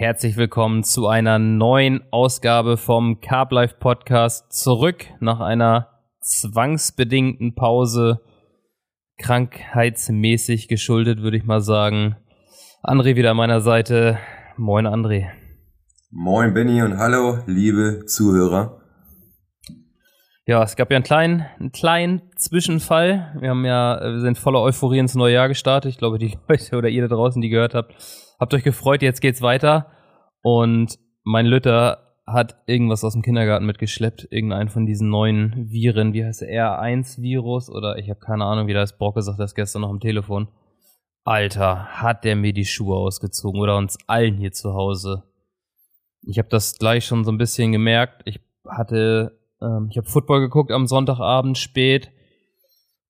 Herzlich 0.00 0.36
willkommen 0.36 0.84
zu 0.84 1.08
einer 1.08 1.40
neuen 1.40 2.04
Ausgabe 2.12 2.76
vom 2.76 3.20
Carb 3.20 3.50
Life 3.50 3.78
Podcast. 3.80 4.52
Zurück 4.52 5.06
nach 5.18 5.40
einer 5.40 5.88
zwangsbedingten 6.20 7.56
Pause, 7.56 8.20
krankheitsmäßig 9.20 10.68
geschuldet, 10.68 11.20
würde 11.20 11.36
ich 11.36 11.42
mal 11.42 11.60
sagen. 11.60 12.14
André 12.80 13.16
wieder 13.16 13.32
an 13.32 13.38
meiner 13.38 13.60
Seite. 13.60 14.20
Moin, 14.56 14.86
André. 14.86 15.30
Moin, 16.12 16.54
Benny 16.54 16.80
und 16.82 16.96
hallo, 16.96 17.38
liebe 17.46 18.04
Zuhörer. 18.06 18.80
Ja, 20.48 20.62
es 20.62 20.76
gab 20.76 20.90
ja 20.90 20.96
einen 20.96 21.04
kleinen, 21.04 21.44
einen 21.58 21.72
kleinen 21.72 22.22
Zwischenfall. 22.36 23.36
Wir 23.38 23.50
haben 23.50 23.66
ja, 23.66 24.00
wir 24.00 24.20
sind 24.20 24.38
voller 24.38 24.62
Euphorie 24.62 24.98
ins 24.98 25.14
neue 25.14 25.34
Jahr 25.34 25.48
gestartet. 25.48 25.90
Ich 25.90 25.98
glaube, 25.98 26.18
die 26.18 26.38
Leute 26.48 26.78
oder 26.78 26.88
ihr 26.88 27.06
da 27.06 27.14
draußen, 27.14 27.42
die 27.42 27.50
gehört 27.50 27.74
habt, 27.74 27.94
habt 28.40 28.54
euch 28.54 28.62
gefreut, 28.64 29.02
jetzt 29.02 29.20
geht's 29.20 29.42
weiter. 29.42 29.88
Und 30.40 30.98
mein 31.22 31.44
Lütter 31.44 32.14
hat 32.26 32.62
irgendwas 32.64 33.04
aus 33.04 33.12
dem 33.12 33.20
Kindergarten 33.20 33.66
mitgeschleppt, 33.66 34.28
irgendeinen 34.30 34.70
von 34.70 34.86
diesen 34.86 35.10
neuen 35.10 35.68
Viren, 35.70 36.14
wie 36.14 36.24
heißt 36.24 36.40
der, 36.40 36.48
R1-Virus 36.48 37.68
oder 37.68 37.98
ich 37.98 38.08
habe 38.08 38.20
keine 38.20 38.46
Ahnung, 38.46 38.68
wie 38.68 38.72
das 38.72 38.96
Brock 38.96 39.16
gesagt 39.16 39.38
hat, 39.38 39.54
gestern 39.54 39.82
noch 39.82 39.90
am 39.90 40.00
Telefon. 40.00 40.48
Alter, 41.24 42.00
hat 42.00 42.24
der 42.24 42.36
mir 42.36 42.54
die 42.54 42.64
Schuhe 42.64 42.96
ausgezogen 42.96 43.60
oder 43.60 43.76
uns 43.76 43.98
allen 44.06 44.38
hier 44.38 44.52
zu 44.52 44.72
Hause. 44.72 45.24
Ich 46.22 46.38
habe 46.38 46.48
das 46.48 46.78
gleich 46.78 47.04
schon 47.04 47.26
so 47.26 47.32
ein 47.32 47.36
bisschen 47.36 47.70
gemerkt. 47.70 48.22
Ich 48.24 48.40
hatte, 48.66 49.37
ähm, 49.62 49.88
ich 49.90 49.96
habe 49.96 50.08
Football 50.08 50.40
geguckt 50.40 50.70
am 50.70 50.86
Sonntagabend 50.86 51.58
spät 51.58 52.10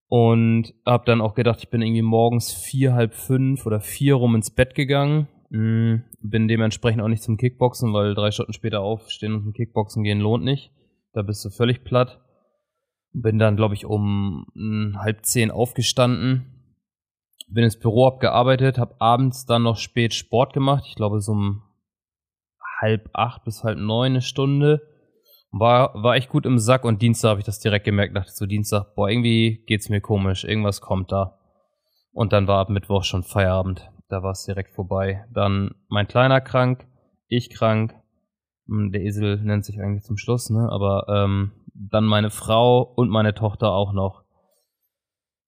und 0.08 0.74
habe 0.86 1.04
dann 1.04 1.20
auch 1.20 1.34
gedacht, 1.34 1.60
ich 1.60 1.70
bin 1.70 1.82
irgendwie 1.82 2.02
morgens 2.02 2.52
vier, 2.52 2.94
halb 2.94 3.14
fünf 3.14 3.66
oder 3.66 3.80
vier 3.80 4.14
rum 4.14 4.34
ins 4.34 4.50
Bett 4.50 4.74
gegangen 4.74 5.28
Mm, 5.50 6.02
bin 6.20 6.46
dementsprechend 6.46 7.02
auch 7.02 7.08
nicht 7.08 7.22
zum 7.22 7.38
Kickboxen, 7.38 7.92
weil 7.94 8.14
drei 8.14 8.30
Stunden 8.30 8.52
später 8.52 8.80
aufstehen 8.80 9.34
und 9.34 9.42
zum 9.42 9.52
Kickboxen 9.52 10.02
gehen 10.02 10.20
lohnt 10.20 10.44
nicht. 10.44 10.72
Da 11.12 11.22
bist 11.22 11.44
du 11.44 11.50
völlig 11.50 11.84
platt. 11.84 12.20
Bin 13.12 13.38
dann, 13.38 13.56
glaube 13.56 13.74
ich, 13.74 13.86
um 13.86 14.46
mm, 14.54 14.98
halb 14.98 15.24
zehn 15.24 15.50
aufgestanden. 15.50 16.76
Bin 17.48 17.64
ins 17.64 17.78
Büro 17.78 18.06
abgearbeitet, 18.06 18.76
habe 18.78 19.00
abends 19.00 19.46
dann 19.46 19.62
noch 19.62 19.78
spät 19.78 20.12
Sport 20.12 20.52
gemacht. 20.52 20.84
Ich 20.86 20.96
glaube, 20.96 21.20
so 21.20 21.32
um 21.32 21.62
halb 22.80 23.08
acht 23.14 23.44
bis 23.44 23.64
halb 23.64 23.78
neun 23.78 24.12
eine 24.12 24.20
Stunde. 24.22 24.82
War, 25.50 25.94
war 25.94 26.16
echt 26.16 26.28
gut 26.28 26.44
im 26.46 26.58
Sack 26.58 26.84
und 26.84 27.00
Dienstag 27.00 27.30
habe 27.30 27.40
ich 27.40 27.46
das 27.46 27.60
direkt 27.60 27.84
gemerkt. 27.84 28.16
Dachte 28.16 28.30
so 28.32 28.46
Dienstag, 28.46 28.94
boah, 28.94 29.08
irgendwie 29.08 29.64
geht's 29.66 29.88
mir 29.88 30.00
komisch. 30.00 30.44
Irgendwas 30.44 30.80
kommt 30.80 31.10
da. 31.10 31.38
Und 32.12 32.32
dann 32.32 32.46
war 32.46 32.58
ab 32.60 32.68
Mittwoch 32.68 33.04
schon 33.04 33.22
Feierabend 33.22 33.90
da 34.08 34.22
war 34.22 34.32
es 34.32 34.44
direkt 34.44 34.74
vorbei. 34.74 35.24
Dann 35.32 35.74
mein 35.88 36.08
Kleiner 36.08 36.40
krank, 36.40 36.86
ich 37.28 37.50
krank, 37.50 37.94
hm, 38.66 38.90
der 38.92 39.02
Esel 39.02 39.40
nennt 39.42 39.64
sich 39.64 39.80
eigentlich 39.80 40.04
zum 40.04 40.16
Schluss, 40.16 40.50
ne? 40.50 40.68
Aber 40.70 41.06
ähm, 41.08 41.52
dann 41.74 42.04
meine 42.04 42.30
Frau 42.30 42.82
und 42.82 43.10
meine 43.10 43.34
Tochter 43.34 43.70
auch 43.72 43.92
noch. 43.92 44.24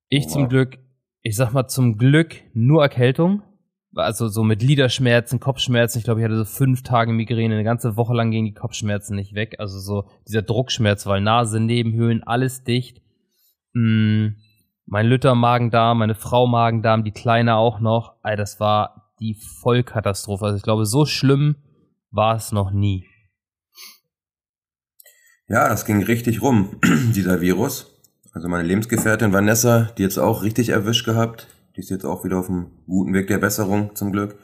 Ich 0.09 0.25
wow. 0.25 0.33
zum 0.33 0.49
Glück, 0.49 0.79
ich 1.23 1.37
sag 1.37 1.53
mal 1.53 1.69
zum 1.69 1.99
Glück 1.99 2.37
nur 2.53 2.83
Erkältung. 2.83 3.43
Also 3.95 4.29
so 4.29 4.45
mit 4.45 4.63
Liederschmerzen, 4.63 5.41
Kopfschmerzen. 5.41 5.99
Ich 5.99 6.05
glaube, 6.05 6.21
ich 6.21 6.25
hatte 6.25 6.37
so 6.37 6.45
fünf 6.45 6.83
Tage 6.83 7.13
Migräne. 7.13 7.55
Eine 7.55 7.65
ganze 7.65 7.97
Woche 7.97 8.15
lang 8.15 8.31
gingen 8.31 8.47
die 8.47 8.55
Kopfschmerzen 8.55 9.17
nicht 9.17 9.35
weg. 9.35 9.57
Also 9.59 9.79
so 9.79 10.09
dieser 10.29 10.43
Druckschmerz, 10.43 11.07
weil 11.07 11.21
Nase, 11.21 11.61
Nebenhöhlen, 11.61 12.23
alles 12.23 12.63
dicht. 12.63 13.03
Hm 13.75 14.37
mein 14.91 15.07
Lütter 15.07 15.37
Magen-Darm, 15.37 15.99
meine 15.99 16.17
Frau 16.17 16.49
Magen-Darm, 16.49 17.05
die 17.05 17.13
Kleine 17.13 17.55
auch 17.55 17.79
noch. 17.79 18.17
Ey, 18.25 18.37
das 18.37 18.59
war 18.59 19.15
die 19.21 19.35
Vollkatastrophe. 19.35 20.45
Also 20.45 20.57
ich 20.57 20.65
glaube, 20.65 20.85
so 20.85 21.07
schlimm 21.07 21.57
war 22.11 22.35
es 22.35 22.51
noch 22.51 22.73
nie. 22.73 23.07
Ja, 25.47 25.69
das 25.69 25.85
ging 25.85 26.03
richtig 26.03 26.43
rum, 26.43 26.81
dieser 27.15 27.41
Virus. 27.41 27.87
Also 28.33 28.49
meine 28.49 28.67
Lebensgefährtin 28.67 29.33
Vanessa, 29.33 29.93
die 29.97 30.03
jetzt 30.03 30.19
auch 30.19 30.43
richtig 30.43 30.71
erwischt 30.71 31.05
gehabt. 31.05 31.47
Die 31.77 31.81
ist 31.81 31.91
jetzt 31.91 32.05
auch 32.05 32.25
wieder 32.25 32.39
auf 32.39 32.49
einem 32.49 32.71
guten 32.87 33.15
Weg 33.15 33.29
der 33.29 33.39
Besserung, 33.39 33.95
zum 33.95 34.13
Glück. 34.13 34.39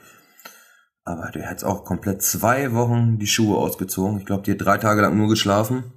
Aber 1.05 1.31
der 1.31 1.45
hat 1.45 1.53
jetzt 1.53 1.65
auch 1.65 1.85
komplett 1.85 2.23
zwei 2.23 2.73
Wochen 2.73 3.19
die 3.19 3.27
Schuhe 3.27 3.57
ausgezogen. 3.57 4.19
Ich 4.19 4.27
glaube, 4.27 4.43
die 4.43 4.53
hat 4.53 4.61
drei 4.61 4.79
Tage 4.79 5.03
lang 5.03 5.17
nur 5.17 5.29
geschlafen. 5.29 5.93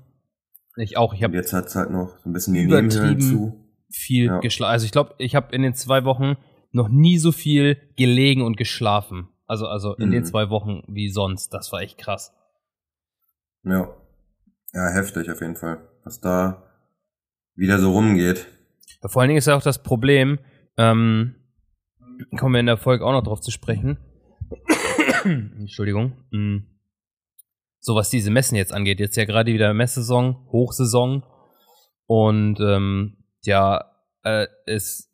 Ich 0.75 0.97
auch. 0.97 1.13
Ich 1.13 1.23
habe 1.23 1.35
jetzt 1.35 1.51
hat 1.51 1.66
es 1.66 1.75
halt 1.75 1.90
noch 1.90 2.19
so 2.19 2.29
ein 2.29 2.34
bisschen 2.34 2.53
die 2.53 2.66
Nebenhöhlen 2.66 3.19
zu 3.19 3.66
viel 3.90 4.25
ja. 4.25 4.40
geschlafen. 4.40 4.72
Also 4.72 4.85
ich 4.85 4.91
glaube, 4.91 5.16
ich 5.17 5.35
habe 5.35 5.53
in 5.56 5.62
den 5.62 5.73
zwei 5.73 6.03
Wochen 6.03 6.35
noch 6.72 6.90
nie 6.90 7.17
so 7.17 7.31
viel 7.31 7.78
gelegen 7.96 8.44
und 8.44 8.56
geschlafen. 8.56 9.29
Also, 9.47 9.67
also 9.67 9.96
in 9.96 10.09
mhm. 10.09 10.11
den 10.11 10.25
zwei 10.25 10.50
Wochen 10.50 10.84
wie 10.88 11.09
sonst. 11.09 11.53
Das 11.53 11.72
war 11.72 11.81
echt 11.81 11.97
krass. 11.97 12.34
Ja. 13.63 13.90
Ja, 14.73 14.90
heftig 14.94 15.31
auf 15.31 15.41
jeden 15.41 15.56
Fall. 15.56 15.79
Was 16.03 16.22
da 16.22 16.63
wieder 17.56 17.79
so 17.79 17.91
rumgeht. 17.91 18.46
Ja, 19.01 19.09
vor 19.09 19.22
allen 19.22 19.29
Dingen 19.29 19.40
ist 19.40 19.47
ja 19.47 19.57
auch 19.57 19.63
das 19.63 19.81
Problem, 19.81 20.38
ähm, 20.78 21.35
kommen 22.38 22.53
wir 22.53 22.59
in 22.59 22.66
der 22.66 22.78
Folge 22.78 23.06
auch 23.06 23.12
noch 23.12 23.24
drauf 23.24 23.41
zu 23.41 23.52
sprechen. 23.52 23.97
Entschuldigung. 25.24 26.13
Mhm. 26.31 26.66
So 27.80 27.96
was 27.96 28.09
diese 28.09 28.31
Messen 28.31 28.56
jetzt 28.56 28.74
angeht. 28.74 29.00
Jetzt 29.00 29.16
ja 29.16 29.25
gerade 29.25 29.53
wieder 29.53 29.74
Messsaison, 29.74 30.47
Hochsaison. 30.52 31.24
Und 32.08 32.59
ähm, 32.59 33.18
ja, 33.44 33.85
äh, 34.24 34.47
ist, 34.66 35.09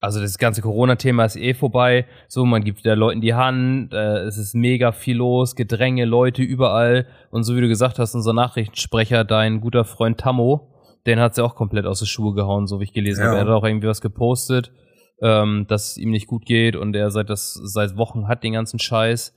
also 0.00 0.20
das 0.20 0.38
ganze 0.38 0.62
Corona-Thema 0.62 1.24
ist 1.24 1.36
eh 1.36 1.54
vorbei. 1.54 2.06
So, 2.28 2.44
man 2.44 2.62
gibt 2.62 2.78
wieder 2.78 2.94
Leuten 2.94 3.20
die 3.20 3.34
Hand, 3.34 3.92
äh, 3.92 4.18
es 4.24 4.36
ist 4.36 4.54
mega 4.54 4.92
viel 4.92 5.16
los, 5.16 5.56
Gedränge, 5.56 6.04
Leute 6.04 6.42
überall. 6.42 7.06
Und 7.30 7.44
so 7.44 7.56
wie 7.56 7.60
du 7.60 7.68
gesagt 7.68 7.98
hast, 7.98 8.14
unser 8.14 8.32
Nachrichtensprecher, 8.32 9.24
dein 9.24 9.60
guter 9.60 9.84
Freund 9.84 10.18
Tammo, 10.18 10.72
den 11.06 11.20
hat 11.20 11.34
sie 11.34 11.42
auch 11.42 11.54
komplett 11.54 11.86
aus 11.86 12.00
den 12.00 12.06
Schuhe 12.06 12.34
gehauen, 12.34 12.66
so 12.66 12.80
wie 12.80 12.84
ich 12.84 12.92
gelesen 12.92 13.22
ja. 13.22 13.28
habe. 13.28 13.38
Er 13.38 13.42
hat 13.42 13.48
auch 13.48 13.64
irgendwie 13.64 13.88
was 13.88 14.00
gepostet, 14.00 14.72
ähm, 15.20 15.66
dass 15.68 15.90
es 15.90 15.96
ihm 15.96 16.10
nicht 16.10 16.26
gut 16.26 16.46
geht 16.46 16.76
und 16.76 16.94
er 16.94 17.10
seit 17.10 17.30
das 17.30 17.54
seit 17.54 17.96
Wochen 17.96 18.28
hat 18.28 18.42
den 18.42 18.52
ganzen 18.52 18.78
Scheiß. 18.78 19.34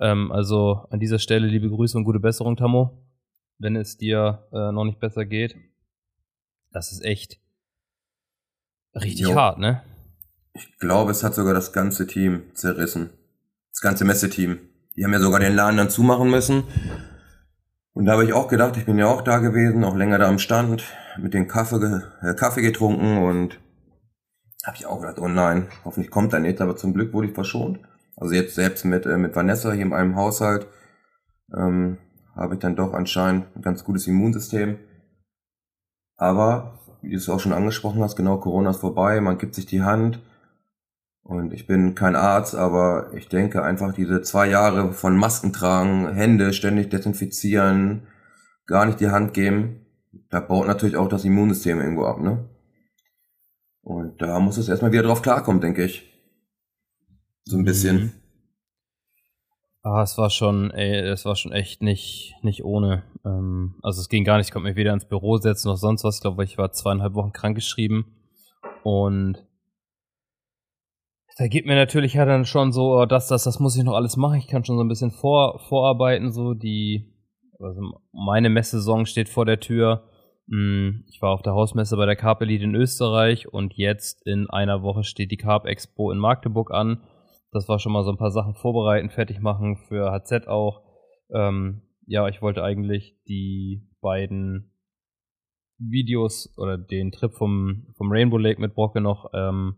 Ähm, 0.00 0.32
also 0.32 0.86
an 0.90 1.00
dieser 1.00 1.18
Stelle 1.18 1.46
liebe 1.46 1.68
Grüße 1.68 1.96
und 1.96 2.04
gute 2.04 2.20
Besserung, 2.20 2.56
Tammo, 2.56 3.06
wenn 3.58 3.76
es 3.76 3.96
dir 3.96 4.46
äh, 4.52 4.72
noch 4.72 4.84
nicht 4.84 5.00
besser 5.00 5.24
geht. 5.24 5.56
Das 6.70 6.92
ist 6.92 7.04
echt 7.04 7.42
Richtig 8.94 9.28
jo. 9.28 9.34
hart, 9.34 9.58
ne? 9.58 9.82
Ich 10.54 10.78
glaube, 10.78 11.12
es 11.12 11.24
hat 11.24 11.34
sogar 11.34 11.54
das 11.54 11.72
ganze 11.72 12.06
Team 12.06 12.42
zerrissen. 12.54 13.10
Das 13.70 13.80
ganze 13.80 14.04
Messeteam. 14.04 14.58
Die 14.96 15.04
haben 15.04 15.12
ja 15.12 15.20
sogar 15.20 15.40
den 15.40 15.54
Laden 15.54 15.78
dann 15.78 15.88
zumachen 15.88 16.30
müssen. 16.30 16.64
Und 17.94 18.04
da 18.04 18.12
habe 18.12 18.24
ich 18.24 18.34
auch 18.34 18.48
gedacht, 18.48 18.76
ich 18.76 18.84
bin 18.84 18.98
ja 18.98 19.06
auch 19.06 19.22
da 19.22 19.38
gewesen, 19.38 19.84
auch 19.84 19.96
länger 19.96 20.18
da 20.18 20.28
am 20.28 20.38
Stand, 20.38 20.84
mit 21.18 21.32
dem 21.32 21.48
Kaffee, 21.48 21.76
äh, 22.22 22.34
Kaffee 22.34 22.62
getrunken 22.62 23.18
und 23.18 23.58
habe 24.64 24.76
ich 24.76 24.86
auch 24.86 25.00
gedacht, 25.00 25.18
oh 25.18 25.28
nein, 25.28 25.68
hoffentlich 25.84 26.10
kommt 26.10 26.32
da 26.32 26.38
nichts, 26.38 26.60
aber 26.60 26.76
zum 26.76 26.94
Glück 26.94 27.12
wurde 27.12 27.28
ich 27.28 27.34
verschont. 27.34 27.80
Also 28.16 28.34
jetzt 28.34 28.54
selbst 28.54 28.84
mit, 28.84 29.06
äh, 29.06 29.18
mit 29.18 29.34
Vanessa 29.34 29.72
hier 29.72 29.84
in 29.84 29.92
einem 29.92 30.16
Haushalt 30.16 30.66
ähm, 31.56 31.98
habe 32.34 32.54
ich 32.54 32.60
dann 32.60 32.76
doch 32.76 32.94
anscheinend 32.94 33.46
ein 33.56 33.62
ganz 33.62 33.84
gutes 33.84 34.06
Immunsystem. 34.06 34.78
Aber 36.16 36.78
wie 37.02 37.10
du 37.10 37.16
es 37.16 37.28
auch 37.28 37.40
schon 37.40 37.52
angesprochen 37.52 38.02
hast, 38.02 38.16
genau, 38.16 38.38
Corona 38.38 38.70
ist 38.70 38.80
vorbei, 38.80 39.20
man 39.20 39.38
gibt 39.38 39.54
sich 39.54 39.66
die 39.66 39.82
Hand. 39.82 40.20
Und 41.24 41.52
ich 41.52 41.66
bin 41.66 41.94
kein 41.94 42.16
Arzt, 42.16 42.54
aber 42.54 43.12
ich 43.14 43.28
denke 43.28 43.62
einfach 43.62 43.92
diese 43.92 44.22
zwei 44.22 44.48
Jahre 44.48 44.92
von 44.92 45.16
Masken 45.16 45.52
tragen, 45.52 46.12
Hände 46.12 46.52
ständig 46.52 46.90
desinfizieren, 46.90 48.06
gar 48.66 48.86
nicht 48.86 49.00
die 49.00 49.10
Hand 49.10 49.32
geben, 49.32 49.86
da 50.30 50.40
baut 50.40 50.66
natürlich 50.66 50.96
auch 50.96 51.08
das 51.08 51.24
Immunsystem 51.24 51.80
irgendwo 51.80 52.04
ab, 52.04 52.20
ne? 52.20 52.48
Und 53.82 54.22
da 54.22 54.38
muss 54.38 54.56
es 54.56 54.68
erstmal 54.68 54.92
wieder 54.92 55.02
drauf 55.02 55.22
klarkommen, 55.22 55.60
denke 55.60 55.84
ich. 55.84 56.08
So 57.44 57.56
ein 57.56 57.64
bisschen. 57.64 57.96
Mhm. 57.96 58.12
Ah, 59.84 60.02
es 60.02 60.16
war 60.16 60.30
schon, 60.30 60.70
ey, 60.70 61.00
es 61.08 61.24
war 61.24 61.34
schon 61.34 61.50
echt 61.50 61.82
nicht, 61.82 62.36
nicht 62.42 62.64
ohne. 62.64 63.02
Ähm, 63.24 63.74
also 63.82 64.00
es 64.00 64.08
ging 64.08 64.22
gar 64.22 64.38
nicht, 64.38 64.46
ich 64.46 64.52
konnte 64.52 64.68
mich 64.68 64.76
weder 64.76 64.92
ins 64.92 65.08
Büro 65.08 65.38
setzen 65.38 65.68
noch 65.68 65.76
sonst 65.76 66.04
was. 66.04 66.16
Ich 66.16 66.20
glaube, 66.20 66.44
ich 66.44 66.56
war 66.56 66.70
zweieinhalb 66.70 67.14
Wochen 67.14 67.32
krankgeschrieben. 67.32 68.04
Und 68.84 69.44
da 71.36 71.48
geht 71.48 71.66
mir 71.66 71.74
natürlich 71.74 72.14
ja 72.14 72.24
dann 72.24 72.44
schon 72.44 72.70
so, 72.72 72.96
oh, 72.96 73.06
das, 73.06 73.26
das, 73.26 73.42
das 73.42 73.58
muss 73.58 73.76
ich 73.76 73.82
noch 73.82 73.94
alles 73.94 74.16
machen. 74.16 74.38
Ich 74.38 74.46
kann 74.46 74.64
schon 74.64 74.76
so 74.76 74.84
ein 74.84 74.88
bisschen 74.88 75.10
vor, 75.10 75.58
vorarbeiten, 75.68 76.30
so 76.30 76.54
die, 76.54 77.12
also 77.58 77.80
meine 78.12 78.50
Messsaison 78.50 79.04
steht 79.04 79.28
vor 79.28 79.46
der 79.46 79.58
Tür. 79.58 80.08
Hm, 80.48 81.04
ich 81.08 81.22
war 81.22 81.30
auf 81.30 81.42
der 81.42 81.54
Hausmesse 81.54 81.96
bei 81.96 82.06
der 82.06 82.16
Carp 82.16 82.42
Elite 82.42 82.64
in 82.64 82.74
Österreich 82.74 83.52
und 83.52 83.74
jetzt 83.74 84.26
in 84.26 84.50
einer 84.50 84.82
Woche 84.82 85.04
steht 85.04 85.30
die 85.30 85.36
Carp 85.36 85.66
Expo 85.66 86.10
in 86.10 86.18
Magdeburg 86.18 86.70
an. 86.72 87.02
Das 87.52 87.68
war 87.68 87.78
schon 87.78 87.92
mal 87.92 88.02
so 88.02 88.10
ein 88.10 88.18
paar 88.18 88.30
Sachen 88.30 88.54
vorbereiten, 88.54 89.10
fertig 89.10 89.40
machen 89.40 89.76
für 89.88 90.10
HZ 90.10 90.48
auch. 90.48 90.82
Ähm, 91.32 91.82
ja, 92.06 92.28
ich 92.28 92.42
wollte 92.42 92.64
eigentlich 92.64 93.16
die 93.28 93.88
beiden 94.00 94.72
Videos 95.78 96.52
oder 96.56 96.78
den 96.78 97.12
Trip 97.12 97.32
vom, 97.32 97.86
vom 97.96 98.10
Rainbow 98.10 98.38
Lake 98.38 98.60
mit 98.60 98.74
Brocke 98.74 99.00
noch 99.00 99.30
ähm, 99.34 99.76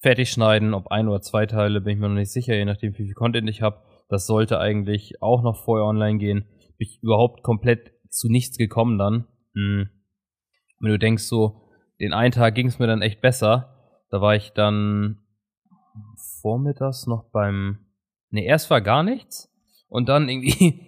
fertig 0.00 0.30
schneiden. 0.30 0.74
Ob 0.74 0.88
ein 0.88 1.08
oder 1.08 1.20
zwei 1.20 1.46
Teile, 1.46 1.80
bin 1.80 1.94
ich 1.94 1.98
mir 1.98 2.08
noch 2.08 2.14
nicht 2.14 2.32
sicher, 2.32 2.54
je 2.54 2.64
nachdem, 2.64 2.92
wie 2.92 3.04
viel 3.04 3.14
Content 3.14 3.48
ich 3.48 3.62
habe. 3.62 3.82
das 4.08 4.26
sollte 4.26 4.60
eigentlich 4.60 5.22
auch 5.22 5.42
noch 5.42 5.56
vorher 5.56 5.86
online 5.86 6.18
gehen. 6.18 6.46
Bin 6.78 6.86
ich 6.86 7.00
überhaupt 7.02 7.42
komplett 7.42 7.92
zu 8.08 8.28
nichts 8.28 8.56
gekommen 8.56 8.98
dann. 8.98 9.26
Hm. 9.54 9.88
Wenn 10.80 10.90
du 10.90 10.98
denkst 10.98 11.24
so, 11.24 11.62
den 12.00 12.12
einen 12.12 12.32
Tag 12.32 12.54
ging 12.54 12.66
es 12.66 12.78
mir 12.78 12.86
dann 12.86 13.02
echt 13.02 13.20
besser. 13.20 13.74
Da 14.10 14.20
war 14.20 14.34
ich 14.34 14.52
dann 14.52 15.18
vormittags 16.40 17.06
noch 17.06 17.30
beim. 17.30 17.78
Ne, 18.30 18.44
erst 18.44 18.70
war 18.70 18.80
gar 18.80 19.02
nichts. 19.02 19.52
Und 19.88 20.08
dann 20.08 20.28
irgendwie 20.28 20.80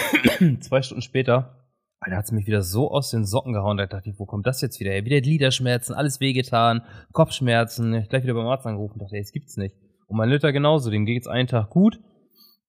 zwei 0.60 0.82
Stunden 0.82 1.02
später, 1.02 1.68
Alter, 2.00 2.16
hat 2.16 2.24
es 2.24 2.32
mich 2.32 2.46
wieder 2.46 2.62
so 2.62 2.90
aus 2.90 3.10
den 3.10 3.24
Socken 3.24 3.52
gehauen. 3.52 3.76
Da 3.76 3.86
dachte 3.86 4.10
ich, 4.10 4.18
wo 4.18 4.26
kommt 4.26 4.46
das 4.46 4.60
jetzt 4.60 4.78
wieder 4.80 4.92
her? 4.92 5.04
Wieder 5.04 5.20
Gliederschmerzen, 5.20 5.94
alles 5.94 6.20
wehgetan, 6.20 6.82
Kopfschmerzen. 7.12 7.94
Ich 7.94 8.08
gleich 8.08 8.22
wieder 8.22 8.34
beim 8.34 8.46
Arzt 8.46 8.66
angerufen 8.66 8.98
dachte, 8.98 9.16
das 9.18 9.32
gibt's 9.32 9.56
nicht. 9.56 9.76
Und 10.06 10.16
mein 10.16 10.28
Lütter 10.28 10.52
genauso, 10.52 10.90
dem 10.90 11.06
geht's 11.06 11.26
einen 11.26 11.48
Tag 11.48 11.70
gut. 11.70 11.98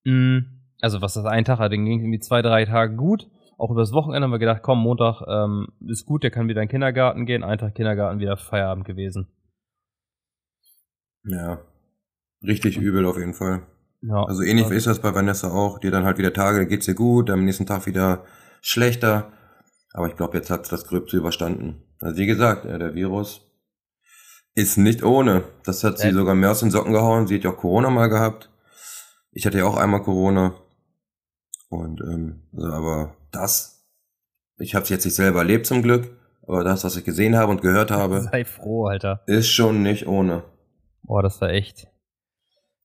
Mm, 0.05 0.39
also 0.81 1.01
was 1.01 1.13
das 1.13 1.25
einen 1.25 1.45
Tag 1.45 1.59
hat, 1.59 1.71
dem 1.71 1.85
ging 1.85 1.99
irgendwie 1.99 2.19
zwei, 2.19 2.41
drei 2.41 2.65
Tage 2.65 2.95
gut. 2.95 3.29
Auch 3.57 3.71
übers 3.71 3.93
Wochenende 3.93 4.25
haben 4.25 4.31
wir 4.31 4.39
gedacht, 4.39 4.61
komm, 4.63 4.79
Montag 4.79 5.21
ähm, 5.27 5.67
ist 5.87 6.05
gut, 6.05 6.23
der 6.23 6.31
kann 6.31 6.47
wieder 6.47 6.61
in 6.61 6.67
den 6.67 6.71
Kindergarten 6.71 7.25
gehen. 7.25 7.43
Ein 7.43 7.57
Tag 7.57 7.75
Kindergarten, 7.75 8.19
wieder 8.19 8.37
Feierabend 8.37 8.85
gewesen. 8.85 9.27
Ja, 11.23 11.59
richtig 12.41 12.77
übel 12.77 13.05
auf 13.05 13.17
jeden 13.17 13.33
Fall. 13.33 13.61
Ja, 14.01 14.23
also 14.23 14.43
ähnlich 14.43 14.69
ist 14.69 14.87
das 14.87 14.99
bei 14.99 15.15
Vanessa 15.15 15.49
auch. 15.49 15.79
Dir 15.79 15.91
dann 15.91 16.03
halt 16.03 16.17
wieder 16.17 16.33
Tage, 16.33 16.67
geht's 16.67 16.85
dir 16.85 16.95
gut, 16.95 17.29
am 17.29 17.45
nächsten 17.45 17.65
Tag 17.65 17.85
wieder 17.85 18.25
schlechter. 18.61 19.31
Aber 19.93 20.07
ich 20.07 20.17
glaube, 20.17 20.37
jetzt 20.37 20.49
hat 20.49 20.69
das 20.71 20.85
Gröbste 20.85 21.17
überstanden. 21.17 21.83
Also 22.01 22.17
wie 22.17 22.25
gesagt, 22.25 22.65
der 22.65 22.95
Virus 22.95 23.41
ist 24.55 24.77
nicht 24.77 25.03
ohne. 25.03 25.43
Das 25.63 25.83
hat 25.83 25.99
sie 25.99 26.09
äh. 26.09 26.13
sogar 26.13 26.35
mehr 26.35 26.51
aus 26.51 26.59
den 26.59 26.71
Socken 26.71 26.91
gehauen. 26.91 27.27
Sie 27.27 27.35
hat 27.35 27.43
ja 27.43 27.51
auch 27.51 27.57
Corona 27.57 27.89
mal 27.89 28.07
gehabt. 28.07 28.49
Ich 29.31 29.45
hatte 29.45 29.59
ja 29.59 29.65
auch 29.65 29.77
einmal 29.77 30.03
Corona. 30.03 30.53
Und 31.79 32.01
ähm, 32.01 32.43
also, 32.55 32.67
aber 32.67 33.15
das, 33.31 33.85
ich 34.57 34.75
habe 34.75 34.83
es 34.83 34.89
jetzt 34.89 35.05
nicht 35.05 35.15
selber 35.15 35.39
erlebt 35.39 35.65
zum 35.65 35.81
Glück, 35.81 36.15
aber 36.47 36.63
das, 36.63 36.83
was 36.83 36.97
ich 36.97 37.03
gesehen 37.03 37.35
habe 37.35 37.51
und 37.51 37.61
gehört 37.61 37.91
habe, 37.91 38.21
sei 38.21 38.45
froh, 38.45 38.87
Alter, 38.87 39.21
ist 39.27 39.49
schon 39.49 39.83
nicht 39.83 40.07
ohne. 40.07 40.43
Boah, 41.03 41.21
das 41.21 41.41
war 41.41 41.49
echt. 41.49 41.87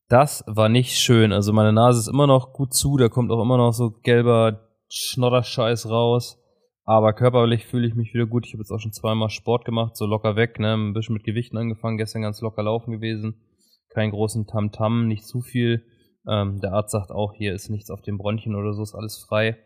Das 0.09 0.43
war 0.47 0.69
nicht 0.69 0.99
schön. 0.99 1.33
Also 1.33 1.53
meine 1.53 1.73
Nase 1.73 2.01
ist 2.01 2.09
immer 2.09 2.27
noch 2.27 2.53
gut 2.53 2.73
zu, 2.73 2.97
da 2.97 3.09
kommt 3.09 3.31
auch 3.31 3.43
immer 3.43 3.59
noch 3.59 3.73
so 3.73 3.91
gelber 3.91 4.69
Schnodderscheiß 4.89 5.91
raus. 5.91 6.39
Aber 6.85 7.13
körperlich 7.13 7.67
fühle 7.67 7.87
ich 7.87 7.95
mich 7.95 8.15
wieder 8.15 8.25
gut. 8.25 8.47
Ich 8.47 8.55
habe 8.55 8.63
jetzt 8.63 8.71
auch 8.71 8.81
schon 8.81 8.95
zweimal 8.95 9.29
Sport 9.29 9.67
gemacht, 9.67 9.95
so 9.95 10.07
locker 10.07 10.37
weg, 10.37 10.59
ne? 10.59 10.73
Ein 10.73 10.95
bisschen 10.95 11.13
mit 11.13 11.25
Gewichten 11.25 11.59
angefangen, 11.59 11.99
gestern 11.99 12.23
ganz 12.23 12.41
locker 12.41 12.63
laufen 12.63 12.93
gewesen. 12.93 13.43
Keinen 13.91 14.11
großen 14.11 14.47
Tamtam, 14.47 15.01
-Tam, 15.03 15.07
nicht 15.07 15.27
zu 15.27 15.43
viel. 15.43 15.85
Ähm, 16.29 16.61
der 16.61 16.73
Arzt 16.73 16.93
sagt 16.93 17.11
auch, 17.11 17.33
hier 17.33 17.55
ist 17.55 17.71
nichts 17.71 17.91
auf 17.91 18.03
dem 18.03 18.19
Bronchien 18.19 18.55
oder 18.55 18.73
so, 18.73 18.83
ist 18.83 18.95
alles 18.95 19.17
frei. 19.17 19.57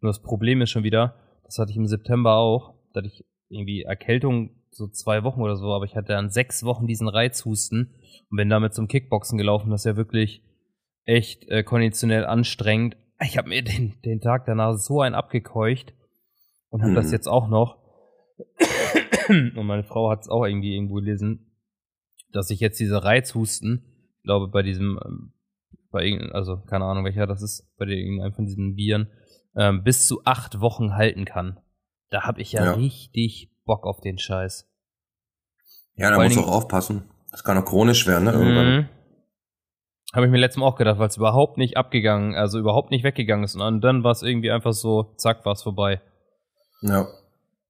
Nur 0.00 0.10
das 0.10 0.22
Problem 0.22 0.62
ist 0.62 0.70
schon 0.70 0.82
wieder, 0.84 1.14
das 1.44 1.58
hatte 1.58 1.70
ich 1.70 1.76
im 1.76 1.86
September 1.86 2.36
auch, 2.36 2.74
da 2.92 2.98
hatte 3.00 3.08
ich 3.08 3.24
irgendwie 3.48 3.82
Erkältung 3.82 4.50
so 4.70 4.88
zwei 4.88 5.22
Wochen 5.24 5.40
oder 5.40 5.56
so, 5.56 5.72
aber 5.72 5.84
ich 5.84 5.96
hatte 5.96 6.08
dann 6.08 6.30
sechs 6.30 6.64
Wochen 6.64 6.86
diesen 6.86 7.08
Reizhusten 7.08 7.94
und 8.30 8.36
bin 8.36 8.48
damit 8.48 8.74
zum 8.74 8.88
Kickboxen 8.88 9.38
gelaufen. 9.38 9.70
Das 9.70 9.82
ist 9.82 9.86
ja 9.86 9.96
wirklich 9.96 10.42
echt 11.04 11.48
äh, 11.48 11.62
konditionell 11.62 12.26
anstrengend. 12.26 12.96
Ich 13.22 13.38
habe 13.38 13.48
mir 13.48 13.62
den, 13.62 13.94
den 14.04 14.20
Tag 14.20 14.44
danach 14.46 14.74
so 14.74 15.00
ein 15.00 15.14
abgekeucht 15.14 15.94
und 16.68 16.82
habe 16.82 16.92
mhm. 16.92 16.96
das 16.96 17.12
jetzt 17.12 17.28
auch 17.28 17.48
noch. 17.48 17.78
Und 19.28 19.66
meine 19.66 19.84
Frau 19.84 20.10
hat 20.10 20.20
es 20.20 20.28
auch 20.28 20.44
irgendwie 20.44 20.74
irgendwo 20.74 20.96
gelesen, 20.96 21.52
dass 22.32 22.50
ich 22.50 22.60
jetzt 22.60 22.78
diese 22.78 23.02
Reizhusten, 23.02 23.84
ich 24.18 24.22
glaube 24.24 24.48
bei 24.48 24.62
diesem, 24.62 25.00
ähm, 25.04 25.32
bei 25.96 26.04
irgendeinem, 26.04 26.34
also 26.34 26.58
keine 26.58 26.84
Ahnung 26.84 27.04
welcher 27.04 27.26
das 27.26 27.40
ist, 27.40 27.66
bei 27.78 27.86
irgendeinem 27.86 28.34
von 28.34 28.44
diesen 28.44 28.76
Viren, 28.76 29.08
ähm, 29.56 29.82
bis 29.82 30.06
zu 30.06 30.22
acht 30.24 30.60
Wochen 30.60 30.94
halten 30.94 31.24
kann. 31.24 31.58
Da 32.10 32.24
habe 32.24 32.42
ich 32.42 32.52
ja, 32.52 32.64
ja, 32.64 32.72
richtig 32.72 33.50
Bock 33.64 33.86
auf 33.86 34.00
den 34.00 34.18
Scheiß. 34.18 34.68
Ja, 35.96 36.10
da 36.10 36.22
muss 36.22 36.36
auch 36.36 36.52
aufpassen. 36.52 37.04
Das 37.30 37.42
kann 37.42 37.56
auch 37.56 37.64
chronisch 37.64 38.06
werden, 38.06 38.24
ne? 38.24 38.32
Irgendwann. 38.32 38.76
Mhm. 38.76 38.88
Habe 40.14 40.26
ich 40.26 40.32
mir 40.32 40.38
letztes 40.38 40.60
Mal 40.60 40.66
auch 40.66 40.76
gedacht, 40.76 40.98
weil 40.98 41.08
es 41.08 41.16
überhaupt 41.16 41.56
nicht 41.56 41.78
abgegangen, 41.78 42.34
also 42.34 42.58
überhaupt 42.58 42.90
nicht 42.90 43.02
weggegangen 43.02 43.44
ist. 43.44 43.56
Und 43.56 43.80
dann 43.80 44.04
war 44.04 44.12
es 44.12 44.22
irgendwie 44.22 44.50
einfach 44.50 44.72
so, 44.72 45.14
zack, 45.16 45.46
war 45.46 45.52
es 45.52 45.62
vorbei. 45.62 46.02
Ja. 46.82 47.06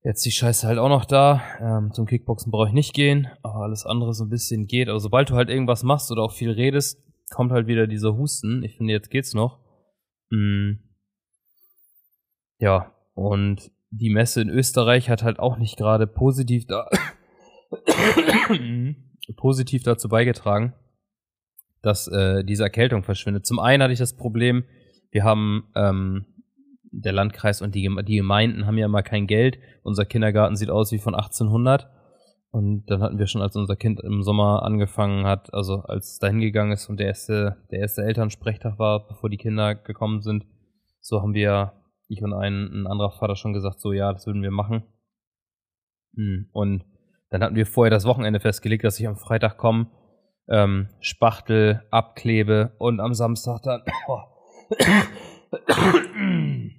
Jetzt 0.03 0.25
die 0.25 0.33
Scheiße 0.33 0.67
halt 0.67 0.79
auch 0.79 0.89
noch 0.89 1.05
da. 1.05 1.43
Ähm, 1.61 1.93
zum 1.93 2.07
Kickboxen 2.07 2.51
brauche 2.51 2.69
ich 2.69 2.75
nicht 2.75 2.93
gehen, 2.93 3.29
aber 3.43 3.63
alles 3.63 3.87
andere 3.87 4.13
so 4.15 4.25
ein 4.25 4.31
bisschen 4.31 4.67
geht. 4.67 4.89
Also 4.89 4.99
sobald 4.99 5.31
du 5.31 5.35
halt 5.35 5.49
irgendwas 5.49 5.85
machst 5.85 6.11
oder 6.11 6.23
auch 6.23 6.33
viel 6.33 6.51
redest, 6.51 7.06
kommt 7.31 7.53
halt 7.53 7.67
wieder 7.67 7.87
dieser 7.87 8.17
Husten. 8.17 8.63
Ich 8.63 8.77
finde, 8.77 8.93
jetzt 8.93 9.11
geht's 9.11 9.35
noch. 9.35 9.61
Mm. 10.31 10.75
Ja, 12.59 12.95
und 13.15 13.71
die 13.91 14.11
Messe 14.11 14.41
in 14.41 14.49
Österreich 14.49 15.11
hat 15.11 15.23
halt 15.23 15.39
auch 15.39 15.59
nicht 15.59 15.77
gerade 15.77 16.07
positiv 16.07 16.67
da 16.67 16.89
positiv 19.37 19.83
dazu 19.83 20.09
beigetragen, 20.09 20.75
dass 21.83 22.09
äh, 22.09 22.45
diese 22.45 22.63
Erkältung 22.63 23.03
verschwindet. 23.03 23.47
Zum 23.47 23.59
einen 23.59 23.83
hatte 23.83 23.93
ich 23.93 23.99
das 23.99 24.17
Problem, 24.17 24.65
wir 25.11 25.25
haben 25.25 25.71
ähm, 25.75 26.27
der 26.91 27.13
Landkreis 27.13 27.61
und 27.63 27.75
die, 27.75 27.91
die 28.07 28.17
Gemeinden 28.17 28.67
haben 28.67 28.79
ja 28.79 28.87
immer 28.87 29.03
kein 29.03 29.27
Geld. 29.27 29.59
Unser 29.83 30.05
Kindergarten 30.05 30.57
sieht 30.57 30.71
aus 30.71 30.93
wie 30.93 30.99
von 30.99 31.15
1800. 31.15 31.89
Und 32.57 32.87
dann 32.87 33.03
hatten 33.03 33.19
wir 33.19 33.27
schon, 33.27 33.43
als 33.43 33.55
unser 33.55 33.77
Kind 33.77 34.01
im 34.01 34.23
Sommer 34.23 34.63
angefangen 34.63 35.27
hat, 35.27 35.53
also 35.53 35.83
als 35.83 36.13
es 36.13 36.19
dahin 36.21 36.41
gegangen 36.41 36.73
ist 36.73 36.89
und 36.89 36.99
der 36.99 37.09
erste, 37.09 37.59
der 37.71 37.81
erste 37.81 38.03
Elternsprechtag 38.03 38.79
war, 38.79 39.07
bevor 39.07 39.29
die 39.29 39.37
Kinder 39.37 39.75
gekommen 39.75 40.23
sind, 40.23 40.47
so 41.03 41.21
haben 41.21 41.35
wir, 41.35 41.75
ich 42.09 42.23
und 42.23 42.33
ein, 42.33 42.71
ein 42.73 42.87
anderer 42.87 43.11
Vater 43.11 43.37
schon 43.37 43.53
gesagt, 43.53 43.79
so 43.79 43.93
ja, 43.93 44.11
das 44.11 44.27
würden 44.27 44.41
wir 44.41 44.53
machen. 44.53 44.85
Hm, 46.15 46.49
und 46.55 46.87
dann 47.29 47.43
hatten 47.43 47.57
wir 47.57 47.67
vorher 47.67 47.91
das 47.91 48.07
Wochenende 48.07 48.41
festgelegt, 48.41 48.85
dass 48.85 48.99
ich 48.99 49.07
am 49.07 49.19
Freitag 49.19 49.59
komme, 49.59 49.89
ähm, 50.49 50.89
Spachtel, 51.01 51.83
abklebe 51.91 52.75
und 52.79 53.01
am 53.01 53.13
Samstag 53.13 53.61
dann, 53.65 53.83
oh, 54.09 54.23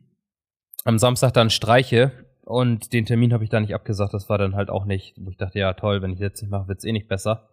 am 0.86 0.98
Samstag 0.98 1.34
dann 1.34 1.52
streiche 1.52 2.26
und 2.48 2.94
den 2.94 3.06
Termin 3.06 3.34
habe 3.34 3.44
ich 3.44 3.50
da 3.50 3.60
nicht 3.60 3.76
abgesagt. 3.76 4.14
Das 4.14 4.30
war 4.30 4.38
dann 4.38 4.56
halt 4.56 4.70
auch 4.70 4.86
nicht, 4.86 5.16
wo 5.18 5.30
ich 5.30 5.36
dachte, 5.36 5.60
ja 5.60 5.74
toll, 5.74 6.02
wenn 6.02 6.14
ich 6.14 6.20
jetzt 6.20 6.42
nicht 6.42 6.50
mache, 6.50 6.70
wird 6.70 6.78
es 6.78 6.86
eh 6.86 6.94
nicht 6.94 7.10
besser. 7.10 7.50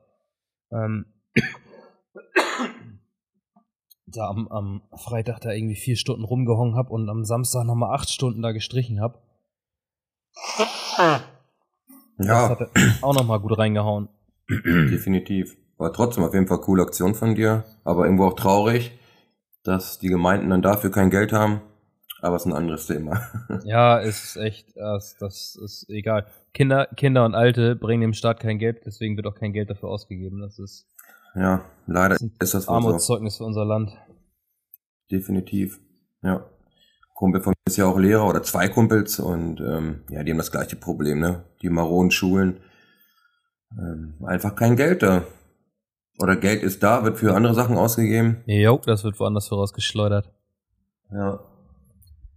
Ähm, 0.70 1.06
da 4.06 4.28
am, 4.28 4.46
am 4.46 4.82
Freitag 4.96 5.40
da 5.40 5.50
irgendwie 5.50 5.74
vier 5.74 5.96
Stunden 5.96 6.24
rumgehongen 6.24 6.76
habe 6.76 6.90
und 6.90 7.08
am 7.08 7.24
Samstag 7.24 7.64
nochmal 7.64 7.92
acht 7.92 8.08
Stunden 8.08 8.40
da 8.40 8.52
gestrichen 8.52 9.00
habe. 9.00 9.18
Ja. 12.18 12.48
Das 12.48 12.50
hat 12.50 12.70
auch 13.02 13.14
nochmal 13.14 13.40
gut 13.40 13.58
reingehauen. 13.58 14.08
Definitiv. 14.48 15.56
War 15.76 15.92
trotzdem 15.92 16.22
auf 16.22 16.34
jeden 16.34 16.46
Fall 16.46 16.60
coole 16.60 16.84
Aktion 16.84 17.16
von 17.16 17.34
dir, 17.34 17.64
aber 17.82 18.04
irgendwo 18.04 18.26
auch 18.26 18.36
traurig, 18.36 18.96
dass 19.64 19.98
die 19.98 20.08
Gemeinden 20.08 20.50
dann 20.50 20.62
dafür 20.62 20.92
kein 20.92 21.10
Geld 21.10 21.32
haben. 21.32 21.62
Aber 22.24 22.36
es 22.36 22.46
ist 22.46 22.46
ein 22.46 22.56
anderes 22.56 22.86
Thema. 22.86 23.20
ja, 23.64 24.00
es 24.00 24.24
ist 24.24 24.36
echt, 24.36 24.74
das, 24.78 25.14
das 25.18 25.56
ist 25.62 25.90
egal. 25.90 26.24
Kinder, 26.54 26.86
Kinder 26.96 27.26
und 27.26 27.34
Alte 27.34 27.76
bringen 27.76 28.00
dem 28.00 28.14
Staat 28.14 28.40
kein 28.40 28.58
Geld, 28.58 28.80
deswegen 28.86 29.14
wird 29.16 29.26
auch 29.26 29.34
kein 29.34 29.52
Geld 29.52 29.68
dafür 29.68 29.90
ausgegeben. 29.90 30.40
Das 30.40 30.58
ist. 30.58 30.86
Ja, 31.34 31.66
leider 31.86 32.14
das 32.14 32.22
ist, 32.22 32.42
ist 32.42 32.54
das 32.54 32.66
Armutszeugnis 32.68 33.36
für 33.36 33.44
unser 33.44 33.66
Land. 33.66 33.92
Definitiv. 35.10 35.80
Ja. 36.22 36.46
Kumpel 37.12 37.42
von 37.42 37.50
mir 37.50 37.70
ist 37.70 37.76
ja 37.76 37.84
auch 37.84 37.98
Lehrer 37.98 38.26
oder 38.26 38.42
zwei 38.42 38.68
Kumpels 38.68 39.20
und 39.20 39.60
ähm, 39.60 40.04
ja, 40.08 40.24
die 40.24 40.30
haben 40.30 40.38
das 40.38 40.50
gleiche 40.50 40.76
Problem, 40.76 41.20
ne? 41.20 41.44
Die 41.60 41.68
maroden 41.68 42.10
Schulen. 42.10 42.60
Ähm, 43.78 44.14
einfach 44.24 44.56
kein 44.56 44.76
Geld 44.76 45.02
da. 45.02 45.26
Oder 46.18 46.36
Geld 46.36 46.62
ist 46.62 46.82
da, 46.82 47.04
wird 47.04 47.18
für 47.18 47.34
andere 47.34 47.54
Sachen 47.54 47.76
ausgegeben. 47.76 48.42
Jo, 48.46 48.80
das 48.86 49.04
wird 49.04 49.20
woanders 49.20 49.48
vorausgeschleudert. 49.48 50.32
Ja. 51.12 51.50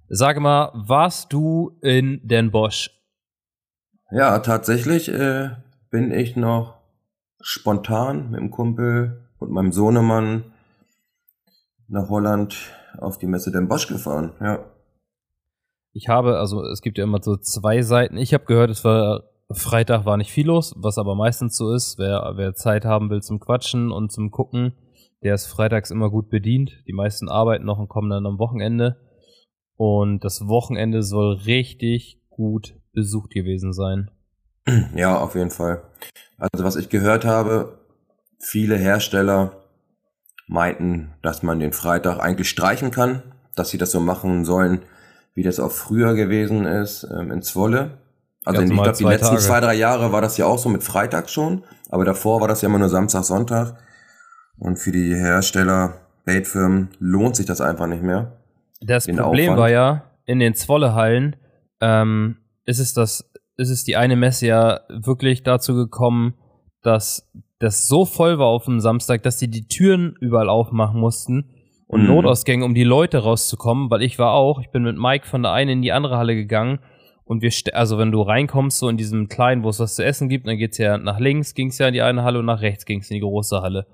Sag 0.10 0.40
mal, 0.40 0.72
warst 0.74 1.34
du 1.34 1.78
in 1.82 2.22
Den 2.24 2.50
Bosch? 2.52 2.92
Ja, 4.10 4.40
tatsächlich 4.40 5.10
äh, 5.10 5.50
bin 5.90 6.12
ich 6.12 6.38
noch 6.38 6.76
spontan 7.42 8.32
mit 8.32 8.40
dem 8.40 8.50
Kumpel 8.50 9.28
und 9.38 9.52
meinem 9.52 9.74
Sohnemann 9.74 10.46
nach 11.90 12.10
Holland 12.10 12.56
auf 12.98 13.18
die 13.18 13.28
Messe 13.28 13.52
Den 13.52 13.68
Bosch 13.68 13.88
gefahren, 13.88 14.32
ja. 14.40 14.60
Ich 15.92 16.08
habe, 16.08 16.38
also 16.38 16.64
es 16.64 16.82
gibt 16.82 16.98
ja 16.98 17.04
immer 17.04 17.22
so 17.22 17.36
zwei 17.36 17.82
Seiten. 17.82 18.18
Ich 18.18 18.34
habe 18.34 18.46
gehört, 18.46 18.70
es 18.70 18.86
war 18.86 19.24
Freitag 19.52 20.06
war 20.06 20.16
nicht 20.16 20.32
viel 20.32 20.48
los, 20.48 20.74
was 20.78 20.98
aber 20.98 21.16
meistens 21.16 21.58
so 21.58 21.74
ist. 21.74 21.98
Wer, 21.98 22.34
wer 22.36 22.54
Zeit 22.54 22.86
haben 22.86 23.10
will 23.10 23.22
zum 23.22 23.40
Quatschen 23.40 23.92
und 23.92 24.12
zum 24.12 24.32
Gucken, 24.32 24.74
der 25.24 25.34
ist 25.34 25.48
freitags 25.48 25.92
immer 25.92 26.10
gut 26.10 26.30
bedient. 26.30 26.84
Die 26.88 26.94
meisten 26.94 27.28
arbeiten 27.28 27.66
noch 27.66 27.80
und 27.80 27.90
kommen 27.90 28.10
dann 28.10 28.26
am 28.26 28.40
Wochenende. 28.40 29.07
Und 29.78 30.26
das 30.26 30.48
Wochenende 30.48 31.04
soll 31.04 31.36
richtig 31.46 32.20
gut 32.30 32.76
besucht 32.94 33.32
gewesen 33.32 33.74
sein. 33.74 34.12
Ja, 34.96 35.18
auf 35.18 35.36
jeden 35.36 35.52
Fall. 35.52 35.84
Also 36.38 36.66
was 36.66 36.76
ich 36.76 36.90
gehört 36.90 37.24
habe, 37.24 37.80
viele 38.38 38.76
Hersteller 38.76 39.64
meinten, 40.48 41.14
dass 41.22 41.42
man 41.42 41.60
den 41.60 41.72
Freitag 41.72 42.20
eigentlich 42.20 42.50
streichen 42.50 42.92
kann, 42.92 43.24
dass 43.56 43.70
sie 43.70 43.78
das 43.78 43.92
so 43.92 44.02
machen 44.02 44.44
sollen, 44.44 44.82
wie 45.36 45.44
das 45.44 45.60
auch 45.60 45.72
früher 45.72 46.16
gewesen 46.16 46.66
ist, 46.66 47.08
ähm, 47.10 47.32
in 47.32 47.42
Zwolle. 47.42 48.00
Also 48.44 48.62
ich 48.62 48.70
glaube, 48.70 48.92
die 48.94 49.04
letzten 49.04 49.36
Tage. 49.36 49.42
zwei, 49.42 49.60
drei 49.60 49.74
Jahre 49.76 50.12
war 50.12 50.22
das 50.22 50.38
ja 50.38 50.46
auch 50.46 50.58
so 50.58 50.70
mit 50.70 50.84
Freitag 50.84 51.30
schon, 51.30 51.64
aber 51.90 52.06
davor 52.06 52.42
war 52.42 52.48
das 52.48 52.62
ja 52.62 52.70
immer 52.70 52.80
nur 52.80 52.90
Samstag, 52.90 53.24
Sonntag. 53.24 53.78
Und 54.58 54.78
für 54.78 54.92
die 54.92 55.14
Hersteller, 55.14 56.02
Baitfirmen 56.26 56.90
lohnt 57.00 57.36
sich 57.36 57.46
das 57.46 57.62
einfach 57.62 57.88
nicht 57.88 58.04
mehr. 58.04 58.38
Das 58.82 59.06
den 59.06 59.18
Problem 59.18 59.52
Aufwand. 59.52 59.60
war 59.60 59.70
ja, 59.70 60.12
in 60.26 60.40
den 60.40 60.54
Zwollehallen 60.54 61.36
ähm, 61.82 62.38
ist 62.66 62.80
es 62.80 62.94
das, 62.94 63.32
ist 63.58 63.70
es 63.70 63.84
die 63.84 63.96
eine 63.96 64.16
Messe 64.16 64.48
ja 64.48 64.82
wirklich 64.90 65.44
dazu 65.44 65.74
gekommen, 65.74 66.36
dass 66.82 67.32
das 67.60 67.88
so 67.88 68.06
voll 68.06 68.38
war 68.38 68.48
auf 68.48 68.66
dem 68.66 68.80
Samstag, 68.80 69.24
dass 69.24 69.38
die 69.38 69.50
die 69.50 69.68
Türen 69.68 70.16
überall 70.20 70.50
aufmachen 70.50 71.00
mussten 71.00 71.50
und 71.88 72.02
Mhm. 72.02 72.08
Notausgänge, 72.08 72.66
um 72.66 72.76
die 72.76 72.84
Leute 72.84 73.20
rauszukommen, 73.20 73.90
weil 73.90 74.02
ich 74.04 74.20
war 74.20 74.34
auch, 74.34 74.60
ich 74.60 74.70
bin 74.70 74.84
mit 74.84 74.98
Mike 74.98 75.26
von 75.26 75.42
der 75.42 75.54
einen 75.54 75.70
in 75.70 75.82
die 75.82 75.92
andere 75.92 76.18
Halle 76.18 76.36
gegangen 76.36 76.80
und 77.24 77.42
wir, 77.42 77.52
also 77.74 77.98
wenn 77.98 78.12
du 78.12 78.22
reinkommst, 78.22 78.78
so 78.78 78.90
in 78.90 78.98
diesem 78.98 79.28
kleinen, 79.28 79.64
wo 79.64 79.70
es 79.70 79.80
was 79.80 79.96
zu 79.96 80.06
essen 80.06 80.30
gibt, 80.30 80.48
dann 80.48 80.58
geht's 80.58 80.78
ja 80.78 80.98
nach 80.98 81.20
links, 81.20 81.56
ging's 81.56 81.78
ja 81.78 81.88
in 81.88 81.94
die 81.94 82.02
eine 82.02 82.24
Halle 82.24 82.40
und 82.40 82.46
nach 82.46 82.62
rechts 82.62 82.86
ging's 82.86 83.10
in 83.10 83.16
die 83.16 83.22
große 83.22 83.62
Halle. 83.62 83.88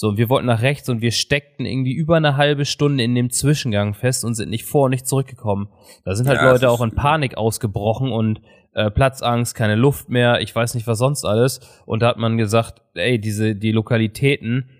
So, 0.00 0.10
und 0.10 0.16
wir 0.16 0.28
wollten 0.28 0.46
nach 0.46 0.62
rechts 0.62 0.88
und 0.88 1.00
wir 1.00 1.10
steckten 1.10 1.66
irgendwie 1.66 1.92
über 1.92 2.14
eine 2.18 2.36
halbe 2.36 2.64
Stunde 2.64 3.02
in 3.02 3.16
dem 3.16 3.30
Zwischengang 3.30 3.94
fest 3.94 4.24
und 4.24 4.34
sind 4.34 4.48
nicht 4.48 4.64
vor 4.64 4.84
und 4.84 4.92
nicht 4.92 5.08
zurückgekommen. 5.08 5.70
Da 6.04 6.14
sind 6.14 6.28
halt 6.28 6.38
Ja, 6.38 6.52
Leute 6.52 6.70
auch 6.70 6.80
in 6.82 6.92
Panik 6.92 7.36
ausgebrochen 7.36 8.12
und 8.12 8.40
äh, 8.74 8.92
Platzangst, 8.92 9.56
keine 9.56 9.74
Luft 9.74 10.08
mehr, 10.08 10.40
ich 10.40 10.54
weiß 10.54 10.76
nicht 10.76 10.86
was 10.86 10.98
sonst 10.98 11.24
alles. 11.24 11.58
Und 11.84 12.02
da 12.02 12.10
hat 12.10 12.16
man 12.16 12.38
gesagt, 12.38 12.80
ey, 12.94 13.18
diese, 13.18 13.56
die 13.56 13.72
Lokalitäten, 13.72 14.70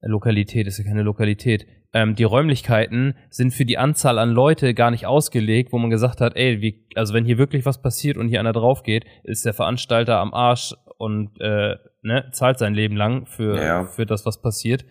äh, 0.00 0.08
Lokalität 0.08 0.66
ist 0.66 0.78
ja 0.78 0.84
keine 0.84 1.02
Lokalität, 1.02 1.68
ähm, 1.92 2.16
die 2.16 2.24
Räumlichkeiten 2.24 3.14
sind 3.30 3.54
für 3.54 3.64
die 3.64 3.78
Anzahl 3.78 4.18
an 4.18 4.32
Leute 4.32 4.74
gar 4.74 4.90
nicht 4.90 5.06
ausgelegt, 5.06 5.72
wo 5.72 5.78
man 5.78 5.90
gesagt 5.90 6.20
hat, 6.20 6.34
ey, 6.34 6.60
wie, 6.60 6.84
also 6.96 7.14
wenn 7.14 7.24
hier 7.24 7.38
wirklich 7.38 7.64
was 7.64 7.80
passiert 7.80 8.16
und 8.16 8.26
hier 8.26 8.40
einer 8.40 8.52
drauf 8.52 8.82
geht, 8.82 9.04
ist 9.22 9.46
der 9.46 9.54
Veranstalter 9.54 10.18
am 10.18 10.34
Arsch 10.34 10.74
und 10.98 11.40
äh, 11.40 11.76
ne, 12.02 12.28
zahlt 12.32 12.58
sein 12.58 12.74
Leben 12.74 12.96
lang 12.96 13.26
für, 13.26 13.56
Ja. 13.56 13.84
für 13.86 14.06
das, 14.06 14.24
was 14.26 14.40
passiert. 14.40 14.84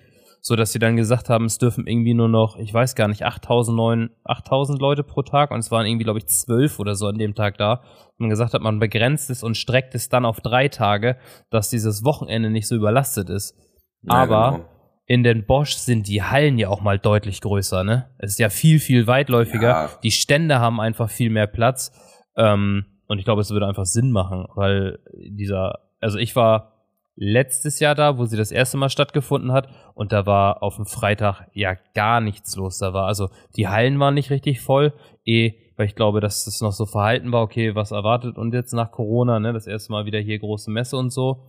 So 0.45 0.57
dass 0.57 0.74
sie 0.74 0.79
dann 0.79 0.98
gesagt 0.98 1.29
haben, 1.29 1.45
es 1.45 1.57
dürfen 1.57 1.88
irgendwie 1.88 2.13
nur 2.13 2.27
noch, 2.27 2.57
ich 2.57 2.74
weiß 2.74 2.95
gar 2.95 3.07
nicht, 3.07 3.24
8000, 3.25 3.77
9, 3.77 4.10
8000 4.25 4.81
Leute 4.81 5.01
pro 5.03 5.22
Tag 5.22 5.51
und 5.51 5.60
es 5.60 5.72
waren 5.72 5.86
irgendwie, 5.86 6.03
glaube 6.03 6.19
ich, 6.19 6.25
12 6.27 6.79
oder 6.79 6.95
so 6.95 7.07
an 7.07 7.17
dem 7.17 7.33
Tag 7.33 7.57
da. 7.57 7.75
Und 8.17 8.19
man 8.19 8.29
gesagt 8.29 8.53
hat, 8.53 8.62
man 8.62 8.77
begrenzt 8.79 9.29
es 9.29 9.41
und 9.41 9.55
streckt 9.55 9.95
es 9.95 10.10
dann 10.10 10.25
auf 10.25 10.41
drei 10.41 10.67
Tage, 10.67 11.15
dass 11.50 11.69
dieses 11.69 12.03
Wochenende 12.03 12.50
nicht 12.50 12.67
so 12.67 12.75
überlastet 12.75 13.29
ist. 13.29 13.55
Ja, 14.01 14.15
Aber 14.15 14.51
genau. 14.51 14.69
in 15.05 15.24
den 15.24 15.45
Bosch 15.45 15.75
sind 15.75 16.10
die 16.10 16.24
Hallen 16.24 16.57
ja 16.57 16.67
auch 16.67 16.81
mal 16.81 17.00
deutlich 17.00 17.39
größer, 17.39 17.86
ne? 17.86 18.10
Es 18.17 18.31
ist 18.31 18.39
ja 18.39 18.50
viel, 18.50 18.79
viel 18.79 19.07
weitläufiger. 19.07 19.69
Ja. 19.69 19.89
Die 20.03 20.12
Stände 20.12 20.60
haben 20.60 20.81
einfach 20.81 21.10
viel 21.10 21.29
mehr 21.29 21.48
Platz. 21.48 21.93
Ähm, 22.36 22.83
und 23.07 23.17
ich 23.17 23.24
glaube, 23.24 23.39
es 23.39 23.51
würde 23.51 23.65
einfach 23.67 23.86
Sinn 23.86 24.12
machen, 24.12 24.45
weil 24.55 25.00
dieser, 25.29 25.79
also 26.03 26.19
ich 26.19 26.36
war 26.36 26.74
letztes 27.15 27.79
Jahr 27.79 27.95
da, 27.95 28.17
wo 28.17 28.25
sie 28.25 28.38
das 28.38 28.51
erste 28.51 28.77
Mal 28.77 28.89
stattgefunden 28.89 29.51
hat, 29.51 29.69
und 29.93 30.12
da 30.12 30.25
war 30.25 30.63
auf 30.63 30.75
dem 30.75 30.86
Freitag 30.86 31.48
ja 31.53 31.75
gar 31.93 32.22
nichts 32.22 32.55
los. 32.55 32.79
Da 32.79 32.93
war, 32.93 33.07
also 33.07 33.29
die 33.55 33.67
Hallen 33.67 34.00
waren 34.00 34.15
nicht 34.15 34.31
richtig 34.31 34.62
voll, 34.62 34.93
eh, 35.25 35.53
weil 35.77 35.86
ich 35.86 35.95
glaube, 35.95 36.22
dass 36.22 36.45
das 36.45 36.62
noch 36.62 36.72
so 36.72 36.86
verhalten 36.86 37.31
war, 37.31 37.41
okay, 37.41 37.75
was 37.75 37.91
erwartet 37.91 38.38
und 38.38 38.53
jetzt 38.53 38.74
nach 38.74 38.91
Corona, 38.91 39.39
ne, 39.39 39.53
das 39.53 39.67
erste 39.67 39.91
Mal 39.91 40.05
wieder 40.05 40.19
hier 40.19 40.39
große 40.39 40.72
Messe 40.72 40.98
und 40.98 41.12
so. 41.12 41.45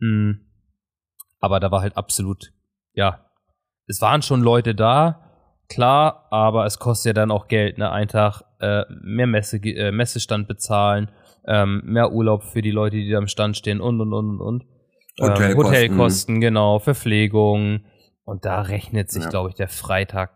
Hm. 0.00 0.40
Aber 1.40 1.60
da 1.60 1.70
war 1.70 1.82
halt 1.82 1.96
absolut, 1.96 2.52
ja, 2.94 3.30
es 3.86 4.00
waren 4.00 4.22
schon 4.22 4.40
Leute 4.40 4.74
da, 4.74 5.30
klar, 5.68 6.26
aber 6.30 6.66
es 6.66 6.78
kostet 6.78 7.10
ja 7.10 7.12
dann 7.12 7.30
auch 7.30 7.48
Geld, 7.48 7.78
ne? 7.78 7.90
Ein 7.90 8.08
Tag 8.08 8.42
äh, 8.60 8.84
mehr 9.02 9.26
Messe, 9.26 9.58
äh, 9.58 9.92
Messestand 9.92 10.48
bezahlen, 10.48 11.10
ähm, 11.46 11.82
mehr 11.84 12.12
Urlaub 12.12 12.44
für 12.44 12.62
die 12.62 12.70
Leute, 12.70 12.96
die 12.96 13.10
da 13.10 13.18
am 13.18 13.28
Stand 13.28 13.56
stehen 13.56 13.80
und 13.80 14.00
und 14.00 14.12
und 14.12 14.30
und 14.30 14.40
und. 14.40 14.62
Ähm, 15.18 15.28
Hotelkosten. 15.30 15.64
Hotelkosten, 15.64 16.40
genau, 16.40 16.78
Verpflegung. 16.78 17.84
Und 18.24 18.44
da 18.44 18.62
rechnet 18.62 19.10
sich, 19.10 19.24
Ja. 19.24 19.30
glaube 19.30 19.50
ich, 19.50 19.54
der 19.54 19.68
Freitag 19.68 20.30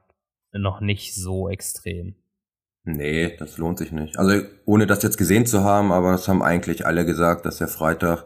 noch 0.53 0.81
nicht 0.81 1.15
so 1.15 1.49
extrem. 1.49 2.15
Nee, 2.85 3.37
das 3.39 3.59
lohnt 3.59 3.79
sich 3.79 3.93
nicht. 3.93 4.19
Also 4.19 4.43
ohne 4.65 4.87
das 4.87 5.03
jetzt 5.03 5.19
gesehen 5.19 5.47
zu 5.47 5.63
haben, 5.63 5.93
aber 5.93 6.13
das 6.13 6.29
haben 6.29 6.43
eigentlich 6.43 6.87
alle 6.87 7.05
gesagt, 7.05 7.45
dass 7.45 7.59
der 7.59 7.69
Freitag 7.69 8.25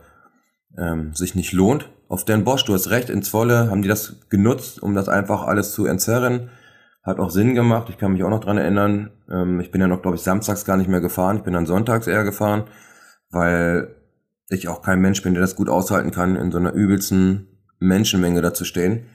ähm, 0.78 1.14
sich 1.14 1.34
nicht 1.34 1.52
lohnt. 1.52 1.88
Auf 2.08 2.24
den 2.24 2.44
Bosch, 2.44 2.64
du 2.64 2.74
hast 2.74 2.90
recht, 2.90 3.10
in 3.10 3.22
Zwolle 3.22 3.70
haben 3.70 3.82
die 3.82 3.88
das 3.88 4.28
genutzt, 4.28 4.82
um 4.82 4.94
das 4.94 5.08
einfach 5.08 5.42
alles 5.42 5.72
zu 5.72 5.86
entzerren. 5.86 6.50
Hat 7.02 7.18
auch 7.18 7.30
Sinn 7.30 7.54
gemacht. 7.54 7.88
Ich 7.88 7.98
kann 7.98 8.12
mich 8.12 8.22
auch 8.22 8.30
noch 8.30 8.40
dran 8.40 8.58
erinnern. 8.58 9.10
Ähm, 9.30 9.60
ich 9.60 9.70
bin 9.70 9.80
ja 9.80 9.88
noch, 9.88 10.02
glaube 10.02 10.16
ich, 10.16 10.22
samstags 10.22 10.64
gar 10.64 10.76
nicht 10.76 10.88
mehr 10.88 11.00
gefahren. 11.00 11.38
Ich 11.38 11.42
bin 11.42 11.54
dann 11.54 11.66
sonntags 11.66 12.06
eher 12.06 12.24
gefahren, 12.24 12.64
weil 13.30 13.96
ich 14.48 14.68
auch 14.68 14.82
kein 14.82 15.00
Mensch 15.00 15.22
bin, 15.22 15.34
der 15.34 15.40
das 15.40 15.56
gut 15.56 15.68
aushalten 15.68 16.10
kann, 16.10 16.36
in 16.36 16.52
so 16.52 16.58
einer 16.58 16.72
übelsten 16.72 17.48
Menschenmenge 17.80 18.40
da 18.40 18.54
zu 18.54 18.64
stehen. 18.64 19.06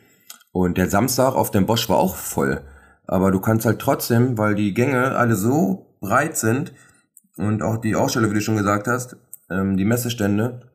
Und 0.52 0.78
der 0.78 0.90
Samstag 0.90 1.36
auf 1.36 1.52
dem 1.52 1.66
Bosch 1.66 1.88
war 1.88 1.98
auch 1.98 2.16
voll. 2.16 2.62
Aber 3.06 3.32
du 3.32 3.40
kannst 3.40 3.66
halt 3.66 3.80
trotzdem, 3.80 4.38
weil 4.38 4.56
die 4.56 4.74
Gänge 4.74 5.16
alle 5.16 5.36
so 5.36 5.96
breit 6.02 6.38
sind 6.38 6.74
und 7.38 7.62
auch 7.62 7.78
die 7.78 7.96
Aussteller, 7.96 8.30
wie 8.30 8.36
du 8.36 8.42
schon 8.42 8.58
gesagt 8.58 8.88
hast, 8.88 9.16
ähm, 9.50 9.78
die 9.78 9.86
Messestände 9.86 10.72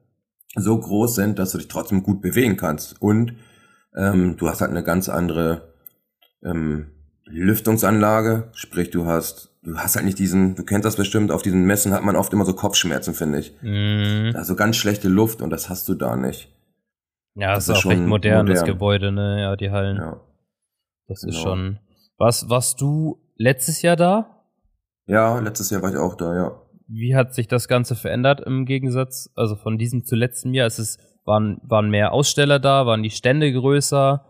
so 0.54 0.78
groß 0.78 1.14
sind, 1.14 1.38
dass 1.38 1.52
du 1.52 1.59
dich 1.59 1.69
trotzdem 1.69 2.02
gut 2.02 2.23
bewegen 2.23 2.57
kannst. 2.57 3.00
Und 3.02 3.35
ähm, 3.97 4.37
du 4.38 4.49
hast 4.49 4.61
halt 4.61 4.71
eine 4.71 4.83
ganz 4.83 5.09
andere 5.09 5.75
ähm, 6.42 6.87
Lüftungsanlage, 7.40 8.48
sprich 8.52 8.90
du 8.90 9.06
hast, 9.06 9.50
du 9.62 9.76
hast 9.78 9.96
halt 9.96 10.04
nicht 10.04 10.18
diesen, 10.18 10.54
du 10.54 10.64
kennst 10.64 10.84
das 10.84 10.96
bestimmt, 10.96 11.30
auf 11.30 11.42
diesen 11.42 11.64
Messen 11.64 11.92
hat 11.92 12.02
man 12.04 12.16
oft 12.16 12.32
immer 12.32 12.44
so 12.44 12.54
Kopfschmerzen, 12.54 13.14
finde 13.14 13.38
ich. 13.40 13.54
Mhm. 13.62 14.32
Also 14.36 14.54
ganz 14.56 14.76
schlechte 14.76 15.08
Luft 15.08 15.42
und 15.42 15.50
das 15.50 15.68
hast 15.68 15.88
du 15.88 15.94
da 15.94 16.16
nicht. 16.16 16.50
Ja, 17.34 17.54
Das 17.54 17.66
das 17.66 17.76
ist 17.76 17.78
ist 17.80 17.86
auch 17.86 17.90
recht 17.90 17.98
schon 18.00 18.08
modern, 18.08 18.46
das 18.46 18.60
modern. 18.60 18.74
Gebäude, 18.74 19.12
ne? 19.12 19.40
Ja, 19.40 19.56
die 19.56 19.70
Hallen. 19.70 19.96
Ja. 19.96 20.20
Das 21.08 21.24
ist 21.24 21.36
Genau. 21.36 21.42
schon. 21.42 21.78
Was, 22.18 22.48
warst 22.48 22.80
du 22.80 23.18
letztes 23.36 23.82
Jahr 23.82 23.96
da? 23.96 24.44
Ja, 25.06 25.38
letztes 25.40 25.70
Jahr 25.70 25.82
war 25.82 25.90
ich 25.90 25.96
auch 25.96 26.14
da, 26.14 26.34
ja. 26.34 26.52
Wie 26.86 27.16
hat 27.16 27.34
sich 27.34 27.48
das 27.48 27.68
Ganze 27.68 27.94
verändert 27.96 28.40
im 28.42 28.66
Gegensatz, 28.66 29.30
also 29.34 29.56
von 29.56 29.78
diesem 29.78 30.04
zu 30.04 30.14
letztem 30.14 30.52
Jahr? 30.52 30.66
Ist 30.66 30.78
es, 30.78 30.98
waren, 31.24 31.58
waren 31.64 31.88
mehr 31.90 32.12
Aussteller 32.12 32.58
da? 32.58 32.84
Waren 32.86 33.02
die 33.02 33.10
Stände 33.10 33.50
größer? 33.52 34.24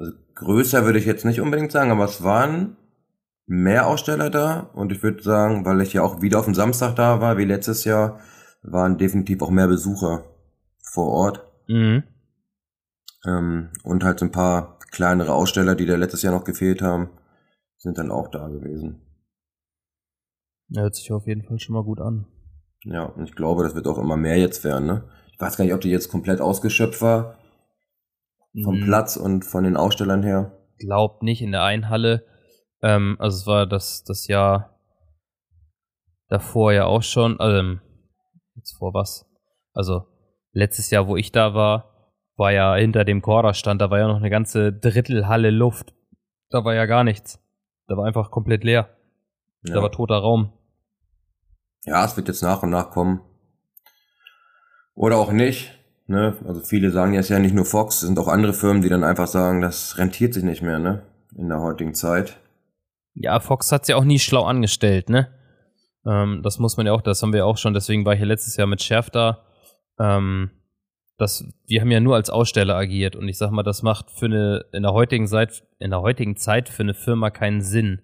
Also 0.00 0.12
größer 0.34 0.86
würde 0.86 0.98
ich 0.98 1.04
jetzt 1.04 1.26
nicht 1.26 1.42
unbedingt 1.42 1.70
sagen, 1.72 1.90
aber 1.90 2.06
es 2.06 2.22
waren 2.22 2.78
mehr 3.46 3.86
Aussteller 3.86 4.30
da 4.30 4.70
und 4.72 4.92
ich 4.92 5.02
würde 5.02 5.22
sagen, 5.22 5.66
weil 5.66 5.82
ich 5.82 5.92
ja 5.92 6.02
auch 6.02 6.22
wieder 6.22 6.38
auf 6.38 6.46
dem 6.46 6.54
Samstag 6.54 6.96
da 6.96 7.20
war, 7.20 7.36
wie 7.36 7.44
letztes 7.44 7.84
Jahr, 7.84 8.18
waren 8.62 8.96
definitiv 8.96 9.42
auch 9.42 9.50
mehr 9.50 9.68
Besucher 9.68 10.24
vor 10.82 11.08
Ort 11.08 11.46
Mhm. 11.68 12.02
ähm, 13.26 13.70
und 13.84 14.02
halt 14.02 14.18
so 14.18 14.24
ein 14.24 14.32
paar 14.32 14.78
kleinere 14.90 15.34
Aussteller, 15.34 15.74
die 15.74 15.86
da 15.86 15.96
letztes 15.96 16.22
Jahr 16.22 16.34
noch 16.34 16.44
gefehlt 16.44 16.80
haben, 16.80 17.10
sind 17.76 17.98
dann 17.98 18.10
auch 18.10 18.28
da 18.28 18.48
gewesen. 18.48 19.02
Ja, 20.68 20.82
hört 20.82 20.94
sich 20.96 21.12
auf 21.12 21.26
jeden 21.26 21.42
Fall 21.42 21.58
schon 21.58 21.74
mal 21.74 21.84
gut 21.84 22.00
an. 22.00 22.26
Ja, 22.84 23.04
und 23.04 23.24
ich 23.24 23.34
glaube, 23.34 23.64
das 23.64 23.74
wird 23.74 23.86
auch 23.86 23.98
immer 23.98 24.16
mehr 24.16 24.38
jetzt 24.38 24.64
werden, 24.64 24.86
ne? 24.86 25.04
Ich 25.32 25.40
weiß 25.40 25.56
gar 25.56 25.64
nicht, 25.64 25.74
ob 25.74 25.80
die 25.80 25.90
jetzt 25.90 26.10
komplett 26.10 26.40
ausgeschöpft 26.40 27.02
war 27.02 27.39
vom 28.64 28.80
Mhm. 28.80 28.84
Platz 28.84 29.16
und 29.16 29.44
von 29.44 29.64
den 29.64 29.76
Ausstellern 29.76 30.22
her. 30.22 30.58
Glaubt 30.78 31.22
nicht 31.22 31.42
in 31.42 31.52
der 31.52 31.62
einen 31.62 31.88
Halle. 31.88 32.26
Ähm, 32.82 33.16
also 33.18 33.36
es 33.36 33.46
war 33.46 33.66
das, 33.66 34.04
das 34.04 34.26
Jahr 34.26 34.78
davor 36.28 36.72
ja 36.72 36.84
auch 36.86 37.02
schon. 37.02 37.36
Ähm, 37.40 37.80
jetzt 38.56 38.76
vor 38.78 38.94
was? 38.94 39.26
Also 39.72 40.06
letztes 40.52 40.90
Jahr, 40.90 41.06
wo 41.06 41.16
ich 41.16 41.32
da 41.32 41.54
war, 41.54 42.12
war 42.36 42.52
ja 42.52 42.74
hinter 42.74 43.04
dem 43.04 43.20
Korda-Stand, 43.22 43.80
da 43.80 43.90
war 43.90 43.98
ja 43.98 44.08
noch 44.08 44.16
eine 44.16 44.30
ganze 44.30 44.72
Drittelhalle 44.72 45.50
Luft. 45.50 45.94
Da 46.48 46.64
war 46.64 46.74
ja 46.74 46.86
gar 46.86 47.04
nichts. 47.04 47.38
Da 47.86 47.96
war 47.96 48.06
einfach 48.06 48.30
komplett 48.30 48.64
leer. 48.64 48.96
Da 49.62 49.74
Ja. 49.74 49.82
war 49.82 49.92
toter 49.92 50.16
Raum. 50.18 50.52
Ja, 51.84 52.04
es 52.04 52.16
wird 52.16 52.28
jetzt 52.28 52.42
nach 52.42 52.62
und 52.62 52.70
nach 52.70 52.90
kommen. 52.90 53.20
Oder 54.94 55.16
auch 55.18 55.32
nicht. 55.32 55.78
Ne? 56.10 56.36
Also 56.44 56.60
viele 56.60 56.90
sagen 56.90 57.14
jetzt 57.14 57.28
ja 57.28 57.38
nicht 57.38 57.54
nur 57.54 57.64
Fox, 57.64 58.02
es 58.02 58.08
sind 58.08 58.18
auch 58.18 58.26
andere 58.26 58.52
Firmen, 58.52 58.82
die 58.82 58.88
dann 58.88 59.04
einfach 59.04 59.28
sagen, 59.28 59.60
das 59.60 59.96
rentiert 59.96 60.34
sich 60.34 60.42
nicht 60.42 60.60
mehr, 60.60 60.80
ne? 60.80 61.02
In 61.36 61.48
der 61.48 61.60
heutigen 61.60 61.94
Zeit. 61.94 62.36
Ja, 63.14 63.38
Fox 63.38 63.70
hat's 63.70 63.86
ja 63.86 63.94
auch 63.94 64.02
nie 64.02 64.18
schlau 64.18 64.42
angestellt, 64.42 65.08
ne? 65.08 65.28
Ähm, 66.04 66.40
das 66.42 66.58
muss 66.58 66.76
man 66.76 66.86
ja 66.86 66.94
auch, 66.94 67.00
das 67.00 67.22
haben 67.22 67.32
wir 67.32 67.46
auch 67.46 67.58
schon, 67.58 67.74
deswegen 67.74 68.04
war 68.04 68.14
ich 68.14 68.18
ja 68.18 68.26
letztes 68.26 68.56
Jahr 68.56 68.66
mit 68.66 68.82
Schärf 68.82 69.10
da. 69.10 69.44
Ähm, 70.00 70.50
das, 71.16 71.44
wir 71.68 71.80
haben 71.80 71.92
ja 71.92 72.00
nur 72.00 72.16
als 72.16 72.28
Aussteller 72.28 72.74
agiert 72.74 73.14
und 73.14 73.28
ich 73.28 73.38
sag 73.38 73.52
mal, 73.52 73.62
das 73.62 73.84
macht 73.84 74.10
für 74.10 74.26
eine, 74.26 74.64
in 74.72 74.82
der 74.82 74.92
heutigen 74.92 75.28
Zeit, 75.28 75.62
in 75.78 75.90
der 75.90 76.00
heutigen 76.00 76.36
Zeit 76.36 76.68
für 76.68 76.82
eine 76.82 76.94
Firma 76.94 77.30
keinen 77.30 77.60
Sinn. 77.60 78.02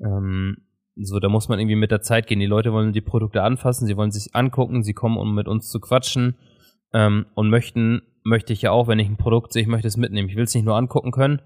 Ähm, 0.00 0.64
so, 0.96 1.20
da 1.20 1.28
muss 1.28 1.48
man 1.48 1.60
irgendwie 1.60 1.76
mit 1.76 1.92
der 1.92 2.02
Zeit 2.02 2.26
gehen. 2.26 2.40
Die 2.40 2.46
Leute 2.46 2.72
wollen 2.72 2.92
die 2.92 3.00
Produkte 3.00 3.44
anfassen, 3.44 3.86
sie 3.86 3.96
wollen 3.96 4.10
sich 4.10 4.34
angucken, 4.34 4.82
sie 4.82 4.94
kommen, 4.94 5.16
um 5.16 5.32
mit 5.32 5.46
uns 5.46 5.70
zu 5.70 5.78
quatschen 5.78 6.34
ähm, 6.96 7.26
und 7.34 7.50
möchten 7.50 8.00
möchte 8.24 8.52
ich 8.52 8.62
ja 8.62 8.70
auch, 8.72 8.88
wenn 8.88 8.98
ich 8.98 9.08
ein 9.08 9.16
Produkt 9.18 9.52
sehe, 9.52 9.62
ich 9.62 9.68
möchte 9.68 9.86
es 9.86 9.96
mitnehmen. 9.96 10.28
Ich 10.28 10.36
will 10.36 10.44
es 10.44 10.54
nicht 10.54 10.64
nur 10.64 10.76
angucken 10.76 11.12
können. 11.12 11.42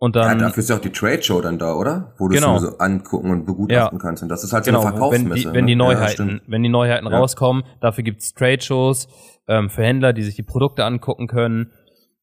Und 0.00 0.14
dann, 0.16 0.38
ja, 0.38 0.46
dafür 0.46 0.62
ist 0.62 0.70
ja 0.70 0.76
auch 0.76 0.80
die 0.80 0.90
Trade 0.92 1.22
Show 1.22 1.40
dann 1.40 1.58
da, 1.58 1.74
oder? 1.74 2.14
Wo 2.18 2.28
du 2.28 2.34
Genau. 2.36 2.56
es 2.56 2.62
nur 2.62 2.70
so 2.72 2.78
angucken 2.78 3.30
und 3.30 3.44
begutachten 3.46 3.98
Ja. 3.98 4.02
kannst. 4.02 4.22
Und 4.22 4.28
das 4.28 4.42
ist 4.44 4.52
halt 4.52 4.64
so 4.64 4.70
genau, 4.70 4.80
eine 4.82 4.92
wenn 4.92 4.98
Verkaufsmesse. 4.98 5.48
die, 5.50 5.54
wenn 5.54 5.66
die 5.66 5.74
ne? 5.76 5.82
Ja, 5.84 5.88
Neuheiten, 5.90 6.12
stimmt. 6.30 6.42
wenn 6.46 6.62
die 6.62 6.68
Neuheiten 6.68 7.06
Ja. 7.10 7.18
rauskommen, 7.18 7.64
dafür 7.80 8.04
gibt's 8.04 8.32
Trade-Shows 8.34 9.08
ähm, 9.48 9.70
für 9.70 9.82
Händler, 9.82 10.12
die 10.12 10.22
sich 10.22 10.36
die 10.36 10.42
Produkte 10.44 10.84
angucken 10.84 11.26
können, 11.26 11.72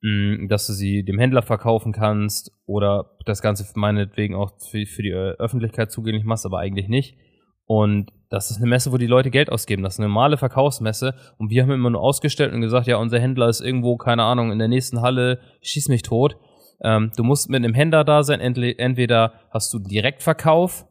mh, 0.01 0.47
dass 0.47 0.67
du 0.67 0.73
sie 0.73 1.03
dem 1.03 1.19
Händler 1.19 1.41
verkaufen 1.41 1.91
kannst 1.91 2.51
oder 2.65 3.11
das 3.25 3.41
Ganze 3.41 3.65
meinetwegen 3.75 4.35
auch 4.35 4.51
für, 4.69 4.85
für 4.85 5.01
die 5.01 5.09
äh, 5.11 5.35
Öffentlichkeit 5.37 5.91
zugänglich 5.91 6.23
machst, 6.23 6.45
aber 6.45 6.59
eigentlich 6.59 6.87
nicht. 6.87 7.17
Und 7.65 8.11
das 8.29 8.51
ist 8.51 8.57
eine 8.57 8.67
Messe, 8.67 8.91
wo 8.91 8.97
die 8.97 9.07
Leute 9.07 9.31
Geld 9.31 9.51
ausgeben. 9.51 9.83
Das 9.83 9.95
ist 9.95 9.99
eine 9.99 10.07
normale 10.07 10.37
Verkaufsmesse. 10.37 11.15
Und 11.37 11.49
wir 11.49 11.63
haben 11.63 11.71
immer 11.71 11.89
nur 11.89 12.01
ausgestellt 12.01 12.53
und 12.53 12.61
gesagt, 12.61 12.87
ja, 12.87 12.97
unser 12.97 13.19
Händler 13.19 13.49
ist 13.49 13.61
irgendwo, 13.61 13.97
keine 13.97 14.23
Ahnung, 14.23 14.51
in 14.51 14.59
der 14.59 14.67
nächsten 14.67 15.01
Halle, 15.01 15.39
schieß 15.61 15.87
mich 15.89 16.01
tot. 16.01 16.37
Ähm, 16.83 17.11
du 17.15 17.23
musst 17.23 17.49
mit 17.49 17.63
einem 17.63 17.73
Händler 17.73 18.03
da 18.03 18.23
sein. 18.23 18.39
Entweder, 18.39 19.33
hast 19.51 19.73
du 19.73 19.77
einen 19.77 19.87
Direktverkauf. 19.87 20.85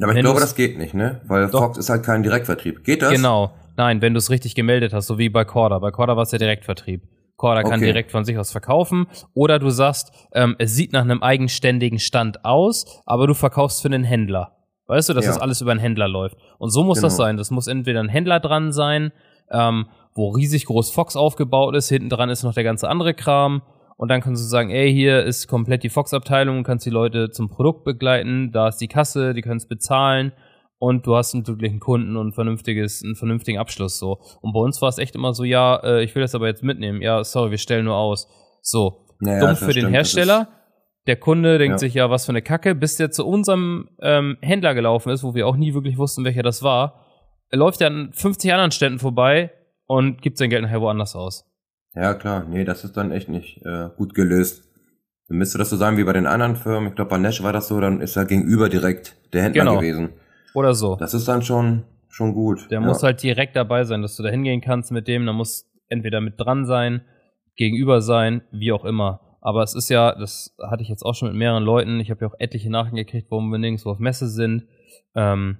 Aber 0.00 0.14
ich 0.14 0.20
glaube, 0.20 0.40
das 0.40 0.54
geht 0.54 0.78
nicht, 0.78 0.94
ne? 0.94 1.20
Weil 1.26 1.50
Doch. 1.50 1.60
Fox 1.60 1.78
ist 1.78 1.90
halt 1.90 2.02
kein 2.02 2.22
Direktvertrieb. 2.22 2.82
Geht 2.84 3.02
das? 3.02 3.12
Genau. 3.12 3.52
Nein, 3.76 4.00
wenn 4.00 4.14
du 4.14 4.18
es 4.18 4.30
richtig 4.30 4.54
gemeldet 4.54 4.92
hast, 4.92 5.06
so 5.06 5.18
wie 5.18 5.28
bei 5.28 5.44
Corda. 5.44 5.78
Bei 5.78 5.90
Corda 5.90 6.16
war 6.16 6.22
es 6.22 6.30
der 6.30 6.38
Direktvertrieb. 6.38 7.02
Corda 7.36 7.62
kann 7.62 7.74
Okay. 7.80 7.86
direkt 7.86 8.12
von 8.12 8.24
sich 8.24 8.38
aus 8.38 8.52
verkaufen. 8.52 9.06
Oder 9.34 9.58
du 9.58 9.70
sagst, 9.70 10.12
ähm, 10.32 10.56
es 10.58 10.74
sieht 10.74 10.92
nach 10.92 11.02
einem 11.02 11.22
eigenständigen 11.22 11.98
Stand 11.98 12.44
aus, 12.44 13.02
aber 13.04 13.26
du 13.26 13.34
verkaufst 13.34 13.82
für 13.82 13.88
einen 13.88 14.04
Händler. 14.04 14.56
Weißt 14.86 15.08
du, 15.08 15.14
dass 15.14 15.24
Ja. 15.24 15.32
das 15.32 15.40
alles 15.40 15.60
über 15.60 15.70
einen 15.70 15.80
Händler 15.80 16.08
läuft. 16.08 16.36
Und 16.58 16.70
so 16.70 16.82
muss 16.84 17.00
das 17.00 17.14
Genau. 17.16 17.24
sein. 17.26 17.36
Das 17.36 17.50
muss 17.50 17.66
entweder 17.66 18.00
ein 18.00 18.08
Händler 18.08 18.40
dran 18.40 18.72
sein, 18.72 19.12
ähm, 19.50 19.86
wo 20.14 20.30
riesig 20.30 20.66
groß 20.66 20.90
Fox 20.90 21.16
aufgebaut 21.16 21.74
ist, 21.74 21.88
hinten 21.88 22.08
dran 22.10 22.28
ist 22.30 22.42
noch 22.42 22.54
der 22.54 22.64
ganze 22.64 22.88
andere 22.88 23.14
Kram. 23.14 23.62
Und 23.96 24.08
dann 24.10 24.20
kannst 24.20 24.42
du 24.42 24.46
sagen, 24.48 24.70
ey, 24.70 24.92
hier 24.92 25.22
ist 25.22 25.46
komplett 25.46 25.84
die 25.84 25.88
Fox-Abteilung, 25.88 26.56
du 26.58 26.62
kannst 26.64 26.84
die 26.84 26.90
Leute 26.90 27.30
zum 27.30 27.48
Produkt 27.48 27.84
begleiten, 27.84 28.50
da 28.50 28.68
ist 28.68 28.78
die 28.78 28.88
Kasse, 28.88 29.32
die 29.32 29.42
können 29.42 29.58
es 29.58 29.68
bezahlen 29.68 30.32
und 30.78 31.06
du 31.06 31.14
hast 31.14 31.34
einen 31.34 31.44
glücklichen 31.44 31.78
Kunden 31.78 32.16
und 32.16 32.28
ein 32.28 32.32
vernünftiges, 32.32 33.04
einen 33.04 33.14
vernünftigen 33.14 33.58
Abschluss 33.58 33.98
so. 34.00 34.18
Und 34.40 34.52
bei 34.54 34.60
uns 34.60 34.82
war 34.82 34.88
es 34.88 34.98
echt 34.98 35.14
immer 35.14 35.32
so, 35.34 35.44
ja, 35.44 35.76
äh, 35.84 36.02
ich 36.02 36.14
will 36.16 36.22
das 36.22 36.34
aber 36.34 36.48
jetzt 36.48 36.64
mitnehmen. 36.64 37.00
Ja, 37.00 37.22
sorry, 37.22 37.52
wir 37.52 37.58
stellen 37.58 37.84
nur 37.84 37.94
aus. 37.96 38.26
So, 38.60 39.04
Ja, 39.20 39.34
ja, 39.34 39.38
dumm 39.40 39.48
das 39.50 39.58
für 39.60 39.66
den 39.66 39.72
stimmt, 39.72 39.86
das 39.86 39.92
Hersteller. 39.94 40.48
Der 41.06 41.16
Kunde 41.16 41.58
denkt 41.58 41.74
Ja. 41.74 41.78
sich, 41.78 41.94
ja, 41.94 42.10
was 42.10 42.26
für 42.26 42.32
eine 42.32 42.42
Kacke, 42.42 42.74
bis 42.74 42.96
der 42.96 43.10
zu 43.10 43.26
unserem 43.26 43.88
ähm, 44.00 44.36
Händler 44.40 44.74
gelaufen 44.74 45.10
ist, 45.10 45.24
wo 45.24 45.34
wir 45.34 45.46
auch 45.48 45.56
nie 45.56 45.74
wirklich 45.74 45.98
wussten, 45.98 46.24
welcher 46.24 46.42
das 46.42 46.62
war. 46.62 47.04
Er 47.50 47.58
läuft 47.58 47.80
ja 47.80 47.88
an 47.88 48.10
50 48.12 48.52
anderen 48.52 48.70
Ständen 48.70 48.98
vorbei 48.98 49.50
und 49.86 50.22
gibt 50.22 50.38
sein 50.38 50.48
Geld 50.50 50.62
nachher 50.62 50.80
woanders 50.80 51.16
aus. 51.16 51.44
Ja, 51.94 52.14
klar. 52.14 52.46
Nee, 52.48 52.64
das 52.64 52.84
ist 52.84 52.96
dann 52.96 53.10
echt 53.10 53.28
nicht 53.28 53.60
äh, 53.66 53.88
gut 53.96 54.14
gelöst. 54.14 54.64
Dann 55.28 55.38
müsste 55.38 55.58
das 55.58 55.70
so 55.70 55.76
sein 55.76 55.96
wie 55.96 56.04
bei 56.04 56.12
den 56.12 56.26
anderen 56.26 56.56
Firmen. 56.56 56.88
Ich 56.90 56.94
glaube, 56.94 57.10
bei 57.10 57.18
Nash 57.18 57.42
war 57.42 57.52
das 57.52 57.68
so, 57.68 57.80
dann 57.80 58.00
ist 58.00 58.16
da 58.16 58.24
gegenüber 58.24 58.68
direkt 58.68 59.16
der 59.32 59.42
Händler 59.42 59.64
Genau. 59.64 59.76
gewesen. 59.78 60.10
Oder 60.54 60.74
so. 60.74 60.96
Das 60.96 61.14
ist 61.14 61.26
dann 61.28 61.42
schon, 61.42 61.82
schon 62.08 62.32
gut. 62.32 62.70
Der 62.70 62.80
ja. 62.80 62.86
muss 62.86 63.02
halt 63.02 63.22
direkt 63.22 63.56
dabei 63.56 63.84
sein, 63.84 64.02
dass 64.02 64.16
du 64.16 64.22
da 64.22 64.28
hingehen 64.30 64.60
kannst 64.60 64.92
mit 64.92 65.08
dem. 65.08 65.26
Da 65.26 65.32
muss 65.32 65.66
entweder 65.88 66.20
mit 66.20 66.38
dran 66.40 66.64
sein, 66.64 67.02
gegenüber 67.56 68.00
sein, 68.00 68.42
wie 68.52 68.72
auch 68.72 68.84
immer. 68.84 69.31
Aber 69.44 69.62
es 69.64 69.74
ist 69.74 69.90
ja, 69.90 70.14
das 70.14 70.56
hatte 70.62 70.82
ich 70.82 70.88
jetzt 70.88 71.02
auch 71.02 71.14
schon 71.14 71.28
mit 71.28 71.36
mehreren 71.36 71.64
Leuten. 71.64 71.98
Ich 72.00 72.10
habe 72.10 72.20
ja 72.22 72.28
auch 72.28 72.38
etliche 72.38 72.70
Nachrichten 72.70 72.96
gekriegt, 72.96 73.26
warum 73.30 73.50
wir 73.50 73.58
nirgendwo 73.58 73.90
auf 73.90 73.98
Messe 73.98 74.28
sind. 74.28 74.68
Ähm, 75.16 75.58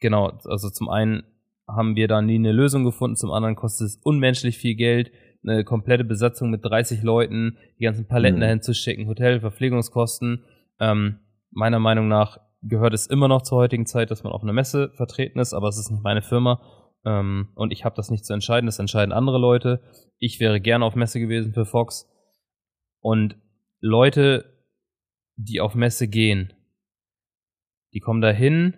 genau, 0.00 0.32
also 0.44 0.68
zum 0.70 0.88
einen 0.88 1.22
haben 1.68 1.94
wir 1.94 2.08
da 2.08 2.20
nie 2.20 2.34
eine 2.34 2.50
Lösung 2.52 2.84
gefunden, 2.84 3.16
zum 3.16 3.30
anderen 3.30 3.54
kostet 3.54 3.86
es 3.86 3.96
unmenschlich 4.02 4.58
viel 4.58 4.74
Geld, 4.74 5.12
eine 5.44 5.64
komplette 5.64 6.04
Besatzung 6.04 6.50
mit 6.50 6.64
30 6.64 7.02
Leuten, 7.02 7.56
die 7.78 7.84
ganzen 7.84 8.06
Paletten 8.08 8.36
Mhm. 8.38 8.40
dahin 8.42 8.62
zu 8.62 8.74
schicken, 8.74 9.06
Hotel, 9.06 9.40
Verpflegungskosten. 9.40 10.44
Ähm, 10.80 11.20
meiner 11.52 11.78
Meinung 11.78 12.08
nach 12.08 12.38
gehört 12.62 12.92
es 12.92 13.06
immer 13.06 13.28
noch 13.28 13.42
zur 13.42 13.58
heutigen 13.58 13.86
Zeit, 13.86 14.10
dass 14.10 14.24
man 14.24 14.32
auf 14.32 14.42
einer 14.42 14.52
Messe 14.52 14.90
vertreten 14.96 15.38
ist, 15.38 15.54
aber 15.54 15.68
es 15.68 15.78
ist 15.78 15.90
nicht 15.90 16.02
meine 16.02 16.22
Firma. 16.22 16.60
Ähm, 17.04 17.48
und 17.54 17.72
ich 17.72 17.84
habe 17.84 17.96
das 17.96 18.10
nicht 18.10 18.24
zu 18.24 18.32
entscheiden, 18.32 18.66
das 18.66 18.78
entscheiden 18.78 19.12
andere 19.12 19.38
Leute. 19.38 19.80
Ich 20.18 20.40
wäre 20.40 20.60
gerne 20.60 20.84
auf 20.84 20.94
Messe 20.96 21.20
gewesen 21.20 21.52
für 21.52 21.64
Fox. 21.64 22.08
Und 23.02 23.36
Leute, 23.80 24.44
die 25.36 25.60
auf 25.60 25.74
Messe 25.74 26.08
gehen, 26.08 26.52
die 27.92 28.00
kommen 28.00 28.22
dahin. 28.22 28.74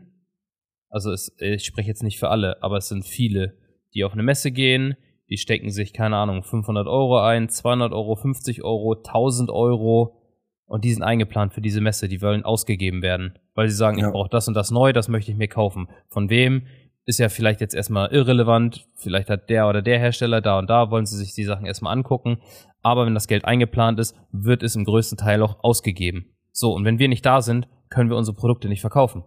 Also 0.88 1.12
es, 1.12 1.36
ich 1.38 1.64
spreche 1.64 1.88
jetzt 1.88 2.02
nicht 2.02 2.18
für 2.18 2.30
alle, 2.30 2.62
aber 2.62 2.78
es 2.78 2.88
sind 2.88 3.04
viele, 3.04 3.56
die 3.94 4.02
auf 4.04 4.12
eine 4.12 4.22
Messe 4.22 4.50
gehen, 4.50 4.96
die 5.28 5.36
stecken 5.36 5.70
sich, 5.70 5.92
keine 5.92 6.16
Ahnung, 6.16 6.42
500 6.42 6.86
Euro 6.86 7.20
ein, 7.20 7.48
200 7.48 7.92
Euro, 7.92 8.16
50 8.16 8.64
Euro, 8.64 8.94
1000 8.94 9.50
Euro 9.50 10.20
und 10.66 10.84
die 10.84 10.92
sind 10.92 11.02
eingeplant 11.02 11.52
für 11.52 11.60
diese 11.60 11.80
Messe, 11.80 12.08
die 12.08 12.22
wollen 12.22 12.44
ausgegeben 12.44 13.02
werden, 13.02 13.38
weil 13.54 13.68
sie 13.68 13.76
sagen, 13.76 13.98
Ja. 13.98 14.06
ich 14.06 14.12
brauche 14.12 14.28
das 14.30 14.48
und 14.48 14.54
das 14.54 14.70
neu, 14.70 14.92
das 14.92 15.08
möchte 15.08 15.30
ich 15.30 15.36
mir 15.36 15.48
kaufen. 15.48 15.88
Von 16.08 16.30
wem 16.30 16.66
ist 17.06 17.18
ja 17.18 17.28
vielleicht 17.28 17.60
jetzt 17.60 17.74
erstmal 17.74 18.10
irrelevant, 18.12 18.86
vielleicht 18.96 19.28
hat 19.30 19.50
der 19.50 19.68
oder 19.68 19.82
der 19.82 19.98
Hersteller 19.98 20.40
da 20.40 20.58
und 20.58 20.68
da, 20.70 20.90
wollen 20.90 21.06
sie 21.06 21.16
sich 21.16 21.34
die 21.34 21.44
Sachen 21.44 21.66
erstmal 21.66 21.92
angucken, 21.92 22.38
aber 22.82 23.06
wenn 23.06 23.14
das 23.14 23.28
Geld 23.28 23.44
eingeplant 23.44 23.98
ist, 23.98 24.16
wird 24.32 24.62
es 24.62 24.76
im 24.76 24.84
größten 24.84 25.18
Teil 25.18 25.42
auch 25.42 25.62
ausgegeben. 25.62 26.34
So, 26.52 26.72
und 26.72 26.84
wenn 26.84 26.98
wir 26.98 27.08
nicht 27.08 27.26
da 27.26 27.42
sind, 27.42 27.68
können 27.90 28.10
wir 28.10 28.16
unsere 28.16 28.36
Produkte 28.36 28.68
nicht 28.68 28.80
verkaufen. 28.80 29.24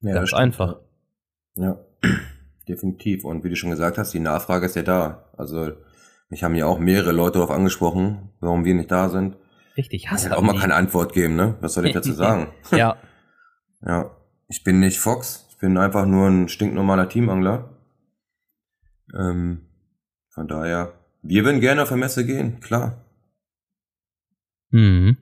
Ja, 0.00 0.14
Ganz 0.14 0.32
einfach. 0.32 0.80
Ja. 1.54 1.78
definitiv. 2.68 3.24
Und 3.24 3.44
wie 3.44 3.48
du 3.48 3.56
schon 3.56 3.70
gesagt 3.70 3.98
hast, 3.98 4.12
die 4.12 4.20
Nachfrage 4.20 4.66
ist 4.66 4.76
ja 4.76 4.82
da. 4.82 5.30
Also 5.36 5.72
mich 6.28 6.42
haben 6.44 6.54
ja 6.54 6.66
auch 6.66 6.78
mehrere 6.78 7.12
Leute 7.12 7.34
darauf 7.34 7.50
angesprochen, 7.50 8.30
warum 8.40 8.64
wir 8.64 8.74
nicht 8.74 8.90
da 8.90 9.08
sind. 9.08 9.36
Richtig, 9.76 10.04
Ich 10.04 10.10
Hass 10.10 10.24
hätte 10.24 10.34
auch 10.34 10.38
haben 10.38 10.46
mal 10.46 10.58
keine 10.58 10.74
Antwort 10.74 11.12
geben, 11.12 11.36
ne? 11.36 11.56
Was 11.60 11.74
soll 11.74 11.86
ich 11.86 11.92
dazu 11.92 12.12
sagen? 12.12 12.48
Ja, 12.70 12.96
Ja, 13.86 14.10
ich 14.48 14.64
bin 14.64 14.80
nicht 14.80 14.98
Fox, 14.98 15.41
bin 15.62 15.78
einfach 15.78 16.06
nur 16.06 16.26
ein 16.26 16.48
stinknormaler 16.48 17.08
Teamangler. 17.08 17.70
Ähm, 19.16 19.62
von 20.28 20.48
daher, 20.48 20.92
wir 21.22 21.44
würden 21.44 21.60
gerne 21.60 21.82
auf 21.82 21.88
der 21.88 21.98
Messe 21.98 22.26
gehen, 22.26 22.58
klar. 22.60 23.04
mhm. 24.70 25.16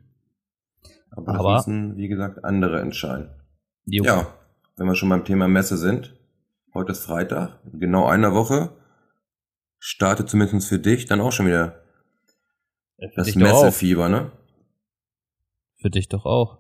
Aber, 1.11 1.27
das 1.33 1.41
Aber- 1.41 1.55
müssen, 1.57 1.97
wie 1.99 2.09
gesagt, 2.09 2.43
andere 2.45 2.81
entscheiden. 2.81 3.29
Jo. 3.85 4.03
Ja, 4.05 4.35
wenn 4.77 4.87
wir 4.87 4.95
schon 4.95 5.09
beim 5.11 5.25
Thema 5.27 5.47
Messe 5.47 5.77
sind, 5.77 6.17
heute 6.73 6.93
ist 6.93 7.05
Freitag, 7.05 7.59
in 7.71 7.79
genau 7.81 8.07
einer 8.07 8.33
Woche, 8.33 8.71
startet 9.79 10.31
zumindest 10.31 10.69
für 10.69 10.79
dich 10.79 11.05
dann 11.05 11.21
auch 11.21 11.33
schon 11.33 11.47
wieder 11.49 11.83
Für 12.99 13.11
das. 13.17 13.35
Messefieber, 13.35 14.09
ne? 14.09 14.33
Für 15.83 15.91
dich 15.91 16.09
doch 16.09 16.25
auch. 16.25 16.59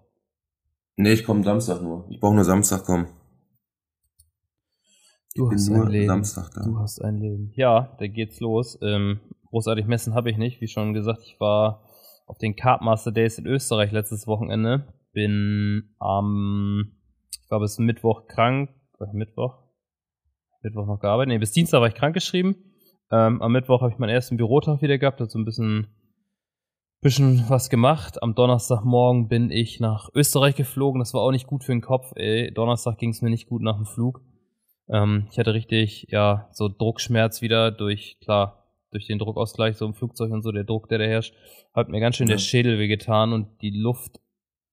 Nee, 0.96 1.12
ich 1.12 1.24
komme 1.24 1.44
Samstag 1.44 1.80
nur. 1.80 2.06
Ich 2.10 2.20
brauche 2.20 2.34
nur 2.34 2.44
Samstag 2.44 2.84
kommen. 2.84 3.06
Du 5.34 5.48
Ich 5.48 5.54
hast 5.54 5.70
ein 5.70 5.86
Leben. 5.88 6.06
Samstag 6.06 6.50
da. 6.54 6.64
Du 6.64 6.78
hast 6.78 7.00
ein 7.00 7.18
Leben. 7.18 7.52
Ja, 7.54 7.94
da 7.98 8.06
geht's 8.08 8.40
los. 8.40 8.78
Ähm, 8.82 9.20
großartig 9.50 9.86
messen 9.86 10.14
habe 10.14 10.30
ich 10.30 10.36
nicht. 10.36 10.60
Wie 10.60 10.68
schon 10.68 10.92
gesagt, 10.92 11.22
ich 11.24 11.38
war 11.38 11.84
auf 12.26 12.38
den 12.38 12.56
Kartmaster 12.56 13.12
Days 13.12 13.38
in 13.38 13.46
Österreich 13.46 13.92
letztes 13.92 14.26
Wochenende. 14.26 14.92
Bin 15.12 15.94
am, 15.98 16.92
ich 17.30 17.50
war 17.50 17.60
bis 17.60 17.78
Mittwoch 17.78 18.26
krank. 18.26 18.70
War 18.98 19.08
ich 19.08 19.14
Mittwoch? 19.14 19.58
Mittwoch 20.62 20.86
noch 20.86 21.00
gearbeitet. 21.00 21.28
Nee, 21.32 21.38
bis 21.38 21.52
Dienstag 21.52 21.80
war 21.80 21.88
ich 21.88 21.94
krank 21.94 22.14
geschrieben. 22.14 22.56
Ähm, 23.12 23.40
am 23.40 23.52
Mittwoch 23.52 23.80
habe 23.82 23.92
ich 23.92 23.98
meinen 23.98 24.10
ersten 24.10 24.36
Bürotag 24.36 24.82
wieder 24.82 24.98
gehabt, 24.98 25.20
also 25.20 25.38
ein 25.38 25.44
bisschen, 25.44 25.88
bisschen 27.00 27.44
was 27.48 27.70
gemacht. 27.70 28.22
Am 28.22 28.34
Donnerstagmorgen 28.34 29.28
bin 29.28 29.50
ich 29.50 29.80
nach 29.80 30.10
Österreich 30.14 30.54
geflogen. 30.54 31.00
Das 31.00 31.14
war 31.14 31.22
auch 31.22 31.32
nicht 31.32 31.46
gut 31.46 31.64
für 31.64 31.72
den 31.72 31.80
Kopf. 31.80 32.12
Ey. 32.16 32.52
Donnerstag 32.52 32.98
ging 32.98 33.10
es 33.10 33.22
mir 33.22 33.30
nicht 33.30 33.48
gut 33.48 33.62
nach 33.62 33.76
dem 33.76 33.86
Flug. 33.86 34.20
Ähm, 34.92 35.28
ich 35.30 35.38
hatte 35.38 35.54
richtig, 35.54 36.06
ja, 36.10 36.48
so 36.52 36.68
Druckschmerz 36.68 37.42
wieder 37.42 37.70
durch, 37.70 38.18
klar, 38.20 38.64
durch 38.90 39.06
den 39.06 39.18
Druckausgleich 39.18 39.76
so 39.76 39.86
im 39.86 39.94
Flugzeug 39.94 40.32
und 40.32 40.42
so, 40.42 40.50
der 40.50 40.64
Druck, 40.64 40.88
der 40.88 40.98
da 40.98 41.04
herrscht, 41.04 41.34
hat 41.72 41.88
mir 41.88 42.00
ganz 42.00 42.16
schön 42.16 42.26
Ja. 42.26 42.34
der 42.34 42.38
Schädel 42.40 42.78
wehgetan 42.78 43.32
und 43.32 43.62
die 43.62 43.70
Luft, 43.70 44.20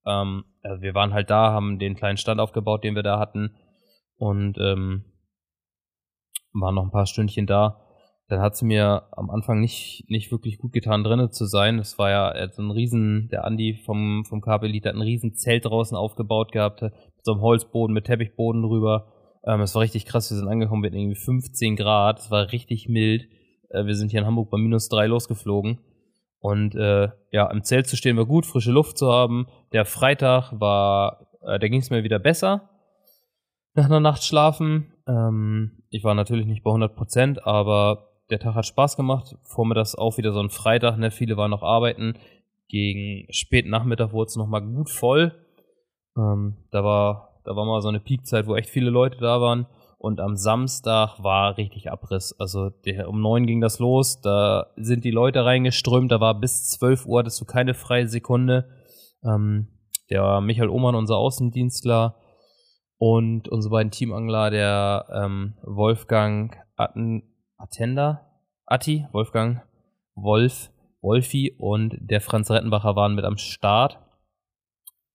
ähm, 0.05 0.45
also 0.63 0.81
wir 0.81 0.95
waren 0.95 1.13
halt 1.13 1.29
da, 1.29 1.51
haben 1.51 1.77
den 1.79 1.95
kleinen 1.95 2.17
Stand 2.17 2.39
aufgebaut, 2.39 2.83
den 2.83 2.95
wir 2.95 3.03
da 3.03 3.19
hatten 3.19 3.55
und 4.17 4.57
ähm, 4.57 5.05
waren 6.53 6.75
noch 6.75 6.83
ein 6.83 6.91
paar 6.91 7.05
Stündchen 7.05 7.45
da. 7.45 7.83
Dann 8.29 8.41
hat 8.41 8.53
es 8.53 8.61
mir 8.61 9.07
am 9.11 9.29
Anfang 9.29 9.61
nicht, 9.61 10.03
nicht 10.09 10.31
wirklich 10.31 10.57
gut 10.57 10.73
getan, 10.73 11.03
drinnen 11.03 11.31
zu 11.31 11.45
sein. 11.45 11.79
Es 11.79 11.97
war 11.97 12.09
ja 12.09 12.49
so 12.49 12.61
ein 12.61 12.71
riesen, 12.71 13.29
der 13.29 13.45
Andi 13.45 13.75
vom, 13.85 14.25
vom 14.25 14.41
Elite 14.43 14.89
hat 14.89 14.95
ein 14.95 15.01
riesen 15.01 15.33
Zelt 15.35 15.63
draußen 15.63 15.95
aufgebaut 15.95 16.51
gehabt, 16.51 16.81
mit 16.81 16.93
so 17.21 17.33
einem 17.33 17.41
Holzboden, 17.41 17.93
mit 17.93 18.05
Teppichboden 18.05 18.63
drüber. 18.63 19.13
Ähm, 19.45 19.61
es 19.61 19.75
war 19.75 19.81
richtig 19.81 20.05
krass, 20.05 20.29
wir 20.31 20.37
sind 20.37 20.47
angekommen, 20.47 20.83
wir 20.83 20.89
hatten 20.89 20.99
irgendwie 20.99 21.19
15 21.19 21.75
Grad, 21.75 22.19
es 22.19 22.31
war 22.31 22.51
richtig 22.51 22.89
mild. 22.89 23.27
Äh, 23.69 23.85
wir 23.85 23.95
sind 23.95 24.11
hier 24.11 24.21
in 24.21 24.25
Hamburg 24.25 24.49
bei 24.49 24.57
minus 24.57 24.89
drei 24.89 25.07
losgeflogen. 25.07 25.79
Und 26.39 26.75
äh, 26.75 27.09
ja, 27.31 27.49
im 27.51 27.63
Zelt 27.63 27.87
zu 27.87 27.97
stehen 27.97 28.17
war 28.17 28.25
gut, 28.25 28.45
frische 28.45 28.71
Luft 28.71 28.97
zu 28.97 29.11
haben. 29.11 29.47
Der 29.73 29.85
Freitag 29.85 30.51
war, 30.59 31.27
äh, 31.41 31.59
da 31.59 31.67
ging 31.67 31.81
es 31.81 31.89
mir 31.89 32.03
wieder 32.03 32.19
besser 32.19 32.69
nach 33.73 33.85
einer 33.85 33.99
Nacht 33.99 34.23
schlafen. 34.23 34.91
Ähm, 35.07 35.83
ich 35.89 36.03
war 36.03 36.15
natürlich 36.15 36.45
nicht 36.45 36.63
bei 36.63 36.69
100 36.69 36.95
Prozent, 36.95 37.45
aber 37.45 38.09
der 38.29 38.39
Tag 38.39 38.55
hat 38.55 38.65
Spaß 38.65 38.97
gemacht. 38.97 39.35
Vormittags 39.43 39.95
auch 39.95 40.17
wieder 40.17 40.33
so 40.33 40.41
ein 40.41 40.49
Freitag, 40.49 40.97
ne? 40.97 41.11
Viele 41.11 41.37
waren 41.37 41.51
noch 41.51 41.63
arbeiten. 41.63 42.15
Gegen 42.67 43.31
späten 43.31 43.69
Nachmittag 43.69 44.11
wurde 44.11 44.27
es 44.27 44.35
nochmal 44.35 44.61
gut 44.61 44.89
voll. 44.89 45.33
Ähm, 46.17 46.57
da 46.71 46.83
war, 46.83 47.36
da 47.47 47.55
war 47.55 47.65
mal 47.65 47.81
so 47.81 47.89
eine 47.89 47.99
Peakzeit, 47.99 48.45
wo 48.47 48.55
echt 48.55 48.69
viele 48.69 48.89
Leute 48.89 49.17
da 49.17 49.41
waren. 49.41 49.65
Und 49.97 50.19
am 50.19 50.35
Samstag 50.35 51.23
war 51.23 51.57
richtig 51.57 51.91
Abriss. 51.91 52.35
Also 52.37 52.69
der, 52.69 53.09
um 53.09 53.19
neun 53.19 53.47
ging 53.47 53.61
das 53.61 53.79
los. 53.79 54.21
Da 54.21 54.67
sind 54.75 55.03
die 55.03 55.11
Leute 55.11 55.43
reingeströmt. 55.43 56.11
Da 56.11 56.19
war 56.19 56.39
bis 56.39 56.69
zwölf 56.69 57.07
Uhr, 57.07 57.19
hattest 57.19 57.41
du 57.41 57.45
keine 57.45 57.73
freie 57.73 58.07
Sekunde. 58.07 58.69
Ähm, 59.23 59.69
der 60.11 60.39
Michael 60.41 60.69
Ohmann, 60.69 60.93
unser 60.93 61.17
Außendienstler, 61.17 62.15
und 62.97 63.47
unsere 63.47 63.71
beiden 63.71 63.91
Teamangler, 63.91 64.49
der 64.49 65.05
ähm, 65.13 65.55
Wolfgang 65.63 66.55
Atten, 66.75 67.23
Attender, 67.57 68.25
Atti, 68.65 69.07
Wolfgang 69.11 69.61
Wolf, 70.15 70.71
Wolfi 71.01 71.55
und 71.59 71.95
der 71.99 72.21
Franz 72.21 72.49
Rettenbacher 72.49 72.95
waren 72.95 73.15
mit 73.15 73.23
am 73.23 73.37
Start. 73.37 73.99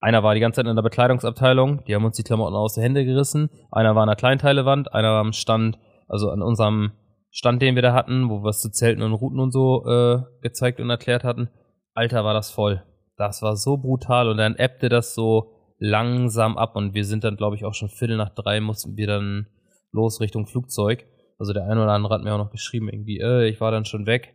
Einer 0.03 0.25
war 0.25 0.35
die 0.35 0.41
ganze 0.41 0.57
Zeit 0.57 0.67
in 0.67 0.75
der 0.75 0.83
Bekleidungsabteilung, 0.83 1.85
die 1.85 1.95
haben 1.95 2.05
uns 2.05 2.17
die 2.17 2.25
Klamotten 2.25 2.57
aus 2.57 2.75
den 2.75 2.83
Händen 2.83 3.07
gerissen. 3.07 3.51
Einer 3.71 3.95
war 3.95 4.03
an 4.03 4.09
der 4.09 4.17
Kleinteilewand, 4.17 4.93
einer 4.93 5.13
war 5.13 5.21
am 5.21 5.33
Stand, 5.33 5.79
also 6.09 6.29
an 6.31 6.43
unserem 6.43 6.91
Stand, 7.31 7.63
den 7.63 7.77
wir 7.77 7.83
da 7.83 7.95
hatten, 7.95 8.29
wo 8.29 8.43
wir 8.43 8.49
es 8.49 8.61
zu 8.61 8.73
Zelten 8.73 9.01
und 9.05 9.13
Routen 9.13 9.39
und 9.39 9.53
so 9.53 9.87
äh, 9.87 10.23
gezeigt 10.43 10.81
und 10.81 10.91
erklärt 10.91 11.23
hatten. 11.23 11.51
Alter, 11.95 12.25
war 12.25 12.35
das 12.35 12.51
voll. 12.51 12.83
Das 13.17 13.43
war 13.43 13.55
so 13.55 13.77
brutal 13.77 14.29
und 14.29 14.39
dann 14.39 14.57
ebbte 14.57 14.89
das 14.89 15.15
so 15.15 15.53
langsam 15.79 16.59
ab 16.59 16.75
und 16.75 16.95
wir 16.95 17.05
sind 17.05 17.23
dann, 17.23 17.37
glaube 17.37 17.55
ich, 17.55 17.65
auch 17.65 17.75
schon 17.75 17.89
Viertel 17.89 18.17
nach 18.17 18.35
drei 18.35 18.61
mussten 18.61 18.97
wir 18.97 19.07
dann 19.07 19.47
los 19.93 20.21
Richtung 20.21 20.49
Flugzeug. 20.49 21.07
Also 21.39 21.53
der 21.53 21.69
eine 21.69 21.81
oder 21.81 21.93
andere 21.93 22.15
hat 22.15 22.23
mir 22.23 22.35
auch 22.35 22.39
noch 22.39 22.51
geschrieben, 22.51 22.89
irgendwie, 22.89 23.21
äh, 23.21 23.49
ich 23.49 23.61
war 23.61 23.71
dann 23.71 23.85
schon 23.85 24.07
weg. 24.07 24.35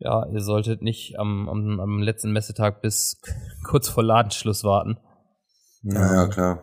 Ja, 0.00 0.26
ihr 0.26 0.40
solltet 0.40 0.80
nicht 0.80 1.18
am, 1.18 1.48
am, 1.48 1.80
am 1.80 1.98
letzten 2.00 2.32
Messetag 2.32 2.82
bis 2.82 3.20
kurz 3.68 3.88
vor 3.88 4.04
Ladenschluss 4.04 4.64
warten. 4.64 4.98
Ja, 5.82 6.14
ja, 6.14 6.28
klar. 6.28 6.62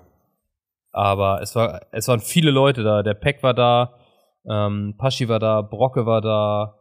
Aber 0.91 1.41
es 1.41 1.55
war, 1.55 1.81
es 1.91 2.07
waren 2.07 2.21
viele 2.21 2.51
Leute 2.51 2.83
da. 2.83 3.03
Der 3.03 3.13
Peck 3.13 3.43
war 3.43 3.53
da, 3.53 3.99
ähm, 4.49 4.95
Paschi 4.97 5.27
war 5.27 5.39
da, 5.39 5.61
Brocke 5.61 6.05
war 6.05 6.21
da, 6.21 6.79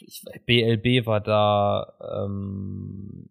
ich, 0.00 0.24
BLB 0.46 1.06
war 1.06 1.20
da, 1.20 1.92
ähm, 2.00 3.28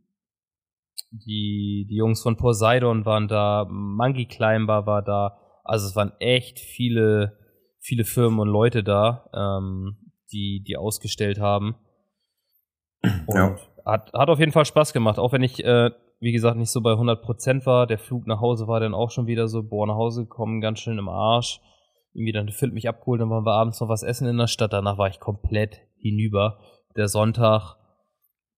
die, 1.11 1.87
die 1.89 1.95
Jungs 1.95 2.21
von 2.21 2.35
Poseidon 2.35 3.05
waren 3.05 3.27
da, 3.29 3.65
Monkey 3.69 4.25
Climber 4.25 4.85
war 4.85 5.01
da. 5.01 5.37
Also 5.63 5.87
es 5.87 5.95
waren 5.95 6.11
echt 6.19 6.59
viele, 6.59 7.37
viele 7.79 8.03
Firmen 8.03 8.39
und 8.39 8.49
Leute 8.49 8.83
da, 8.83 9.29
ähm, 9.33 10.06
die, 10.31 10.63
die 10.65 10.77
ausgestellt 10.77 11.39
haben. 11.39 11.75
Und 13.27 13.35
ja. 13.35 13.55
hat, 13.85 14.11
hat 14.13 14.29
auf 14.29 14.39
jeden 14.39 14.51
Fall 14.51 14.65
Spaß 14.65 14.93
gemacht, 14.93 15.19
auch 15.19 15.31
wenn 15.31 15.43
ich, 15.43 15.63
äh, 15.63 15.91
wie 16.19 16.31
gesagt, 16.31 16.57
nicht 16.57 16.71
so 16.71 16.81
bei 16.81 16.91
100% 16.91 17.65
war. 17.65 17.87
Der 17.87 17.99
Flug 17.99 18.27
nach 18.27 18.41
Hause 18.41 18.67
war 18.67 18.79
dann 18.79 18.93
auch 18.93 19.11
schon 19.11 19.27
wieder 19.27 19.47
so, 19.47 19.63
boah, 19.63 19.87
nach 19.87 19.95
Hause 19.95 20.23
gekommen, 20.23 20.61
ganz 20.61 20.79
schön 20.79 20.97
im 20.97 21.09
Arsch. 21.09 21.61
Irgendwie 22.13 22.31
dann 22.31 22.49
Philipp 22.49 22.73
mich 22.73 22.89
abgeholt, 22.89 23.21
dann 23.21 23.29
waren 23.29 23.45
wir 23.45 23.53
abends 23.53 23.79
noch 23.79 23.89
was 23.89 24.01
essen 24.01 24.27
in 24.27 24.37
der 24.37 24.47
Stadt. 24.47 24.73
Danach 24.73 24.97
war 24.97 25.07
ich 25.07 25.19
komplett 25.19 25.81
hinüber. 25.99 26.59
Der 26.95 27.07
Sonntag 27.07 27.77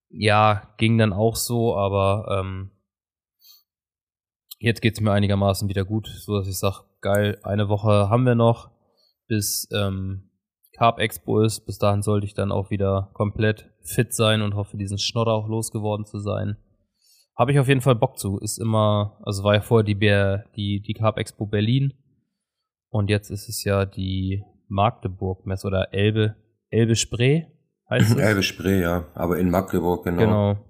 ja, 0.10 0.74
ging 0.78 0.98
dann 0.98 1.14
auch 1.14 1.36
so, 1.36 1.76
aber 1.76 2.40
ähm, 2.40 2.72
jetzt 4.60 4.82
geht's 4.82 5.00
mir 5.02 5.12
einigermaßen 5.12 5.70
wieder 5.70 5.86
gut, 5.86 6.08
so 6.08 6.38
dass 6.38 6.48
ich 6.48 6.58
sage, 6.58 6.84
geil, 7.02 7.40
eine 7.44 7.70
Woche 7.70 8.10
haben 8.10 8.26
wir 8.26 8.36
noch, 8.36 8.72
bis 9.28 9.70
ähm, 9.72 10.29
Carb 10.80 10.98
Expo 11.00 11.42
ist. 11.42 11.66
Bis 11.66 11.78
dahin 11.78 12.02
sollte 12.02 12.26
ich 12.26 12.34
dann 12.34 12.54
auch 12.54 12.70
wieder 12.70 13.10
komplett 13.14 13.70
fit 13.82 14.14
sein 14.14 14.42
und 14.42 14.56
hoffe, 14.56 14.78
diesen 14.78 14.98
Schnodder 14.98 15.34
auch 15.34 15.50
losgeworden 15.50 16.06
zu 16.06 16.20
sein. 16.20 16.56
Habe 17.38 17.52
ich 17.52 17.60
auf 17.60 17.68
jeden 17.68 17.82
Fall 17.82 17.96
Bock 17.96 18.18
zu. 18.18 18.40
Ist 18.40 18.60
immer, 18.60 19.20
also 19.24 19.44
war 19.44 19.56
ja 19.56 19.62
vorher 19.62 19.84
die, 19.84 19.96
Bär, 19.96 20.46
die, 20.56 20.82
die 20.82 20.94
Carb 20.94 21.18
Expo 21.18 21.46
Berlin 21.46 21.94
und 22.90 23.10
jetzt 23.10 23.30
ist 23.30 23.50
es 23.50 23.66
ja 23.66 23.86
die 23.86 24.46
Magdeburg-Messe 24.70 25.68
oder 25.68 25.94
Elbe, 25.94 26.36
Elbe 26.70 26.96
Spree 26.96 27.44
heißt 27.90 28.12
es? 28.12 28.18
Elbe 28.18 28.44
Spree, 28.44 28.82
ja. 28.82 29.06
Aber 29.16 29.38
in 29.38 29.50
Magdeburg, 29.50 30.06
genau. 30.06 30.22
Genau. 30.22 30.66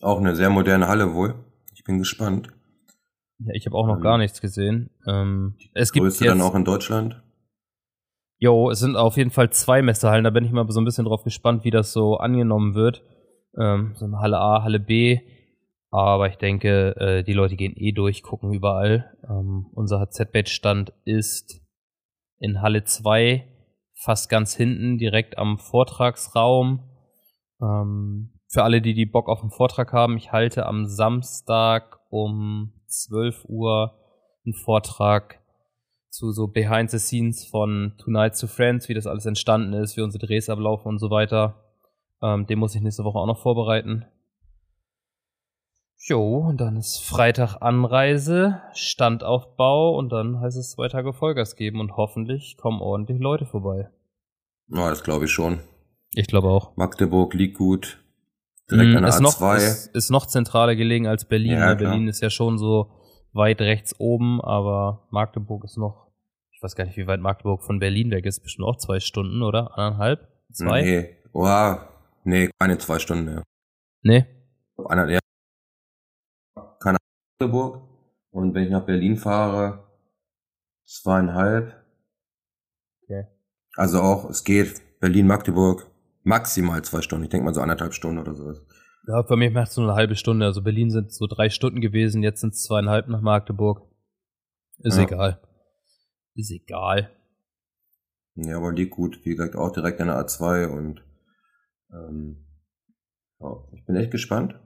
Auch 0.00 0.18
eine 0.18 0.34
sehr 0.34 0.50
moderne 0.50 0.88
Halle 0.88 1.14
wohl. 1.14 1.34
Ich 1.72 1.84
bin 1.84 1.98
gespannt. 1.98 2.48
Ja, 3.38 3.52
ich 3.54 3.66
habe 3.66 3.76
auch 3.76 3.86
noch 3.86 3.96
ähm, 3.96 4.02
gar 4.02 4.18
nichts 4.18 4.40
gesehen. 4.40 4.90
Ähm, 5.06 5.54
es 5.74 5.92
gibt 5.92 6.04
jetzt, 6.04 6.20
dann 6.20 6.40
auch 6.40 6.54
in 6.54 6.64
Deutschland? 6.64 7.22
Jo, 8.44 8.68
es 8.68 8.80
sind 8.80 8.94
auf 8.94 9.16
jeden 9.16 9.30
Fall 9.30 9.48
zwei 9.48 9.80
Messehallen. 9.80 10.24
Da 10.24 10.28
bin 10.28 10.44
ich 10.44 10.52
mal 10.52 10.70
so 10.70 10.78
ein 10.78 10.84
bisschen 10.84 11.06
drauf 11.06 11.24
gespannt, 11.24 11.64
wie 11.64 11.70
das 11.70 11.94
so 11.94 12.18
angenommen 12.18 12.74
wird. 12.74 13.02
Ähm, 13.58 13.94
so 13.96 14.06
Halle 14.18 14.38
A, 14.38 14.62
Halle 14.62 14.80
B. 14.80 15.20
Aber 15.90 16.28
ich 16.28 16.36
denke, 16.36 16.94
äh, 16.98 17.22
die 17.22 17.32
Leute 17.32 17.56
gehen 17.56 17.72
eh 17.74 17.92
durch, 17.92 18.22
gucken 18.22 18.52
überall. 18.52 19.16
Ähm, 19.26 19.70
unser 19.72 19.98
HZ-Bait-Stand 19.98 20.92
ist 21.06 21.62
in 22.38 22.60
Halle 22.60 22.84
2 22.84 23.48
fast 23.94 24.28
ganz 24.28 24.54
hinten, 24.54 24.98
direkt 24.98 25.38
am 25.38 25.56
Vortragsraum. 25.56 26.80
Ähm, 27.62 28.38
für 28.48 28.62
alle, 28.62 28.82
die 28.82 28.92
die 28.92 29.06
Bock 29.06 29.30
auf 29.30 29.40
den 29.40 29.52
Vortrag 29.52 29.94
haben, 29.94 30.18
ich 30.18 30.32
halte 30.32 30.66
am 30.66 30.84
Samstag 30.84 31.98
um 32.10 32.74
12 32.88 33.46
Uhr 33.46 33.98
einen 34.44 34.52
Vortrag 34.52 35.40
zu 36.14 36.30
so 36.30 36.46
Behind 36.46 36.90
the 36.90 36.98
Scenes 36.98 37.44
von 37.44 37.94
Tonight 37.98 38.38
to 38.38 38.46
Friends, 38.46 38.88
wie 38.88 38.94
das 38.94 39.06
alles 39.06 39.26
entstanden 39.26 39.72
ist, 39.72 39.96
wie 39.96 40.00
unsere 40.00 40.24
Drehs 40.24 40.48
ablaufen 40.48 40.88
und 40.88 40.98
so 40.98 41.10
weiter. 41.10 41.64
Ähm, 42.22 42.46
den 42.46 42.60
muss 42.60 42.74
ich 42.74 42.82
nächste 42.82 43.02
Woche 43.02 43.18
auch 43.18 43.26
noch 43.26 43.40
vorbereiten. 43.40 44.04
Jo, 46.06 46.38
und 46.38 46.60
dann 46.60 46.76
ist 46.76 46.98
Freitag 46.98 47.56
Anreise, 47.62 48.60
Standaufbau 48.74 49.96
und 49.96 50.10
dann 50.10 50.40
heißt 50.40 50.56
es 50.56 50.72
zwei 50.72 50.88
Tage 50.88 51.12
Vollgas 51.12 51.56
geben 51.56 51.80
und 51.80 51.96
hoffentlich 51.96 52.56
kommen 52.58 52.80
ordentlich 52.80 53.18
Leute 53.18 53.46
vorbei. 53.46 53.90
Ja, 54.68 54.90
das 54.90 55.02
glaube 55.02 55.24
ich 55.24 55.32
schon. 55.32 55.60
Ich 56.12 56.28
glaube 56.28 56.48
auch. 56.48 56.76
Magdeburg 56.76 57.34
liegt 57.34 57.58
gut. 57.58 58.04
Direkt 58.70 58.92
mm, 58.92 58.96
an 58.96 59.02
der 59.02 59.08
ist 59.08 59.20
A2. 59.20 59.22
Noch, 59.22 59.54
ist, 59.56 59.86
ist 59.88 60.10
noch 60.10 60.26
zentraler 60.26 60.76
gelegen 60.76 61.06
als 61.06 61.24
Berlin. 61.24 61.58
Ja, 61.58 61.74
Berlin 61.74 62.06
ist 62.06 62.22
ja 62.22 62.30
schon 62.30 62.58
so 62.58 62.90
weit 63.34 63.60
rechts 63.60 63.98
oben, 63.98 64.40
aber 64.40 65.06
Magdeburg 65.10 65.64
ist 65.64 65.76
noch, 65.76 66.03
weiß 66.64 66.74
gar 66.74 66.84
nicht, 66.86 66.96
wie 66.96 67.06
weit 67.06 67.20
Magdeburg 67.20 67.62
von 67.62 67.78
Berlin 67.78 68.10
weg 68.10 68.26
ist. 68.26 68.40
Bestimmt 68.40 68.66
auch 68.66 68.78
zwei 68.78 68.98
Stunden, 68.98 69.42
oder? 69.42 69.78
Anderthalb? 69.78 70.26
Zwei? 70.52 70.82
Nee, 70.82 71.16
oh, 71.32 71.76
nee, 72.24 72.50
keine 72.58 72.78
zwei 72.78 72.98
Stunden 72.98 73.26
mehr. 73.26 73.42
Nee? 74.02 74.26
Einer, 74.88 75.08
ja, 75.08 75.20
Magdeburg 77.44 77.82
und 78.30 78.54
wenn 78.54 78.64
ich 78.64 78.70
nach 78.70 78.86
Berlin 78.86 79.16
fahre, 79.16 79.84
zweieinhalb. 80.84 81.74
Okay. 83.02 83.26
Also 83.76 84.00
auch, 84.00 84.30
es 84.30 84.44
geht 84.44 84.80
Berlin-Magdeburg 85.00 85.86
maximal 86.22 86.82
zwei 86.82 87.02
Stunden. 87.02 87.24
Ich 87.24 87.30
denke 87.30 87.44
mal 87.44 87.54
so 87.54 87.60
anderthalb 87.60 87.92
Stunden 87.94 88.18
oder 88.18 88.34
sowas. 88.34 88.64
Ja, 89.06 89.22
für 89.24 89.36
mich 89.36 89.52
macht 89.52 89.68
es 89.68 89.76
nur 89.76 89.86
eine 89.86 89.96
halbe 89.96 90.16
Stunde. 90.16 90.46
Also 90.46 90.62
Berlin 90.62 90.90
sind 90.90 91.12
so 91.12 91.26
drei 91.26 91.50
Stunden 91.50 91.80
gewesen, 91.80 92.22
jetzt 92.22 92.40
sind 92.40 92.54
es 92.54 92.62
zweieinhalb 92.62 93.08
nach 93.08 93.20
Magdeburg. 93.20 93.82
Ist 94.78 94.96
ja. 94.96 95.04
egal. 95.04 95.40
Ist 96.34 96.50
egal. 96.50 97.10
Ja, 98.34 98.56
aber 98.56 98.72
liegt 98.72 98.92
gut. 98.92 99.24
Wie 99.24 99.30
gesagt, 99.30 99.56
auch 99.56 99.72
direkt 99.72 100.00
an 100.00 100.08
der 100.08 100.18
A2 100.18 100.66
und 100.66 101.04
ähm, 101.92 102.44
ja, 103.40 103.64
ich 103.72 103.84
bin 103.84 103.96
echt 103.96 104.10
gespannt. 104.10 104.58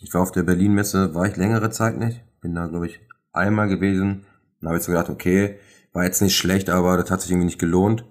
Ich 0.00 0.12
war 0.14 0.22
auf 0.22 0.32
der 0.32 0.42
Berlin-Messe, 0.42 1.14
war 1.14 1.26
ich 1.26 1.36
längere 1.36 1.70
Zeit 1.70 1.98
nicht. 1.98 2.22
Bin 2.40 2.54
da, 2.54 2.66
glaube 2.66 2.86
ich, 2.86 3.00
einmal 3.32 3.68
gewesen. 3.68 4.26
Dann 4.60 4.68
habe 4.68 4.78
ich 4.78 4.84
so 4.84 4.92
gedacht, 4.92 5.10
okay, 5.10 5.58
war 5.92 6.04
jetzt 6.04 6.22
nicht 6.22 6.36
schlecht, 6.36 6.68
aber 6.70 6.96
das 6.96 7.10
hat 7.10 7.22
sich 7.22 7.30
irgendwie 7.30 7.46
nicht 7.46 7.58
gelohnt. 7.58 8.04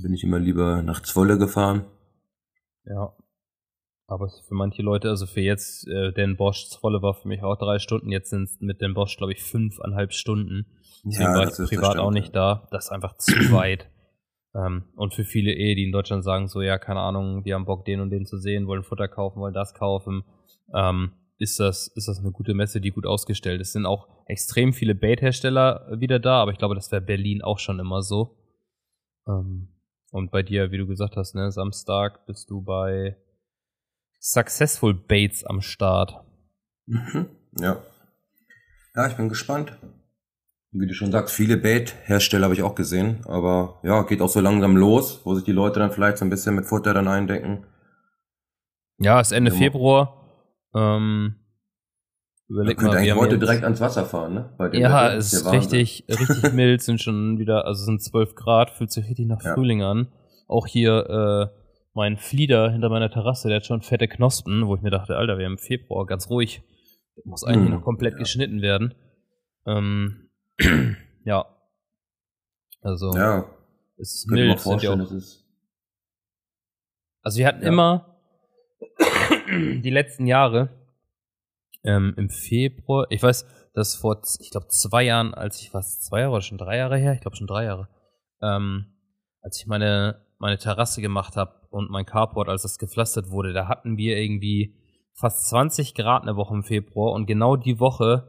Bin 0.00 0.14
ich 0.14 0.24
immer 0.24 0.38
lieber 0.38 0.82
nach 0.82 1.02
Zwolle 1.02 1.38
gefahren. 1.38 1.84
Ja. 2.84 3.14
Aber 4.06 4.28
für 4.28 4.54
manche 4.54 4.82
Leute, 4.82 5.08
also 5.08 5.26
für 5.26 5.40
jetzt, 5.40 5.88
äh, 5.88 6.12
den 6.12 6.36
Bosch 6.36 6.68
Zwolle 6.68 7.02
war 7.02 7.14
für 7.14 7.28
mich 7.28 7.42
auch 7.42 7.56
drei 7.56 7.78
Stunden. 7.78 8.10
Jetzt 8.10 8.30
sind 8.30 8.44
es 8.44 8.60
mit 8.60 8.80
dem 8.80 8.94
Bosch, 8.94 9.16
glaube 9.16 9.32
ich, 9.32 9.42
fünfeinhalb 9.42 10.12
Stunden. 10.12 10.66
Deswegen 11.04 11.30
ja, 11.30 11.34
war 11.34 11.48
ich 11.48 11.68
privat 11.68 11.98
auch 11.98 12.10
nicht 12.10 12.34
da. 12.34 12.68
Das 12.70 12.86
ist 12.86 12.90
einfach 12.90 13.16
zu 13.16 13.32
weit. 13.52 13.88
Ähm, 14.54 14.84
und 14.96 15.14
für 15.14 15.24
viele 15.24 15.52
eh, 15.52 15.74
die 15.74 15.84
in 15.84 15.92
Deutschland 15.92 16.24
sagen, 16.24 16.48
so, 16.48 16.60
ja, 16.60 16.78
keine 16.78 17.00
Ahnung, 17.00 17.42
die 17.42 17.54
haben 17.54 17.64
Bock, 17.64 17.84
den 17.84 18.00
und 18.00 18.10
den 18.10 18.26
zu 18.26 18.38
sehen, 18.38 18.66
wollen 18.66 18.82
Futter 18.82 19.08
kaufen, 19.08 19.40
wollen 19.40 19.54
das 19.54 19.74
kaufen, 19.74 20.24
ähm, 20.74 21.12
ist 21.38 21.58
das, 21.58 21.88
ist 21.88 22.08
das 22.08 22.18
eine 22.18 22.30
gute 22.30 22.54
Messe, 22.54 22.80
die 22.80 22.90
gut 22.90 23.06
ausgestellt 23.06 23.60
ist. 23.60 23.68
Es 23.68 23.72
sind 23.72 23.86
auch 23.86 24.08
extrem 24.26 24.72
viele 24.72 24.94
Bait-Hersteller 24.94 25.88
wieder 25.98 26.18
da, 26.18 26.42
aber 26.42 26.52
ich 26.52 26.58
glaube, 26.58 26.74
das 26.74 26.92
wäre 26.92 27.02
Berlin 27.02 27.42
auch 27.42 27.58
schon 27.58 27.78
immer 27.78 28.02
so. 28.02 28.36
Ähm, 29.26 29.68
und 30.10 30.30
bei 30.30 30.42
dir, 30.42 30.70
wie 30.70 30.78
du 30.78 30.86
gesagt 30.86 31.16
hast, 31.16 31.34
ne, 31.34 31.50
Samstag 31.50 32.26
bist 32.26 32.50
du 32.50 32.62
bei 32.62 33.16
Successful 34.24 34.94
Baits 34.94 35.44
am 35.44 35.60
Start. 35.60 36.14
Mhm, 36.86 37.26
ja. 37.58 37.82
Ja, 38.94 39.06
ich 39.08 39.16
bin 39.16 39.28
gespannt. 39.28 39.76
Wie 40.70 40.86
du 40.86 40.94
schon 40.94 41.10
sagst, 41.10 41.34
viele 41.34 41.56
Bait-Hersteller 41.56 42.44
habe 42.44 42.54
ich 42.54 42.62
auch 42.62 42.76
gesehen, 42.76 43.26
aber 43.26 43.80
ja, 43.82 44.02
geht 44.04 44.22
auch 44.22 44.28
so 44.28 44.38
langsam 44.38 44.76
los, 44.76 45.20
wo 45.24 45.34
sich 45.34 45.42
die 45.42 45.52
Leute 45.52 45.80
dann 45.80 45.90
vielleicht 45.90 46.18
so 46.18 46.24
ein 46.24 46.30
bisschen 46.30 46.54
mit 46.54 46.66
Futter 46.66 46.94
dann 46.94 47.08
eindecken. 47.08 47.66
Ja, 48.98 49.20
ist 49.20 49.32
Ende 49.32 49.50
ja, 49.50 49.58
Februar. 49.58 50.24
Ähm, 50.72 51.34
überleg 52.48 52.80
mal, 52.80 53.02
wir 53.02 53.16
heute 53.16 53.40
direkt 53.40 53.64
ans 53.64 53.80
Wasser 53.80 54.06
fahren, 54.06 54.34
ne? 54.34 54.50
ja, 54.74 55.06
Wetter. 55.06 55.16
es 55.16 55.32
ist 55.32 55.50
richtig, 55.50 56.04
richtig 56.08 56.52
mild, 56.52 56.80
sind 56.80 57.02
schon 57.02 57.40
wieder, 57.40 57.66
also 57.66 57.84
sind 57.84 58.00
12 58.00 58.36
Grad, 58.36 58.70
fühlt 58.70 58.92
sich 58.92 59.04
richtig 59.08 59.26
nach 59.26 59.42
ja. 59.42 59.52
Frühling 59.52 59.82
an. 59.82 60.12
Auch 60.46 60.68
hier 60.68 61.50
äh, 61.50 61.61
mein 61.94 62.16
Flieder 62.16 62.70
hinter 62.70 62.88
meiner 62.88 63.10
Terrasse, 63.10 63.48
der 63.48 63.58
hat 63.58 63.66
schon 63.66 63.82
fette 63.82 64.08
Knospen, 64.08 64.66
wo 64.66 64.74
ich 64.74 64.82
mir 64.82 64.90
dachte, 64.90 65.16
Alter, 65.16 65.38
wir 65.38 65.46
haben 65.46 65.58
Februar, 65.58 66.06
ganz 66.06 66.30
ruhig. 66.30 66.62
Der 67.16 67.24
muss 67.26 67.44
eigentlich 67.44 67.68
hm, 67.68 67.74
noch 67.74 67.82
komplett 67.82 68.14
ja. 68.14 68.18
geschnitten 68.18 68.62
werden. 68.62 68.94
Ähm, 69.66 70.30
ja. 71.24 71.46
Also. 72.80 73.14
Ja. 73.14 73.44
Es 73.98 74.14
ist 74.14 74.30
mild. 74.30 74.58
Sind 74.58 74.82
ja 74.82 74.94
auch, 74.94 75.10
ist 75.12 75.42
also 77.22 77.38
wir 77.38 77.46
hatten 77.46 77.62
ja. 77.62 77.68
immer 77.68 78.18
die 79.48 79.90
letzten 79.90 80.26
Jahre 80.26 80.70
ähm, 81.84 82.14
im 82.16 82.28
Februar, 82.28 83.06
ich 83.10 83.22
weiß, 83.22 83.46
dass 83.74 83.94
vor, 83.94 84.20
ich 84.40 84.50
glaube, 84.50 84.68
zwei 84.68 85.04
Jahren, 85.04 85.34
als 85.34 85.60
ich 85.60 85.72
was, 85.72 86.00
zwei 86.00 86.20
Jahre 86.20 86.32
oder 86.32 86.42
schon 86.42 86.58
drei 86.58 86.76
Jahre 86.76 86.98
her, 86.98 87.14
ich 87.14 87.20
glaube 87.20 87.36
schon 87.36 87.46
drei 87.46 87.64
Jahre, 87.64 87.88
ähm, 88.42 88.86
als 89.40 89.60
ich 89.60 89.66
meine, 89.66 90.26
meine 90.38 90.58
Terrasse 90.58 91.00
gemacht 91.00 91.36
habe 91.36 91.61
und 91.72 91.90
mein 91.90 92.06
Carport, 92.06 92.48
als 92.48 92.62
das 92.62 92.78
gepflastert 92.78 93.30
wurde, 93.30 93.52
da 93.52 93.68
hatten 93.68 93.96
wir 93.96 94.16
irgendwie 94.16 94.74
fast 95.14 95.48
20 95.48 95.94
Grad 95.94 96.22
eine 96.22 96.36
Woche 96.36 96.54
im 96.54 96.62
Februar 96.62 97.12
und 97.12 97.26
genau 97.26 97.56
die 97.56 97.80
Woche 97.80 98.28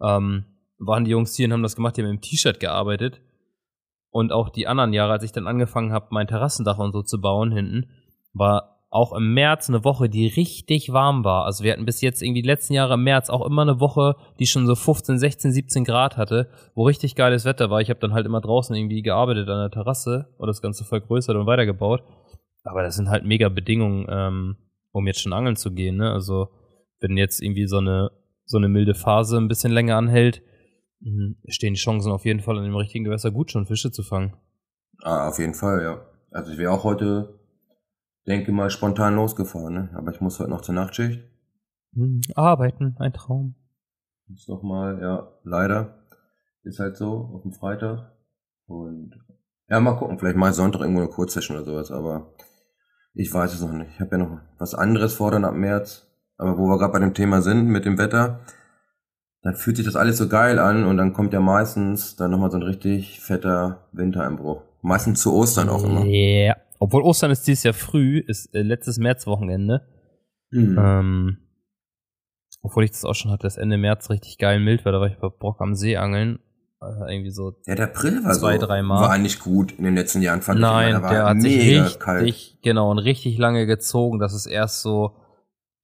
ähm, 0.00 0.44
waren 0.78 1.04
die 1.04 1.10
Jungs 1.10 1.34
hier 1.36 1.46
und 1.46 1.52
haben 1.52 1.62
das 1.62 1.76
gemacht, 1.76 1.96
die 1.96 2.02
haben 2.02 2.10
im 2.10 2.20
T-Shirt 2.20 2.60
gearbeitet. 2.60 3.20
Und 4.10 4.30
auch 4.30 4.50
die 4.50 4.66
anderen 4.66 4.92
Jahre, 4.92 5.12
als 5.12 5.24
ich 5.24 5.32
dann 5.32 5.46
angefangen 5.46 5.92
habe, 5.92 6.08
mein 6.10 6.26
Terrassendach 6.26 6.78
und 6.78 6.92
so 6.92 7.02
zu 7.02 7.20
bauen 7.20 7.50
hinten, 7.50 7.88
war 8.34 8.72
auch 8.90 9.14
im 9.14 9.32
März 9.32 9.70
eine 9.70 9.84
Woche, 9.84 10.10
die 10.10 10.26
richtig 10.26 10.92
warm 10.92 11.24
war. 11.24 11.46
Also 11.46 11.64
wir 11.64 11.72
hatten 11.72 11.86
bis 11.86 12.02
jetzt 12.02 12.20
irgendwie 12.20 12.42
die 12.42 12.48
letzten 12.48 12.74
Jahre 12.74 12.94
im 12.94 13.04
März 13.04 13.30
auch 13.30 13.46
immer 13.46 13.62
eine 13.62 13.80
Woche, 13.80 14.16
die 14.38 14.46
schon 14.46 14.66
so 14.66 14.74
15, 14.74 15.18
16, 15.18 15.50
17 15.50 15.84
Grad 15.84 16.18
hatte, 16.18 16.50
wo 16.74 16.84
richtig 16.84 17.14
geiles 17.14 17.46
Wetter 17.46 17.70
war. 17.70 17.80
Ich 17.80 17.88
habe 17.88 18.00
dann 18.00 18.12
halt 18.12 18.26
immer 18.26 18.42
draußen 18.42 18.76
irgendwie 18.76 19.00
gearbeitet 19.00 19.48
an 19.48 19.60
der 19.60 19.70
Terrasse 19.70 20.28
oder 20.36 20.48
das 20.48 20.60
Ganze 20.60 20.84
vergrößert 20.84 21.36
und 21.36 21.46
weitergebaut. 21.46 22.02
Aber 22.64 22.82
das 22.82 22.96
sind 22.96 23.08
halt 23.10 23.24
mega 23.24 23.48
Bedingungen, 23.48 24.06
ähm, 24.08 24.56
um 24.92 25.06
jetzt 25.06 25.20
schon 25.20 25.32
angeln 25.32 25.56
zu 25.56 25.72
gehen. 25.72 25.96
Ne? 25.96 26.12
Also 26.12 26.48
wenn 27.00 27.16
jetzt 27.16 27.42
irgendwie 27.42 27.66
so 27.66 27.78
eine 27.78 28.10
so 28.44 28.58
eine 28.58 28.68
milde 28.68 28.94
Phase 28.94 29.36
ein 29.38 29.48
bisschen 29.48 29.72
länger 29.72 29.96
anhält, 29.96 30.42
Mhm. 31.04 31.36
stehen 31.48 31.74
die 31.74 31.80
Chancen 31.80 32.12
auf 32.12 32.24
jeden 32.24 32.40
Fall 32.40 32.56
in 32.58 32.64
dem 32.64 32.76
richtigen 32.76 33.04
Gewässer 33.04 33.32
gut 33.32 33.50
schon 33.50 33.66
Fische 33.66 33.90
zu 33.90 34.04
fangen. 34.04 34.36
Ah, 35.02 35.28
auf 35.28 35.38
jeden 35.40 35.54
Fall, 35.54 35.82
ja. 35.82 36.06
Also 36.30 36.52
ich 36.52 36.58
wäre 36.58 36.70
auch 36.70 36.84
heute, 36.84 37.40
denke 38.26 38.52
mal, 38.52 38.70
spontan 38.70 39.16
losgefahren, 39.16 39.74
ne? 39.74 39.90
aber 39.94 40.12
ich 40.12 40.20
muss 40.20 40.38
heute 40.38 40.50
noch 40.50 40.60
zur 40.60 40.76
Nachtschicht. 40.76 41.20
Mhm. 41.92 42.20
Arbeiten, 42.36 42.94
ein 43.00 43.12
Traum. 43.12 43.56
Jetzt 44.28 44.48
nochmal, 44.48 45.00
ja, 45.02 45.28
leider. 45.42 46.04
Ist 46.62 46.78
halt 46.78 46.96
so, 46.96 47.32
auf 47.34 47.42
dem 47.42 47.52
Freitag. 47.52 48.12
Und 48.66 49.18
ja, 49.68 49.80
mal 49.80 49.96
gucken, 49.96 50.18
vielleicht 50.20 50.36
mal 50.36 50.52
Sonntag 50.52 50.82
irgendwo 50.82 51.00
eine 51.00 51.10
Kurzsession 51.10 51.56
oder 51.56 51.66
sowas, 51.66 51.90
aber 51.90 52.32
ich 53.14 53.32
weiß 53.32 53.52
es 53.54 53.60
noch 53.60 53.72
nicht. 53.72 53.90
Ich 53.94 54.00
habe 54.00 54.12
ja 54.12 54.18
noch 54.18 54.40
was 54.58 54.74
anderes 54.74 55.14
vor 55.14 55.30
dann 55.30 55.44
ab 55.44 55.54
März. 55.54 56.08
Aber 56.36 56.58
wo 56.58 56.66
wir 56.68 56.78
gerade 56.78 56.92
bei 56.92 56.98
dem 56.98 57.14
Thema 57.14 57.42
sind 57.42 57.66
mit 57.66 57.84
dem 57.84 57.98
Wetter, 57.98 58.40
dann 59.42 59.54
fühlt 59.54 59.76
sich 59.76 59.86
das 59.86 59.96
alles 59.96 60.18
so 60.18 60.28
geil 60.28 60.58
an 60.58 60.84
und 60.84 60.96
dann 60.96 61.12
kommt 61.12 61.32
ja 61.32 61.40
meistens 61.40 62.16
dann 62.16 62.30
nochmal 62.30 62.50
so 62.50 62.56
ein 62.56 62.62
richtig 62.62 63.20
fetter 63.20 63.88
Wintereinbruch. 63.92 64.62
Meistens 64.82 65.20
zu 65.20 65.34
Ostern 65.34 65.68
auch 65.68 65.84
immer. 65.84 66.04
Ja, 66.04 66.44
yeah. 66.46 66.56
obwohl 66.78 67.02
Ostern 67.02 67.30
ist 67.30 67.46
dieses 67.46 67.64
Jahr 67.64 67.74
früh, 67.74 68.18
ist 68.18 68.54
äh, 68.54 68.62
letztes 68.62 68.98
Märzwochenende. 68.98 69.82
Mhm. 70.50 70.78
Ähm, 70.78 71.36
obwohl 72.62 72.84
ich 72.84 72.92
das 72.92 73.04
auch 73.04 73.14
schon 73.14 73.30
hatte, 73.30 73.42
das 73.42 73.56
Ende 73.56 73.78
März 73.78 74.10
richtig 74.10 74.38
geil 74.38 74.60
mild 74.60 74.84
war, 74.84 74.92
da 74.92 75.00
war 75.00 75.08
ich 75.08 75.18
bei 75.18 75.28
Brock 75.28 75.60
am 75.60 75.74
See 75.74 75.96
angeln. 75.96 76.38
Äh, 76.82 77.14
irgendwie 77.14 77.30
so 77.30 77.54
ja, 77.66 77.74
der 77.76 77.86
April 77.86 78.24
war 78.24 78.32
zwei, 78.32 78.58
so, 78.58 78.66
drei 78.66 78.82
Mal. 78.82 79.00
war 79.00 79.18
nicht 79.18 79.40
gut 79.40 79.72
in 79.72 79.84
den 79.84 79.94
letzten 79.94 80.20
Jahren, 80.20 80.42
fand 80.42 80.60
Nein, 80.60 80.96
ich. 80.96 81.00
Nein, 81.00 81.12
der 81.12 81.24
hat 81.24 81.40
sich 81.40 81.56
richtig, 81.56 81.98
kalt. 81.98 82.58
genau, 82.62 82.90
und 82.90 82.98
richtig 82.98 83.38
lange 83.38 83.66
gezogen, 83.66 84.18
dass 84.18 84.32
es 84.32 84.46
erst 84.46 84.82
so 84.82 85.16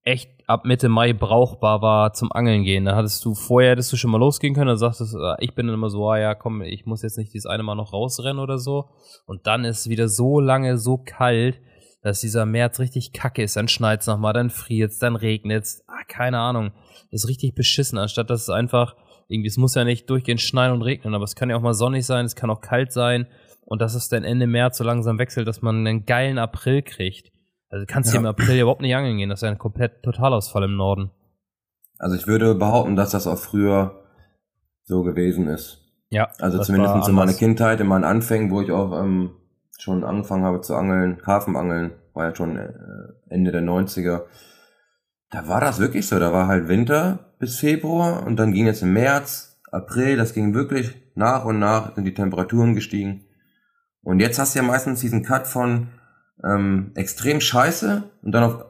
echt 0.02 0.30
ab 0.48 0.64
Mitte 0.64 0.88
Mai 0.88 1.12
brauchbar 1.12 1.82
war 1.82 2.14
zum 2.14 2.32
Angeln 2.32 2.64
gehen. 2.64 2.87
Da 2.87 2.96
hattest 2.96 3.24
du 3.24 3.34
vorher, 3.34 3.72
hättest 3.72 3.92
du 3.92 3.96
schon 3.96 4.11
mal 4.11 4.18
losgehen 4.18 4.54
können, 4.54 4.68
dann 4.68 4.78
sagtest 4.78 5.12
du, 5.14 5.37
ich 5.38 5.54
bin 5.54 5.66
dann 5.66 5.74
immer 5.74 5.90
so, 5.90 6.11
ah 6.11 6.18
ja, 6.18 6.34
komm, 6.34 6.62
ich 6.62 6.87
muss 6.87 7.02
jetzt 7.02 7.18
nicht 7.18 7.34
dieses 7.34 7.46
eine 7.46 7.62
Mal 7.62 7.74
noch 7.74 7.92
rausrennen 7.92 8.38
oder 8.38 8.58
so. 8.58 8.88
Und 9.26 9.46
dann 9.46 9.64
ist 9.64 9.80
es 9.80 9.88
wieder 9.88 10.08
so 10.08 10.40
lange 10.40 10.78
so 10.78 10.96
kalt, 10.96 11.61
dass 12.02 12.20
dieser 12.20 12.46
März 12.46 12.78
richtig 12.78 13.12
kacke 13.12 13.42
ist. 13.42 13.56
Dann 13.56 13.68
schneit's 13.68 14.06
nochmal, 14.06 14.32
dann 14.32 14.48
friert's, 14.50 14.98
dann 14.98 15.16
regnet's. 15.16 15.84
Ah, 15.87 16.04
keine 16.08 16.38
Ahnung. 16.38 16.72
Ist 17.11 17.28
richtig 17.28 17.54
beschissen, 17.54 17.98
anstatt 17.98 18.30
dass 18.30 18.42
es 18.42 18.50
einfach, 18.50 18.96
irgendwie, 19.28 19.48
es 19.48 19.56
muss 19.56 19.74
ja 19.74 19.84
nicht 19.84 20.08
durchgehend 20.10 20.40
schneien 20.40 20.72
und 20.72 20.82
regnen, 20.82 21.14
aber 21.14 21.24
es 21.24 21.36
kann 21.36 21.50
ja 21.50 21.56
auch 21.56 21.62
mal 21.62 21.74
sonnig 21.74 22.06
sein, 22.06 22.24
es 22.24 22.34
kann 22.34 22.50
auch 22.50 22.60
kalt 22.60 22.92
sein. 22.92 23.26
Und 23.64 23.82
dass 23.82 23.94
es 23.94 24.08
dann 24.08 24.24
Ende 24.24 24.46
März 24.46 24.78
so 24.78 24.84
langsam 24.84 25.18
wechselt, 25.18 25.46
dass 25.46 25.60
man 25.60 25.86
einen 25.86 26.06
geilen 26.06 26.38
April 26.38 26.80
kriegt. 26.82 27.30
Also 27.68 27.84
du 27.84 27.92
kannst 27.92 28.08
ja. 28.08 28.12
hier 28.12 28.20
im 28.20 28.26
April 28.26 28.58
überhaupt 28.58 28.80
nicht 28.80 28.96
angeln 28.96 29.18
gehen. 29.18 29.28
Das 29.28 29.40
ist 29.40 29.42
ja 29.42 29.50
ein 29.50 29.58
komplett 29.58 30.02
Totalausfall 30.02 30.64
im 30.64 30.76
Norden. 30.76 31.10
Also 31.98 32.16
ich 32.16 32.26
würde 32.26 32.54
behaupten, 32.54 32.96
dass 32.96 33.10
das 33.10 33.26
auch 33.26 33.38
früher 33.38 34.04
so 34.84 35.02
gewesen 35.02 35.48
ist. 35.48 35.84
Ja. 36.08 36.30
Also 36.38 36.62
zumindest 36.62 37.08
in 37.08 37.14
meiner 37.14 37.34
Kindheit, 37.34 37.80
in 37.80 37.86
meinen 37.86 38.04
Anfängen, 38.04 38.50
wo 38.50 38.62
ich 38.62 38.72
auch 38.72 38.98
ähm, 38.98 39.32
schon 39.78 40.04
angefangen 40.04 40.44
habe 40.44 40.62
zu 40.62 40.74
angeln, 40.74 41.20
Hafenangeln, 41.26 41.92
war 42.14 42.30
ja 42.30 42.34
schon 42.34 42.56
äh, 42.56 42.72
Ende 43.28 43.52
der 43.52 43.62
90er. 43.62 44.22
Da 45.30 45.46
war 45.48 45.60
das 45.60 45.78
wirklich 45.78 46.06
so. 46.06 46.18
Da 46.18 46.32
war 46.32 46.46
halt 46.46 46.68
Winter 46.68 47.34
bis 47.38 47.56
Februar 47.58 48.26
und 48.26 48.36
dann 48.36 48.52
ging 48.52 48.66
es 48.66 48.82
im 48.82 48.92
März, 48.92 49.60
April, 49.70 50.16
das 50.16 50.32
ging 50.32 50.54
wirklich 50.54 50.94
nach 51.14 51.44
und 51.44 51.58
nach, 51.58 51.94
sind 51.94 52.04
die 52.04 52.14
Temperaturen 52.14 52.74
gestiegen. 52.74 53.24
Und 54.02 54.20
jetzt 54.20 54.38
hast 54.38 54.54
du 54.54 54.60
ja 54.60 54.64
meistens 54.64 55.00
diesen 55.00 55.22
Cut 55.22 55.46
von 55.46 55.88
ähm, 56.44 56.92
extrem 56.94 57.40
scheiße 57.40 58.04
und 58.22 58.32
dann 58.32 58.44
auf 58.44 58.64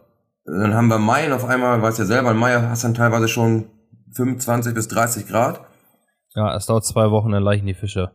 dann 0.51 0.75
haben 0.75 0.89
wir 0.89 0.99
Mai 0.99 1.27
und 1.27 1.33
auf 1.33 1.45
einmal, 1.45 1.81
weißt 1.83 1.99
ja 1.99 2.05
selber, 2.05 2.31
in 2.31 2.39
Mai 2.39 2.55
hast 2.55 2.83
du 2.83 2.89
dann 2.89 2.95
teilweise 2.95 3.29
schon 3.29 3.67
25 4.15 4.75
bis 4.75 4.89
30 4.89 5.29
Grad. 5.29 5.61
Ja, 6.35 6.55
es 6.57 6.67
dauert 6.67 6.85
zwei 6.85 7.11
Wochen, 7.11 7.33
dann 7.33 7.43
leichen 7.43 7.67
die 7.67 7.75
Fische. 7.75 8.13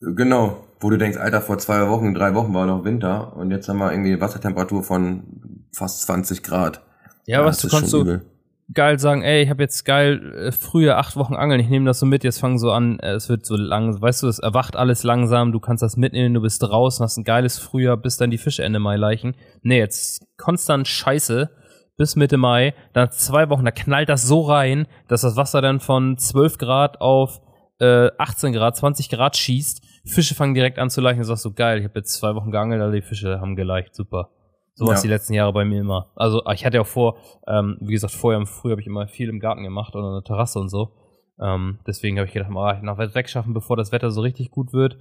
Genau, 0.00 0.64
wo 0.80 0.90
du 0.90 0.96
denkst, 0.96 1.18
Alter, 1.18 1.40
vor 1.40 1.58
zwei 1.58 1.88
Wochen, 1.88 2.14
drei 2.14 2.34
Wochen 2.34 2.54
war 2.54 2.66
noch 2.66 2.84
Winter 2.84 3.36
und 3.36 3.50
jetzt 3.50 3.68
haben 3.68 3.78
wir 3.78 3.90
irgendwie 3.90 4.20
Wassertemperatur 4.20 4.82
von 4.82 5.66
fast 5.74 6.02
20 6.02 6.42
Grad. 6.42 6.82
Ja, 7.28 7.40
ja 7.40 7.46
was 7.46 7.58
du 7.60 7.68
kannst 7.68 7.90
so, 7.90 8.00
übel 8.00 8.24
geil 8.72 8.98
sagen, 8.98 9.22
ey, 9.22 9.42
ich 9.42 9.50
habe 9.50 9.62
jetzt 9.62 9.84
geil 9.84 10.34
äh, 10.34 10.52
früher 10.52 10.98
acht 10.98 11.16
Wochen 11.16 11.34
angeln, 11.34 11.60
ich 11.60 11.68
nehme 11.68 11.86
das 11.86 12.00
so 12.00 12.06
mit, 12.06 12.24
jetzt 12.24 12.38
fangen 12.38 12.58
so 12.58 12.70
an, 12.70 12.98
äh, 13.00 13.12
es 13.12 13.28
wird 13.28 13.46
so 13.46 13.56
lang, 13.56 14.00
weißt 14.00 14.22
du, 14.22 14.28
es 14.28 14.38
erwacht 14.38 14.76
alles 14.76 15.04
langsam, 15.04 15.52
du 15.52 15.60
kannst 15.60 15.82
das 15.82 15.96
mitnehmen, 15.96 16.34
du 16.34 16.42
bist 16.42 16.62
draußen, 16.62 17.02
hast 17.02 17.16
ein 17.16 17.24
geiles 17.24 17.58
Frühjahr, 17.58 17.96
bis 17.96 18.16
dann 18.16 18.30
die 18.30 18.38
Fische 18.38 18.62
Ende 18.62 18.78
Mai 18.78 18.96
leichen. 18.96 19.34
Nee, 19.62 19.78
jetzt 19.78 20.26
konstant 20.36 20.86
Scheiße 20.86 21.50
bis 21.96 22.14
Mitte 22.14 22.36
Mai, 22.36 22.74
dann 22.92 23.10
zwei 23.10 23.48
Wochen, 23.48 23.64
da 23.64 23.70
knallt 23.70 24.08
das 24.08 24.22
so 24.22 24.42
rein, 24.42 24.86
dass 25.08 25.22
das 25.22 25.36
Wasser 25.36 25.62
dann 25.62 25.80
von 25.80 26.16
12 26.16 26.58
Grad 26.58 27.00
auf 27.00 27.40
äh, 27.80 28.10
18 28.18 28.52
Grad, 28.52 28.76
20 28.76 29.08
Grad 29.08 29.36
schießt, 29.36 29.82
Fische 30.04 30.34
fangen 30.34 30.54
direkt 30.54 30.78
an 30.78 30.90
zu 30.90 31.00
leichen, 31.00 31.20
du 31.20 31.24
sagst 31.24 31.42
so, 31.42 31.52
geil, 31.52 31.78
ich 31.78 31.84
habe 31.84 31.98
jetzt 31.98 32.14
zwei 32.14 32.34
Wochen 32.34 32.50
geangelt, 32.50 32.82
alle 32.82 32.92
die 32.92 33.02
Fische 33.02 33.40
haben 33.40 33.56
geleicht, 33.56 33.94
super. 33.94 34.30
So 34.78 34.86
war 34.86 34.94
ja. 34.94 35.02
die 35.02 35.08
letzten 35.08 35.34
Jahre 35.34 35.52
bei 35.52 35.64
mir 35.64 35.80
immer. 35.80 36.12
Also 36.14 36.40
ich 36.52 36.64
hatte 36.64 36.76
ja 36.76 36.82
auch 36.82 36.86
vor, 36.86 37.16
ähm, 37.48 37.78
wie 37.80 37.92
gesagt, 37.92 38.14
vorher 38.14 38.38
im 38.38 38.46
Frühjahr 38.46 38.74
habe 38.74 38.80
ich 38.80 38.86
immer 38.86 39.08
viel 39.08 39.28
im 39.28 39.40
Garten 39.40 39.64
gemacht 39.64 39.96
oder 39.96 40.08
eine 40.08 40.22
Terrasse 40.22 40.60
und 40.60 40.68
so. 40.68 40.92
Ähm, 41.40 41.80
deswegen 41.84 42.16
habe 42.18 42.28
ich 42.28 42.32
gedacht, 42.32 42.52
ah, 42.54 42.74
ich 42.76 42.82
noch 42.82 42.96
was 42.96 43.12
wegschaffen, 43.12 43.54
bevor 43.54 43.76
das 43.76 43.90
Wetter 43.90 44.12
so 44.12 44.20
richtig 44.20 44.52
gut 44.52 44.72
wird. 44.72 44.96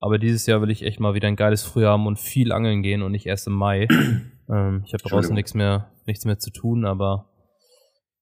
Aber 0.00 0.18
dieses 0.18 0.46
Jahr 0.46 0.60
will 0.62 0.70
ich 0.70 0.82
echt 0.82 0.98
mal 0.98 1.14
wieder 1.14 1.28
ein 1.28 1.36
geiles 1.36 1.62
Frühjahr 1.62 1.92
haben 1.92 2.08
und 2.08 2.18
viel 2.18 2.50
angeln 2.50 2.82
gehen 2.82 3.02
und 3.02 3.12
nicht 3.12 3.26
erst 3.26 3.46
im 3.46 3.52
Mai. 3.52 3.86
ähm, 4.50 4.82
ich 4.84 4.94
habe 4.94 5.02
draußen 5.04 5.32
nichts 5.32 5.54
mehr, 5.54 5.92
nichts 6.06 6.24
mehr 6.24 6.40
zu 6.40 6.50
tun, 6.50 6.84
aber 6.84 7.30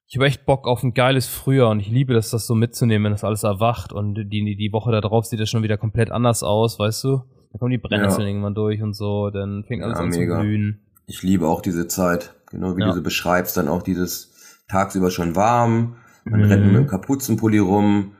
ich 0.08 0.16
habe 0.16 0.26
echt 0.26 0.44
Bock 0.44 0.66
auf 0.66 0.82
ein 0.82 0.92
geiles 0.92 1.26
Frühjahr 1.26 1.70
und 1.70 1.80
ich 1.80 1.88
liebe 1.88 2.12
das, 2.12 2.28
das 2.28 2.46
so 2.46 2.54
mitzunehmen, 2.54 3.04
wenn 3.04 3.12
das 3.12 3.24
alles 3.24 3.44
erwacht 3.44 3.94
und 3.94 4.14
die, 4.14 4.56
die 4.56 4.72
Woche 4.74 4.92
da 4.92 5.00
drauf 5.00 5.24
sieht 5.24 5.40
das 5.40 5.48
schon 5.48 5.62
wieder 5.62 5.78
komplett 5.78 6.10
anders 6.10 6.42
aus, 6.42 6.78
weißt 6.78 7.04
du? 7.04 7.22
Da 7.52 7.58
kommen 7.58 7.70
die 7.70 7.78
Brennnesseln 7.78 8.22
ja. 8.22 8.28
irgendwann 8.28 8.54
durch 8.54 8.82
und 8.82 8.94
so, 8.94 9.30
dann 9.30 9.64
fängt 9.64 9.82
alles 9.82 9.98
ja, 9.98 10.04
an 10.04 10.10
mega. 10.10 10.36
zu 10.36 10.40
blühen. 10.42 10.87
Ich 11.08 11.22
liebe 11.22 11.48
auch 11.48 11.62
diese 11.62 11.88
Zeit, 11.88 12.34
genau 12.50 12.76
wie 12.76 12.82
ja. 12.82 12.88
du 12.88 12.94
sie 12.94 13.00
beschreibst, 13.00 13.56
dann 13.56 13.66
auch 13.66 13.82
dieses 13.82 14.30
tagsüber 14.68 15.10
schon 15.10 15.34
warm, 15.34 15.96
man 16.24 16.42
mhm. 16.42 16.46
rennt 16.46 16.66
mit 16.66 16.74
dem 16.76 16.86
Kapuzenpulli 16.86 17.58
rum, 17.58 18.14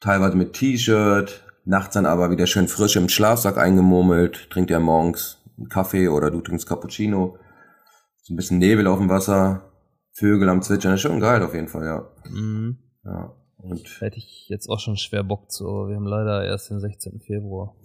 teilweise 0.00 0.36
mit 0.36 0.54
T-Shirt, 0.54 1.44
nachts 1.66 1.94
dann 1.94 2.06
aber 2.06 2.30
wieder 2.30 2.46
schön 2.46 2.68
frisch 2.68 2.96
im 2.96 3.10
Schlafsack 3.10 3.58
eingemurmelt, 3.58 4.50
trinkt 4.50 4.70
ja 4.70 4.80
morgens 4.80 5.42
einen 5.58 5.68
Kaffee 5.68 6.08
oder 6.08 6.30
du 6.30 6.40
trinkst 6.40 6.66
Cappuccino, 6.66 7.36
so 8.22 8.32
ein 8.32 8.36
bisschen 8.36 8.58
Nebel 8.58 8.86
auf 8.86 8.98
dem 8.98 9.10
Wasser, 9.10 9.70
Vögel 10.14 10.48
am 10.48 10.62
Zwitschern, 10.62 10.94
ist 10.94 11.02
schon 11.02 11.20
geil 11.20 11.42
auf 11.42 11.54
jeden 11.54 11.68
Fall, 11.68 11.84
ja. 11.84 12.08
Mhm. 12.30 12.78
ja. 13.04 13.36
Und 13.58 14.00
Hätte 14.00 14.16
ich 14.16 14.46
jetzt 14.48 14.68
auch 14.68 14.80
schon 14.80 14.96
schwer 14.96 15.22
Bock 15.22 15.50
zu, 15.50 15.68
aber 15.68 15.88
wir 15.88 15.96
haben 15.96 16.06
leider 16.06 16.44
erst 16.44 16.70
den 16.70 16.80
16. 16.80 17.20
Februar. 17.20 17.76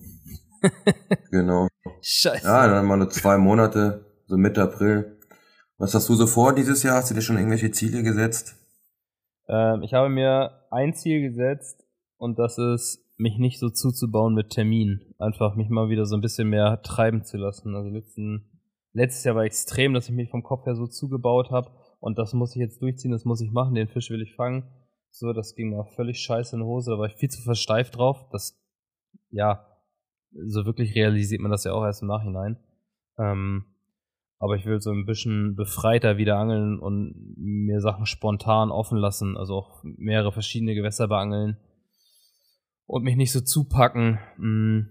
genau. 1.30 1.68
Scheiße. 2.02 2.48
Ja, 2.48 2.68
dann 2.68 2.86
mal 2.86 2.98
nur 2.98 3.10
zwei 3.10 3.38
Monate, 3.38 4.07
so 4.28 4.38
Mitte 4.38 4.62
April. 4.62 5.18
Was 5.78 5.94
hast 5.94 6.10
du 6.10 6.16
so 6.16 6.28
vor 6.28 6.54
dieses 6.54 6.84
Jahr? 6.84 6.98
Hast 6.98 7.10
du 7.10 7.16
dir 7.16 7.22
schon 7.22 7.38
irgendwelche 7.38 7.72
Ziele 7.72 8.04
gesetzt? 8.04 8.56
Ähm, 9.48 9.82
ich 9.84 9.94
habe 9.94 10.10
mir 10.10 10.64
ein 10.72 10.94
Ziel 10.94 11.22
gesetzt 11.22 11.84
und 12.18 12.38
das 12.38 12.58
ist, 12.58 13.04
mich 13.18 13.38
nicht 13.40 13.60
so 13.60 13.70
zuzubauen 13.70 14.36
mit 14.36 14.52
Terminen. 14.52 15.16
Einfach 15.18 15.56
mich 15.56 15.70
mal 15.70 15.90
wieder 15.90 16.06
so 16.06 16.16
ein 16.16 16.22
bisschen 16.22 16.50
mehr 16.50 16.82
treiben 16.84 17.24
zu 17.24 17.38
lassen. 17.38 17.76
Also 17.76 17.90
letzten, 17.90 18.62
letztes 18.94 19.24
Jahr 19.24 19.36
war 19.36 19.44
extrem, 19.44 19.94
dass 19.94 20.08
ich 20.08 20.16
mich 20.16 20.30
vom 20.30 20.44
Kopf 20.44 20.66
her 20.66 20.76
so 20.76 20.86
zugebaut 20.86 21.50
habe 21.50 21.72
und 22.00 22.20
das 22.20 22.34
muss 22.34 22.56
ich 22.56 22.60
jetzt 22.60 22.82
durchziehen, 22.82 23.12
das 23.12 23.26
muss 23.26 23.42
ich 23.42 23.52
machen, 23.52 23.74
den 23.74 23.88
Fisch 23.88 24.12
will 24.12 24.22
ich 24.22 24.36
fangen. 24.36 24.70
So, 25.10 25.34
das 25.34 25.56
ging 25.56 25.72
mal 25.72 25.86
völlig 25.96 26.20
scheiße 26.20 26.56
in 26.56 26.62
die 26.62 26.68
Hose, 26.68 26.92
da 26.92 27.00
war 27.00 27.08
ich 27.08 27.16
viel 27.16 27.30
zu 27.30 27.42
versteift 27.42 27.98
drauf. 27.98 28.30
Das, 28.32 28.62
ja, 29.32 29.66
so 30.32 30.66
wirklich 30.66 30.94
realisiert 30.94 31.42
man 31.42 31.50
das 31.50 31.64
ja 31.64 31.74
auch 31.74 31.84
erst 31.84 32.04
im 32.04 32.08
Nachhinein. 32.08 32.58
Ähm, 33.18 33.66
aber 34.40 34.56
ich 34.56 34.66
will 34.66 34.80
so 34.80 34.92
ein 34.92 35.06
bisschen 35.06 35.56
befreiter 35.56 36.18
wieder 36.18 36.38
angeln 36.38 36.80
und 36.80 37.36
mir 37.38 37.82
Sachen 37.82 38.06
spontan 38.06 38.72
offen 38.72 38.98
lassen, 38.98 39.36
also 39.38 39.56
auch 39.56 39.84
mehrere 39.84 40.32
verschiedene 40.32 40.76
Gewässer 40.76 41.08
beangeln 41.08 41.58
und 42.86 43.04
mich 43.04 43.16
nicht 43.16 43.32
so 43.32 43.42
zupacken. 43.42 44.20
Mm, 44.38 44.90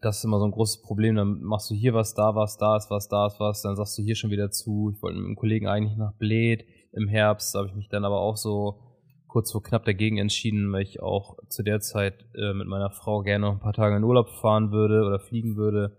das 0.00 0.18
ist 0.18 0.24
immer 0.24 0.38
so 0.38 0.44
ein 0.44 0.52
großes 0.52 0.82
Problem. 0.82 1.16
Dann 1.16 1.40
machst 1.42 1.70
du 1.70 1.74
hier 1.74 1.94
was, 1.94 2.14
da 2.14 2.34
was, 2.34 2.56
da 2.56 2.76
ist 2.76 2.90
was, 2.90 3.08
da 3.08 3.26
ist 3.26 3.40
was, 3.40 3.62
dann 3.62 3.76
sagst 3.76 3.98
du 3.98 4.02
hier 4.02 4.14
schon 4.14 4.30
wieder 4.30 4.50
zu. 4.50 4.92
Ich 4.94 5.02
wollte 5.02 5.18
mit 5.18 5.26
einem 5.26 5.36
Kollegen 5.36 5.66
eigentlich 5.66 5.96
nach 5.96 6.16
Bled 6.16 6.64
im 6.92 7.08
Herbst, 7.08 7.54
habe 7.54 7.68
ich 7.68 7.74
mich 7.74 7.88
dann 7.88 8.04
aber 8.04 8.20
auch 8.20 8.36
so 8.36 8.80
kurz 9.26 9.52
vor 9.52 9.62
knapp 9.62 9.84
dagegen 9.84 10.18
entschieden, 10.18 10.72
weil 10.72 10.82
ich 10.82 11.00
auch 11.00 11.36
zu 11.48 11.62
der 11.62 11.80
Zeit 11.80 12.24
äh, 12.34 12.52
mit 12.52 12.66
meiner 12.66 12.90
Frau 12.90 13.22
gerne 13.22 13.46
noch 13.46 13.52
ein 13.52 13.60
paar 13.60 13.72
Tage 13.72 13.96
in 13.96 14.02
Urlaub 14.02 14.28
fahren 14.28 14.72
würde 14.72 15.04
oder 15.04 15.20
fliegen 15.20 15.56
würde. 15.56 15.96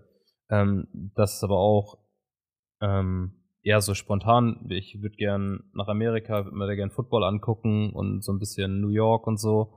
Ähm, 0.50 0.88
das 1.16 1.36
ist 1.36 1.44
aber 1.44 1.58
auch 1.58 2.01
ähm, 2.82 3.34
eher 3.64 3.82
so 3.82 3.94
spontan. 3.94 4.66
Ich 4.70 5.02
würde 5.02 5.16
gern 5.16 5.64
nach 5.74 5.88
Amerika, 5.88 6.46
würde 6.46 6.58
mir 6.58 6.68
da 6.68 6.76
gern 6.76 6.92
Football 6.92 7.24
angucken 7.24 7.92
und 7.94 8.24
so 8.24 8.32
ein 8.32 8.40
bisschen 8.40 8.82
New 8.82 8.90
York 8.90 9.28
und 9.28 9.38
so. 9.38 9.74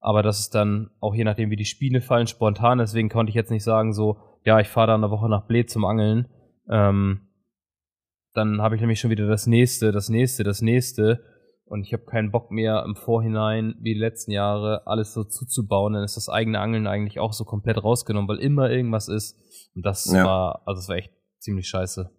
Aber 0.00 0.22
das 0.22 0.40
ist 0.40 0.54
dann 0.54 0.90
auch 1.00 1.14
je 1.14 1.24
nachdem, 1.24 1.50
wie 1.50 1.56
die 1.56 1.64
Spiele 1.64 2.00
fallen, 2.00 2.26
spontan. 2.26 2.78
Deswegen 2.78 3.08
konnte 3.08 3.30
ich 3.30 3.34
jetzt 3.34 3.50
nicht 3.50 3.64
sagen, 3.64 3.92
so, 3.92 4.18
ja, 4.44 4.60
ich 4.60 4.68
fahre 4.68 4.88
da 4.88 4.94
eine 4.94 5.10
Woche 5.10 5.28
nach 5.28 5.46
Bled 5.46 5.70
zum 5.70 5.84
Angeln. 5.84 6.28
Ähm, 6.70 7.22
dann 8.34 8.60
habe 8.60 8.74
ich 8.74 8.80
nämlich 8.80 9.00
schon 9.00 9.10
wieder 9.10 9.26
das 9.26 9.46
nächste, 9.46 9.92
das 9.92 10.08
nächste, 10.08 10.44
das 10.44 10.60
nächste. 10.60 11.24
Und 11.64 11.82
ich 11.82 11.92
habe 11.92 12.04
keinen 12.04 12.30
Bock 12.30 12.50
mehr 12.52 12.84
im 12.84 12.94
Vorhinein, 12.94 13.74
wie 13.80 13.94
die 13.94 14.00
letzten 14.00 14.30
Jahre, 14.30 14.86
alles 14.86 15.12
so 15.14 15.24
zuzubauen. 15.24 15.94
Dann 15.94 16.04
ist 16.04 16.16
das 16.16 16.28
eigene 16.28 16.60
Angeln 16.60 16.86
eigentlich 16.86 17.18
auch 17.18 17.32
so 17.32 17.44
komplett 17.44 17.82
rausgenommen, 17.82 18.28
weil 18.28 18.38
immer 18.38 18.70
irgendwas 18.70 19.08
ist. 19.08 19.36
Und 19.74 19.84
das 19.84 20.04
ja. 20.12 20.24
war, 20.24 20.62
also 20.66 20.80
es 20.80 20.88
war 20.88 20.96
echt 20.96 21.12
ziemlich 21.38 21.66
scheiße. 21.66 22.10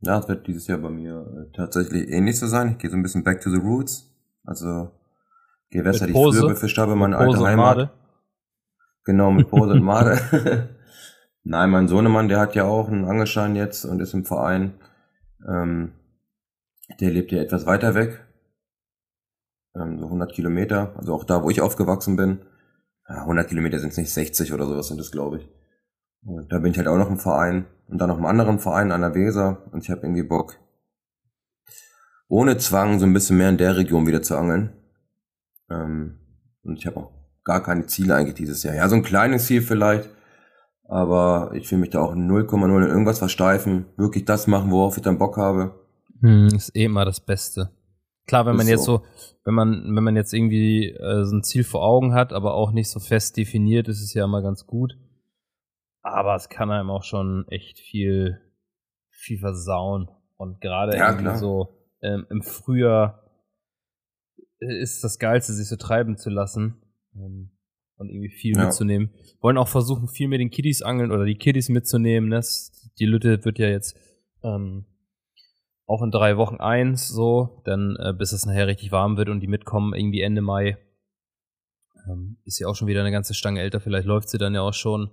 Ja, 0.00 0.18
es 0.18 0.28
wird 0.28 0.46
dieses 0.46 0.66
Jahr 0.66 0.78
bei 0.78 0.90
mir 0.90 1.26
äh, 1.48 1.56
tatsächlich 1.56 2.08
ähnlich 2.08 2.38
so 2.38 2.46
sein. 2.46 2.72
Ich 2.72 2.78
gehe 2.78 2.90
so 2.90 2.96
ein 2.96 3.02
bisschen 3.02 3.24
back 3.24 3.40
to 3.40 3.50
the 3.50 3.56
roots. 3.56 4.10
Also 4.44 4.90
Gewässer, 5.70 6.06
die 6.06 6.12
ich 6.12 6.18
früher 6.18 6.48
befischt 6.48 6.78
habe, 6.78 6.94
meine 6.94 7.16
alte 7.16 7.40
Heimat. 7.40 7.76
Made. 7.76 7.90
Genau, 9.04 9.30
mit 9.30 9.48
Pose 9.48 9.72
und 9.72 9.82
Made. 9.82 10.18
Nein, 11.44 11.70
mein 11.70 11.88
Sohnemann, 11.88 12.28
der 12.28 12.40
hat 12.40 12.54
ja 12.54 12.64
auch 12.64 12.88
einen 12.88 13.04
Angelschein 13.04 13.56
jetzt 13.56 13.84
und 13.84 14.00
ist 14.00 14.14
im 14.14 14.24
Verein. 14.24 14.74
Ähm, 15.48 15.92
der 17.00 17.10
lebt 17.10 17.32
ja 17.32 17.40
etwas 17.40 17.66
weiter 17.66 17.94
weg 17.94 18.26
ähm, 19.76 19.98
so 19.98 20.06
100 20.06 20.32
Kilometer, 20.32 20.94
also 20.96 21.14
auch 21.14 21.24
da, 21.24 21.42
wo 21.42 21.50
ich 21.50 21.60
aufgewachsen 21.60 22.16
bin. 22.16 22.40
Ja, 23.08 23.22
100 23.22 23.48
Kilometer 23.48 23.78
sind 23.78 23.90
es 23.90 23.96
nicht, 23.96 24.12
60 24.12 24.52
oder 24.52 24.66
sowas 24.66 24.88
sind 24.88 25.00
es, 25.00 25.12
glaube 25.12 25.38
ich. 25.38 25.48
Und 26.26 26.52
da 26.52 26.58
bin 26.58 26.72
ich 26.72 26.78
halt 26.78 26.88
auch 26.88 26.98
noch 26.98 27.08
im 27.08 27.18
Verein 27.18 27.66
und 27.88 27.98
dann 27.98 28.08
noch 28.08 28.18
im 28.18 28.26
anderen 28.26 28.58
Verein 28.58 28.90
an 28.90 29.00
der 29.00 29.14
Weser 29.14 29.62
und 29.70 29.84
ich 29.84 29.90
habe 29.90 30.02
irgendwie 30.02 30.24
Bock, 30.24 30.58
ohne 32.28 32.56
Zwang 32.58 32.98
so 32.98 33.06
ein 33.06 33.12
bisschen 33.12 33.36
mehr 33.36 33.48
in 33.48 33.58
der 33.58 33.76
Region 33.76 34.06
wieder 34.06 34.22
zu 34.22 34.36
angeln. 34.36 34.72
Ähm, 35.70 36.18
und 36.64 36.78
ich 36.78 36.86
habe 36.86 36.96
auch 36.96 37.12
gar 37.44 37.62
keine 37.62 37.86
Ziele 37.86 38.16
eigentlich 38.16 38.34
dieses 38.34 38.64
Jahr. 38.64 38.74
Ja, 38.74 38.88
so 38.88 38.96
ein 38.96 39.04
kleines 39.04 39.46
Ziel 39.46 39.62
vielleicht, 39.62 40.10
aber 40.88 41.52
ich 41.54 41.70
will 41.70 41.78
mich 41.78 41.90
da 41.90 42.00
auch 42.00 42.14
0,0 42.14 42.64
in 42.64 42.88
irgendwas 42.88 43.20
versteifen, 43.20 43.86
wirklich 43.96 44.24
das 44.24 44.48
machen, 44.48 44.72
worauf 44.72 44.96
ich 44.96 45.04
dann 45.04 45.18
Bock 45.18 45.36
habe. 45.36 45.78
Hm, 46.22 46.48
ist 46.48 46.74
eh 46.74 46.86
immer 46.86 47.04
das 47.04 47.20
Beste. 47.20 47.70
Klar, 48.26 48.46
wenn 48.46 48.56
man 48.56 48.66
jetzt 48.66 48.82
so, 48.82 49.02
wenn 49.44 49.54
man, 49.54 49.94
wenn 49.94 50.02
man 50.02 50.16
jetzt 50.16 50.34
irgendwie 50.34 50.88
äh, 50.88 51.24
so 51.24 51.36
ein 51.36 51.44
Ziel 51.44 51.62
vor 51.62 51.84
Augen 51.84 52.14
hat, 52.14 52.32
aber 52.32 52.54
auch 52.54 52.72
nicht 52.72 52.90
so 52.90 52.98
fest 52.98 53.36
definiert, 53.36 53.86
ist 53.86 54.02
es 54.02 54.12
ja 54.14 54.24
immer 54.24 54.42
ganz 54.42 54.66
gut. 54.66 54.96
Aber 56.06 56.36
es 56.36 56.48
kann 56.48 56.70
einem 56.70 56.90
auch 56.90 57.02
schon 57.02 57.46
echt 57.48 57.80
viel, 57.80 58.40
viel 59.10 59.40
versauen. 59.40 60.08
Und 60.36 60.60
gerade 60.60 60.96
ja, 60.96 61.10
irgendwie 61.10 61.36
so 61.36 61.74
ähm, 62.00 62.26
im 62.30 62.42
Frühjahr 62.42 63.28
ist 64.60 65.02
das 65.02 65.18
Geilste, 65.18 65.52
sich 65.52 65.68
so 65.68 65.74
treiben 65.74 66.16
zu 66.16 66.30
lassen 66.30 66.80
ähm, 67.16 67.50
und 67.96 68.08
irgendwie 68.08 68.30
viel 68.30 68.56
ja. 68.56 68.66
mitzunehmen. 68.66 69.14
Wollen 69.40 69.58
auch 69.58 69.66
versuchen, 69.66 70.06
viel 70.06 70.28
mit 70.28 70.38
den 70.38 70.50
Kiddies 70.50 70.80
angeln 70.80 71.10
oder 71.10 71.24
die 71.24 71.38
Kiddies 71.38 71.70
mitzunehmen. 71.70 72.30
Das, 72.30 72.88
die 73.00 73.06
Lütte 73.06 73.44
wird 73.44 73.58
ja 73.58 73.66
jetzt 73.66 73.98
ähm, 74.44 74.86
auch 75.86 76.02
in 76.02 76.12
drei 76.12 76.36
Wochen 76.36 76.58
eins, 76.58 77.08
so, 77.08 77.62
dann 77.64 77.96
äh, 77.98 78.12
bis 78.12 78.30
es 78.30 78.46
nachher 78.46 78.68
richtig 78.68 78.92
warm 78.92 79.16
wird 79.16 79.28
und 79.28 79.40
die 79.40 79.48
mitkommen, 79.48 79.92
irgendwie 79.92 80.20
Ende 80.20 80.40
Mai. 80.40 80.78
Ähm, 82.08 82.38
ist 82.44 82.60
ja 82.60 82.68
auch 82.68 82.76
schon 82.76 82.86
wieder 82.86 83.00
eine 83.00 83.10
ganze 83.10 83.34
Stange 83.34 83.60
älter, 83.60 83.80
vielleicht 83.80 84.06
läuft 84.06 84.28
sie 84.28 84.38
dann 84.38 84.54
ja 84.54 84.60
auch 84.60 84.72
schon. 84.72 85.10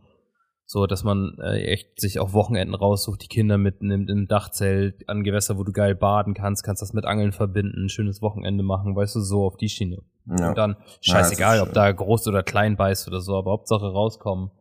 So, 0.65 0.87
dass 0.87 1.03
man 1.03 1.37
äh, 1.39 1.61
echt 1.63 1.99
sich 1.99 2.19
auch 2.19 2.33
Wochenenden 2.33 2.73
raussucht, 2.73 3.21
die 3.21 3.27
Kinder 3.27 3.57
mitnimmt 3.57 4.09
im 4.09 4.27
Dachzelt, 4.27 5.07
an 5.09 5.23
Gewässer, 5.23 5.57
wo 5.57 5.63
du 5.63 5.71
geil 5.71 5.93
baden 5.93 6.33
kannst, 6.33 6.63
kannst 6.63 6.81
das 6.81 6.93
mit 6.93 7.05
Angeln 7.05 7.33
verbinden, 7.33 7.85
ein 7.85 7.89
schönes 7.89 8.21
Wochenende 8.21 8.63
machen, 8.63 8.95
weißt 8.95 9.15
du, 9.15 9.19
so 9.19 9.45
auf 9.45 9.57
die 9.57 9.69
Schiene. 9.69 9.99
Ja. 10.25 10.49
Und 10.49 10.57
dann, 10.57 10.77
scheißegal, 11.01 11.57
ja, 11.57 11.63
ob 11.63 11.73
da 11.73 11.91
groß 11.91 12.27
oder 12.27 12.43
klein 12.43 12.77
beißt 12.77 13.07
oder 13.07 13.19
so, 13.19 13.35
aber 13.35 13.51
Hauptsache 13.51 13.85
rauskommen 13.85 14.51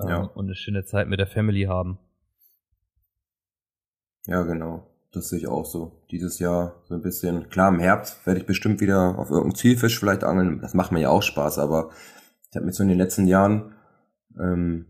ähm, 0.00 0.08
ja. 0.08 0.22
und 0.22 0.46
eine 0.46 0.56
schöne 0.56 0.84
Zeit 0.84 1.08
mit 1.08 1.20
der 1.20 1.28
Family 1.28 1.62
haben. 1.62 1.98
Ja, 4.26 4.42
genau. 4.42 4.86
Das 5.12 5.30
sehe 5.30 5.38
ich 5.38 5.46
auch 5.46 5.64
so. 5.64 6.02
Dieses 6.10 6.38
Jahr 6.38 6.82
so 6.84 6.94
ein 6.94 7.00
bisschen, 7.00 7.48
klar, 7.48 7.70
im 7.70 7.78
Herbst 7.78 8.26
werde 8.26 8.40
ich 8.40 8.46
bestimmt 8.46 8.80
wieder 8.80 9.18
auf 9.18 9.30
irgendeinen 9.30 9.54
Zielfisch 9.54 9.98
vielleicht 9.98 10.22
angeln. 10.22 10.60
Das 10.60 10.74
macht 10.74 10.92
mir 10.92 11.00
ja 11.00 11.08
auch 11.08 11.22
Spaß, 11.22 11.58
aber 11.58 11.90
ich 12.50 12.56
habe 12.56 12.66
mir 12.66 12.72
so 12.72 12.82
in 12.82 12.90
den 12.90 12.98
letzten 12.98 13.26
Jahren, 13.26 13.74
ähm, 14.38 14.86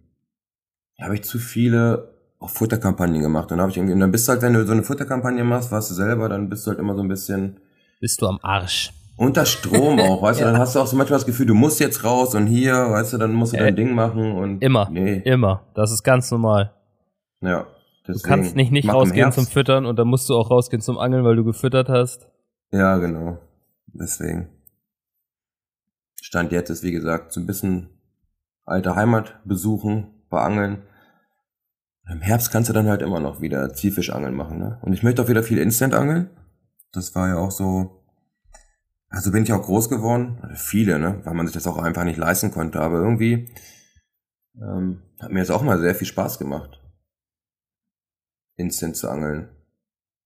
habe 1.00 1.14
ich 1.14 1.24
zu 1.24 1.38
viele 1.38 2.08
auch 2.40 2.50
Futterkampagnen 2.50 3.20
gemacht. 3.20 3.50
Dann 3.50 3.60
habe 3.60 3.70
ich 3.70 3.76
irgendwie, 3.76 3.94
und 3.94 4.00
dann 4.00 4.12
bist 4.12 4.28
du 4.28 4.32
halt, 4.32 4.42
wenn 4.42 4.52
du 4.52 4.64
so 4.66 4.72
eine 4.72 4.82
Futterkampagne 4.82 5.44
machst, 5.44 5.72
warst 5.72 5.90
du 5.90 5.94
selber, 5.94 6.28
dann 6.28 6.48
bist 6.48 6.66
du 6.66 6.70
halt 6.70 6.78
immer 6.78 6.94
so 6.94 7.02
ein 7.02 7.08
bisschen. 7.08 7.58
Bist 8.00 8.20
du 8.22 8.26
am 8.26 8.38
Arsch. 8.42 8.92
Unter 9.16 9.44
Strom 9.44 9.98
auch, 10.00 10.22
weißt 10.22 10.40
ja. 10.40 10.46
du, 10.46 10.52
dann 10.52 10.60
hast 10.60 10.76
du 10.76 10.80
auch 10.80 10.86
so 10.86 10.96
manchmal 10.96 11.18
das 11.18 11.26
Gefühl, 11.26 11.46
du 11.46 11.54
musst 11.54 11.80
jetzt 11.80 12.04
raus 12.04 12.34
und 12.34 12.46
hier, 12.46 12.74
weißt 12.74 13.14
du, 13.14 13.18
dann 13.18 13.32
musst 13.32 13.52
du 13.52 13.56
dein 13.56 13.74
äh, 13.74 13.76
Ding 13.76 13.94
machen 13.94 14.32
und. 14.32 14.62
Immer. 14.62 14.88
Nee. 14.90 15.22
Immer. 15.24 15.62
Das 15.74 15.90
ist 15.90 16.02
ganz 16.02 16.30
normal. 16.30 16.72
Ja. 17.40 17.66
Deswegen, 18.06 18.22
du 18.22 18.28
kannst 18.28 18.56
nicht 18.56 18.72
nicht 18.72 18.88
rausgehen 18.88 19.32
zum 19.32 19.46
Füttern 19.46 19.84
und 19.84 19.98
dann 19.98 20.08
musst 20.08 20.30
du 20.30 20.34
auch 20.34 20.50
rausgehen 20.50 20.80
zum 20.80 20.98
Angeln, 20.98 21.24
weil 21.24 21.36
du 21.36 21.44
gefüttert 21.44 21.88
hast. 21.88 22.26
Ja, 22.70 22.96
genau. 22.96 23.38
Deswegen. 23.88 24.48
Stand 26.22 26.52
jetzt 26.52 26.70
ist, 26.70 26.82
wie 26.82 26.92
gesagt, 26.92 27.32
so 27.32 27.40
ein 27.40 27.46
bisschen 27.46 27.88
alte 28.64 28.94
Heimat 28.96 29.40
besuchen, 29.44 30.17
bei 30.28 30.40
Angeln. 30.40 30.82
Im 32.10 32.20
Herbst 32.20 32.50
kannst 32.50 32.70
du 32.70 32.72
dann 32.72 32.88
halt 32.88 33.02
immer 33.02 33.20
noch 33.20 33.40
wieder 33.40 33.72
Zielfischangeln 33.74 34.34
machen, 34.34 34.58
ne? 34.58 34.78
Und 34.82 34.92
ich 34.92 35.02
möchte 35.02 35.22
auch 35.22 35.28
wieder 35.28 35.42
viel 35.42 35.58
Instant 35.58 35.94
angeln. 35.94 36.30
Das 36.92 37.14
war 37.14 37.28
ja 37.28 37.36
auch 37.36 37.50
so, 37.50 38.02
also 39.10 39.30
bin 39.30 39.42
ich 39.42 39.52
auch 39.52 39.62
groß 39.62 39.90
geworden. 39.90 40.40
Viele, 40.54 40.98
ne? 40.98 41.20
Weil 41.24 41.34
man 41.34 41.46
sich 41.46 41.54
das 41.54 41.66
auch 41.66 41.76
einfach 41.76 42.04
nicht 42.04 42.16
leisten 42.16 42.50
konnte. 42.50 42.80
Aber 42.80 42.98
irgendwie 42.98 43.52
ähm, 44.60 45.02
hat 45.20 45.32
mir 45.32 45.40
jetzt 45.40 45.50
auch 45.50 45.62
mal 45.62 45.78
sehr 45.78 45.94
viel 45.94 46.06
Spaß 46.06 46.38
gemacht. 46.38 46.80
Instinct 48.56 48.96
zu 48.96 49.08
angeln. 49.08 49.50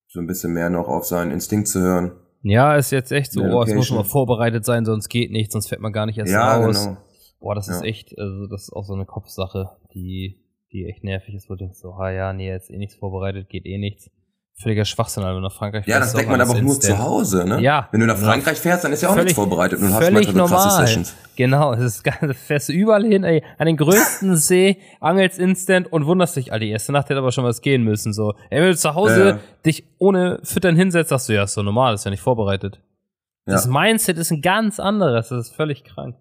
So 0.07 0.19
ein 0.19 0.27
bisschen 0.27 0.53
mehr 0.53 0.69
noch 0.69 0.87
auf 0.87 1.05
seinen 1.05 1.31
Instinkt 1.31 1.67
zu 1.67 1.81
hören. 1.81 2.11
Ja, 2.41 2.75
ist 2.75 2.91
jetzt 2.91 3.11
echt 3.11 3.31
so, 3.31 3.41
oh, 3.41 3.63
es 3.63 3.73
muss 3.73 3.87
schon 3.87 3.97
mal 3.97 4.03
vorbereitet 4.03 4.65
sein, 4.65 4.83
sonst 4.83 5.07
geht 5.07 5.31
nicht, 5.31 5.51
sonst 5.51 5.69
fährt 5.69 5.79
man 5.79 5.93
gar 5.93 6.05
nicht 6.05 6.17
erst 6.17 6.31
ja, 6.31 6.57
raus. 6.57 6.85
Genau. 6.85 6.97
Boah, 7.43 7.55
das 7.55 7.67
ja. 7.67 7.75
ist 7.75 7.83
echt, 7.83 8.17
also 8.17 8.47
das 8.47 8.63
ist 8.63 8.73
auch 8.73 8.85
so 8.85 8.93
eine 8.93 9.05
Kopfsache, 9.05 9.71
die, 9.93 10.39
die 10.71 10.85
echt 10.85 11.03
nervig 11.03 11.35
ist, 11.35 11.49
wo 11.49 11.55
du 11.55 11.59
denkst 11.59 11.77
so, 11.77 11.91
ah 11.91 12.09
ja, 12.09 12.31
nee, 12.31 12.47
jetzt 12.47 12.71
eh 12.71 12.77
nichts 12.77 12.95
vorbereitet, 12.95 13.49
geht 13.49 13.65
eh 13.65 13.77
nichts 13.77 14.09
völliger 14.55 14.85
Schwachsinn, 14.85 15.23
wenn 15.23 15.33
du 15.33 15.41
nach 15.41 15.51
Frankreich 15.51 15.85
Ja, 15.87 15.99
das 15.99 16.13
denkt 16.13 16.29
man 16.29 16.39
aber 16.39 16.51
auch 16.51 16.61
nur 16.61 16.79
zu 16.79 16.97
Hause, 16.97 17.43
ne? 17.43 17.59
Ja. 17.59 17.89
Wenn 17.91 17.99
du 17.99 18.05
nach 18.05 18.17
Frankreich 18.17 18.57
fährst, 18.59 18.85
dann 18.85 18.93
ist 18.93 19.01
ja 19.01 19.09
auch 19.09 19.13
völlig, 19.13 19.35
nichts 19.35 19.35
vorbereitet 19.35 19.79
und 19.81 19.93
hast 19.93 19.99
manchmal 19.99 20.23
so 20.23 20.31
normal. 20.31 20.57
krasse 20.57 20.85
Sessions. 20.85 21.15
Genau, 21.35 21.73
es 21.73 21.81
ist 21.81 22.03
geil. 22.03 22.33
fährst 22.45 22.69
du 22.69 22.73
überall 22.73 23.03
hin, 23.03 23.25
ey, 23.25 23.43
an 23.57 23.65
den 23.65 23.75
größten 23.75 24.35
See, 24.37 24.77
angelst 25.01 25.37
instant 25.37 25.91
und 25.91 26.05
wunderst 26.05 26.37
dich, 26.37 26.53
all 26.53 26.61
die 26.61 26.69
erste 26.69 26.93
Nacht 26.93 27.09
hätte 27.09 27.17
aber 27.17 27.31
schon 27.31 27.43
was 27.43 27.61
gehen 27.61 27.83
müssen, 27.83 28.13
so. 28.13 28.35
Ey, 28.51 28.61
wenn 28.61 28.69
du 28.69 28.77
zu 28.77 28.93
Hause 28.93 29.29
äh. 29.29 29.65
dich 29.65 29.83
ohne 29.97 30.39
Füttern 30.43 30.75
hinsetzt, 30.75 31.09
sagst 31.09 31.27
du, 31.27 31.33
ja, 31.33 31.43
ist 31.43 31.55
so 31.55 31.63
normal, 31.63 31.95
ist 31.95 32.05
ja 32.05 32.11
nicht 32.11 32.21
vorbereitet. 32.21 32.79
Das 33.45 33.67
Mindset 33.67 34.17
ist 34.17 34.31
ein 34.31 34.41
ganz 34.41 34.79
anderes. 34.79 35.27
Das 35.27 35.47
ist 35.47 35.55
völlig 35.55 35.83
krank. 35.83 36.15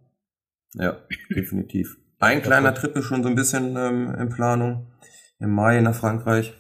Ja, 0.75 0.97
definitiv. 1.31 1.97
Ein 2.19 2.43
kleiner 2.43 2.75
Trip 2.75 2.97
ist 2.97 3.05
schon 3.05 3.23
so 3.23 3.29
ein 3.29 3.35
bisschen 3.35 3.77
ähm, 3.77 4.15
in 4.15 4.29
Planung. 4.29 4.93
Im 5.39 5.51
Mai 5.51 5.81
nach 5.81 5.95
Frankreich. 5.95 6.55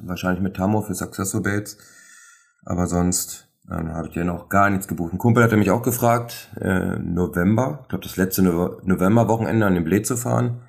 Wahrscheinlich 0.00 0.42
mit 0.42 0.56
Tammo 0.56 0.82
für 0.82 0.94
Successor 0.94 1.42
Bates. 1.42 1.78
Aber 2.64 2.86
sonst 2.86 3.48
ähm, 3.70 3.92
habe 3.92 4.08
ich 4.08 4.14
ja 4.14 4.24
noch 4.24 4.48
gar 4.48 4.70
nichts 4.70 4.88
gebucht. 4.88 5.12
Ein 5.12 5.18
Kumpel 5.18 5.42
hatte 5.42 5.56
mich 5.56 5.70
auch 5.70 5.82
gefragt, 5.82 6.50
äh, 6.60 6.98
November, 6.98 7.80
ich 7.82 7.88
glaube 7.88 8.04
das 8.04 8.16
letzte 8.16 8.42
no 8.42 8.80
November-Wochenende 8.82 9.66
an 9.66 9.74
den 9.74 9.84
Bled 9.84 10.06
zu 10.06 10.16
fahren. 10.16 10.62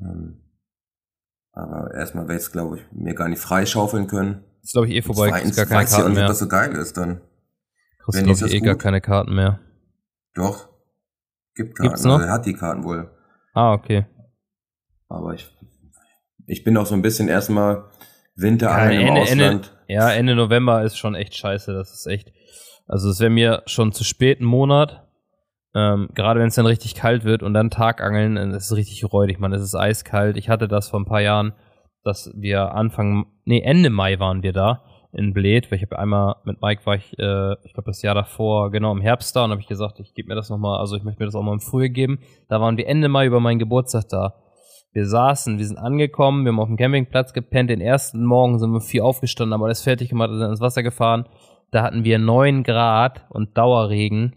Ähm, 0.00 0.40
aber 1.52 1.94
erstmal 1.94 2.24
werde 2.24 2.40
ich 2.40 2.46
es, 2.46 2.52
glaube 2.52 2.78
ich, 2.78 2.84
mir 2.92 3.14
gar 3.14 3.28
nicht 3.28 3.40
freischaufeln 3.40 4.08
können. 4.08 4.44
Das 4.60 4.70
ist, 4.70 4.72
glaube 4.72 4.88
ich, 4.88 4.94
eh 4.94 5.02
vorbei. 5.02 5.28
Zweitens 5.28 5.56
gar 5.56 5.66
keine 5.66 5.80
weiß 5.82 5.90
Karten 5.90 6.12
ich 6.12 6.18
auch 6.18 6.20
nicht, 6.22 6.30
was 6.30 6.38
so 6.40 6.48
geil 6.48 6.72
ist 6.72 6.96
dann. 6.96 7.20
Kriegst, 8.00 8.24
glaube 8.24 8.46
ich, 8.48 8.54
eh 8.54 8.58
gut. 8.58 8.66
gar 8.66 8.76
keine 8.76 9.00
Karten 9.00 9.34
mehr. 9.34 9.60
Doch. 10.34 10.73
Gibt 11.54 11.76
Karten. 11.76 11.90
Gibt's 11.90 12.04
noch? 12.04 12.14
Also 12.14 12.26
er 12.26 12.32
hat 12.32 12.46
die 12.46 12.54
Karten 12.54 12.84
wohl. 12.84 13.10
Ah, 13.52 13.72
okay. 13.72 14.06
Aber 15.08 15.34
ich, 15.34 15.48
ich 16.46 16.64
bin 16.64 16.76
auch 16.76 16.86
so 16.86 16.94
ein 16.94 17.02
bisschen 17.02 17.28
erstmal 17.28 17.84
Winterangeln 18.36 19.00
ja, 19.00 19.08
im 19.08 19.22
Ausland. 19.22 19.40
Ende, 19.40 19.68
ja, 19.88 20.10
Ende 20.10 20.34
November 20.34 20.82
ist 20.82 20.98
schon 20.98 21.14
echt 21.14 21.36
scheiße. 21.36 21.72
Das 21.72 21.92
ist 21.92 22.06
echt. 22.06 22.32
Also 22.86 23.08
es 23.10 23.20
wäre 23.20 23.30
mir 23.30 23.62
schon 23.66 23.92
zu 23.92 24.04
spät 24.04 24.40
ein 24.40 24.44
Monat. 24.44 25.06
Ähm, 25.76 26.08
gerade 26.14 26.40
wenn 26.40 26.48
es 26.48 26.54
dann 26.54 26.66
richtig 26.66 26.94
kalt 26.94 27.24
wird 27.24 27.42
und 27.42 27.54
dann 27.54 27.70
Tagangeln, 27.70 28.36
dann 28.36 28.52
ist 28.52 28.66
es 28.66 28.76
richtig 28.76 29.04
räudig, 29.12 29.40
man. 29.40 29.52
Es 29.52 29.62
ist 29.62 29.74
eiskalt. 29.74 30.36
Ich 30.36 30.48
hatte 30.48 30.68
das 30.68 30.88
vor 30.88 31.00
ein 31.00 31.06
paar 31.06 31.20
Jahren, 31.20 31.52
dass 32.04 32.30
wir 32.36 32.72
Anfang, 32.72 33.26
nee, 33.44 33.60
Ende 33.60 33.90
Mai 33.90 34.18
waren 34.18 34.42
wir 34.42 34.52
da 34.52 34.84
in 35.14 35.32
Bled, 35.32 35.70
weil 35.70 35.78
ich 35.78 35.84
habe 35.84 35.98
einmal 35.98 36.36
mit 36.44 36.60
Mike 36.60 36.84
war 36.84 36.96
ich, 36.96 37.18
äh, 37.18 37.54
ich 37.64 37.72
glaube 37.72 37.86
das 37.86 38.02
Jahr 38.02 38.14
davor, 38.14 38.70
genau 38.70 38.92
im 38.92 39.00
Herbst 39.00 39.34
da 39.34 39.44
und 39.44 39.50
habe 39.50 39.60
ich 39.60 39.66
gesagt, 39.66 40.00
ich 40.00 40.14
gebe 40.14 40.28
mir 40.28 40.34
das 40.34 40.50
nochmal, 40.50 40.80
also 40.80 40.96
ich 40.96 41.04
möchte 41.04 41.20
mir 41.22 41.26
das 41.26 41.34
auch 41.34 41.42
mal 41.42 41.52
im 41.52 41.60
Frühjahr 41.60 41.88
geben. 41.88 42.18
Da 42.48 42.60
waren 42.60 42.76
wir 42.76 42.86
Ende 42.86 43.08
Mai 43.08 43.26
über 43.26 43.40
meinen 43.40 43.58
Geburtstag 43.58 44.08
da. 44.08 44.34
Wir 44.92 45.06
saßen, 45.06 45.58
wir 45.58 45.66
sind 45.66 45.78
angekommen, 45.78 46.44
wir 46.44 46.52
haben 46.52 46.60
auf 46.60 46.68
dem 46.68 46.76
Campingplatz 46.76 47.32
gepennt. 47.32 47.70
Den 47.70 47.80
ersten 47.80 48.24
Morgen 48.24 48.58
sind 48.58 48.70
wir 48.72 48.80
vier 48.80 49.04
aufgestanden, 49.04 49.54
haben 49.54 49.64
alles 49.64 49.82
fertig 49.82 50.08
gemacht, 50.08 50.30
sind 50.30 50.42
ins 50.42 50.60
Wasser 50.60 50.82
gefahren. 50.82 51.26
Da 51.72 51.82
hatten 51.82 52.04
wir 52.04 52.20
neun 52.20 52.62
Grad 52.62 53.24
und 53.30 53.58
Dauerregen. 53.58 54.36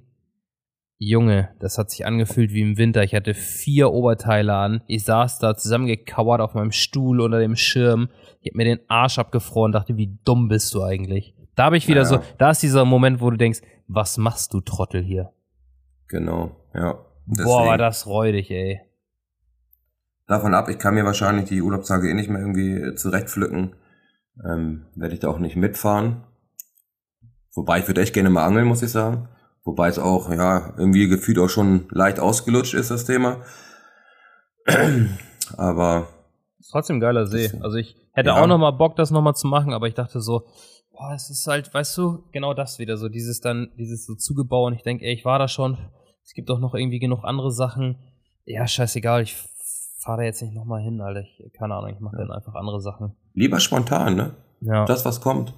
Junge, 1.00 1.50
das 1.60 1.78
hat 1.78 1.92
sich 1.92 2.06
angefühlt 2.06 2.52
wie 2.54 2.62
im 2.62 2.78
Winter. 2.78 3.04
Ich 3.04 3.14
hatte 3.14 3.34
vier 3.34 3.92
Oberteile 3.92 4.54
an. 4.56 4.82
Ich 4.88 5.04
saß 5.04 5.40
da 5.40 5.56
zusammengekauert 5.56 6.42
auf 6.42 6.56
meinem 6.56 6.72
Stuhl 6.72 7.22
unter 7.22 7.40
dem 7.40 7.56
Schirm. 7.56 8.10
Ich 8.42 8.52
hab 8.52 8.56
mir 8.56 8.66
den 8.66 8.80
Arsch 8.88 9.20
abgefroren, 9.20 9.72
dachte, 9.72 9.98
wie 9.98 10.18
dumm 10.26 10.48
bist 10.48 10.74
du 10.74 10.84
eigentlich? 10.84 11.36
Da 11.56 11.66
habe 11.66 11.78
ich 11.78 11.88
wieder 11.88 12.02
ja. 12.02 12.06
so, 12.06 12.20
da 12.38 12.52
ist 12.52 12.64
dieser 12.64 12.86
Moment, 12.86 13.22
wo 13.22 13.30
du 13.30 13.38
denkst, 13.38 13.62
was 13.88 14.18
machst 14.18 14.54
du, 14.54 14.62
Trottel 14.62 15.04
hier? 15.04 15.32
Genau, 16.08 16.56
ja. 16.74 16.98
Deswegen. 17.26 17.48
Boah, 17.48 17.66
war 17.66 17.78
das 17.78 18.08
räudig, 18.08 18.50
ey 18.52 18.82
davon 20.28 20.54
ab, 20.54 20.70
ich 20.70 20.78
kann 20.78 20.94
mir 20.94 21.06
wahrscheinlich 21.06 21.46
die 21.46 21.62
Urlaubstage 21.62 22.10
eh 22.10 22.14
nicht 22.14 22.30
mehr 22.30 22.42
irgendwie 22.42 22.74
äh, 22.74 22.96
zurechtpflücken. 22.96 23.76
Ähm, 24.46 24.86
Werde 24.96 25.16
ich 25.16 25.22
da 25.22 25.30
auch 25.30 25.40
nicht 25.40 25.56
mitfahren. 25.56 26.24
Wobei 27.56 27.80
ich 27.80 27.88
würde 27.88 28.02
echt 28.02 28.14
gerne 28.14 28.30
mal 28.30 28.46
angeln, 28.46 28.68
muss 28.68 28.84
ich 28.84 28.92
sagen. 28.92 29.30
Wobei 29.68 29.90
es 29.90 30.00
auch, 30.00 30.32
ja, 30.32 30.74
irgendwie 30.78 31.10
gefühlt 31.10 31.38
auch 31.40 31.50
schon 31.50 31.90
leicht 31.92 32.22
ausgelutscht 32.22 32.74
ist, 32.74 32.90
das 32.90 33.04
Thema. 33.04 33.42
aber. 35.58 36.08
Ist 36.58 36.72
trotzdem 36.72 37.02
geiler 37.02 37.28
See. 37.28 37.52
Also 37.60 37.76
ich 37.76 37.98
hätte 38.14 38.30
ja. 38.30 38.42
auch 38.42 38.48
noch 38.48 38.60
mal 38.60 38.72
Bock, 38.72 38.96
das 38.96 39.12
noch 39.12 39.22
mal 39.22 39.34
zu 39.34 39.46
machen, 39.46 39.74
aber 39.74 39.90
ich 39.90 39.94
dachte 39.94 40.22
so, 40.22 40.46
boah, 40.94 41.12
es 41.14 41.30
ist 41.30 41.46
halt, 41.48 41.74
weißt 41.74 41.98
du, 41.98 42.24
genau 42.32 42.54
das 42.54 42.80
wieder 42.80 42.96
so, 42.96 43.10
dieses 43.10 43.42
dann, 43.42 43.74
dieses 43.78 44.06
so 44.06 44.16
zugebaut 44.16 44.68
und 44.68 44.74
ich 44.78 44.84
denke, 44.84 45.04
ey, 45.04 45.14
ich 45.14 45.26
war 45.26 45.38
da 45.38 45.50
schon, 45.50 45.78
es 46.24 46.34
gibt 46.34 46.50
auch 46.50 46.60
noch 46.60 46.74
irgendwie 46.74 47.00
genug 47.00 47.26
andere 47.26 47.52
Sachen. 47.52 47.98
Ja, 48.46 48.66
scheißegal, 48.68 49.24
ich 49.24 49.36
fahre 50.00 50.20
da 50.20 50.24
jetzt 50.24 50.42
nicht 50.42 50.54
nochmal 50.54 50.82
hin, 50.82 51.02
Alter. 51.02 51.20
Ich, 51.20 51.52
keine 51.60 51.76
Ahnung, 51.76 51.94
ich 51.94 52.00
mache 52.00 52.16
dann 52.16 52.32
einfach 52.32 52.56
andere 52.56 52.80
Sachen. 52.80 53.18
Lieber 53.34 53.60
spontan, 53.60 54.16
ne? 54.16 54.34
Ja. 54.62 54.86
Das, 54.86 55.04
was 55.04 55.20
kommt. 55.20 55.54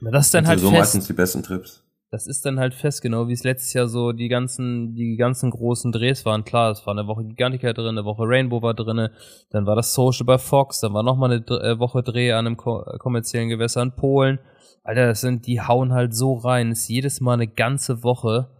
Ja, 0.00 0.10
das 0.10 0.26
ist 0.26 0.34
dann 0.34 0.48
halt 0.48 0.58
so 0.58 0.66
fest. 0.66 0.80
meistens 0.80 1.06
die 1.06 1.12
besten 1.12 1.44
Trips. 1.44 1.84
Das 2.12 2.26
ist 2.26 2.44
dann 2.46 2.60
halt 2.60 2.74
fest, 2.74 3.02
genau 3.02 3.26
wie 3.26 3.32
es 3.32 3.42
letztes 3.42 3.72
Jahr 3.72 3.88
so 3.88 4.12
die 4.12 4.28
ganzen, 4.28 4.94
die 4.94 5.16
ganzen 5.16 5.50
großen 5.50 5.90
Drehs 5.90 6.24
waren. 6.24 6.44
Klar, 6.44 6.70
es 6.70 6.86
war 6.86 6.92
eine 6.92 7.08
Woche 7.08 7.24
Gigantica 7.24 7.72
drin, 7.72 7.98
eine 7.98 8.04
Woche 8.04 8.22
Rainbow 8.24 8.62
war 8.62 8.74
drin, 8.74 9.08
dann 9.50 9.66
war 9.66 9.74
das 9.74 9.94
Social 9.94 10.26
bei 10.26 10.38
Fox, 10.38 10.80
dann 10.80 10.92
war 10.92 11.02
nochmal 11.02 11.32
eine 11.32 11.44
äh, 11.62 11.78
Woche 11.78 12.02
Dreh 12.02 12.32
an 12.32 12.46
einem 12.46 12.56
kommerziellen 12.56 13.48
Gewässer 13.48 13.82
in 13.82 13.96
Polen. 13.96 14.38
Alter, 14.84 15.06
das 15.06 15.22
sind, 15.22 15.46
die 15.46 15.60
hauen 15.60 15.92
halt 15.92 16.14
so 16.14 16.34
rein. 16.34 16.70
Ist 16.70 16.88
jedes 16.88 17.20
Mal 17.20 17.34
eine 17.34 17.48
ganze 17.48 18.04
Woche 18.04 18.50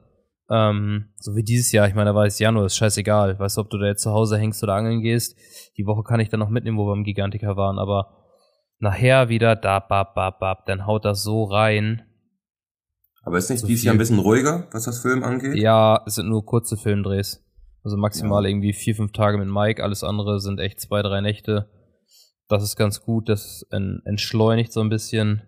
ähm, 0.53 1.09
so 1.17 1.35
wie 1.35 1.43
dieses 1.43 1.73
Jahr, 1.73 1.89
ich 1.89 1.95
meine, 1.95 2.11
da 2.11 2.15
war 2.15 2.27
es 2.27 2.39
Januar, 2.39 2.67
ist 2.67 2.77
scheißegal. 2.77 3.39
Weißt 3.39 3.57
du, 3.57 3.63
ob 3.63 3.71
du 3.71 3.79
da 3.79 3.87
jetzt 3.87 4.03
zu 4.03 4.13
Hause 4.13 4.37
hängst 4.37 4.63
oder 4.63 4.75
angeln 4.75 5.01
gehst. 5.01 5.35
Die 5.79 5.87
Woche 5.87 6.03
kann 6.03 6.21
ich 6.21 6.29
dann 6.29 6.41
noch 6.41 6.51
mitnehmen, 6.51 6.77
wo 6.77 6.87
wir 6.87 6.93
im 6.93 7.05
Gigantiker 7.05 7.57
waren, 7.57 7.79
aber 7.79 8.19
nachher 8.79 9.31
wieder 9.31 9.57
da, 9.57 9.79
bab, 9.79 10.15
bab, 10.15 10.41
bab, 10.41 10.67
dann 10.67 10.87
haut 10.87 11.05
das 11.05 11.23
so 11.23 11.45
rein. 11.45 12.03
Aber 13.23 13.39
ist 13.39 13.51
nicht 13.51 13.61
so 13.61 13.67
dieses 13.67 13.85
Jahr 13.85 13.95
ein 13.95 13.99
bisschen 13.99 14.19
ruhiger, 14.19 14.69
was 14.73 14.85
das 14.85 15.01
Film 15.01 15.23
angeht? 15.23 15.57
Ja, 15.57 16.03
es 16.07 16.17
sind 16.17 16.29
nur 16.29 16.45
kurze 16.45 16.77
Filmdrehs. 16.77 17.45
Also 17.85 17.97
maximal 17.97 18.45
ja. 18.45 18.51
irgendwie 18.51 18.73
vier, 18.73 18.95
fünf 18.95 19.13
Tage 19.13 19.39
mit 19.39 19.49
Mike, 19.49 19.83
alles 19.83 20.05
andere 20.05 20.41
sind 20.41 20.61
echt 20.61 20.81
zwei, 20.81 21.03
drei 21.03 21.21
Nächte. 21.21 21.69
Das 22.49 22.63
ist 22.63 22.77
ganz 22.77 23.03
gut, 23.03 23.29
das 23.29 23.67
entschleunigt 23.71 24.73
so 24.73 24.81
ein 24.81 24.89
bisschen. 24.89 25.43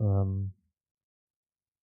Ähm, 0.00 0.54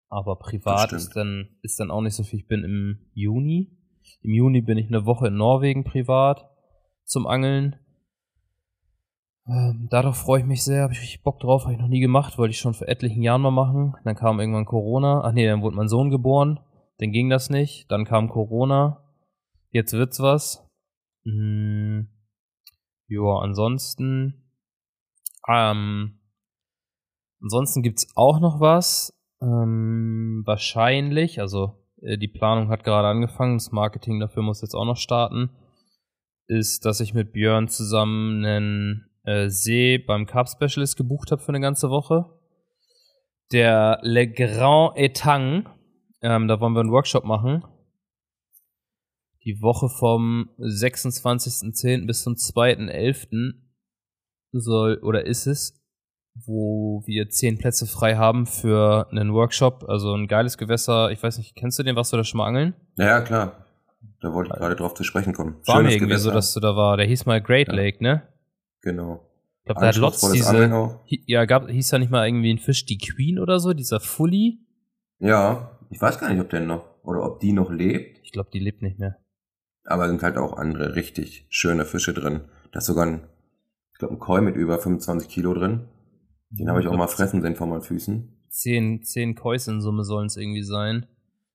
aber 0.10 0.38
privat 0.38 0.94
ist 0.94 1.16
dann, 1.16 1.58
ist 1.62 1.80
dann 1.80 1.92
auch 1.92 2.02
nicht 2.02 2.16
so 2.16 2.24
viel. 2.24 2.40
Ich 2.40 2.48
bin 2.48 2.64
im 2.64 3.00
Juni. 3.14 3.78
Im 4.22 4.34
Juni 4.34 4.62
bin 4.62 4.78
ich 4.78 4.88
eine 4.88 5.06
Woche 5.06 5.28
in 5.28 5.36
Norwegen 5.36 5.84
privat 5.84 6.50
zum 7.04 7.28
Angeln. 7.28 7.78
Ähm, 9.48 9.88
darauf 9.92 10.18
freue 10.18 10.40
ich 10.40 10.46
mich 10.46 10.64
sehr, 10.64 10.84
habe 10.84 10.94
ich 10.94 11.22
Bock 11.22 11.40
drauf, 11.40 11.64
habe 11.64 11.74
ich 11.74 11.80
noch 11.80 11.88
nie 11.88 12.00
gemacht, 12.00 12.38
wollte 12.38 12.52
ich 12.52 12.60
schon 12.60 12.74
vor 12.74 12.88
etlichen 12.88 13.22
Jahren 13.22 13.42
mal 13.42 13.52
machen. 13.52 13.96
Dann 14.04 14.16
kam 14.16 14.40
irgendwann 14.40 14.66
Corona. 14.66 15.22
Ach 15.24 15.32
nee, 15.34 15.46
dann 15.46 15.62
wurde 15.62 15.76
mein 15.76 15.88
Sohn 15.88 16.10
geboren. 16.10 16.60
Dann 16.98 17.12
ging 17.12 17.30
das 17.30 17.50
nicht. 17.50 17.92
Dann 17.92 18.06
kam 18.06 18.30
Corona. 18.30 19.04
Jetzt 19.70 19.94
wird's 19.94 20.20
was. 20.20 20.68
Hm. 21.26 22.08
Ja, 23.08 23.40
ansonsten. 23.42 24.50
Ähm, 25.48 26.20
ansonsten 27.42 27.84
gibt's 27.84 28.08
auch 28.16 28.40
noch 28.40 28.60
was. 28.60 29.16
Ähm, 29.42 30.42
wahrscheinlich, 30.46 31.40
also 31.40 31.86
äh, 32.02 32.18
die 32.18 32.28
Planung 32.28 32.70
hat 32.70 32.84
gerade 32.84 33.10
angefangen, 33.10 33.58
das 33.58 33.72
Marketing 33.72 34.20
dafür 34.20 34.42
muss 34.42 34.62
jetzt 34.62 34.74
auch 34.74 34.86
noch 34.86 34.98
starten, 34.98 35.52
ist, 36.48 36.86
dass 36.86 37.00
ich 37.00 37.14
mit 37.14 37.34
Björn 37.34 37.68
zusammen 37.68 38.44
einen 38.44 39.10
äh, 39.26 39.50
See 39.50 39.98
beim 39.98 40.26
Carp 40.26 40.50
Specialist 40.50 40.98
gebucht 40.98 41.32
habe 41.32 41.42
für 41.42 41.50
eine 41.50 41.62
ganze 41.62 41.90
Woche. 41.90 42.26
Der 43.52 44.00
Le 44.02 44.28
Grand 44.28 44.98
Etang, 44.98 45.70
ähm, 46.22 46.48
da 46.48 46.60
wollen 46.60 46.74
wir 46.74 46.82
einen 46.82 46.92
Workshop 46.92 47.26
machen. 47.26 47.64
Die 49.44 49.62
Woche 49.62 49.90
vom 49.90 50.50
26.10. 50.58 52.08
bis 52.08 52.24
zum 52.24 52.34
2.11. 52.34 53.54
soll 54.52 54.98
oder 55.04 55.26
ist 55.26 55.46
es 55.46 55.86
wo 56.36 57.02
wir 57.06 57.30
zehn 57.30 57.58
Plätze 57.58 57.88
frei 57.88 58.16
haben 58.16 58.46
für 58.46 59.08
einen 59.12 59.34
Workshop. 59.34 59.86
Also 59.88 60.14
ein 60.14 60.28
geiles 60.28 60.58
Gewässer. 60.58 61.12
Ich 61.12 61.24
weiß 61.24 61.38
nicht, 61.38 61.56
kennst 61.56 61.80
du 61.80 61.84
den? 61.84 61.96
Warst 61.96 62.12
du 62.12 62.18
da 62.18 62.24
schon 62.24 62.40
mal 62.40 62.48
angeln? 62.48 62.76
Ja, 62.98 63.06
ja 63.06 63.22
klar. 63.22 63.66
Da 64.22 64.34
wollte 64.34 64.52
ich 64.54 64.60
gerade 64.60 64.76
drauf 64.76 64.94
zu 64.94 65.04
sprechen 65.04 65.34
kommen. 65.34 65.56
War 65.66 65.78
Schönes 65.78 65.90
mir 65.90 65.96
irgendwie 65.96 66.10
Gewässer. 66.10 66.30
so, 66.30 66.32
dass 66.32 66.54
du 66.54 66.60
da 66.60 66.76
war. 66.76 66.98
Der 66.98 67.06
hieß 67.06 67.26
mal 67.26 67.42
Great 67.42 67.68
ja. 67.70 67.74
Lake, 67.74 68.04
ne? 68.04 68.28
Genau. 68.86 69.28
Ich 69.60 69.66
glaube, 69.66 69.82
da 69.82 69.88
hat 69.88 69.96
Lotz 69.96 70.32
diese. 70.32 71.00
Ja, 71.08 71.46
gab, 71.46 71.68
hieß 71.68 71.90
da 71.90 71.98
nicht 71.98 72.12
mal 72.12 72.28
irgendwie 72.28 72.54
ein 72.54 72.60
Fisch 72.60 72.86
die 72.86 73.00
Queen 73.00 73.40
oder 73.40 73.60
so, 73.60 73.74
dieser 73.74 74.00
Fully? 74.00 74.60
Ja, 75.18 75.80
ich 75.90 76.00
weiß 76.00 76.20
gar 76.20 76.30
nicht, 76.30 76.40
ob 76.40 76.52
der 76.52 76.60
noch, 76.60 76.86
oder 77.04 77.26
ob 77.26 77.40
die 77.40 77.52
noch 77.52 77.72
lebt. 77.72 78.20
Ich 78.24 78.32
glaube, 78.32 78.50
die 78.54 78.60
lebt 78.60 78.84
nicht 78.84 79.00
mehr. 79.00 79.18
Aber 79.86 80.08
sind 80.08 80.22
halt 80.22 80.38
auch 80.38 80.54
andere 80.54 80.96
richtig 80.96 81.48
schöne 81.50 81.86
Fische 81.86 82.14
drin. 82.14 82.42
Da 82.72 82.78
ist 82.78 82.86
sogar 82.86 83.08
ein, 83.08 83.28
ich 83.94 83.98
glaube, 83.98 84.14
ein 84.14 84.20
Koi 84.20 84.42
mit 84.42 84.56
über 84.56 84.78
25 84.78 85.30
Kilo 85.30 85.56
drin. 85.56 85.88
Den 86.52 86.70
habe 86.70 86.80
ich 86.80 86.88
auch 86.88 86.96
mal 86.96 87.08
fressen 87.08 87.42
sehen 87.42 87.56
von 87.56 87.70
meinen 87.70 87.82
Füßen. 87.82 88.48
Zehn, 88.50 89.04
zehn 89.04 89.34
Kois 89.34 89.68
in 89.68 89.82
Summe 89.82 90.04
sollen 90.04 90.28
es 90.28 90.38
irgendwie 90.38 90.64
sein. 90.64 91.08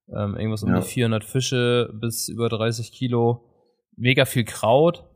Ähm, 0.08 0.34
irgendwas 0.34 0.64
um 0.64 0.70
ja. 0.70 0.80
die 0.80 0.86
400 0.86 1.24
Fische 1.24 1.90
bis 1.94 2.28
über 2.28 2.48
30 2.48 2.90
Kilo. 2.90 3.44
Mega 3.96 4.24
viel 4.24 4.44
Kraut. 4.44 5.09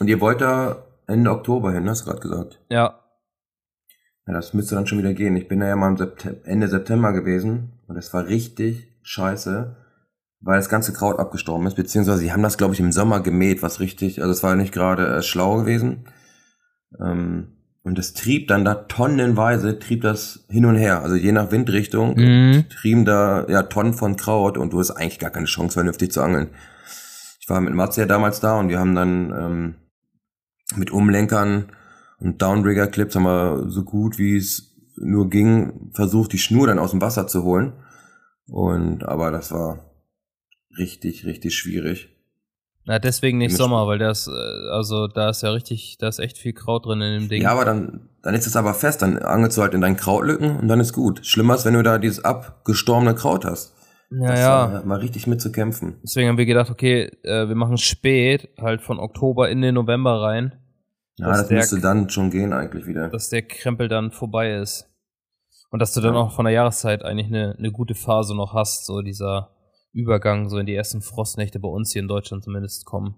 Und 0.00 0.08
ihr 0.08 0.20
wollt 0.20 0.40
da 0.40 0.84
Ende 1.06 1.30
Oktober 1.30 1.72
hin, 1.72 1.88
hast 1.88 2.02
du 2.02 2.10
gerade 2.10 2.20
gesagt? 2.20 2.60
Ja. 2.70 3.00
Ja, 4.26 4.32
das 4.32 4.54
müsste 4.54 4.74
dann 4.74 4.86
schon 4.86 4.98
wieder 4.98 5.12
gehen. 5.12 5.36
Ich 5.36 5.48
bin 5.48 5.60
da 5.60 5.66
ja 5.66 5.76
mal 5.76 5.96
September, 5.96 6.38
Ende 6.44 6.68
September 6.68 7.12
gewesen 7.12 7.72
und 7.86 7.96
es 7.96 8.12
war 8.14 8.26
richtig 8.26 8.88
scheiße, 9.02 9.76
weil 10.40 10.56
das 10.56 10.70
ganze 10.70 10.92
Kraut 10.94 11.18
abgestorben 11.18 11.66
ist, 11.66 11.74
beziehungsweise 11.76 12.18
sie 12.18 12.32
haben 12.32 12.42
das, 12.42 12.56
glaube 12.56 12.72
ich, 12.74 12.80
im 12.80 12.90
Sommer 12.92 13.20
gemäht, 13.20 13.62
was 13.62 13.80
richtig, 13.80 14.20
also 14.22 14.32
es 14.32 14.42
war 14.42 14.56
nicht 14.56 14.72
gerade 14.72 15.06
äh, 15.18 15.22
schlau 15.22 15.56
gewesen. 15.58 16.06
Ähm, 16.98 17.48
Und 17.82 17.98
es 17.98 18.14
trieb 18.14 18.48
dann 18.48 18.64
da 18.64 18.74
tonnenweise, 18.74 19.78
trieb 19.78 20.00
das 20.00 20.46
hin 20.48 20.64
und 20.64 20.76
her. 20.76 21.02
Also 21.02 21.16
je 21.16 21.32
nach 21.32 21.50
Windrichtung 21.50 22.14
Mhm. 22.16 22.64
trieben 22.70 23.04
da 23.04 23.46
ja 23.48 23.62
Tonnen 23.64 23.92
von 23.92 24.16
Kraut 24.16 24.56
und 24.56 24.72
du 24.72 24.78
hast 24.78 24.90
eigentlich 24.92 25.18
gar 25.18 25.30
keine 25.30 25.44
Chance, 25.46 25.74
vernünftig 25.74 26.10
zu 26.12 26.22
angeln. 26.22 26.48
Ich 27.40 27.48
war 27.50 27.60
mit 27.60 27.74
Mats 27.74 27.96
ja 27.96 28.06
damals 28.06 28.40
da 28.40 28.58
und 28.58 28.70
wir 28.70 28.78
haben 28.78 28.94
dann 28.94 29.32
ähm, 29.38 29.74
mit 30.76 30.90
Umlenkern 30.90 31.66
und 32.18 32.40
Downrigger-Clips 32.40 33.16
haben 33.16 33.24
wir 33.24 33.70
so 33.70 33.84
gut 33.84 34.18
wie 34.18 34.36
es 34.36 34.74
nur 34.96 35.28
ging 35.28 35.90
versucht, 35.92 36.32
die 36.32 36.38
Schnur 36.38 36.66
dann 36.66 36.78
aus 36.78 36.92
dem 36.92 37.00
Wasser 37.00 37.26
zu 37.26 37.42
holen. 37.42 37.72
Und 38.46 39.04
aber 39.04 39.30
das 39.30 39.50
war 39.50 39.90
richtig, 40.78 41.24
richtig 41.24 41.54
schwierig. 41.54 42.10
Na, 42.86 42.98
deswegen 42.98 43.38
nicht 43.38 43.56
Sommer, 43.56 43.86
weil 43.86 43.98
das, 43.98 44.28
äh, 44.28 44.70
also 44.70 45.08
da 45.08 45.30
ist 45.30 45.42
ja 45.42 45.50
richtig, 45.50 45.96
da 45.98 46.08
ist 46.08 46.18
echt 46.18 46.36
viel 46.36 46.52
Kraut 46.52 46.84
drin 46.84 47.00
in 47.00 47.20
dem 47.20 47.28
Ding. 47.30 47.42
Ja, 47.42 47.52
aber 47.52 47.64
dann, 47.64 48.10
dann 48.22 48.34
ist 48.34 48.46
es 48.46 48.56
aber 48.56 48.74
fest, 48.74 49.00
dann 49.00 49.18
angelst 49.18 49.56
du 49.56 49.62
halt 49.62 49.72
in 49.72 49.80
deinen 49.80 49.96
Krautlücken 49.96 50.58
und 50.58 50.68
dann 50.68 50.80
ist 50.80 50.92
gut. 50.92 51.24
Schlimmer 51.24 51.54
ist, 51.54 51.64
wenn 51.64 51.74
du 51.74 51.82
da 51.82 51.96
dieses 51.96 52.22
abgestorbene 52.24 53.14
Kraut 53.14 53.46
hast. 53.46 53.73
Ja, 54.20 54.28
Das 54.30 54.40
ja. 54.40 54.72
war 54.72 54.84
mal 54.84 54.98
richtig 54.98 55.26
mit 55.26 55.40
zu 55.40 55.50
kämpfen. 55.52 55.98
Deswegen 56.02 56.28
haben 56.28 56.38
wir 56.38 56.46
gedacht, 56.46 56.70
okay, 56.70 57.04
äh, 57.22 57.48
wir 57.48 57.54
machen 57.54 57.78
spät, 57.78 58.48
halt 58.58 58.82
von 58.82 58.98
Oktober 58.98 59.48
in 59.50 59.60
den 59.62 59.74
November 59.74 60.20
rein, 60.22 60.54
Ja, 61.16 61.28
das 61.28 61.48
der- 61.48 61.58
müsste 61.58 61.80
dann 61.80 62.08
schon 62.10 62.30
gehen 62.30 62.52
eigentlich 62.52 62.86
wieder. 62.86 63.08
dass 63.08 63.28
der 63.28 63.42
Krempel 63.42 63.88
dann 63.88 64.10
vorbei 64.12 64.54
ist. 64.56 64.90
Und 65.70 65.80
dass 65.80 65.92
du 65.92 66.00
dann 66.00 66.14
auch 66.14 66.32
von 66.32 66.44
der 66.44 66.54
Jahreszeit 66.54 67.02
eigentlich 67.04 67.26
eine, 67.28 67.56
eine 67.58 67.72
gute 67.72 67.94
Phase 67.96 68.36
noch 68.36 68.54
hast, 68.54 68.86
so 68.86 69.00
dieser 69.02 69.50
Übergang, 69.92 70.48
so 70.48 70.58
in 70.58 70.66
die 70.66 70.74
ersten 70.74 71.02
Frostnächte 71.02 71.58
bei 71.58 71.68
uns 71.68 71.92
hier 71.92 72.02
in 72.02 72.08
Deutschland 72.08 72.44
zumindest 72.44 72.84
kommen. 72.84 73.16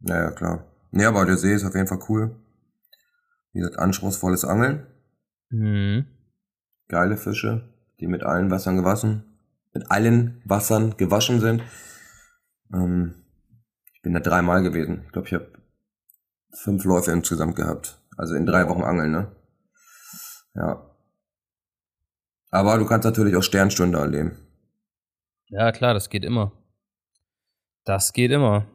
Ja, 0.00 0.16
ja, 0.24 0.30
klar. 0.30 0.66
Nee, 0.92 1.04
aber 1.04 1.24
der 1.26 1.36
See 1.36 1.52
ist 1.54 1.64
auf 1.64 1.74
jeden 1.74 1.86
Fall 1.88 2.00
cool. 2.08 2.36
Wie 3.52 3.60
gesagt, 3.60 3.78
anspruchsvolles 3.78 4.44
Angeln. 4.44 4.86
Mhm. 5.50 6.06
Geile 6.88 7.16
Fische, 7.16 7.68
die 8.00 8.06
mit 8.06 8.22
allen 8.22 8.50
Wassern 8.50 8.76
gewaschen, 8.76 9.31
mit 9.72 9.90
allen 9.90 10.42
Wassern 10.44 10.96
gewaschen 10.96 11.40
sind. 11.40 11.62
Ähm, 12.72 13.24
ich 13.94 14.02
bin 14.02 14.12
da 14.14 14.20
dreimal 14.20 14.62
gewesen. 14.62 15.02
Ich 15.06 15.12
glaube, 15.12 15.28
ich 15.28 15.34
habe 15.34 15.52
fünf 16.54 16.84
Läufe 16.84 17.10
insgesamt 17.12 17.56
gehabt. 17.56 18.00
Also 18.16 18.34
in 18.34 18.46
drei 18.46 18.68
Wochen 18.68 18.82
Angeln, 18.82 19.10
ne? 19.12 19.34
Ja. 20.54 20.88
Aber 22.50 22.76
du 22.78 22.84
kannst 22.86 23.06
natürlich 23.06 23.34
auch 23.36 23.42
Sternstunde 23.42 23.98
erleben. 23.98 24.36
Ja, 25.48 25.72
klar, 25.72 25.94
das 25.94 26.10
geht 26.10 26.24
immer. 26.24 26.52
Das 27.84 28.12
geht 28.12 28.30
immer. 28.30 28.66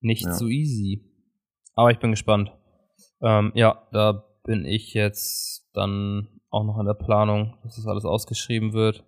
Nicht 0.00 0.24
Ja. 0.24 0.32
so 0.34 0.48
easy. 0.48 1.04
Aber 1.74 1.90
ich 1.90 1.98
bin 1.98 2.10
gespannt. 2.10 2.52
Ähm, 3.20 3.52
ja, 3.54 3.86
da 3.92 4.24
bin 4.44 4.64
ich 4.64 4.94
jetzt 4.94 5.68
dann 5.74 6.31
auch 6.52 6.64
noch 6.64 6.78
in 6.78 6.86
der 6.86 6.94
Planung, 6.94 7.54
dass 7.64 7.76
das 7.76 7.86
alles 7.86 8.04
ausgeschrieben 8.04 8.72
wird. 8.74 9.04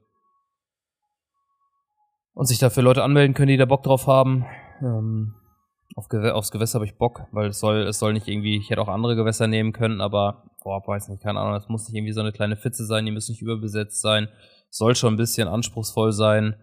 Und 2.33 2.47
sich 2.47 2.59
dafür 2.59 2.83
Leute 2.83 3.05
anmelden 3.05 3.35
können, 3.35 3.49
die 3.49 3.57
da 3.57 3.67
Bock 3.67 3.85
drauf 3.85 4.09
haben. 4.09 4.45
Ähm, 4.81 5.35
auf 5.95 6.09
Gew 6.09 6.29
aufs 6.31 6.51
Gewässer 6.51 6.77
habe 6.77 6.87
ich 6.87 6.97
Bock, 6.97 7.27
weil 7.31 7.49
es 7.49 7.61
soll, 7.61 7.83
es 7.83 8.01
soll 8.01 8.15
nicht 8.15 8.27
irgendwie, 8.27 8.57
ich 8.57 8.71
hätte 8.71 8.81
auch 8.81 8.89
andere 8.89 9.15
Gewässer 9.15 9.47
nehmen 9.47 9.73
können, 9.73 10.01
aber 10.01 10.51
boah, 10.65 10.83
weiß 10.85 11.09
nicht, 11.09 11.23
keine 11.23 11.39
Ahnung, 11.39 11.55
es 11.55 11.69
muss 11.69 11.87
nicht 11.87 11.97
irgendwie 11.97 12.13
so 12.13 12.21
eine 12.21 12.33
kleine 12.33 12.57
Pfütze 12.57 12.87
sein, 12.87 13.05
die 13.05 13.13
müssen 13.13 13.33
nicht 13.33 13.43
überbesetzt 13.43 14.01
sein. 14.01 14.29
Soll 14.71 14.97
schon 14.97 15.15
ein 15.15 15.19
bisschen 15.19 15.47
anspruchsvoll 15.47 16.11
sein. 16.11 16.57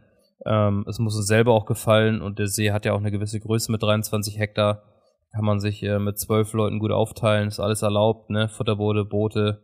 Ähm, 0.46 0.84
es 0.90 1.00
muss 1.00 1.16
uns 1.16 1.28
selber 1.28 1.54
auch 1.54 1.66
gefallen 1.66 2.22
und 2.22 2.40
der 2.40 2.48
See 2.48 2.72
hat 2.72 2.86
ja 2.86 2.94
auch 2.94 3.00
eine 3.00 3.12
gewisse 3.12 3.40
Größe 3.40 3.72
mit 3.72 3.84
23 3.84 4.38
Hektar. 4.38 4.84
Kann 5.34 5.46
man 5.46 5.60
sich 5.62 5.82
äh, 5.84 6.00
mit 6.00 6.20
zwölf 6.20 6.52
Leuten 6.52 6.80
gut 6.80 6.92
aufteilen, 6.92 7.48
ist 7.48 7.60
alles 7.60 7.84
erlaubt, 7.84 8.32
ne? 8.32 8.50
Futterboote, 8.50 9.06
Boote. 9.06 9.62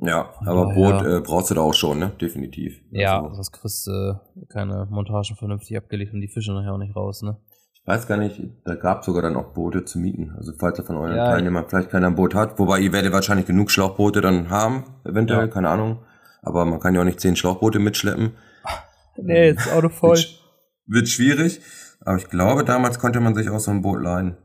Ja, 0.00 0.30
aber 0.46 0.66
daher- 0.66 0.74
Boot 0.74 1.06
äh, 1.06 1.20
brauchst 1.20 1.50
du 1.50 1.54
da 1.54 1.60
auch 1.62 1.74
schon, 1.74 1.98
ne? 1.98 2.12
Definitiv. 2.20 2.80
Ja, 2.90 3.20
Also, 3.22 3.34
sonst 3.34 3.52
kriegst 3.52 3.86
du 3.86 3.90
äh, 3.90 4.46
keine 4.48 4.86
Montagen 4.90 5.36
vernünftig 5.36 5.76
abgelegt 5.76 6.12
und 6.14 6.20
die 6.20 6.28
Fische 6.28 6.52
nachher 6.52 6.72
auch 6.72 6.78
nicht 6.78 6.94
raus, 6.94 7.22
ne? 7.22 7.36
ich 7.72 7.86
weiß 7.94 8.06
gar 8.06 8.18
nicht, 8.18 8.38
da 8.66 8.74
gab 8.74 9.02
sogar 9.02 9.22
dann 9.22 9.34
auch 9.36 9.54
Boote 9.54 9.82
zu 9.86 9.98
mieten. 9.98 10.34
Also 10.36 10.52
falls 10.58 10.78
er 10.78 10.84
von 10.84 10.96
euren 10.98 11.16
Ja. 11.16 11.24
Teilnehmern 11.30 11.64
vielleicht 11.68 11.88
keiner 11.88 12.08
ein 12.08 12.16
Boot 12.16 12.34
hat, 12.34 12.58
wobei 12.58 12.80
ihr 12.80 12.92
werdet 12.92 13.12
wahrscheinlich 13.14 13.46
genug 13.46 13.70
Schlauchboote 13.70 14.20
dann 14.20 14.50
haben, 14.50 14.84
eventuell, 15.04 15.40
Ja. 15.40 15.46
keine 15.48 15.70
Ahnung. 15.70 16.00
Aber 16.42 16.66
man 16.66 16.80
kann 16.80 16.94
ja 16.94 17.00
auch 17.00 17.04
nicht 17.06 17.18
zehn 17.20 17.34
Schlauchboote 17.34 17.78
mitschleppen. 17.78 18.32
Nee, 19.16 19.46
jetzt 19.46 19.72
Auto 19.72 19.88
Wird, 19.88 20.18
sch- 20.18 20.38
wird 20.86 21.08
schwierig. 21.08 21.60
Aber 22.04 22.18
ich 22.18 22.28
glaube, 22.28 22.62
damals 22.62 22.98
konnte 23.00 23.18
man 23.20 23.34
sich 23.34 23.48
auch 23.50 23.58
so 23.58 23.70
ein 23.72 23.82
Boot 23.82 24.00
leihen. 24.02 24.36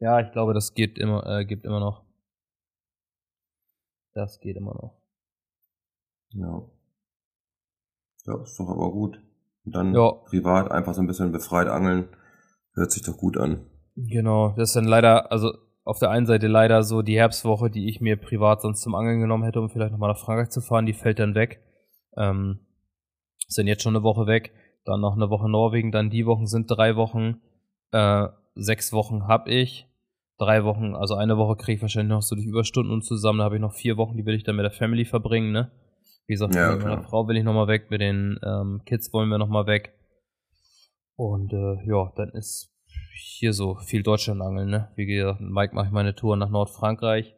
Ja, 0.00 0.20
ich 0.20 0.30
glaube, 0.32 0.54
das 0.54 0.72
geht 0.72 0.96
immer, 0.98 1.26
äh, 1.26 1.44
gibt 1.44 1.66
immer 1.66 1.80
noch. 1.80 2.03
Das 4.14 4.40
geht 4.40 4.56
immer 4.56 4.74
noch. 4.74 5.00
Ja. 6.30 6.62
Ja, 8.26 8.42
ist 8.42 8.58
doch 8.58 8.68
aber 8.68 8.90
gut. 8.90 9.20
Und 9.64 9.74
dann 9.74 9.94
Ja. 9.94 10.12
privat 10.12 10.70
einfach 10.70 10.94
so 10.94 11.00
ein 11.02 11.06
bisschen 11.06 11.32
befreit 11.32 11.68
angeln. 11.68 12.08
Hört 12.74 12.90
sich 12.90 13.02
doch 13.02 13.16
gut 13.16 13.36
an. 13.36 13.66
Genau, 13.96 14.50
das 14.56 14.70
ist 14.70 14.76
dann 14.76 14.84
leider, 14.86 15.30
also 15.30 15.52
auf 15.84 15.98
der 15.98 16.10
einen 16.10 16.26
Seite 16.26 16.48
leider 16.48 16.82
so 16.82 17.02
die 17.02 17.16
Herbstwoche, 17.16 17.70
die 17.70 17.88
ich 17.88 18.00
mir 18.00 18.16
privat 18.16 18.62
sonst 18.62 18.80
zum 18.80 18.94
Angeln 18.94 19.20
genommen 19.20 19.44
hätte, 19.44 19.60
um 19.60 19.68
vielleicht 19.68 19.92
nochmal 19.92 20.10
nach 20.10 20.18
Frankreich 20.18 20.50
zu 20.50 20.60
fahren, 20.60 20.86
die 20.86 20.94
fällt 20.94 21.18
dann 21.18 21.34
weg. 21.34 21.60
Ähm, 22.16 22.60
sind 23.46 23.66
jetzt 23.66 23.82
schon 23.82 23.94
eine 23.94 24.02
Woche 24.02 24.26
weg, 24.26 24.52
dann 24.84 25.00
noch 25.00 25.14
eine 25.14 25.28
Woche 25.30 25.48
Norwegen, 25.48 25.92
dann 25.92 26.10
die 26.10 26.26
Wochen 26.26 26.46
sind 26.46 26.66
drei 26.68 26.96
Wochen, 26.96 27.42
äh, 27.92 28.28
sechs 28.54 28.92
Wochen 28.92 29.28
hab 29.28 29.46
ich, 29.46 29.86
drei 30.38 30.64
Wochen, 30.64 30.94
also 30.94 31.14
eine 31.14 31.36
Woche 31.36 31.56
kriege 31.56 31.76
ich 31.76 31.82
wahrscheinlich 31.82 32.10
noch 32.10 32.22
so 32.22 32.34
durch 32.34 32.46
Überstunden 32.46 32.92
und 32.92 33.02
zusammen, 33.02 33.38
da 33.38 33.44
habe 33.44 33.56
ich 33.56 33.60
noch 33.60 33.74
vier 33.74 33.96
Wochen, 33.96 34.16
die 34.16 34.26
will 34.26 34.34
ich 34.34 34.44
dann 34.44 34.56
mit 34.56 34.64
der 34.64 34.72
Family 34.72 35.04
verbringen, 35.04 35.52
ne? 35.52 35.70
Wie 36.26 36.34
gesagt, 36.34 36.54
Ja, 36.54 36.74
mit 36.74 36.84
meiner. 36.84 37.02
Frau 37.02 37.28
will 37.28 37.36
ich 37.36 37.44
nochmal 37.44 37.68
weg, 37.68 37.90
mit 37.90 38.00
den 38.00 38.38
ähm, 38.42 38.82
Kids 38.86 39.12
wollen 39.12 39.28
wir 39.28 39.38
nochmal 39.38 39.66
weg. 39.66 39.94
Und 41.16 41.52
äh, 41.52 41.86
ja, 41.86 42.12
dann 42.16 42.30
ist 42.30 42.74
hier 43.14 43.52
so 43.52 43.76
viel 43.76 44.02
Deutschland 44.02 44.40
angeln, 44.40 44.70
ne? 44.70 44.90
Wie 44.96 45.06
gesagt, 45.06 45.40
mit 45.40 45.50
Mike 45.50 45.74
mache 45.74 45.86
ich 45.86 45.92
meine 45.92 46.14
Tour 46.14 46.36
nach 46.36 46.48
Nordfrankreich. 46.48 47.34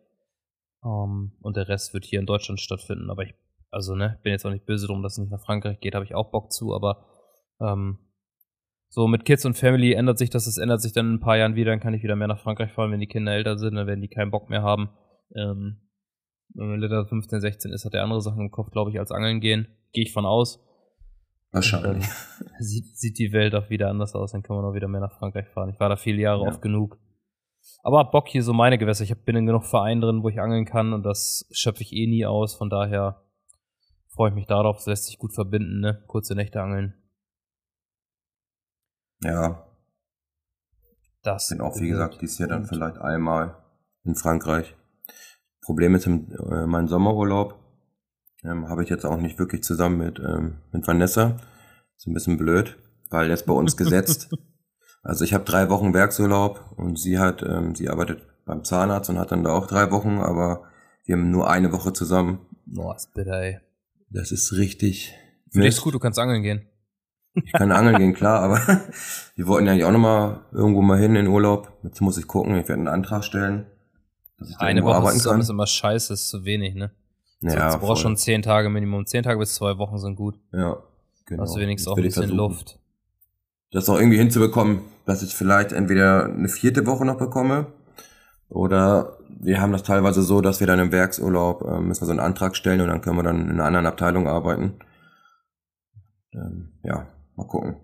Ähm, 0.85 1.33
und 1.41 1.57
der 1.57 1.69
Rest 1.69 1.95
wird 1.95 2.05
hier 2.05 2.21
in 2.21 2.27
Deutschland 2.27 2.61
stattfinden. 2.61 3.11
Aber 3.11 3.25
ich, 3.25 3.35
also, 3.71 3.95
ne, 3.95 4.19
bin 4.23 4.33
jetzt 4.33 4.47
auch 4.47 4.51
nicht 4.51 4.67
böse 4.67 4.87
drum, 4.87 5.03
dass 5.03 5.15
es 5.15 5.19
nicht 5.19 5.33
nach 5.33 5.45
Frankreich 5.45 5.81
geht, 5.81 5.95
habe 5.95 6.05
ich 6.05 6.15
auch 6.15 6.31
Bock 6.31 6.53
zu, 6.53 6.75
aber 6.75 7.07
ähm, 7.61 7.99
so 8.89 9.07
mit 9.09 9.25
Kids 9.25 9.45
und 9.45 9.57
Family 9.57 9.93
ändert 9.93 10.19
sich 10.19 10.31
das, 10.31 10.47
es 10.47 10.59
ändert 10.59 10.81
sich 10.81 10.93
dann 10.93 11.07
in 11.07 11.15
ein 11.15 11.21
paar 11.21 11.37
Jahren 11.37 11.55
wieder, 11.55 11.71
dann 11.73 11.81
kann 11.81 11.95
ich 11.95 12.03
wieder 12.03 12.17
mehr 12.17 12.29
nach 12.29 12.41
Frankreich 12.41 12.73
fahren, 12.73 12.93
wenn 12.93 13.01
die 13.01 13.07
Kinder 13.07 13.33
älter 13.33 13.59
sind, 13.59 13.75
dann 13.75 13.87
werden 13.87 14.01
die 14.01 14.09
keinen 14.09 14.31
Bock 14.31 14.49
mehr 14.49 14.63
haben. 14.63 14.91
Ähm, 15.35 15.81
wenn 16.55 16.69
man 16.71 16.81
Liter 16.81 17.07
15, 17.07 17.41
16 17.41 17.73
ist, 17.73 17.85
hat 17.85 17.95
er 17.95 18.03
andere 18.03 18.21
Sachen 18.23 18.41
im 18.41 18.51
Kopf, 18.51 18.71
glaube 18.71 18.91
ich, 18.91 18.99
als 18.99 19.11
Angeln 19.11 19.41
gehen. 19.41 19.67
Gehe 19.93 20.05
ich 20.05 20.13
von 20.13 20.25
aus. 20.25 20.63
Wahrscheinlich. 21.53 22.07
Dann 22.39 22.63
sieht, 22.63 22.97
sieht 22.97 23.19
die 23.19 23.33
Welt 23.33 23.55
auch 23.55 23.71
wieder 23.71 23.89
anders 23.91 24.15
aus, 24.15 24.33
dann 24.33 24.43
kann 24.43 24.57
man 24.57 24.65
auch 24.65 24.75
wieder 24.75 24.89
mehr 24.89 25.01
nach 25.01 25.19
Frankreich 25.19 25.49
fahren. 25.49 25.71
Ich 25.71 25.81
war 25.81 25.89
da 25.89 25.97
viele 25.97 26.23
Jahre 26.23 26.43
Ja. 26.45 26.49
oft 26.49 26.63
genug. 26.63 26.99
Aber 27.83 27.99
hab 27.99 28.13
Bock 28.13 28.29
hier 28.29 28.43
so 28.43 28.53
meine 28.53 28.79
Gewässer. 28.79 29.05
Ich 29.05 29.15
bin 29.25 29.37
in 29.37 29.47
genug 29.47 29.65
Vereinen 29.65 30.01
drin, 30.01 30.23
wo 30.23 30.29
ich 30.29 30.41
angeln 30.41 30.65
kann 30.65 30.93
und 30.93 31.03
das 31.03 31.49
schöpfe 31.53 31.83
ich 31.83 31.93
eh 31.93 32.07
nie 32.07 32.25
aus. 32.25 32.55
Von 32.55 32.71
daher 32.71 33.23
freue 34.15 34.31
ich 34.31 34.35
mich 34.35 34.47
darauf. 34.47 34.79
Es 34.79 34.87
lässt 34.87 35.07
sich 35.07 35.19
gut 35.19 35.35
verbinden, 35.35 35.81
ne? 35.81 36.03
Kurze 36.07 36.35
Nächte 36.35 36.61
angeln. 36.63 36.95
Ja, 39.23 39.67
Das 41.23 41.49
bin 41.49 41.61
auch, 41.61 41.79
wie 41.81 41.89
gesagt, 41.89 42.21
dieses 42.21 42.39
Jahr 42.39 42.49
dann 42.49 42.67
vielleicht 42.67 42.99
einmal 42.99 43.57
in 44.05 44.15
Frankreich. 44.15 44.77
Problem 45.63 45.95
ist, 45.97 46.07
im, 46.07 46.31
äh, 46.51 46.67
mein 46.67 46.87
Sommerurlaub 46.87 47.59
ähm, 48.45 48.69
habe 48.69 48.85
ich 48.85 48.89
jetzt 48.91 49.05
auch 49.05 49.17
nicht 49.17 49.39
wirklich 49.39 49.65
zusammen 49.65 49.99
mit, 49.99 50.19
ähm, 50.21 50.59
mit 50.71 50.87
Vanessa. 50.87 51.39
Ist 51.97 52.07
ein 52.07 52.15
bisschen 52.15 52.37
blöd, 52.37 52.79
weil 53.11 53.29
jetzt 53.31 53.47
bei 53.47 53.55
uns 53.55 53.77
gesetzt. 53.77 54.31
Also 55.03 55.25
ich 55.25 55.35
habe 55.35 55.45
drei 55.45 55.71
Wochen 55.71 55.95
Werksurlaub 55.95 56.73
und 56.77 56.99
sie 56.99 57.21
hat, 57.21 57.41
ähm, 57.41 57.77
sie 57.77 57.89
arbeitet 57.89 58.27
beim 58.45 58.65
Zahnarzt 58.65 59.09
und 59.09 59.21
hat 59.21 59.31
dann 59.31 59.45
da 59.45 59.53
auch 59.53 59.69
drei 59.69 59.93
Wochen, 59.93 60.19
aber 60.19 60.65
wir 61.05 61.15
haben 61.15 61.31
nur 61.31 61.49
eine 61.49 61.71
Woche 61.71 61.93
zusammen. 61.93 62.45
Boah, 62.65 62.97
ist 62.97 63.15
bitter, 63.15 63.41
ey. 63.41 63.61
Das 64.11 64.33
ist 64.33 64.55
richtig. 64.55 65.15
Für 65.53 65.61
dich 65.61 65.69
ist 65.69 65.83
gut, 65.83 65.95
du 65.95 66.01
kannst 66.01 66.19
angeln 66.19 66.43
gehen. 66.43 66.67
Ich 67.45 67.53
kann 67.53 67.71
angeln 67.73 67.97
gehen, 67.99 68.15
klar, 68.15 68.41
aber 68.41 68.59
wir 69.37 69.47
wollten 69.47 69.67
ja 69.67 69.73
eigentlich 69.73 69.85
auch 69.85 69.93
nochmal 69.93 70.41
irgendwo 70.53 70.83
mal 70.83 70.99
hin 70.99 71.17
in 71.17 71.27
Urlaub. 71.29 71.71
Jetzt 71.83 72.01
muss 72.01 72.17
ich 72.19 72.27
gucken, 72.27 72.55
ich 72.57 72.69
werde 72.69 72.81
einen 72.81 72.89
Antrag 72.89 73.25
stellen, 73.25 73.67
dass 74.39 74.51
ich 74.51 74.59
Eine 74.59 74.83
Woche 74.85 74.97
arbeiten 74.97 75.19
zusammen 75.19 75.35
kann. 75.35 75.41
ist 75.43 75.51
immer 75.51 75.67
scheiße, 75.67 76.13
ist 76.15 76.29
zu 76.29 76.45
wenig, 76.45 76.75
ne? 76.75 76.91
So, 77.41 77.49
Ja, 77.49 77.73
du 77.73 77.79
brauchst 77.79 78.03
schon 78.03 78.17
zehn 78.17 78.43
Tage 78.43 78.71
Minimum. 78.71 79.07
Zehn 79.07 79.23
Tage 79.23 79.39
bis 79.39 79.55
zwei 79.55 79.77
Wochen 79.79 79.99
sind 79.99 80.17
gut. 80.17 80.39
Ja, 80.53 80.79
genau. 81.27 81.43
Hast 81.43 81.55
du 81.57 81.61
wenigstens 81.61 81.85
Das 81.85 81.93
auch 81.93 81.97
ein 81.99 82.03
bisschen. 82.03 82.31
Luft. 82.31 82.79
Das 83.73 83.89
auch 83.89 83.99
irgendwie 83.99 84.17
hinzubekommen, 84.19 84.81
dass 85.05 85.23
ich 85.23 85.35
vielleicht 85.35 85.73
entweder 85.73 86.25
eine 86.25 86.49
vierte 86.49 86.87
Woche 86.87 87.05
noch 87.05 87.19
bekomme 87.19 87.67
oder 88.49 89.19
wir 89.29 89.61
haben 89.61 89.73
das 89.73 89.83
teilweise 89.83 90.23
so, 90.23 90.41
dass 90.41 90.61
wir 90.61 90.67
dann 90.67 90.79
im 90.79 90.93
Werksurlaub 90.93 91.63
äh, 91.63 91.81
müssen 91.81 92.03
wir 92.03 92.07
so 92.07 92.13
einen 92.13 92.21
Antrag 92.21 92.57
stellen 92.57 92.81
und 92.81 92.89
dann 92.89 93.01
können 93.03 93.17
wir 93.17 93.23
dann 93.25 93.41
in 93.43 93.51
einer 93.51 93.65
anderen 93.65 93.87
Abteilung 93.87 94.29
arbeiten. 94.29 94.79
Ähm, 96.33 96.73
ja, 96.85 97.07
mal 97.37 97.47
gucken. 97.47 97.77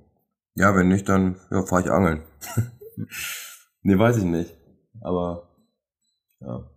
Ja, 0.55 0.75
wenn 0.75 0.89
nicht, 0.89 1.09
dann 1.09 1.37
ja, 1.51 1.65
fahre 1.65 1.83
ich 1.83 1.91
angeln. 1.91 2.23
nee, 3.83 3.99
weiß 3.99 4.19
ich 4.19 4.25
nicht. 4.25 4.55
Aber 5.01 5.49
ja, 6.41 6.69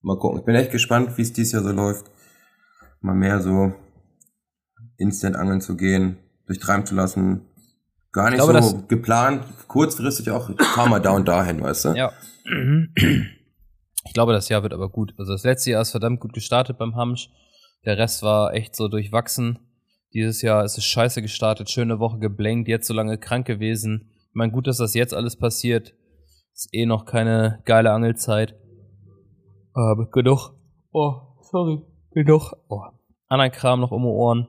mal 0.00 0.18
gucken. 0.18 0.40
Ich 0.40 0.44
bin 0.44 0.54
echt 0.54 0.72
gespannt, 0.72 1.16
wie 1.16 1.22
es 1.22 1.32
dieses 1.32 1.52
Jahr 1.52 1.62
so 1.62 1.72
läuft. 1.72 2.10
Mal 3.00 3.14
mehr 3.14 3.40
so 3.40 3.72
instant 4.96 5.36
angeln 5.36 5.60
zu 5.60 5.76
gehen, 5.76 6.18
durchtreiben 6.46 6.86
zu 6.86 6.94
lassen. 6.94 7.46
Gar 8.12 8.30
nicht 8.30 8.42
glaube, 8.42 8.62
so 8.62 8.82
geplant, 8.86 9.44
kurzfristig 9.68 10.30
auch, 10.30 10.50
fahr 10.58 10.88
mal 10.88 11.00
da 11.00 11.12
und 11.12 11.26
dahin, 11.26 11.62
weißt 11.62 11.86
du? 11.86 11.88
Ja. 11.94 12.12
Ich 14.04 14.12
glaube, 14.12 14.32
das 14.32 14.48
Jahr 14.50 14.62
wird 14.62 14.74
aber 14.74 14.90
gut. 14.90 15.14
Also 15.16 15.32
das 15.32 15.44
letzte 15.44 15.70
Jahr 15.70 15.82
ist 15.82 15.92
verdammt 15.92 16.20
gut 16.20 16.34
gestartet 16.34 16.76
beim 16.76 16.94
Hamsch. 16.94 17.30
Der 17.86 17.96
Rest 17.96 18.22
war 18.22 18.52
echt 18.52 18.76
so 18.76 18.88
durchwachsen. 18.88 19.58
Dieses 20.14 20.42
Jahr 20.42 20.64
ist 20.64 20.76
es 20.76 20.84
scheiße 20.84 21.22
gestartet, 21.22 21.70
schöne 21.70 21.98
Woche 21.98 22.18
geblenkt, 22.18 22.68
jetzt 22.68 22.86
so 22.86 22.94
lange 22.94 23.18
krank 23.18 23.46
gewesen. 23.46 24.10
Ich 24.28 24.34
meine, 24.34 24.52
gut, 24.52 24.66
dass 24.66 24.78
das 24.78 24.94
jetzt 24.94 25.14
alles 25.14 25.36
passiert. 25.36 25.94
Ist 26.52 26.68
eh 26.72 26.86
noch 26.86 27.06
keine 27.06 27.62
geile 27.64 27.92
Angelzeit. 27.92 28.54
Aber 29.72 30.10
genug. 30.10 30.50
Oh, 30.92 31.14
sorry. 31.50 31.80
Genug. 32.12 32.52
Oh. 32.68 32.82
Anderen 33.28 33.52
Kram 33.52 33.80
noch 33.80 33.90
um 33.90 34.02
die 34.02 34.08
Ohren. 34.08 34.48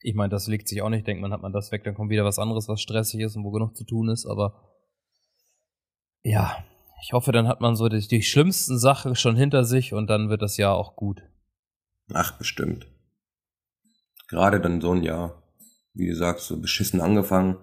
Ich 0.00 0.14
meine, 0.14 0.30
das 0.30 0.48
legt 0.48 0.68
sich 0.68 0.82
auch 0.82 0.88
nicht. 0.88 1.06
Denkt 1.06 1.22
man, 1.22 1.32
hat 1.32 1.42
man 1.42 1.52
das 1.52 1.70
weg, 1.70 1.84
dann 1.84 1.94
kommt 1.94 2.10
wieder 2.10 2.24
was 2.24 2.38
anderes, 2.38 2.68
was 2.68 2.80
stressig 2.80 3.20
ist 3.20 3.36
und 3.36 3.44
wo 3.44 3.50
genug 3.50 3.76
zu 3.76 3.84
tun 3.84 4.08
ist. 4.08 4.26
Aber 4.26 4.70
ja, 6.22 6.64
ich 7.02 7.12
hoffe, 7.12 7.32
dann 7.32 7.46
hat 7.46 7.60
man 7.60 7.76
so 7.76 7.88
die, 7.88 8.06
die 8.06 8.22
schlimmsten 8.22 8.78
Sachen 8.78 9.14
schon 9.14 9.36
hinter 9.36 9.64
sich 9.64 9.92
und 9.94 10.08
dann 10.08 10.28
wird 10.28 10.42
das 10.42 10.56
Jahr 10.56 10.74
auch 10.74 10.96
gut. 10.96 11.22
Ach, 12.12 12.36
bestimmt. 12.36 12.88
Gerade 14.30 14.60
dann 14.60 14.80
so 14.80 14.92
ein 14.92 15.02
Jahr, 15.02 15.42
wie 15.92 16.06
du 16.08 16.14
sagst, 16.14 16.46
so 16.46 16.60
beschissen 16.60 17.00
angefangen. 17.00 17.56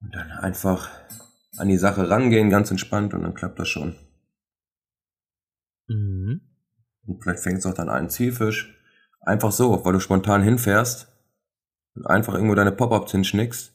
Und 0.00 0.14
dann 0.14 0.30
einfach 0.30 0.90
an 1.58 1.68
die 1.68 1.76
Sache 1.76 2.08
rangehen, 2.08 2.48
ganz 2.48 2.70
entspannt 2.70 3.12
und 3.12 3.22
dann 3.22 3.34
klappt 3.34 3.58
das 3.58 3.68
schon. 3.68 3.94
Mhm. 5.86 6.40
Und 7.06 7.22
vielleicht 7.22 7.42
fängst 7.42 7.66
du 7.66 7.68
auch 7.68 7.74
dann 7.74 7.90
einen 7.90 8.08
Zielfisch. 8.08 8.74
Einfach 9.20 9.52
so, 9.52 9.84
weil 9.84 9.92
du 9.92 10.00
spontan 10.00 10.42
hinfährst 10.42 11.12
und 11.94 12.06
einfach 12.06 12.32
irgendwo 12.32 12.54
deine 12.54 12.72
Pop-Ups 12.72 13.12
hinschnickst. 13.12 13.74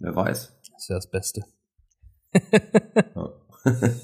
Wer 0.00 0.14
weiß. 0.14 0.60
Das 0.74 0.88
wäre 0.90 0.98
das 0.98 1.10
Beste. 1.10 1.44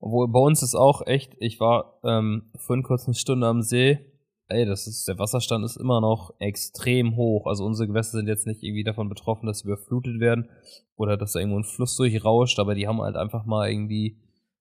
Obwohl 0.00 0.28
bei 0.28 0.40
uns 0.40 0.62
ist 0.62 0.74
auch 0.74 1.06
echt, 1.06 1.34
ich 1.38 1.58
war 1.58 2.00
ähm, 2.04 2.50
vorhin 2.56 2.82
kurz 2.82 3.06
eine 3.06 3.14
Stunde 3.14 3.46
am 3.46 3.62
See. 3.62 4.12
Ey, 4.48 4.64
das 4.64 4.86
ist, 4.86 5.08
der 5.08 5.18
Wasserstand 5.18 5.64
ist 5.64 5.76
immer 5.76 6.00
noch 6.00 6.34
extrem 6.38 7.16
hoch. 7.16 7.46
Also 7.46 7.64
unsere 7.64 7.88
Gewässer 7.88 8.18
sind 8.18 8.28
jetzt 8.28 8.46
nicht 8.46 8.62
irgendwie 8.62 8.84
davon 8.84 9.08
betroffen, 9.08 9.46
dass 9.46 9.60
sie 9.60 9.68
überflutet 9.68 10.20
werden 10.20 10.48
oder 10.96 11.16
dass 11.16 11.32
da 11.32 11.40
irgendwo 11.40 11.58
ein 11.58 11.64
Fluss 11.64 11.96
durchrauscht, 11.96 12.58
aber 12.60 12.74
die 12.74 12.86
haben 12.86 13.00
halt 13.00 13.16
einfach 13.16 13.44
mal 13.44 13.68
irgendwie 13.68 14.20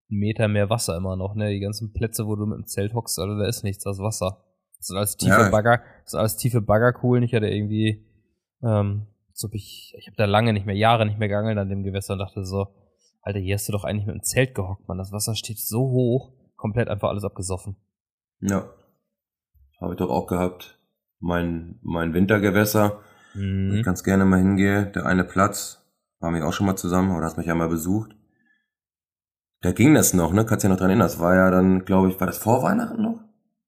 einen 0.09 0.19
Meter 0.19 0.47
mehr 0.47 0.69
Wasser 0.69 0.97
immer 0.97 1.15
noch, 1.15 1.35
ne? 1.35 1.51
Die 1.51 1.59
ganzen 1.59 1.93
Plätze, 1.93 2.25
wo 2.25 2.35
du 2.35 2.45
mit 2.45 2.57
dem 2.57 2.65
Zelt 2.65 2.93
hockst, 2.93 3.19
also 3.19 3.37
da 3.37 3.47
ist 3.47 3.63
nichts, 3.63 3.83
das 3.83 3.97
ist 3.97 4.03
Wasser. 4.03 4.43
Das 4.77 4.87
sind 4.87 4.97
alles 4.97 5.17
tiefe 5.17 5.41
Ja. 5.41 5.49
Bagger, 5.49 5.81
das 6.03 6.11
sind 6.11 6.19
alles 6.19 6.37
tiefe 6.37 6.61
Baggerkuhlen. 6.61 7.23
Ich 7.23 7.33
hatte 7.33 7.47
irgendwie, 7.47 8.05
ähm, 8.63 9.07
so 9.33 9.47
hab 9.47 9.53
ich, 9.53 9.93
ich 9.97 10.07
habe 10.07 10.17
da 10.17 10.25
lange 10.25 10.53
nicht 10.53 10.65
mehr, 10.65 10.75
Jahre 10.75 11.05
nicht 11.05 11.19
mehr 11.19 11.27
geangelt 11.27 11.57
an 11.57 11.69
dem 11.69 11.83
Gewässer 11.83 12.13
und 12.13 12.19
dachte 12.19 12.45
so, 12.45 12.67
Alter, 13.21 13.39
hier 13.39 13.55
hast 13.55 13.67
du 13.67 13.71
doch 13.71 13.83
eigentlich 13.83 14.05
mit 14.05 14.15
dem 14.15 14.23
Zelt 14.23 14.53
gehockt, 14.55 14.87
Mann. 14.87 14.97
Das 14.97 15.11
Wasser 15.11 15.35
steht 15.35 15.59
so 15.59 15.81
hoch, 15.89 16.33
komplett 16.55 16.87
einfach 16.87 17.09
alles 17.09 17.23
abgesoffen. 17.23 17.75
ja. 18.41 18.67
Habe 19.81 19.93
ich 19.93 19.97
doch 19.99 20.09
auch 20.09 20.27
gehabt. 20.27 20.79
Mein, 21.19 21.79
mein 21.81 22.13
Wintergewässer, 22.13 22.99
wo 23.33 23.39
ich 23.39 23.45
Mhm. 23.79 23.81
ganz 23.83 24.03
gerne 24.03 24.25
mal 24.25 24.39
hingehe. 24.39 24.85
Der 24.87 25.05
eine 25.05 25.23
Platz, 25.23 25.81
waren 26.19 26.33
wir 26.35 26.45
auch 26.47 26.53
schon 26.53 26.67
mal 26.67 26.75
zusammen, 26.75 27.15
oder 27.15 27.25
hast 27.25 27.37
mich 27.37 27.47
ja 27.47 27.55
mal 27.55 27.67
besucht. 27.69 28.15
Da 29.61 29.71
ging 29.71 29.93
das 29.95 30.13
noch, 30.13 30.31
ne? 30.33 30.45
Kannst 30.45 30.63
dich 30.63 30.69
ja 30.69 30.73
noch 30.73 30.77
dran 30.79 30.89
erinnern. 30.89 31.07
Das 31.07 31.19
war 31.19 31.35
ja 31.35 31.49
dann, 31.49 31.85
glaube 31.85 32.09
ich, 32.09 32.19
war 32.19 32.27
das 32.27 32.37
vor 32.37 32.61
Weihnachten 32.63 33.01
noch? 33.01 33.19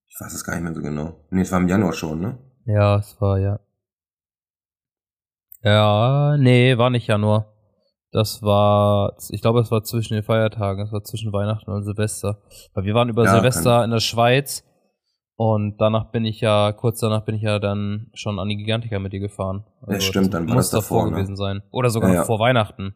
Ich 0.08 0.16
weiß 0.20 0.34
es 0.34 0.44
gar 0.44 0.54
nicht 0.56 0.64
mehr 0.64 0.74
so 0.74 0.82
genau. 0.82 1.26
Nee, 1.32 1.42
es 1.42 1.52
war 1.52 1.60
im 1.60 1.68
Januar 1.68 1.94
schon, 1.94 2.20
ne? 2.22 2.38
Ja, 2.66 2.98
es 2.98 3.20
war 3.20 3.40
ja. 3.40 3.60
Ja, 5.64 6.38
nee, 6.38 6.78
war 6.78 6.90
nicht 6.90 7.08
Januar. 7.08 7.54
Das 8.12 8.42
war, 8.42 9.16
ich 9.30 9.42
glaube, 9.42 9.60
es 9.62 9.70
war 9.72 9.84
zwischen 9.84 10.14
den 10.14 10.24
Feiertagen, 10.24 10.84
es 10.86 10.92
war 10.92 11.04
zwischen 11.04 11.34
Weihnachten 11.34 11.70
und 11.72 11.84
Silvester. 11.84 12.42
Weil 12.74 12.86
wir 12.86 12.94
waren 12.94 13.10
über 13.10 13.26
Ja, 13.26 13.32
Silvester 13.32 13.84
in 13.84 13.92
der 13.92 14.00
Schweiz 14.00 14.64
und 15.38 15.78
danach 15.80 16.12
bin 16.12 16.26
ich 16.26 16.42
ja, 16.42 16.72
kurz 16.74 17.00
danach 17.00 17.24
bin 17.24 17.36
ich 17.36 17.44
ja 17.44 17.60
dann 17.60 18.08
schon 18.14 18.40
an 18.40 18.50
die 18.50 18.58
Gigantica 18.58 19.00
mit 19.00 19.14
dir 19.14 19.20
gefahren. 19.20 19.64
Also 19.82 19.94
Ja, 19.94 20.02
stimmt, 20.02 20.34
dann 20.34 20.48
war 20.48 20.56
muss 20.56 20.72
das 20.72 20.82
davor, 20.82 21.06
ne? 21.06 21.12
gewesen 21.12 21.36
sein. 21.38 21.62
Oder 21.72 21.90
sogar 21.92 22.10
Ja, 22.10 22.16
noch 22.16 22.22
ja. 22.24 22.26
vor 22.26 22.40
Weihnachten. 22.40 22.96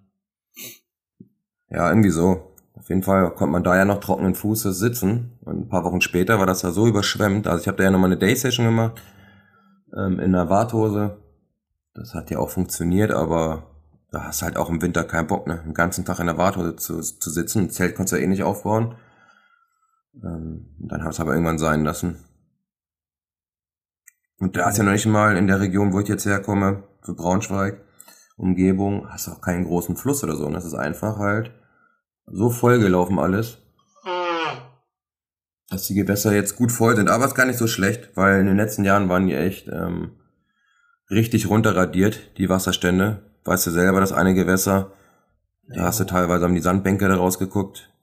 Ja, 1.70 1.88
irgendwie 1.90 2.10
so. 2.10 2.52
Auf 2.74 2.90
jeden 2.90 3.04
Fall 3.04 3.30
konnte 3.36 3.52
man 3.52 3.64
da 3.64 3.78
ja 3.78 3.86
noch 3.86 4.00
trockenen 4.00 4.34
Fußes 4.34 4.78
sitzen. 4.80 5.38
Und 5.46 5.60
ein 5.62 5.70
paar 5.70 5.84
Wochen 5.84 6.02
später 6.02 6.40
war 6.40 6.46
das 6.48 6.64
ja 6.64 6.72
so 6.72 6.88
überschwemmt. 6.88 7.48
Also 7.48 7.62
ich 7.62 7.68
habe 7.68 7.78
da 7.78 7.84
ja 7.84 7.92
nochmal 7.92 8.10
eine 8.10 8.18
Day-Session 8.18 8.66
gemacht 8.66 9.00
ähm, 9.96 10.20
in 10.20 10.32
der 10.32 10.50
Warthose. 10.50 11.18
Das 11.94 12.16
hat 12.16 12.32
ja 12.32 12.40
auch 12.40 12.50
funktioniert, 12.50 13.12
aber 13.12 13.68
da 14.10 14.24
hast 14.24 14.42
du 14.42 14.46
halt 14.46 14.58
auch 14.58 14.70
im 14.70 14.82
Winter 14.82 15.04
keinen 15.04 15.28
Bock, 15.28 15.46
ne? 15.46 15.62
Den 15.64 15.74
ganzen 15.74 16.06
Tag 16.06 16.20
in 16.20 16.26
der 16.26 16.38
Warthose 16.38 16.76
zu, 16.76 17.02
zu 17.02 17.30
sitzen. 17.30 17.64
Ein 17.66 17.70
Zelt 17.70 17.96
konntest 17.96 18.14
du 18.14 18.18
ja 18.18 18.24
eh 18.24 18.28
nicht 18.28 18.44
aufbauen. 18.44 18.96
Ähm, 20.24 20.76
dann 20.80 21.04
hast 21.04 21.20
du 21.20 21.24
aber 21.24 21.34
irgendwann 21.34 21.60
sein 21.60 21.84
lassen. 21.84 22.18
Und 24.42 24.58
da 24.58 24.70
ist 24.70 24.78
ja 24.80 24.84
noch 24.84 24.92
nicht 24.92 25.06
mal 25.06 25.38
in 25.38 25.46
der 25.46 25.60
Region, 25.60 25.94
wo 25.94 26.00
ich 26.00 26.08
jetzt 26.08 26.26
herkomme, 26.26 26.84
für 27.04 27.14
Braunschweig, 27.14 27.80
Umgebung, 28.38 29.08
hast 29.08 29.28
du 29.28 29.32
auch 29.34 29.42
keinen 29.42 29.66
großen 29.66 29.96
Fluss 29.96 30.24
oder 30.24 30.36
so. 30.36 30.48
Und 30.48 30.54
das 30.54 30.66
ist 30.66 30.74
einfach 30.74 31.20
halt 31.20 31.52
so 32.26 32.50
vollgelaufen 32.50 33.20
alles, 33.20 33.60
dass 35.70 35.86
die 35.86 35.94
Gewässer 35.94 36.34
jetzt 36.34 36.56
gut 36.56 36.72
voll 36.72 36.96
sind. 36.96 37.08
Aber 37.08 37.26
es 37.26 37.32
ist 37.32 37.38
gar 37.38 37.46
nicht 37.46 37.60
so 37.60 37.68
schlecht, 37.68 38.10
weil 38.16 38.40
in 38.40 38.48
den 38.48 38.58
letzten 38.58 38.84
Jahren 38.84 39.10
waren 39.10 39.28
die 39.28 39.36
echt 39.36 39.68
ähm, 39.68 40.14
richtig 41.12 41.48
runterradiert, 41.48 42.36
die 42.40 42.50
Wasserstände. 42.50 43.22
Weißt 43.44 43.68
du 43.68 43.70
selber, 43.70 44.00
das 44.00 44.12
eine 44.12 44.34
Gewässer, 44.34 44.92
da 45.68 45.84
hast 45.84 46.00
du 46.00 46.06
teilweise 46.06 46.46
haben 46.46 46.56
die 46.56 46.62
Sandbänke 46.62 47.08
da 47.08 47.16
rausgeguckt. 47.16 47.94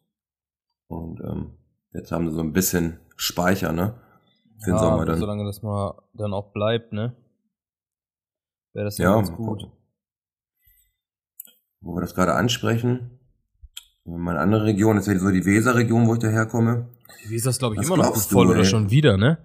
Und 0.86 1.20
ähm, 1.20 1.58
jetzt 1.92 2.12
haben 2.12 2.30
sie 2.30 2.36
so 2.36 2.42
ein 2.42 2.52
bisschen 2.52 3.00
Speicher, 3.16 3.72
ne? 3.72 3.94
Den 4.66 4.74
ja, 4.74 4.78
Sommer 4.78 5.04
dann. 5.04 5.18
solange 5.18 5.44
das 5.44 5.62
mal 5.62 6.02
dann 6.14 6.32
auch 6.32 6.52
bleibt, 6.52 6.92
ne? 6.92 7.14
Wäre 8.72 8.86
das 8.86 8.98
ja, 8.98 9.14
ganz 9.14 9.32
gut. 9.32 9.70
Wo 11.80 11.94
wir 11.94 12.00
das 12.00 12.14
gerade 12.14 12.34
ansprechen. 12.34 13.18
Meine 14.04 14.40
andere 14.40 14.64
Region 14.64 14.96
ist 14.96 15.06
ja 15.06 15.18
so 15.18 15.30
die 15.30 15.44
Weserregion, 15.44 16.08
wo 16.08 16.14
ich 16.14 16.20
daherkomme. 16.20 16.88
Wie 17.26 17.36
ist 17.36 17.46
das, 17.46 17.58
glaube 17.58 17.74
ich, 17.74 17.80
Was 17.80 17.86
immer 17.86 17.98
noch 17.98 18.04
glaubst 18.04 18.30
du, 18.30 18.34
voll 18.34 18.48
oder 18.48 18.60
ey? 18.60 18.64
schon 18.64 18.90
wieder, 18.90 19.16
ne? 19.16 19.38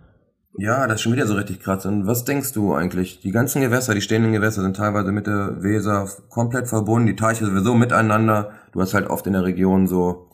Ja, 0.58 0.86
das 0.88 0.96
ist 0.96 1.02
schon 1.02 1.14
wieder 1.14 1.26
so 1.26 1.34
richtig 1.34 1.60
krass. 1.60 1.86
Und 1.86 2.06
was 2.06 2.26
denkst 2.26 2.54
du 2.54 2.74
eigentlich? 2.74 3.22
Die 3.22 3.32
ganzen 3.32 3.62
Gewässer, 3.62 3.96
die 3.96 4.02
stehenden 4.02 4.34
Gewässer 4.34 4.62
sind 4.62 4.76
teilweise 4.78 5.12
mit 5.12 5.26
der 5.26 5.64
Weser 5.64 6.08
komplett 6.30 6.68
verbunden, 6.68 7.08
die 7.08 7.16
Teiche 7.16 7.46
sowieso 7.46 7.74
miteinander. 7.74 8.52
Du 8.72 8.80
hast 8.82 8.94
halt 8.94 9.08
oft 9.10 9.26
in 9.26 9.34
der 9.34 9.44
Region 9.44 9.88
so, 9.88 10.30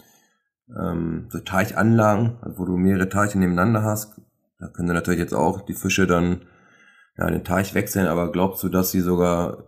ähm, 0.78 1.28
so 1.30 1.40
Teichanlagen, 1.40 2.38
also 2.42 2.60
wo 2.60 2.66
du 2.66 2.76
mehrere 2.76 3.08
Teiche 3.08 3.40
nebeneinander 3.40 3.84
hast. 3.84 4.20
Da 4.60 4.68
können 4.68 4.90
natürlich 4.94 5.20
jetzt 5.20 5.34
auch 5.34 5.62
die 5.62 5.74
Fische 5.74 6.06
dann 6.06 6.42
ja, 7.18 7.30
den 7.30 7.44
Teich 7.44 7.74
wechseln, 7.74 8.08
aber 8.08 8.32
glaubst 8.32 8.64
du, 8.64 8.70
dass 8.70 8.92
sie 8.92 9.02
sogar 9.02 9.66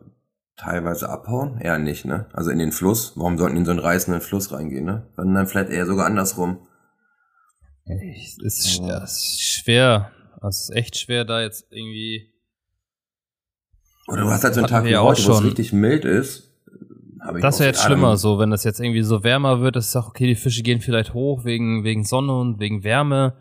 teilweise 0.55 1.09
abhauen? 1.09 1.59
Eher 1.59 1.79
nicht, 1.79 2.05
ne? 2.05 2.27
Also 2.33 2.49
in 2.51 2.59
den 2.59 2.71
Fluss. 2.71 3.13
Warum 3.15 3.37
sollten 3.37 3.55
die 3.55 3.59
in 3.59 3.65
so 3.65 3.71
einen 3.71 3.79
reißenden 3.79 4.21
Fluss 4.21 4.51
reingehen, 4.51 4.85
ne? 4.85 5.07
Sondern 5.15 5.35
dann 5.35 5.47
vielleicht 5.47 5.69
eher 5.69 5.85
sogar 5.85 6.05
andersrum. 6.05 6.67
Es 7.85 8.37
ist, 8.37 8.79
Ja. 8.79 9.03
ist 9.03 9.41
schwer. 9.41 10.11
Es 10.47 10.61
ist 10.61 10.75
echt 10.75 10.97
schwer, 10.97 11.25
da 11.25 11.41
jetzt 11.41 11.67
irgendwie. 11.71 12.33
Oder 14.07 14.21
du 14.21 14.29
hast 14.29 14.43
halt 14.43 14.53
so 14.53 14.61
einen 14.61 14.69
Tag 14.69 14.85
wie 14.85 14.95
heute, 14.95 15.25
wo 15.25 15.31
es 15.31 15.43
richtig 15.43 15.73
mild 15.73 16.05
ist. 16.05 16.51
Ich 17.35 17.41
Das 17.41 17.59
wäre 17.59 17.69
jetzt 17.69 17.83
schlimmer, 17.83 18.17
so, 18.17 18.39
wenn 18.39 18.49
das 18.49 18.63
jetzt 18.63 18.79
irgendwie 18.79 19.03
so 19.03 19.23
wärmer 19.23 19.61
wird, 19.61 19.75
dass 19.75 19.85
ich 19.85 19.91
sage, 19.91 20.07
okay, 20.07 20.25
die 20.25 20.35
Fische 20.35 20.63
gehen 20.63 20.81
vielleicht 20.81 21.13
hoch 21.13 21.45
wegen, 21.45 21.83
wegen 21.83 22.03
Sonne 22.03 22.35
und 22.37 22.59
wegen 22.59 22.83
Wärme. 22.83 23.35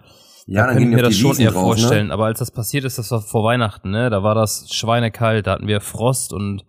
Ja, 0.51 0.66
da 0.66 0.74
dann 0.74 0.88
mir 0.88 0.96
auf 0.96 1.03
das 1.03 1.16
schon 1.16 1.30
Wiesen 1.30 1.44
eher 1.44 1.53
drauf, 1.53 1.62
vorstellen. 1.62 2.09
Ne? 2.09 2.12
Aber 2.12 2.24
als 2.26 2.40
das 2.40 2.51
passiert 2.51 2.84
ist, 2.84 2.98
das 2.98 3.11
war 3.12 3.20
vor 3.20 3.44
Weihnachten, 3.44 3.90
ne? 3.90 4.11
Da 4.11 4.22
war 4.22 4.34
das 4.34 4.68
schweinekalt, 4.72 5.46
da 5.46 5.53
hatten 5.53 5.68
wir 5.68 5.80
Frost 5.80 6.32
und 6.32 6.64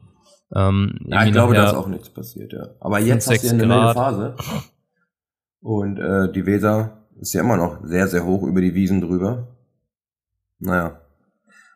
ähm, 0.55 0.99
Ja, 1.07 1.25
ich 1.25 1.32
glaube, 1.32 1.55
da 1.55 1.65
ist 1.65 1.73
auch 1.73 1.88
nichts 1.88 2.09
passiert, 2.09 2.53
ja. 2.53 2.67
Aber 2.79 2.99
jetzt 2.99 3.29
hast 3.29 3.41
du 3.43 3.47
ja 3.47 3.53
eine 3.53 3.65
Grad. 3.67 3.95
Phase. 3.95 4.36
Und 5.61 5.97
äh, 5.97 6.32
die 6.32 6.45
Weser 6.45 7.05
ist 7.19 7.34
ja 7.34 7.41
immer 7.41 7.57
noch 7.57 7.79
sehr, 7.84 8.07
sehr 8.07 8.25
hoch 8.25 8.43
über 8.43 8.61
die 8.61 8.73
Wiesen 8.73 9.01
drüber. 9.01 9.47
Naja. 10.59 10.99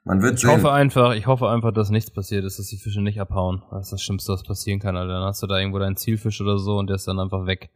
Man 0.03 0.21
wird 0.21 0.35
Ich 0.35 0.41
sehen. 0.41 0.51
hoffe 0.51 0.71
einfach, 0.71 1.15
ich 1.15 1.25
hoffe 1.25 1.49
einfach, 1.49 1.71
dass 1.71 1.89
nichts 1.89 2.11
passiert 2.11 2.45
ist, 2.45 2.59
dass 2.59 2.67
die 2.67 2.77
Fische 2.77 3.01
nicht 3.01 3.19
abhauen. 3.19 3.63
Das 3.71 3.87
ist 3.87 3.93
das 3.93 4.01
Schlimmste, 4.03 4.33
was 4.33 4.43
passieren 4.43 4.79
kann, 4.79 4.95
Alter. 4.95 5.13
Dann 5.13 5.23
hast 5.23 5.41
du 5.41 5.47
da 5.47 5.57
irgendwo 5.57 5.79
deinen 5.79 5.97
Zielfisch 5.97 6.39
oder 6.41 6.59
so 6.59 6.77
und 6.77 6.87
der 6.87 6.97
ist 6.97 7.07
dann 7.07 7.19
einfach 7.19 7.47
weg. 7.47 7.71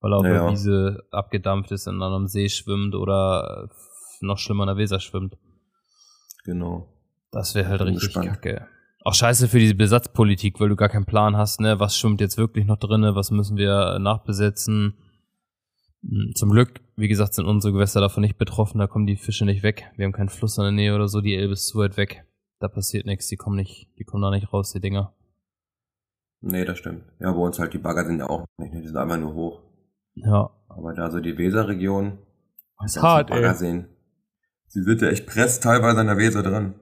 Weil 0.00 0.12
er 0.12 0.16
auf 0.18 0.24
Ja, 0.24 0.32
der. 0.32 0.50
Wiese 0.50 1.04
abgedampft 1.10 1.70
ist 1.72 1.86
und 1.86 2.00
dann 2.00 2.12
am 2.12 2.26
See 2.26 2.48
schwimmt 2.48 2.94
oder 2.94 3.68
äh, 3.70 4.24
noch 4.24 4.38
schlimmer 4.38 4.64
in 4.64 4.68
der 4.68 4.76
Weser 4.76 5.00
schwimmt. 5.00 5.36
Genau. 6.44 6.88
Das 7.30 7.54
wäre 7.54 7.68
halt 7.68 7.82
richtig 7.82 8.04
gespannt. 8.14 8.28
kacke. 8.28 8.66
Auch 9.02 9.14
scheiße 9.14 9.48
für 9.48 9.58
diese 9.58 9.74
Besatzpolitik, 9.74 10.60
weil 10.60 10.68
du 10.68 10.76
gar 10.76 10.88
keinen 10.88 11.06
Plan 11.06 11.36
hast, 11.36 11.60
ne? 11.60 11.80
Was 11.80 11.96
schwimmt 11.96 12.20
jetzt 12.20 12.36
wirklich 12.36 12.66
noch 12.66 12.76
drinne? 12.76 13.14
Was 13.14 13.30
müssen 13.30 13.56
wir 13.56 13.98
nachbesetzen? 13.98 14.94
Hm, 16.02 16.32
zum 16.34 16.50
Glück, 16.50 16.80
wie 16.96 17.08
gesagt, 17.08 17.34
sind 17.34 17.46
unsere 17.46 17.72
Gewässer 17.72 18.00
davon 18.00 18.22
nicht 18.22 18.36
betroffen, 18.38 18.78
da 18.78 18.86
kommen 18.86 19.06
die 19.06 19.16
Fische 19.16 19.44
nicht 19.44 19.62
weg. 19.62 19.90
Wir 19.96 20.04
haben 20.06 20.12
keinen 20.12 20.28
Fluss 20.28 20.58
in 20.58 20.64
der 20.64 20.72
Nähe 20.72 20.94
oder 20.94 21.08
so, 21.08 21.20
die 21.20 21.34
Elbe 21.34 21.52
ist 21.54 21.68
zu 21.68 21.78
weit 21.78 21.96
weg. 21.96 22.26
Da 22.58 22.68
passiert 22.68 23.06
nichts, 23.06 23.28
die 23.28 23.36
kommen 23.36 23.56
nicht, 23.56 23.88
die 23.98 24.04
kommen 24.04 24.22
da 24.22 24.30
nicht 24.30 24.52
raus, 24.52 24.72
die 24.72 24.80
Dinger. 24.80 25.14
Nee, 26.42 26.64
das 26.64 26.78
stimmt. 26.78 27.04
Ja, 27.20 27.32
bei 27.32 27.38
uns 27.38 27.58
halt 27.58 27.72
die 27.74 27.78
Bagger 27.78 28.04
sind 28.06 28.18
ja 28.18 28.28
auch 28.28 28.44
nicht, 28.58 28.74
die 28.74 28.86
sind 28.86 28.96
einfach 28.96 29.18
nur 29.18 29.34
hoch. 29.34 29.60
Ja. 30.14 30.50
Aber 30.68 30.94
da 30.94 31.10
so 31.10 31.20
die 31.20 31.36
Weserregion, 31.36 32.18
Das 32.80 32.96
ist 32.96 33.02
hart, 33.02 33.30
ey. 33.30 33.36
Baggerseen, 33.36 33.88
sie 34.68 34.82
sind 34.82 35.02
ja 35.02 35.08
echt 35.08 35.26
presst 35.26 35.62
teilweise 35.62 36.00
an 36.00 36.06
der 36.06 36.16
Weser 36.16 36.42
dran. 36.42 36.74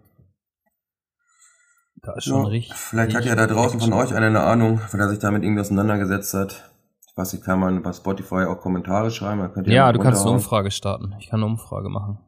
Da 2.02 2.14
ist 2.14 2.24
schon 2.24 2.44
Ja, 2.44 2.48
richtig. 2.48 2.76
Vielleicht 2.76 3.16
hat 3.16 3.24
ja 3.24 3.34
da 3.34 3.46
draußen 3.46 3.80
von 3.80 3.92
euch 3.92 4.14
einer 4.14 4.26
eine 4.26 4.40
Ahnung, 4.40 4.80
weil 4.92 5.00
er 5.00 5.08
sich 5.08 5.18
damit 5.18 5.42
irgendwie 5.42 5.60
auseinandergesetzt 5.60 6.32
hat. 6.34 6.70
Ich 7.10 7.16
weiß 7.16 7.32
nicht, 7.32 7.44
kann 7.44 7.58
man 7.58 7.82
bei 7.82 7.92
Spotify 7.92 8.44
auch 8.44 8.60
Kommentare 8.60 9.10
schreiben? 9.10 9.50
Ja, 9.66 9.92
du 9.92 9.98
kannst 9.98 10.22
eine. 10.22 10.30
Umfrage 10.30 10.70
starten. 10.70 11.14
Ich 11.18 11.28
kann 11.28 11.40
eine 11.40 11.50
Umfrage 11.50 11.88
machen. 11.88 12.18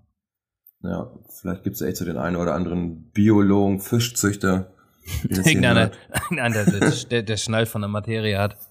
Ja, 0.83 1.11
vielleicht 1.41 1.63
gibt's 1.63 1.81
ja 1.81 1.87
echt 1.87 1.99
so 1.99 2.05
den 2.05 2.17
einen 2.17 2.37
oder 2.37 2.55
anderen 2.55 3.11
Biologen, 3.11 3.81
Fischzüchter. 3.81 4.73
irgendeiner, 5.29 5.91
der, 6.31 6.65
der, 7.11 7.23
der 7.23 7.37
Schnall 7.37 7.67
von 7.67 7.83
der 7.83 7.89
Materie 7.89 8.39
hat. 8.39 8.57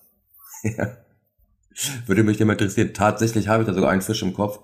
Ja. 0.61 0.97
Würde 2.05 2.23
mich 2.23 2.41
immer 2.41 2.53
interessieren. 2.53 2.93
Tatsächlich 2.93 3.47
habe 3.47 3.63
ich 3.63 3.67
da 3.67 3.73
sogar 3.73 3.91
einen 3.91 4.01
Fisch 4.01 4.21
im 4.23 4.33
Kopf, 4.33 4.59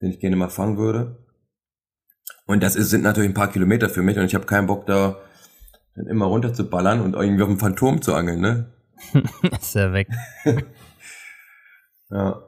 den 0.00 0.10
ich 0.10 0.20
gerne 0.20 0.36
mal 0.36 0.48
fangen 0.48 0.78
würde. 0.78 1.24
Und 2.46 2.62
das 2.62 2.76
ist, 2.76 2.90
sind 2.90 3.02
natürlich 3.02 3.30
ein 3.30 3.34
paar 3.34 3.50
Kilometer 3.50 3.88
für 3.88 4.02
mich 4.02 4.18
und 4.18 4.24
ich 4.24 4.34
habe 4.34 4.46
keinen 4.46 4.66
Bock 4.66 4.86
da 4.86 5.18
dann 5.96 6.06
immer 6.06 6.26
runter 6.26 6.52
zu 6.52 6.68
ballern 6.68 7.00
und 7.00 7.14
irgendwie 7.14 7.42
auf 7.42 7.48
dem 7.48 7.58
Phantom 7.58 8.02
zu 8.02 8.14
angeln, 8.14 8.40
ne? 8.40 8.72
ist 9.60 9.76
er 9.76 9.92
weg. 9.92 10.08
Ja. 12.10 12.40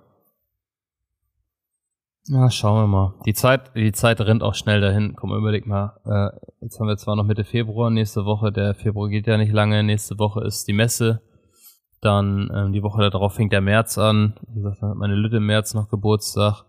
Ja, 2.29 2.51
schauen 2.51 2.83
wir 2.83 2.87
mal. 2.87 3.15
Die 3.25 3.33
Zeit, 3.33 3.75
die 3.75 3.93
Zeit 3.93 4.21
rennt 4.21 4.43
auch 4.43 4.55
schnell 4.55 4.81
dahin. 4.81 5.17
Komm, 5.17 5.33
überleg 5.33 5.67
mal. 5.67 5.99
Äh, 6.05 6.39
jetzt 6.61 6.79
haben 6.79 6.87
wir 6.87 6.97
zwar 6.97 7.17
noch 7.17 7.25
Mitte 7.25 7.43
Februar, 7.43 7.91
nächste 7.91 8.25
Woche, 8.27 8.53
der 8.53 8.75
Februar 8.75 9.09
geht 9.09 9.27
ja 9.27 9.39
nicht 9.39 9.53
lange, 9.53 9.83
nächste 9.83 10.19
Woche 10.19 10.45
ist 10.45 10.69
die 10.69 10.75
Messe. 10.75 11.23
Dann 12.01 12.51
ähm, 12.55 12.73
die 12.73 12.83
Woche 12.83 13.11
darauf 13.11 13.35
fängt 13.35 13.53
der 13.53 13.61
März 13.61 13.99
an. 13.99 14.35
Wie 14.49 14.61
gesagt, 14.61 14.83
dann 14.83 14.91
hat 14.91 14.97
meine 14.97 15.15
Lütte 15.15 15.39
im 15.39 15.47
März 15.47 15.75
noch 15.75 15.89
Geburtstag. 15.89 16.65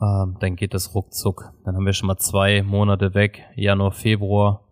Ähm, 0.00 0.36
dann 0.40 0.56
geht 0.56 0.74
das 0.74 0.94
ruckzuck. 0.94 1.52
Dann 1.64 1.76
haben 1.76 1.86
wir 1.86 1.92
schon 1.92 2.06
mal 2.06 2.18
zwei 2.18 2.62
Monate 2.62 3.14
weg, 3.14 3.44
Januar, 3.56 3.92
Februar. 3.92 4.68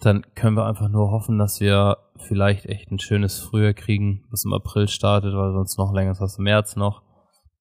Dann 0.00 0.22
können 0.34 0.56
wir 0.56 0.66
einfach 0.66 0.88
nur 0.88 1.10
hoffen, 1.10 1.38
dass 1.38 1.60
wir 1.60 1.98
vielleicht 2.16 2.66
echt 2.66 2.90
ein 2.90 2.98
schönes 2.98 3.38
Frühjahr 3.38 3.72
kriegen, 3.72 4.24
was 4.30 4.44
im 4.44 4.52
April 4.52 4.88
startet, 4.88 5.34
weil 5.34 5.52
sonst 5.52 5.78
noch 5.78 5.92
länger 5.92 6.12
ist 6.12 6.20
als 6.20 6.38
im 6.38 6.44
März 6.44 6.76
noch. 6.76 7.02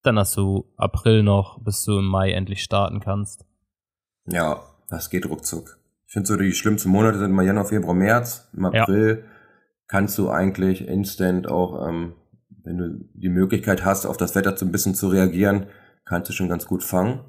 Dann 0.03 0.17
hast 0.17 0.35
du 0.35 0.65
April 0.77 1.23
noch, 1.23 1.61
bis 1.63 1.83
du 1.83 1.99
im 1.99 2.05
Mai 2.05 2.31
endlich 2.31 2.63
starten 2.63 2.99
kannst. 2.99 3.45
Ja, 4.25 4.61
das 4.89 5.09
geht 5.09 5.27
ruckzuck. 5.27 5.77
Ich 6.07 6.13
finde 6.13 6.27
so, 6.27 6.35
die 6.35 6.51
schlimmsten 6.51 6.89
Monate 6.89 7.19
sind 7.19 7.31
immer 7.31 7.43
Januar, 7.43 7.65
Februar, 7.65 7.93
März. 7.93 8.49
Im 8.53 8.71
Ja. 8.73 8.85
Kannst 9.91 10.17
du 10.17 10.29
eigentlich 10.29 10.87
instant 10.87 11.49
auch, 11.49 11.85
ähm, 11.85 12.13
wenn 12.63 12.77
du 12.77 12.99
die 13.13 13.27
Möglichkeit 13.27 13.83
hast, 13.83 14.05
auf 14.05 14.15
das 14.15 14.35
Wetter 14.35 14.55
so 14.55 14.65
ein 14.65 14.71
bisschen 14.71 14.95
zu 14.95 15.09
reagieren, 15.09 15.65
kannst 16.05 16.29
du 16.29 16.33
schon 16.33 16.47
ganz 16.47 16.65
gut 16.65 16.81
fangen. 16.81 17.19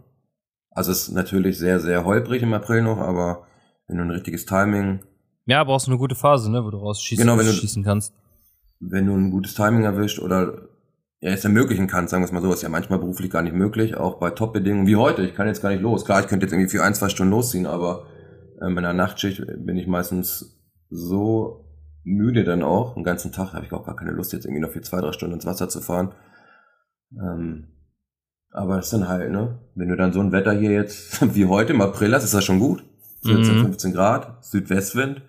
Also 0.71 0.93
es 0.93 1.09
ist 1.09 1.15
natürlich 1.15 1.59
sehr, 1.59 1.81
sehr 1.81 2.05
holprig 2.05 2.41
im 2.43 2.55
April 2.55 2.83
noch, 2.83 2.99
aber 2.99 3.47
wenn 3.89 3.97
du 3.97 4.05
ein 4.05 4.11
richtiges 4.13 4.47
Timing, 4.47 5.01
Ja, 5.47 5.65
brauchst 5.65 5.89
du 5.89 5.91
eine 5.91 5.99
gute 5.99 6.15
Phase, 6.15 6.53
ne, 6.53 6.65
wo 6.65 6.71
du 6.71 6.79
rausschießen, 6.79 7.21
Genau, 7.27 7.37
wenn 7.37 7.47
du- 7.47 7.53
schießen 7.53 7.83
kannst. 7.83 8.15
wenn 8.79 9.07
du 9.07 9.15
ein 9.17 9.33
gutes 9.33 9.55
Timing 9.55 9.83
erwischt 9.83 10.21
oder 10.21 10.69
ja, 11.21 11.31
es 11.33 11.43
ermöglichen 11.45 11.89
kannst, 11.89 12.13
sagen 12.13 12.23
wir 12.23 12.27
es 12.27 12.33
mal 12.33 12.43
so, 12.43 12.53
ist 12.53 12.63
ja 12.63 12.69
manchmal 12.69 13.01
beruflich 13.01 13.29
gar 13.31 13.43
nicht 13.43 13.55
möglich, 13.57 13.97
auch 13.97 14.21
bei 14.21 14.31
Top-Bedingungen 14.31 14.87
wie 14.87 14.95
heute. 14.97 15.23
Ich 15.23 15.35
kann 15.35 15.49
jetzt 15.49 15.63
gar 15.63 15.71
nicht 15.71 15.83
los. 15.83 16.05
Klar, 16.05 16.21
ich 16.21 16.29
könnte 16.29 16.47
jetzt 16.47 16.53
irgendwie 16.53 16.71
für 16.71 16.85
ein, 16.85 16.95
zwei 16.95 17.09
Stunden 17.09 17.33
losziehen, 17.33 17.67
aber 17.67 18.07
ähm, 18.61 18.77
in 18.79 18.85
der 18.85 18.93
Nachtschicht 18.93 19.43
bin 19.59 19.77
ich 19.77 19.89
meistens 19.89 20.61
so 20.91 21.65
müde 22.05 22.45
dann 22.45 22.63
auch. 22.63 22.95
Den 22.95 23.05
ganzen 23.05 23.33
Tag 23.33 23.53
habe 23.53 23.65
ich 23.67 23.73
auch 23.73 23.85
gar 23.85 23.97
keine 23.97 24.11
Lust, 24.13 24.33
jetzt 24.33 24.45
irgendwie 24.45 24.63
noch 24.63 24.71
für 24.71 24.83
zwei, 24.83 25.01
drei 25.01 25.13
Stunden 25.13 25.35
ins 25.35 25.47
Wasser 25.47 25.69
zu 25.69 25.81
fahren. 25.81 26.15
Ähm, 27.13 27.69
aber 28.51 28.77
das 28.77 28.87
ist 28.87 28.93
dann 28.93 29.09
halt, 29.09 29.31
ne? 29.31 29.61
Wenn 29.75 29.89
du 29.89 29.97
dann 29.97 30.13
so 30.13 30.21
ein 30.21 30.33
Wetter 30.33 30.53
hier 30.53 30.73
jetzt 30.73 31.21
wie 31.35 31.47
heute 31.47 31.73
im 31.73 31.81
April 31.81 32.15
hast, 32.15 32.25
ist 32.25 32.35
das 32.35 32.45
schon 32.45 32.59
gut. 32.61 32.85
14, 33.25 33.59
Mhm. 33.59 33.63
15 33.63 33.93
Grad, 33.93 34.45
Südwestwind. 34.45 35.23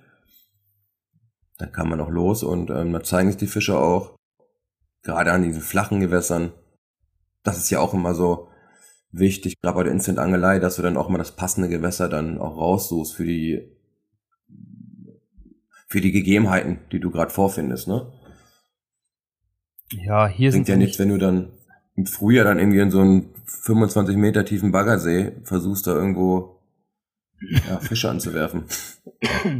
Dann 1.57 1.71
kann 1.71 1.88
man 1.88 2.01
auch 2.01 2.09
los 2.09 2.41
und 2.43 2.69
ähm, 2.71 2.91
da 2.91 3.03
zeigen 3.03 3.30
sich 3.30 3.38
die 3.38 3.47
Fische 3.47 3.78
auch. 3.78 4.15
Gerade 5.03 5.32
an 5.32 5.43
diesen 5.43 5.61
flachen 5.61 5.99
Gewässern. 5.99 6.53
Das 7.43 7.57
ist 7.57 7.69
ja 7.69 7.80
auch 7.80 7.93
immer 7.93 8.15
so 8.15 8.47
wichtig, 9.11 9.61
gerade 9.61 9.76
bei 9.76 9.84
der 9.84 9.93
Instant-Angelei, 9.93 10.59
dass 10.59 10.78
du 10.78 10.82
dann 10.82 10.97
auch 10.97 11.09
mal 11.09 11.19
das 11.19 11.36
passende 11.36 11.69
Gewässer 11.69 12.09
dann 12.09 12.39
auch 12.39 12.57
raussuchst 12.57 13.13
für 13.13 13.26
die 13.26 13.72
für 15.93 16.01
die 16.01 16.11
Gegebenheiten, 16.11 16.79
die 16.91 16.99
du 16.99 17.11
gerade 17.11 17.29
vorfindest, 17.29 17.87
ne? 17.87 18.11
Ja, 19.91 20.25
hier 20.25 20.49
Bringt 20.49 20.65
sind 20.65 20.73
ja 20.73 20.75
nichts, 20.75 20.97
wenn 20.97 21.09
du 21.09 21.19
dann 21.19 21.51
im 21.95 22.07
Frühjahr 22.07 22.45
dann 22.45 22.57
irgendwie 22.57 22.79
in 22.79 22.89
so 22.89 22.99
einen 22.99 23.29
25 23.45 24.17
Meter 24.17 24.43
tiefen 24.43 24.71
Baggersee 24.71 25.33
versuchst, 25.43 25.85
da 25.85 25.93
irgendwo 25.93 26.63
ja, 27.39 27.77
Fische 27.77 28.09
anzuwerfen. 28.09 28.63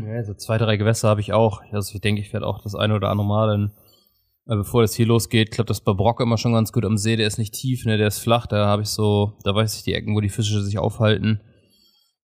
Ja, 0.08 0.24
so 0.24 0.34
zwei, 0.34 0.58
drei 0.58 0.76
Gewässer 0.76 1.08
habe 1.08 1.22
ich 1.22 1.34
auch. 1.34 1.62
Also 1.72 1.94
ich 1.94 2.02
denke, 2.02 2.22
ich 2.22 2.34
werde 2.34 2.48
auch 2.48 2.62
das 2.64 2.76
eine 2.76 2.96
oder 2.96 3.10
andere 3.10 3.28
Mal 3.28 3.48
dann, 3.48 3.72
äh, 4.48 4.56
bevor 4.56 4.82
das 4.82 4.94
hier 4.94 5.06
losgeht, 5.06 5.52
klappt 5.52 5.70
das 5.70 5.82
bei 5.82 5.94
Brock 5.94 6.20
immer 6.20 6.38
schon 6.38 6.54
ganz 6.54 6.74
gut 6.74 6.84
am 6.84 6.98
See. 6.98 7.16
Der 7.16 7.28
ist 7.28 7.38
nicht 7.38 7.54
tief, 7.54 7.86
ne, 7.86 7.98
der 7.98 8.08
ist 8.08 8.20
flach. 8.20 8.48
Da 8.48 8.66
habe 8.66 8.82
ich 8.82 8.90
so, 8.90 9.38
da 9.44 9.54
weiß 9.54 9.76
ich 9.76 9.84
die 9.84 9.94
Ecken, 9.94 10.16
wo 10.16 10.22
die 10.22 10.30
Fische 10.30 10.62
sich 10.64 10.80
aufhalten. 10.80 11.42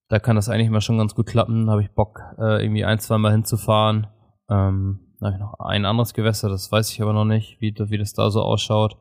Da 0.09 0.19
kann 0.19 0.35
das 0.35 0.49
eigentlich 0.49 0.67
immer 0.67 0.81
schon 0.81 0.97
ganz 0.97 1.15
gut 1.15 1.27
klappen. 1.27 1.69
Habe 1.69 1.83
ich 1.83 1.91
Bock, 1.91 2.19
äh, 2.37 2.63
irgendwie 2.63 2.83
ein, 2.83 2.99
zwei 2.99 3.17
Mal 3.17 3.31
hinzufahren. 3.31 4.07
Ähm, 4.49 5.15
da 5.19 5.27
habe 5.27 5.35
ich 5.35 5.41
noch 5.41 5.59
ein 5.59 5.85
anderes 5.85 6.13
Gewässer, 6.13 6.49
das 6.49 6.71
weiß 6.71 6.91
ich 6.91 7.01
aber 7.01 7.13
noch 7.13 7.25
nicht, 7.25 7.59
wie, 7.59 7.73
wie 7.77 7.97
das 7.97 8.13
da 8.13 8.31
so 8.31 8.41
ausschaut. 8.41 8.97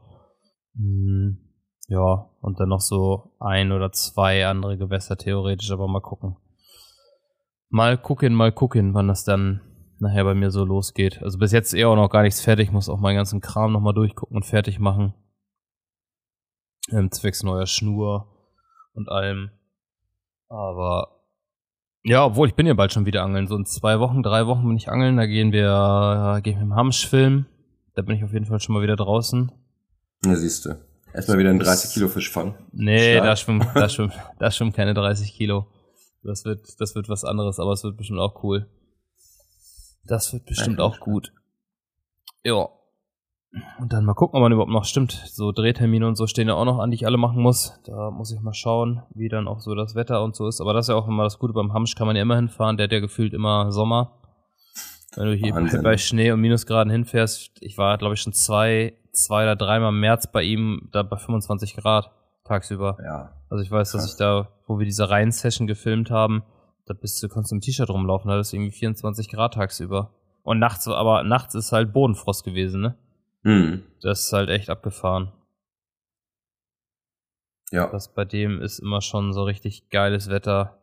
Hm, 0.74 1.38
ja, 1.86 2.30
und 2.40 2.61
dann 2.61 2.68
noch 2.68 2.80
so 2.80 3.36
ein 3.38 3.72
oder 3.72 3.92
zwei 3.92 4.46
andere 4.46 4.76
Gewässer 4.76 5.16
theoretisch, 5.16 5.70
aber 5.70 5.88
mal 5.88 6.00
gucken. 6.00 6.36
Mal 7.70 7.96
gucken, 7.98 8.34
mal 8.34 8.52
gucken, 8.52 8.94
wann 8.94 9.09
das 9.09 9.24
dann 9.24 9.61
nachher 10.00 10.24
bei 10.24 10.34
mir 10.34 10.50
so 10.50 10.64
losgeht. 10.64 11.22
Also 11.22 11.38
bis 11.38 11.52
jetzt 11.52 11.74
eh 11.74 11.84
auch 11.84 11.96
noch 11.96 12.11
gar 12.11 12.22
nichts 12.22 12.40
fertig, 12.40 12.72
muss 12.72 12.88
auch 12.88 13.00
meinen 13.00 13.16
ganzen 13.16 13.40
Kram 13.40 13.72
nochmal 13.72 13.94
durchgucken 13.94 14.36
und 14.36 14.44
fertig 14.44 14.78
machen. 14.78 15.14
Ähm, 16.90 17.11
zwecks 17.11 17.42
neuer 17.42 17.66
Schnur 17.66 18.26
und 18.94 19.09
allem. 19.09 19.50
Aber 20.49 21.09
ja, 22.05 22.24
obwohl 22.24 22.49
ich 22.49 22.55
bin 22.55 22.66
ja 22.66 22.74
bald 22.74 22.92
schon 22.92 23.07
wieder 23.07 23.22
angeln. 23.22 23.46
So 23.49 23.57
in 23.57 23.66
zwei 23.66 24.01
Wochen, 24.01 24.22
drei 24.22 24.46
Wochen 24.46 24.66
bin 24.66 24.76
ich 24.76 24.88
angeln. 24.88 25.16
Da 25.16 25.26
gehen 25.26 25.53
wir, 25.53 26.40
gehen 26.42 26.57
wir 26.57 26.62
im 26.62 26.74
Hamsch-Film. 26.74 27.46
Da 27.94 28.03
bin 28.03 28.16
ich 28.16 28.24
auf 28.24 28.32
jeden 28.32 28.46
Fall 28.46 28.61
schon 28.61 28.74
mal 28.74 28.82
wieder 28.82 28.96
draußen. 28.96 29.53
Na, 30.24 30.36
siehst 30.36 30.64
du. 30.64 30.76
Erstmal 31.12 31.38
wieder 31.38 31.51
einen 31.51 31.59
30 31.59 31.92
Kilo 31.92 32.09
Fisch 32.09 32.30
fangen. 32.30 32.55
Nee, 32.72 33.14
Stark. 33.14 33.24
da 33.26 33.36
schwimmen, 33.36 33.66
da 33.74 33.88
schwimmen, 33.88 34.12
da 34.38 34.51
schwimmen 34.51 34.72
keine 34.72 34.94
30 34.94 35.32
Kilo. 35.34 35.66
Das 36.22 36.44
wird, 36.44 36.80
das 36.80 36.94
wird 36.94 37.09
was 37.09 37.24
anderes, 37.24 37.59
aber 37.59 37.72
es 37.72 37.82
wird 37.84 37.96
bestimmt 37.96 38.20
auch 38.20 38.42
cool. 38.42 38.68
Das 40.05 40.32
wird 40.32 40.46
bestimmt 40.46 40.78
Ja, 40.78 40.84
auch 40.84 41.01
gut. 41.01 41.32
Ja. 42.44 42.68
Und 43.80 43.92
dann 43.92 44.05
mal 44.05 44.14
gucken, 44.14 44.36
ob 44.36 44.42
man 44.42 44.53
überhaupt 44.53 44.70
noch 44.70 44.84
stimmt. 44.84 45.12
So 45.26 45.53
Drehtermine 45.53 46.07
und 46.07 46.16
so 46.16 46.26
stehen 46.26 46.49
ja 46.49 46.55
auch 46.55 46.66
noch 46.66 46.78
an, 46.78 46.90
die 46.90 46.96
ich 46.96 47.07
alle 47.07 47.16
machen 47.16 47.40
muss. 47.40 47.80
Da 47.86 48.11
muss 48.11 48.30
ich 48.30 48.40
mal 48.40 48.53
schauen, 48.53 49.03
wie 49.14 49.28
dann 49.28 49.49
auch 49.49 49.61
so 49.61 49.74
das 49.74 49.94
Wetter 49.94 50.22
und 50.22 50.36
so 50.36 50.46
ist. 50.49 50.61
Aber 50.61 50.74
das 50.74 50.84
ist 50.84 50.90
ja 50.90 50.96
auch 50.96 51.09
immer 51.09 51.24
das 51.24 51.38
Gute. 51.38 51.55
Beim 51.55 51.72
Hamsch 51.72 51.94
kann 51.94 52.07
man 52.07 52.14
ja 52.14 52.22
immer 52.22 52.36
hinfahren. 52.36 52.76
Der 52.76 52.84
hat 52.84 52.92
ja 52.92 53.01
gefühlt 53.01 53.32
immer 53.32 53.72
Sommer. 53.72 54.18
Wenn 55.16 55.26
du 55.26 55.34
hier 55.34 55.55
bei, 55.55 55.61
Wahnsinn. 55.61 55.82
bei 55.82 55.96
Schnee 55.96 56.30
und 56.30 56.40
Minusgraden 56.40 56.90
hinfährst. 56.90 57.53
Ich 57.61 57.78
war, 57.78 57.96
glaube 57.96 58.14
ich, 58.14 58.20
schon 58.20 58.34
zwei, 58.34 58.94
zwei 59.12 59.44
oder 59.44 59.57
dreimal 59.57 59.90
im 59.90 60.01
März 60.01 60.30
bei 60.30 60.42
ihm, 60.42 60.88
da 60.92 61.03
bei 61.03 61.16
25 61.16 61.74
Grad 61.76 62.11
tagsüber. 62.44 62.99
Ja. 63.03 63.32
Also 63.49 63.64
ich 63.64 63.70
weiß, 63.70 63.92
dass 63.92 64.03
Krass. 64.03 64.12
ich 64.12 64.18
da, 64.18 64.49
wo 64.66 64.78
wir 64.78 64.84
diese 64.84 65.09
Reihen-Session 65.09 65.66
gefilmt 65.66 66.11
haben, 66.11 66.42
da 66.86 66.94
bist 66.94 67.22
du, 67.22 67.28
konntest 67.28 67.53
du 67.53 67.57
im 67.57 67.61
T-Shirt 67.61 67.88
rumlaufen, 67.88 68.30
da 68.30 68.38
ist 68.38 68.53
irgendwie 68.53 68.72
24 68.72 69.30
Grad 69.30 69.55
tagsüber. 69.55 70.11
Und 70.42 70.59
nachts, 70.59 70.86
aber 70.86 71.22
nachts 71.22 71.55
ist 71.55 71.72
halt 71.72 71.92
Bodenfrost 71.92 72.44
gewesen, 72.44 72.80
ne? 72.80 72.96
Hm. 73.43 73.84
Das 74.03 74.26
ist 74.26 74.32
halt 74.32 74.51
echt 74.51 74.70
abgefahren. 74.70 75.32
Ja. 77.70 77.91
Das 77.91 78.14
bei 78.14 78.24
dem 78.24 78.61
ist 78.61 78.78
immer 78.78 79.01
schon 79.03 79.32
so 79.32 79.45
richtig 79.45 79.91
geiles 79.91 80.30
Wetter. 80.30 80.78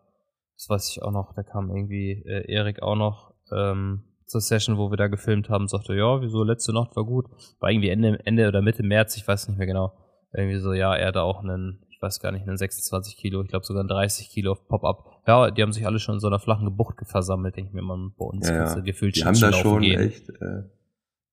Das 0.56 0.70
weiß 0.70 0.90
ich 0.90 1.02
auch 1.02 1.12
noch, 1.12 1.34
da 1.34 1.44
kam 1.44 1.70
irgendwie 1.70 2.24
äh, 2.26 2.52
Erik 2.52 2.82
auch 2.82 2.96
noch 2.96 3.34
ähm, 3.52 4.04
zur 4.26 4.42
Session, 4.42 4.78
wo 4.78 4.90
wir 4.90 4.98
da 4.98 5.08
gefilmt 5.08 5.50
haben, 5.50 5.68
sagte, 5.68 5.94
ja, 5.96 6.22
wieso, 6.22 6.44
letzte 6.44 6.74
Nacht 6.74 6.96
war 6.96 7.04
gut. 7.04 7.26
War 7.60 7.70
irgendwie 7.70 7.90
Ende, 7.90 8.20
Ende 8.26 8.48
oder 8.48 8.62
Mitte 8.62 8.84
März, 8.84 9.18
ich 9.18 9.28
weiß 9.28 9.48
nicht 9.50 9.58
mehr 9.58 9.68
genau. 9.68 9.94
Irgendwie 10.34 10.60
so, 10.60 10.74
ja, 10.74 10.96
er 10.96 11.08
hatte 11.08 11.22
auch 11.22 11.44
einen, 11.44 11.86
ich 11.90 12.02
weiß 12.02 12.20
gar 12.20 12.32
nicht, 12.32 12.48
einen 12.48 12.58
26 12.58 13.18
Kilo, 13.18 13.42
ich 13.42 13.50
glaube 13.50 13.66
sogar 13.66 13.82
einen 13.82 13.90
30 13.90 14.30
Kilo 14.30 14.52
auf 14.54 14.68
Pop-Up. 14.68 15.22
Ja, 15.28 15.52
die 15.52 15.62
haben 15.62 15.74
sich 15.74 15.86
alle 15.86 16.00
schon 16.00 16.16
in 16.16 16.20
so 16.20 16.28
einer 16.28 16.40
flachen 16.40 16.76
Bucht 16.76 16.98
versammelt, 17.06 17.56
denke 17.56 17.70
ich 17.70 17.74
mir 17.74 17.82
mal 17.82 18.12
bei 18.18 18.26
uns. 18.26 18.48
Ja, 18.48 18.66
ja. 18.66 18.80
gefühlt 18.80 19.16
Die 19.16 19.26
haben 19.26 19.40
da 19.40 19.52
schon 19.54 19.82
gehen. 19.82 20.00
echt. 20.00 20.30
Äh, 20.30 20.64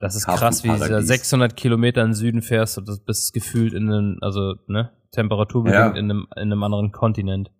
Das 0.02 0.16
ist 0.16 0.26
krass, 0.26 0.64
wie 0.64 0.68
du 0.68 0.74
da 0.74 0.80
Hafenparadies. 0.80 1.06
600 1.08 1.56
Kilometer 1.56 2.02
in 2.02 2.08
den 2.08 2.14
Süden 2.14 2.42
fährst 2.42 2.76
und 2.76 2.88
das 2.88 2.98
bist 2.98 3.32
gefühlt 3.32 3.72
in 3.72 3.84
einem, 3.90 4.18
also, 4.20 4.54
ne, 4.66 4.90
temperaturbedingt 5.12 5.78
Ja. 5.80 5.90
in, 5.90 6.10
einem, 6.10 6.26
in 6.34 6.42
einem 6.50 6.62
anderen 6.64 6.90
Kontinent. 6.90 7.52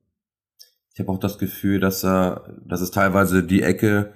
ich 0.92 0.98
habe 1.00 1.10
auch 1.12 1.20
das 1.20 1.38
Gefühl, 1.38 1.78
dass, 1.78 2.02
äh, 2.02 2.34
dass 2.66 2.80
es 2.80 2.90
teilweise 2.90 3.44
die 3.44 3.62
Ecke 3.62 4.12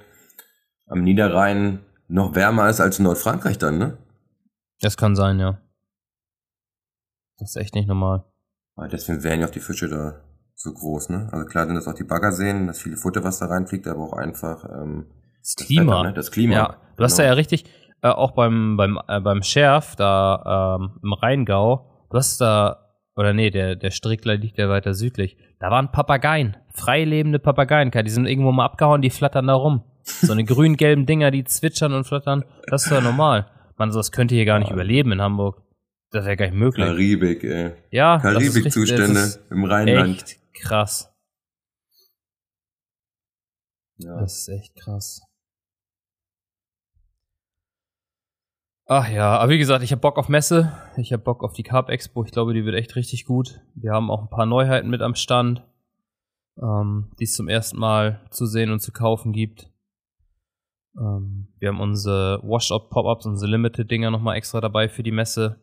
am 0.87 1.03
Niederrhein 1.05 1.81
noch 2.09 2.35
wärmer 2.35 2.69
ist 2.69 2.81
als 2.81 2.99
in 2.99 3.05
Nordfrankreich 3.05 3.59
dann, 3.59 3.79
ne? 3.79 3.97
Das 4.81 4.97
kann 4.97 5.15
sein, 5.17 5.39
ja. 5.41 5.61
Das 7.39 7.51
ist 7.51 7.57
echt 7.57 7.75
nicht 7.75 7.87
normal. 7.89 8.25
Aber 8.75 8.89
deswegen 8.89 9.23
wären 9.23 9.41
ja 9.41 9.47
auch 9.47 9.51
die 9.51 9.61
Fische 9.61 9.89
da 9.89 10.21
so 10.55 10.73
groß, 10.73 11.11
ne? 11.11 11.29
Also 11.33 11.47
klar 11.47 11.67
sind 11.67 11.77
das 11.77 11.87
auch 11.87 11.95
die 11.95 12.05
Baggerseen, 12.05 12.67
das 12.67 12.81
viele 12.81 12.97
Futter, 12.97 13.23
was 13.25 13.39
da 13.39 13.47
reinfliegt, 13.47 13.87
aber 13.87 14.01
auch 14.01 14.13
einfach 14.15 14.65
ähm, 14.65 15.07
Das 15.41 15.55
das 15.55 15.67
Klima. 15.67 15.93
Wetter, 15.93 16.03
ne? 16.09 16.15
Das 16.15 16.31
Klima. 16.33 16.55
Ja, 16.55 16.77
du 16.97 17.05
hast 17.05 17.19
da 17.19 17.23
Genau. 17.23 17.33
ja 17.33 17.35
richtig, 17.37 17.65
äh, 18.03 18.09
auch 18.09 18.33
beim, 18.33 18.77
beim, 18.77 18.99
äh, 19.09 19.21
beim 19.21 19.43
Schärf 19.43 19.97
da 19.97 20.79
ähm, 20.81 20.99
im 21.03 21.13
Rheingau, 21.13 22.07
du 22.11 22.17
hast 22.17 22.41
da, 22.41 22.91
oder 23.17 23.33
nee, 23.33 23.51
der, 23.51 23.77
der 23.77 23.91
Strickler 23.91 24.37
liegt 24.37 24.59
ja 24.59 24.69
weiter 24.69 24.95
südlich, 24.95 25.37
da 25.59 25.71
waren 25.71 25.91
Papageien, 25.91 26.57
freilebende 26.75 27.39
Papageien, 27.39 27.91
die 27.91 28.11
sind 28.11 28.27
irgendwo 28.27 28.53
mal 28.53 28.65
abgehauen, 28.67 29.03
die 29.03 29.11
flattern 29.11 29.47
da 29.47 29.55
rum. 29.55 29.83
So 30.03 30.33
eine 30.33 30.45
grün-gelben 30.45 31.07
Dinger, 31.07 31.31
die 31.31 31.45
zwitschern 31.45 31.93
und 31.93 32.05
flattern, 32.05 32.45
das 32.67 32.85
ist 32.87 32.93
ja 32.93 33.01
normal. 33.01 33.51
Man, 33.79 33.91
sowas 33.93 34.13
könnte 34.13 34.35
hier 34.35 34.45
gar 34.45 34.59
nicht 34.59 34.69
Ja. 34.69 34.75
überleben 34.75 35.13
in 35.13 35.21
Hamburg. 35.21 35.63
Das 36.13 36.25
wäre 36.25 36.37
gar 36.37 36.47
nicht 36.47 36.55
möglich. 36.57 36.87
Karibik, 36.87 37.45
ey. 37.45 37.73
ja, 37.91 38.15
das 38.19 38.23
Karibik-Zustände 38.23 39.15
das 39.15 39.37
im 39.51 39.65
Rheinland. 39.65 40.23
Echt 40.23 40.39
krass. 40.55 41.13
Ja. 43.99 44.21
Das 44.21 44.39
ist 44.39 44.49
echt 44.49 44.77
krass. 44.77 45.21
Ach 48.89 49.09
ja, 49.09 49.37
aber 49.39 49.51
wie 49.51 49.59
gesagt, 49.59 49.83
ich 49.83 49.91
habe 49.91 50.01
Bock 50.01 50.17
auf 50.17 50.29
Messe. 50.29 50.73
Ich 50.97 51.13
habe 51.13 51.23
Bock 51.23 51.43
auf 51.43 51.53
die 51.53 51.65
Carb 51.65 51.89
Expo. 51.89 52.25
Ich 52.25 52.31
glaube, 52.31 52.55
die 52.55 52.65
wird 52.65 52.77
echt 52.77 52.95
richtig 52.95 53.25
gut. 53.25 53.61
Wir 53.75 53.93
haben 53.93 54.11
auch 54.13 54.23
ein 54.23 54.31
paar 54.31 54.47
Neuheiten 54.47 54.89
mit 54.91 55.03
am 55.03 55.17
Stand, 55.17 55.65
ähm, 56.63 57.11
die 57.19 57.25
es 57.25 57.35
zum 57.35 57.49
ersten 57.49 57.79
Mal 57.79 58.25
zu 58.31 58.47
sehen 58.47 58.71
und 58.71 58.79
zu 58.79 58.93
kaufen 58.93 59.33
gibt. 59.33 59.69
Ähm, 60.97 61.49
wir 61.59 61.69
haben 61.69 61.81
unsere 61.81 62.41
Wash-Up 62.45 62.89
Pop-Ups, 62.91 63.27
unsere 63.27 63.51
Limited-Dinger 63.51 64.13
nochmal 64.13 64.37
extra 64.37 64.61
dabei 64.61 64.89
für 64.89 65.03
die 65.03 65.11
Messe. 65.11 65.59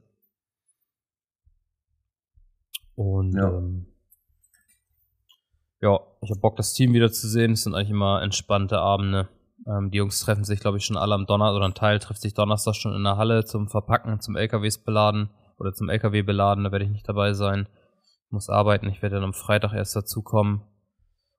Und 2.95 3.35
Ja. 3.37 3.49
ähm, 3.57 3.87
ja, 5.81 5.97
ich 6.21 6.29
habe 6.29 6.41
Bock, 6.41 6.57
das 6.57 6.73
Team 6.73 6.93
wieder 6.93 7.11
zu 7.11 7.27
sehen. 7.29 7.53
Es 7.53 7.63
sind 7.63 7.73
eigentlich 7.73 7.89
immer 7.89 8.21
entspannte 8.21 8.79
Abende. 8.79 9.29
Ähm, 9.67 9.91
die 9.91 9.97
Jungs 9.97 10.19
treffen 10.19 10.43
sich, 10.43 10.59
glaube 10.59 10.77
ich, 10.77 10.85
schon 10.85 10.97
alle 10.97 11.15
am 11.15 11.25
Donnerstag 11.25 11.55
oder 11.55 11.65
ein 11.65 11.73
Teil 11.73 11.99
trifft 11.99 12.21
sich 12.21 12.33
Donnerstag 12.33 12.75
schon 12.75 12.95
in 12.95 13.03
der 13.03 13.17
Halle 13.17 13.45
zum 13.45 13.69
Verpacken, 13.69 14.19
zum 14.19 14.35
LKWs 14.35 14.77
beladen 14.79 15.29
oder 15.57 15.73
zum 15.73 15.89
LKW 15.89 16.21
beladen. 16.21 16.63
Da 16.63 16.71
werde 16.71 16.85
ich 16.85 16.91
nicht 16.91 17.07
dabei 17.07 17.33
sein. 17.33 17.67
Muss 18.29 18.49
arbeiten. 18.49 18.89
Ich 18.89 19.01
werde 19.01 19.15
dann 19.15 19.25
am 19.25 19.33
Freitag 19.33 19.73
erst 19.73 19.95
dazukommen 19.95 20.61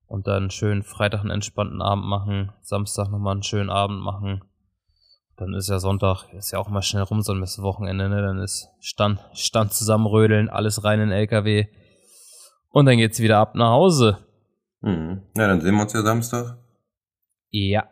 und 0.07 0.27
dann 0.27 0.51
schön 0.51 0.83
Freitag 0.83 1.21
einen 1.21 1.31
entspannten 1.31 1.83
Abend 1.83 2.05
machen, 2.05 2.53
Samstag 2.63 3.11
nochmal 3.11 3.33
einen 3.33 3.43
schönen 3.43 3.71
Abend 3.71 4.01
machen. 4.01 4.45
Dann 5.37 5.55
ist 5.55 5.69
ja 5.69 5.81
Sonntag, 5.81 6.33
ist 6.33 6.53
ja 6.53 6.61
auch 6.61 6.69
mal 6.69 6.83
schnell 6.83 7.03
rum, 7.03 7.21
so 7.23 7.33
ein 7.33 7.41
Wochenende, 7.41 8.09
ne? 8.09 8.23
Dann 8.23 8.39
ist 8.39 8.69
Stand, 8.79 9.19
Stand 9.33 9.73
zusammenrödeln, 9.73 10.49
alles 10.49 10.85
rein 10.85 11.01
in 11.01 11.09
den 11.09 11.19
LKW. 11.19 11.67
Und 12.69 12.87
dann 12.87 12.97
geht's 12.97 13.19
wieder 13.19 13.39
ab 13.39 13.57
nach 13.57 13.71
Hause. 13.71 14.19
Mhm. 14.81 15.23
ja, 15.37 15.49
dann 15.49 15.61
sehen 15.61 15.75
wir 15.75 15.83
uns 15.83 15.93
ja 15.93 16.03
Samstag. 16.03 16.59
Ja. 17.51 17.89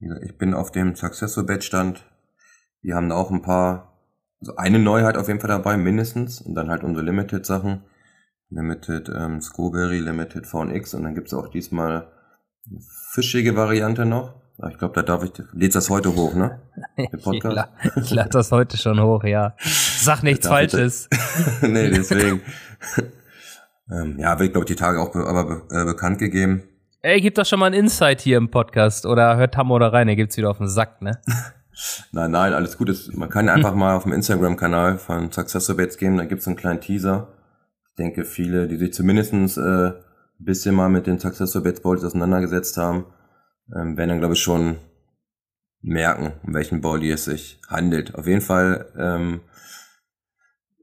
Ich 0.00 0.38
bin 0.38 0.54
auf 0.54 0.70
dem 0.70 0.94
Successor 0.94 1.44
Bed 1.44 1.64
Stand. 1.64 2.04
Wir 2.82 2.94
haben 2.94 3.08
da 3.08 3.16
auch 3.16 3.30
ein 3.30 3.42
paar, 3.42 3.98
also 4.40 4.54
eine 4.56 4.78
Neuheit 4.78 5.16
auf 5.16 5.26
jeden 5.26 5.40
Fall 5.40 5.48
dabei, 5.48 5.76
mindestens. 5.76 6.40
Und 6.40 6.54
dann 6.54 6.70
halt 6.70 6.84
unsere 6.84 7.04
Limited 7.04 7.44
Sachen. 7.44 7.82
Limited 8.50 9.10
ähm, 9.14 9.40
Scoberry, 9.40 9.98
Limited 9.98 10.46
VNX. 10.46 10.94
Und 10.94 11.02
dann 11.02 11.14
gibt's 11.14 11.34
auch 11.34 11.48
diesmal 11.48 12.08
eine 12.66 12.80
fischige 13.12 13.56
Variante 13.56 14.06
noch. 14.06 14.40
Aber 14.58 14.70
Ich 14.70 14.78
glaube, 14.78 14.94
da 14.94 15.02
darf 15.02 15.24
ich, 15.24 15.32
lädst 15.52 15.76
das 15.76 15.90
heute 15.90 16.14
hoch, 16.14 16.34
ne? 16.34 16.60
Den 16.96 17.20
Podcast? 17.22 17.68
Ich, 17.82 17.94
la 17.94 18.02
ich 18.02 18.10
lade 18.10 18.30
das 18.30 18.52
heute 18.52 18.76
schon 18.76 19.00
hoch, 19.00 19.24
ja. 19.24 19.54
Sag 19.58 20.22
nichts 20.22 20.46
Falsches. 20.46 21.08
nee, 21.62 21.90
deswegen. 21.90 22.40
ähm, 23.90 24.18
ja, 24.18 24.38
wird, 24.38 24.52
glaube 24.52 24.64
ich, 24.64 24.76
die 24.76 24.80
Tage 24.80 25.00
auch 25.00 25.12
be 25.12 25.24
aber 25.26 25.44
be 25.44 25.62
äh, 25.70 25.84
bekannt 25.84 26.18
gegeben. 26.18 26.62
Ey, 27.08 27.22
gib 27.22 27.36
doch 27.36 27.46
schon 27.46 27.58
mal 27.58 27.68
einen 27.68 27.74
Insight 27.74 28.20
hier 28.20 28.36
im 28.36 28.50
Podcast. 28.50 29.06
Oder 29.06 29.38
hört 29.38 29.54
Tammo 29.54 29.78
da 29.78 29.88
rein, 29.88 30.08
der 30.08 30.16
gibt's 30.16 30.36
wieder 30.36 30.50
auf 30.50 30.58
den 30.58 30.68
Sack, 30.68 31.00
ne? 31.00 31.18
Nein, 32.12 32.32
nein, 32.32 32.52
alles 32.52 32.76
gut. 32.76 32.90
ist. 32.90 33.16
Man 33.16 33.30
kann 33.30 33.48
einfach 33.48 33.74
mal 33.74 33.96
auf 33.96 34.02
dem 34.02 34.12
Instagram-Kanal 34.12 34.98
von 34.98 35.32
Successor 35.32 35.74
Bets 35.74 35.96
gehen, 35.96 36.18
da 36.18 36.26
gibt's 36.26 36.46
einen 36.46 36.56
kleinen 36.56 36.82
Teaser. 36.82 37.28
Ich 37.88 37.94
denke, 37.94 38.26
viele, 38.26 38.68
die 38.68 38.76
sich 38.76 38.92
zumindestens 38.92 39.56
äh, 39.56 39.62
ein 39.62 39.94
bisschen 40.38 40.74
mal 40.74 40.90
mit 40.90 41.06
den 41.06 41.18
Successor 41.18 41.62
Bets 41.62 41.80
Balls 41.80 42.04
auseinandergesetzt 42.04 42.76
haben, 42.76 43.06
ähm, 43.74 43.96
werden 43.96 44.10
dann, 44.10 44.18
glaube 44.18 44.34
ich, 44.34 44.42
schon 44.42 44.76
merken, 45.80 46.34
um 46.42 46.52
welchen 46.52 46.82
Body 46.82 47.10
es 47.10 47.24
sich 47.24 47.58
handelt. 47.68 48.16
Auf 48.16 48.26
jeden 48.26 48.42
Fall 48.42 48.92
ähm, 48.98 49.40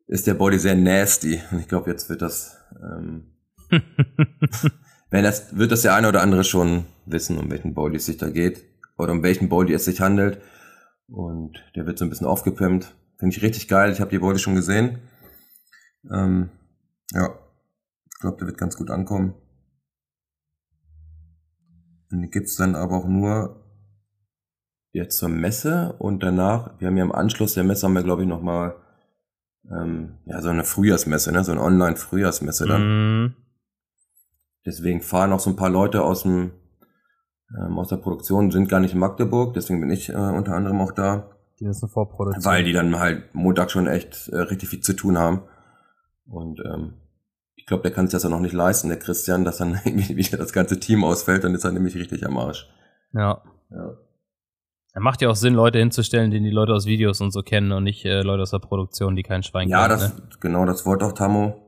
ist 0.07 0.25
der 0.25 0.33
Body 0.33 0.57
sehr 0.57 0.75
nasty. 0.75 1.39
Und 1.51 1.59
ich 1.59 1.67
glaube, 1.67 1.91
jetzt 1.91 2.09
wird 2.09 2.23
das, 2.23 2.57
ähm, 2.81 3.35
wenn 5.15 5.23
das, 5.23 5.57
wird 5.57 5.71
das 5.71 5.83
der 5.83 5.95
eine 5.95 6.09
oder 6.09 6.21
andere 6.21 6.43
schon 6.43 6.87
wissen, 7.05 7.37
um 7.37 7.49
welchen 7.49 7.73
Body 7.73 7.95
es 7.95 8.05
sich 8.05 8.17
da 8.17 8.29
geht. 8.29 8.65
Oder 8.97 9.13
um 9.13 9.23
welchen 9.23 9.47
Body 9.47 9.73
es 9.73 9.85
sich 9.85 10.01
handelt. 10.01 10.41
Und 11.07 11.63
der 11.73 11.85
wird 11.85 11.97
so 11.97 12.03
ein 12.03 12.09
bisschen 12.09 12.27
aufgepimpt. 12.27 12.93
Finde 13.17 13.33
ich 13.33 13.41
richtig 13.41 13.69
geil. 13.69 13.93
Ich 13.93 14.01
habe 14.01 14.11
die 14.11 14.19
Body 14.19 14.39
schon 14.39 14.55
gesehen. 14.55 14.99
Ähm, 16.11 16.49
ja, 17.13 17.29
ich 18.11 18.19
glaube, 18.19 18.37
der 18.39 18.47
wird 18.47 18.57
ganz 18.57 18.75
gut 18.75 18.91
ankommen. 18.91 19.35
Die 22.11 22.29
gibt's 22.29 22.57
dann 22.57 22.75
aber 22.75 22.97
auch 22.97 23.07
nur 23.07 23.63
jetzt 24.91 25.17
zur 25.17 25.29
Messe 25.29 25.95
und 25.97 26.23
danach, 26.23 26.77
wir 26.79 26.89
haben 26.89 26.97
ja 26.97 27.05
im 27.05 27.13
Anschluss 27.13 27.53
der 27.53 27.63
Messe 27.63 27.87
haben 27.87 27.93
wir, 27.93 28.03
glaube 28.03 28.23
ich, 28.23 28.27
nochmal 28.27 28.75
ähm, 29.71 30.17
ja, 30.25 30.41
so 30.41 30.49
eine 30.49 30.65
Frühjahrsmesse, 30.65 31.31
ne? 31.31 31.41
so 31.45 31.53
eine 31.53 31.61
Online-Frühjahrsmesse 31.61 32.65
dann. 32.65 33.23
Mhm. 33.23 33.44
Deswegen 34.65 35.01
fahren 35.01 35.31
auch 35.31 35.39
so 35.39 35.49
ein 35.51 35.55
paar 35.55 35.69
Leute 35.69 36.03
aus 36.03 36.23
dem 36.23 36.51
ähm, 37.57 37.77
aus 37.77 37.89
der 37.89 37.97
Produktion, 37.97 38.49
sind 38.51 38.69
gar 38.69 38.79
nicht 38.79 38.93
in 38.93 38.99
Magdeburg, 38.99 39.53
deswegen 39.53 39.79
bin 39.79 39.91
ich 39.91 40.09
äh, 40.09 40.13
unter 40.15 40.53
anderem 40.55 40.81
auch 40.81 40.91
da, 40.91 41.29
Die 41.59 41.65
müssen 41.65 41.87
vorproduzieren. 41.87 42.43
weil 42.45 42.63
die 42.63 42.73
dann 42.73 42.97
halt 42.99 43.33
Montag 43.35 43.69
schon 43.69 43.85
echt 43.87 44.29
äh, 44.29 44.37
richtig 44.39 44.69
viel 44.69 44.81
zu 44.81 44.93
tun 44.93 45.17
haben. 45.19 45.43
Und 46.27 46.59
ähm, 46.65 46.95
ich 47.55 47.67
glaube, 47.67 47.83
der 47.83 47.91
kann 47.91 48.07
sich 48.07 48.13
das 48.13 48.23
ja 48.23 48.29
noch 48.29 48.39
nicht 48.39 48.53
leisten, 48.53 48.89
der 48.89 48.97
Christian, 48.97 49.45
dass 49.45 49.57
dann 49.59 49.79
irgendwie 49.85 50.15
wieder 50.17 50.37
das 50.39 50.53
ganze 50.53 50.79
Team 50.79 51.03
ausfällt, 51.03 51.43
dann 51.43 51.53
ist 51.53 51.63
er 51.63 51.71
nämlich 51.71 51.95
richtig 51.95 52.25
am 52.25 52.37
Arsch. 52.37 52.67
Ja. 53.13 53.43
Ja. 53.69 53.93
Er 54.93 55.01
macht 55.01 55.21
ja 55.21 55.29
auch 55.29 55.35
Sinn, 55.35 55.53
Leute 55.53 55.77
hinzustellen, 55.77 56.31
die 56.31 56.39
die 56.39 56.49
Leute 56.49 56.73
aus 56.73 56.85
Videos 56.87 57.21
und 57.21 57.31
so 57.31 57.41
kennen 57.43 57.71
und 57.73 57.83
nicht 57.83 58.05
äh, 58.05 58.21
Leute 58.23 58.41
aus 58.43 58.51
der 58.51 58.59
Produktion, 58.59 59.15
die 59.15 59.23
kein 59.23 59.43
Schwein 59.43 59.67
Ja, 59.69 59.87
kennen. 59.87 59.99
das, 59.99 60.17
ne? 60.17 60.23
genau, 60.39 60.65
das 60.65 60.85
wollte 60.85 61.05
auch 61.05 61.11
Tammo. 61.11 61.61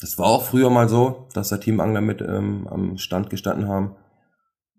Das 0.00 0.18
war 0.18 0.26
auch 0.26 0.44
früher 0.44 0.70
mal 0.70 0.88
so, 0.88 1.28
dass 1.34 1.50
da 1.50 1.58
Teamangler 1.58 2.00
mit 2.00 2.22
ähm, 2.22 2.66
am 2.68 2.96
Stand 2.96 3.28
gestanden 3.28 3.68
haben. 3.68 3.96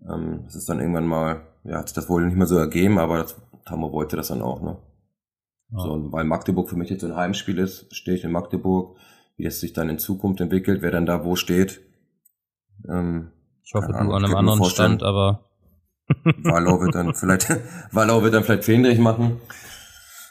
Ähm, 0.10 0.42
das 0.46 0.56
ist 0.56 0.68
dann 0.68 0.80
irgendwann 0.80 1.06
mal, 1.06 1.42
ja, 1.64 1.78
hat 1.78 1.90
sich 1.90 1.96
das 1.96 2.10
wohl 2.10 2.26
nicht 2.26 2.36
mehr 2.36 2.48
so 2.48 2.58
ergeben, 2.58 2.98
aber 2.98 3.18
das, 3.18 3.36
Tammo 3.66 3.92
wollte 3.92 4.16
das 4.16 4.30
dann 4.30 4.42
auch, 4.42 4.62
ne? 4.62 4.78
Ja. 5.72 5.80
So, 5.80 5.92
und 5.92 6.12
weil 6.12 6.24
Magdeburg 6.24 6.70
für 6.70 6.76
mich 6.76 6.90
jetzt 6.90 7.02
so 7.02 7.08
ein 7.08 7.16
Heimspiel 7.16 7.60
ist, 7.60 7.96
stehe 7.96 8.18
ich 8.18 8.24
in 8.24 8.32
Magdeburg. 8.32 8.98
Wie 9.38 9.46
es 9.46 9.60
sich 9.60 9.74
dann 9.74 9.90
in 9.90 9.98
Zukunft 9.98 10.42
entwickelt, 10.42 10.82
wer 10.82 10.92
dann 10.92 11.06
da 11.06 11.24
wo 11.24 11.36
steht. 11.36 11.82
Ähm, 12.88 13.32
Ich 13.64 13.74
hoffe, 13.74 13.92
keine 13.92 14.10
du 14.10 14.14
Ahnung, 14.14 14.32
an 14.32 14.38
einem 14.38 14.50
anderen. 14.50 14.70
Stand, 14.70 15.04
aber 15.04 15.46
Wallau 16.44 16.82
wird 16.82 16.96
dann 16.96 17.14
vielleicht, 17.14 17.48
Wallau 17.92 18.22
wird 18.24 18.34
dann 18.34 18.44
vielleicht 18.44 18.66
Fähnrich 18.66 19.00
machen. 19.00 19.40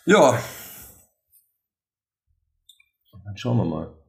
Ja. 0.05 0.39
Dann 3.25 3.37
schauen 3.37 3.57
wir 3.57 3.65
mal. 3.65 4.00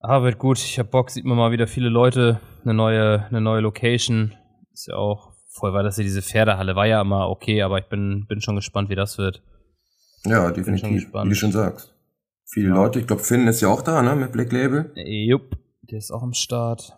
Ah, 0.00 0.22
wird 0.22 0.38
gut. 0.38 0.58
Ich 0.58 0.78
hab 0.78 0.90
Bock, 0.90 1.10
sieht 1.10 1.24
man 1.24 1.36
mal 1.36 1.50
wieder 1.50 1.66
viele 1.66 1.88
Leute, 1.88 2.40
eine 2.64 2.74
neue, 2.74 3.24
eine 3.26 3.40
neue 3.40 3.60
Location. 3.60 4.34
Ist 4.72 4.86
ja 4.86 4.94
auch, 4.94 5.32
voll 5.48 5.72
war 5.72 5.82
das 5.82 5.96
ja 5.96 6.04
diese 6.04 6.22
Pferdehalle, 6.22 6.76
war 6.76 6.86
ja 6.86 7.00
immer 7.00 7.28
okay, 7.28 7.62
aber 7.62 7.78
ich 7.78 7.86
bin, 7.86 8.26
bin 8.28 8.40
schon 8.40 8.56
gespannt, 8.56 8.90
wie 8.90 8.94
das 8.94 9.18
wird. 9.18 9.42
Ja, 10.24 10.50
definitiv, 10.52 11.04
gespannt. 11.04 11.26
wie 11.26 11.30
du 11.30 11.34
schon 11.34 11.52
sagst. 11.52 11.94
Viele 12.44 12.68
Ja. 12.68 12.74
Leute, 12.76 13.00
ich 13.00 13.06
glaube, 13.06 13.22
Finn 13.22 13.46
ist 13.48 13.60
ja 13.60 13.68
auch 13.68 13.82
da, 13.82 14.02
ne, 14.02 14.14
mit 14.14 14.32
Black 14.32 14.52
Label. 14.52 14.92
Äh, 14.94 15.26
Jupp, 15.26 15.58
der 15.82 15.98
ist 15.98 16.10
auch 16.10 16.22
am 16.22 16.32
Start. 16.32 16.96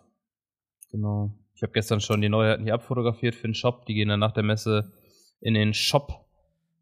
Genau. 0.91 1.33
Ich 1.55 1.63
habe 1.63 1.73
gestern 1.73 2.01
schon 2.01 2.21
die 2.21 2.29
Neuheiten 2.29 2.63
hier 2.63 2.73
abfotografiert 2.73 3.35
für 3.35 3.47
den 3.47 3.53
Shop. 3.53 3.85
Die 3.85 3.93
gehen 3.93 4.09
dann 4.09 4.19
nach 4.19 4.31
der 4.33 4.43
Messe 4.43 4.91
in 5.41 5.53
den 5.53 5.73
Shop. 5.73 6.25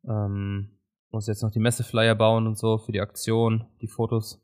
Ähm, 0.07 0.78
muss 1.11 1.28
jetzt 1.28 1.43
noch 1.43 1.51
die 1.51 1.59
Messeflyer 1.59 2.15
bauen 2.15 2.47
und 2.47 2.57
so 2.57 2.78
für 2.78 2.91
die 2.91 3.01
Aktion, 3.01 3.65
die 3.82 3.88
Fotos 3.88 4.41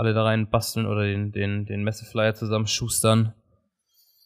alle 0.00 0.14
da 0.14 0.24
rein 0.24 0.50
basteln 0.50 0.86
oder 0.86 1.04
den, 1.04 1.30
den, 1.30 1.66
den 1.66 1.84
Messeflyer 1.84 2.34
zusammen 2.34 2.66
schustern. 2.66 3.34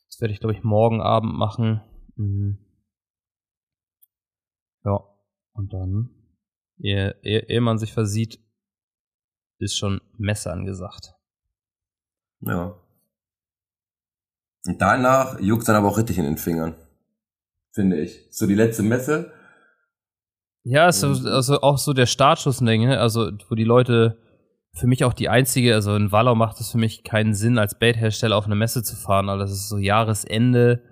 Das 0.08 0.20
werde 0.20 0.32
ich, 0.32 0.40
glaube 0.40 0.54
ich, 0.54 0.62
morgen 0.62 1.02
Abend 1.02 1.36
machen. 1.36 1.82
Mhm. 2.16 2.58
Ja, 4.84 5.00
und 5.52 5.72
dann, 5.72 6.10
ehe, 6.78 7.16
ehe, 7.22 7.40
ehe 7.48 7.60
man 7.60 7.78
sich 7.78 7.92
versieht, 7.92 8.38
ist 9.58 9.76
schon 9.76 10.00
Messe 10.16 10.52
angesagt. 10.52 11.14
Ja. 12.40 12.76
Und 14.66 14.80
danach 14.80 15.40
juckt 15.40 15.68
dann 15.68 15.76
aber 15.76 15.88
auch 15.88 15.98
richtig 15.98 16.18
in 16.18 16.24
den 16.24 16.38
Fingern. 16.38 16.74
Finde 17.72 18.00
ich. 18.00 18.28
So 18.30 18.46
die 18.46 18.54
letzte 18.54 18.82
Messe. 18.82 19.32
Ja, 20.62 20.88
ist 20.88 21.00
so, 21.00 21.08
also 21.08 21.60
auch 21.60 21.78
so 21.78 21.92
der 21.92 22.06
Startschuss-Ding, 22.06 22.86
ne? 22.86 23.00
also 23.00 23.32
wo 23.48 23.54
die 23.54 23.64
Leute, 23.64 24.16
für 24.74 24.86
mich 24.88 25.04
auch 25.04 25.12
die 25.12 25.28
einzige, 25.28 25.74
also 25.74 25.94
in 25.94 26.10
Wallau 26.10 26.34
macht 26.34 26.60
es 26.60 26.72
für 26.72 26.78
mich 26.78 27.04
keinen 27.04 27.34
Sinn, 27.34 27.58
als 27.58 27.78
Bait-Hersteller 27.78 28.36
auf 28.36 28.46
eine 28.46 28.56
Messe 28.56 28.82
zu 28.82 28.96
fahren, 28.96 29.28
aber 29.28 29.38
das 29.38 29.52
ist 29.52 29.68
so 29.68 29.78
Jahresende, 29.78 30.82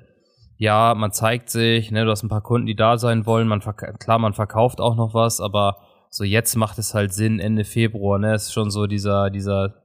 ja, 0.56 0.94
man 0.94 1.10
zeigt 1.10 1.50
sich, 1.50 1.90
ne, 1.90 2.04
du 2.04 2.10
hast 2.10 2.22
ein 2.22 2.28
paar 2.28 2.42
Kunden, 2.42 2.66
die 2.66 2.76
da 2.76 2.96
sein 2.96 3.26
wollen, 3.26 3.48
man 3.48 3.60
klar, 3.60 4.20
man 4.20 4.34
verkauft 4.34 4.80
auch 4.80 4.94
noch 4.94 5.14
was, 5.14 5.40
aber 5.40 5.78
so 6.08 6.22
jetzt 6.22 6.54
macht 6.54 6.78
es 6.78 6.94
halt 6.94 7.12
Sinn, 7.12 7.40
Ende 7.40 7.64
Februar, 7.64 8.20
ne, 8.20 8.34
ist 8.34 8.52
schon 8.52 8.70
so 8.70 8.86
dieser, 8.86 9.30
dieser 9.30 9.81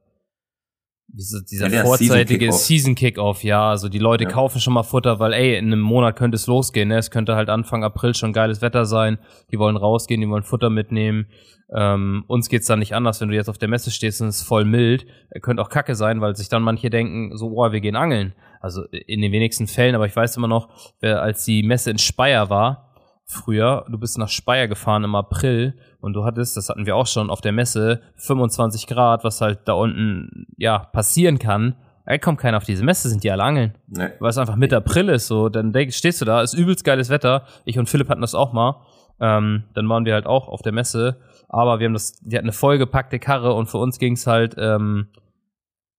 diese, 1.08 1.42
dieser 1.42 1.68
ja, 1.68 1.84
vorzeitige 1.84 2.52
Season 2.52 2.94
Kickoff, 2.94 3.42
ja, 3.42 3.70
also 3.70 3.88
die 3.88 3.98
Leute 3.98 4.24
ja. 4.24 4.30
kaufen 4.30 4.60
schon 4.60 4.74
mal 4.74 4.82
Futter, 4.82 5.18
weil 5.18 5.32
ey, 5.32 5.56
in 5.56 5.66
einem 5.66 5.80
Monat 5.80 6.16
könnte 6.16 6.36
es 6.36 6.46
losgehen, 6.46 6.88
ne? 6.88 6.98
Es 6.98 7.10
könnte 7.10 7.34
halt 7.34 7.48
Anfang 7.48 7.82
April 7.82 8.14
schon 8.14 8.32
geiles 8.32 8.60
Wetter 8.60 8.84
sein. 8.84 9.18
Die 9.50 9.58
wollen 9.58 9.76
rausgehen, 9.76 10.20
die 10.20 10.28
wollen 10.28 10.42
Futter 10.42 10.70
mitnehmen. 10.70 11.26
Ähm, 11.74 12.24
uns 12.28 12.48
geht's 12.48 12.66
dann 12.66 12.78
nicht 12.78 12.94
anders, 12.94 13.20
wenn 13.20 13.28
du 13.28 13.34
jetzt 13.34 13.48
auf 13.48 13.58
der 13.58 13.68
Messe 13.68 13.90
stehst 13.90 14.20
und 14.20 14.28
es 14.28 14.38
ist 14.38 14.46
voll 14.46 14.64
mild. 14.64 15.06
Könnte 15.42 15.62
auch 15.62 15.68
Kacke 15.68 15.94
sein, 15.94 16.20
weil 16.20 16.36
sich 16.36 16.48
dann 16.48 16.62
manche 16.62 16.90
denken, 16.90 17.36
so, 17.36 17.50
boah, 17.50 17.72
wir 17.72 17.80
gehen 17.80 17.96
angeln. 17.96 18.34
Also 18.60 18.84
in 18.84 19.20
den 19.20 19.32
wenigsten 19.32 19.66
Fällen, 19.66 19.94
aber 19.94 20.06
ich 20.06 20.16
weiß 20.16 20.36
immer 20.36 20.48
noch, 20.48 20.68
wer, 21.00 21.22
als 21.22 21.44
die 21.44 21.62
Messe 21.62 21.90
in 21.90 21.98
Speyer 21.98 22.50
war, 22.50 22.87
früher, 23.28 23.84
du 23.88 23.98
bist 23.98 24.18
nach 24.18 24.28
Speyer 24.28 24.68
gefahren 24.68 25.04
im 25.04 25.14
April 25.14 25.74
und 26.00 26.14
du 26.14 26.24
hattest, 26.24 26.56
das 26.56 26.68
hatten 26.68 26.86
wir 26.86 26.96
auch 26.96 27.06
schon 27.06 27.30
auf 27.30 27.40
der 27.40 27.52
Messe, 27.52 28.00
25 28.16 28.86
Grad, 28.86 29.22
was 29.22 29.40
halt 29.40 29.60
da 29.66 29.74
unten, 29.74 30.46
ja, 30.56 30.78
passieren 30.78 31.38
kann. 31.38 31.76
Ey, 32.06 32.18
kommt 32.18 32.38
keiner 32.38 32.56
auf 32.56 32.64
diese 32.64 32.84
Messe, 32.84 33.10
sind 33.10 33.22
die 33.22 33.30
alle 33.30 33.44
angeln. 33.44 33.74
Nee. 33.86 34.08
Weil 34.18 34.30
es 34.30 34.38
einfach 34.38 34.56
Mitte 34.56 34.78
April 34.78 35.10
ist, 35.10 35.26
so, 35.26 35.50
dann 35.50 35.72
denk, 35.72 35.92
stehst 35.92 36.22
du 36.22 36.24
da, 36.24 36.40
ist 36.40 36.54
übelst 36.54 36.84
geiles 36.84 37.10
Wetter. 37.10 37.44
Ich 37.66 37.78
und 37.78 37.88
Philipp 37.88 38.08
hatten 38.08 38.22
das 38.22 38.34
auch 38.34 38.54
mal. 38.54 38.82
Ähm, 39.20 39.64
dann 39.74 39.88
waren 39.88 40.06
wir 40.06 40.14
halt 40.14 40.26
auch 40.26 40.48
auf 40.48 40.62
der 40.62 40.72
Messe, 40.72 41.20
aber 41.48 41.80
wir 41.80 41.86
haben 41.86 41.92
das, 41.92 42.12
die 42.20 42.36
hatten 42.36 42.46
eine 42.46 42.52
vollgepackte 42.52 43.18
Karre 43.18 43.52
und 43.52 43.66
für 43.66 43.78
uns 43.78 43.98
ging's 43.98 44.26
halt 44.26 44.54
ähm, 44.56 45.08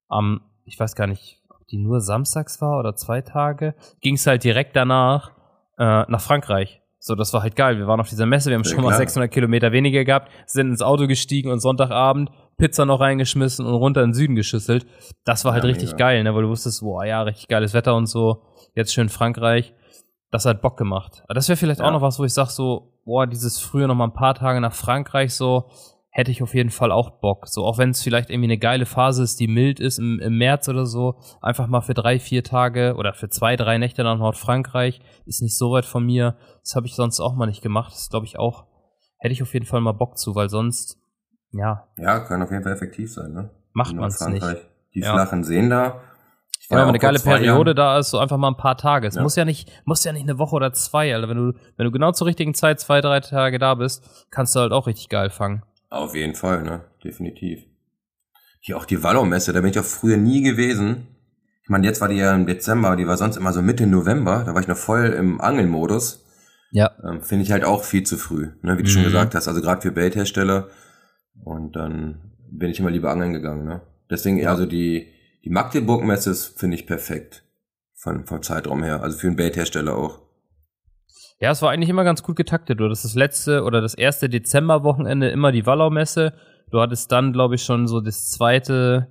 am, 0.08 0.42
ich 0.64 0.80
weiß 0.80 0.96
gar 0.96 1.06
nicht, 1.06 1.38
ob 1.50 1.68
die 1.68 1.78
nur 1.78 2.02
samstags 2.02 2.62
war 2.62 2.80
oder 2.80 2.96
zwei 2.96 3.22
Tage, 3.22 3.76
ging's 4.02 4.26
halt 4.26 4.44
direkt 4.44 4.76
danach 4.76 5.32
äh, 5.78 6.06
nach 6.08 6.22
Frankreich. 6.22 6.79
So, 7.00 7.16
das 7.16 7.34
war 7.34 7.42
halt 7.42 7.56
geil. 7.56 7.78
Wir 7.78 7.88
waren 7.88 8.02
auf 8.02 8.10
dieser 8.10 8.26
Messe, 8.26 8.50
wir 8.50 8.56
haben 8.56 8.64
ja, 8.64 8.70
schon 8.70 8.80
klar. 8.80 8.92
mal 8.92 8.98
600 8.98 9.32
Kilometer 9.32 9.72
weniger 9.72 10.04
gehabt, 10.04 10.30
sind 10.46 10.68
ins 10.68 10.82
Auto 10.82 11.08
gestiegen 11.08 11.50
und 11.50 11.60
Sonntagabend 11.60 12.30
Pizza 12.58 12.86
noch 12.86 13.00
reingeschmissen 13.00 13.66
und 13.66 13.74
runter 13.74 14.04
in 14.04 14.10
den 14.10 14.14
Süden 14.14 14.36
geschüsselt. 14.36 14.86
Das 15.24 15.46
war 15.46 15.54
halt 15.54 15.64
ja, 15.64 15.70
richtig 15.70 15.92
mega. 15.92 15.98
geil, 15.98 16.24
ne, 16.24 16.36
weil 16.36 16.44
du 16.44 16.50
wusstest, 16.50 16.82
boah, 16.82 17.06
ja, 17.06 17.22
richtig 17.22 17.48
geiles 17.48 17.74
Wetter 17.74 17.96
und 17.96 18.06
so. 18.06 18.44
Jetzt 18.76 18.94
schön 18.94 19.10
Frankreich. 19.10 19.74
Das 20.30 20.46
hat 20.46 20.62
Bock 20.62 20.78
gemacht. 20.78 21.24
Aber 21.24 21.34
das 21.34 21.48
wäre 21.48 21.58
vielleicht 21.58 21.80
ja. 21.80 21.88
auch 21.88 21.92
noch 21.92 22.02
was, 22.02 22.20
wo 22.20 22.26
ich 22.26 22.34
sag 22.34 22.50
so, 22.50 22.94
boah, 23.06 23.26
dieses 23.26 23.60
früher 23.60 23.88
noch 23.88 23.96
mal 23.96 24.06
ein 24.06 24.14
paar 24.14 24.36
Tage 24.36 24.60
nach 24.62 24.74
Frankreich 24.74 25.34
so, 25.34 25.70
hätte 26.12 26.32
ich 26.32 26.42
auf 26.42 26.54
jeden 26.54 26.70
Fall 26.70 26.92
auch 26.92 27.20
Bock. 27.22 27.48
So, 27.48 27.66
auch 27.66 27.78
wenn 27.78 27.92
es 27.92 28.02
vielleicht 28.02 28.30
irgendwie 28.30 28.48
eine 28.48 28.58
geile 28.58 28.86
Phase 28.86 29.24
ist, 29.24 29.40
die 29.40 29.48
mild 29.48 29.80
ist 29.80 30.00
im, 30.00 30.20
im 30.20 30.38
März 30.38 30.68
oder 30.68 30.86
so, 30.86 31.20
einfach 31.42 31.68
mal 31.68 31.82
für 31.82 31.94
drei, 31.94 32.20
vier 32.20 32.44
Tage 32.44 32.96
oder 32.98 33.14
für 33.14 33.30
zwei, 33.30 33.56
drei 33.56 33.78
Nächte 33.78 34.04
nach 34.04 34.18
Nordfrankreich, 34.18 35.02
ist 35.26 35.42
nicht 35.42 35.58
so 35.58 35.72
weit 35.72 35.86
von 35.86 36.06
mir. 36.06 36.36
Das 36.64 36.76
habe 36.76 36.88
ich 36.88 36.96
sonst 36.96 37.20
auch 37.20 37.36
mal 37.36 37.46
nicht 37.46 37.62
gemacht. 37.62 37.94
Das 37.94 38.10
glaube 38.10 38.26
ich 38.26 38.40
auch, 38.40 38.66
hätte 39.20 39.34
ich 39.34 39.44
auf 39.44 39.54
jeden 39.54 39.66
Fall 39.66 39.82
mal 39.82 39.94
Bock 39.94 40.18
zu, 40.18 40.36
weil 40.36 40.50
sonst, 40.50 40.98
ja. 41.52 41.88
Ja, 41.98 42.20
kann 42.20 42.42
auf 42.42 42.52
jeden 42.52 42.64
Fall 42.64 42.74
effektiv 42.74 43.14
sein, 43.14 43.34
ne? 43.34 43.52
Macht 43.74 43.96
man 43.96 44.10
es 44.10 44.20
nicht. 44.28 44.46
Die 44.96 45.02
ja. 45.02 45.14
flachen 45.14 45.44
Seen 45.44 45.70
da. 45.70 46.02
Ja, 46.72 46.78
wenn 46.78 46.90
eine 46.90 47.00
geile 47.00 47.20
Periode 47.20 47.72
Jahren. 47.72 47.76
da 47.76 47.98
ist, 47.98 48.12
so 48.12 48.20
einfach 48.20 48.38
mal 48.38 48.50
ein 48.50 48.58
paar 48.58 48.78
Tage. 48.78 49.08
Es 49.08 49.16
ja. 49.16 49.24
muss 49.24 49.36
ja 49.36 49.44
nicht, 49.44 49.72
muss 49.86 50.04
ja 50.04 50.12
nicht 50.12 50.24
eine 50.24 50.38
Woche 50.38 50.56
oder 50.56 50.72
zwei, 50.72 51.14
Alter. 51.14 51.28
Wenn 51.28 51.38
du, 51.38 51.54
wenn 51.78 51.86
du 51.86 51.92
genau 51.92 52.12
zur 52.12 52.28
richtigen 52.28 52.54
Zeit 52.54 52.80
zwei, 52.80 53.02
drei 53.02 53.22
Tage 53.22 53.58
da 53.58 53.74
bist, 53.74 54.28
kannst 54.30 54.56
du 54.56 54.60
halt 54.60 54.72
auch 54.72 54.86
richtig 54.86 55.10
geil 55.10 55.32
fangen. 55.32 55.64
Auf 55.90 56.16
jeden 56.16 56.36
Fall, 56.36 56.64
ne? 56.64 56.82
Definitiv. 57.04 57.64
Hier 58.62 58.78
auch 58.78 58.86
die 58.86 59.02
Wallow-Messe, 59.02 59.54
da 59.54 59.62
bin 59.62 59.72
ich 59.72 59.80
auch 59.80 59.86
früher 59.86 60.18
nie 60.18 60.42
gewesen. 60.42 61.08
Ich 61.64 61.70
meine, 61.70 61.86
jetzt 61.86 62.02
war 62.02 62.10
die 62.10 62.18
ja 62.18 62.34
im 62.34 62.46
Dezember, 62.46 62.96
die 62.96 63.08
war 63.08 63.18
sonst 63.18 63.38
immer 63.38 63.54
so 63.54 63.62
Mitte 63.62 63.88
November, 63.88 64.44
da 64.46 64.54
war 64.54 64.62
ich 64.62 64.68
noch 64.68 64.78
voll 64.78 65.06
im 65.06 65.40
Angelmodus. 65.40 66.26
Ja. 66.72 66.92
Ähm, 67.04 67.22
Finde 67.22 67.44
ich 67.44 67.52
halt 67.52 67.64
auch 67.64 67.84
viel 67.84 68.04
zu 68.04 68.18
früh, 68.18 68.50
ne? 68.62 68.78
wie 68.78 68.84
du 68.84 68.90
mhm. 68.90 68.94
schon 68.94 69.04
gesagt 69.04 69.36
hast. 69.36 69.48
Also 69.48 69.62
gerade 69.62 69.82
für 69.82 69.92
Baithersteller. 69.92 70.70
Und 71.44 71.76
dann 71.76 72.34
bin 72.52 72.70
ich 72.70 72.80
immer 72.80 72.92
lieber 72.92 73.12
angeln 73.12 73.34
gegangen. 73.34 73.66
Ne? 73.66 73.82
Deswegen, 74.10 74.38
ja. 74.38 74.50
also 74.50 74.66
die, 74.66 75.08
die 75.44 75.50
Magdeburg-Messe 75.50 76.36
finde 76.36 76.76
ich 76.76 76.86
perfekt. 76.86 77.44
Von, 77.96 78.26
vom 78.26 78.42
Zeitraum 78.42 78.84
her. 78.84 79.02
Also 79.02 79.18
für 79.18 79.28
einen 79.28 79.36
Baithersteller 79.36 79.96
auch. 79.96 80.22
Ja, 81.42 81.52
es 81.52 81.62
war 81.62 81.72
eigentlich 81.72 81.90
immer 81.90 82.04
ganz 82.04 82.22
gut 82.22 82.36
getaktet. 82.36 82.80
Du 82.80 82.86
hattest 82.86 83.06
das 83.06 83.16
letzte 83.16 83.64
oder 83.64 83.80
das 83.80 83.94
erste 83.94 84.28
Dezemberwochenende 84.28 85.30
immer 85.30 85.54
die 85.54 85.66
Wallau-Messe. 85.66 86.34
Du 86.70 86.82
hattest 86.82 87.12
dann, 87.12 87.32
glaube 87.32 87.56
ich, 87.56 87.64
schon 87.64 87.88
so 87.88 88.02
das 88.02 88.30
zweite, 88.30 89.08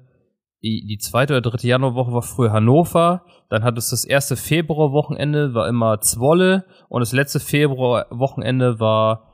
die, 0.62 0.99
zweite 0.99 1.33
oder 1.35 1.41
dritte 1.41 1.66
Januarwoche 1.66 2.12
war 2.12 2.22
früher 2.22 2.53
Hannover. 2.53 3.24
Dann 3.49 3.64
hattest 3.64 3.91
du 3.91 3.95
das 3.95 4.05
erste 4.05 4.37
Februarwochenende 4.37 5.55
war 5.55 5.68
immer 5.68 6.01
Zwolle 6.01 6.66
und 6.91 7.01
das 7.01 7.12
letzte 7.12 7.41
Februarwochenende 7.41 8.79
war 8.79 9.29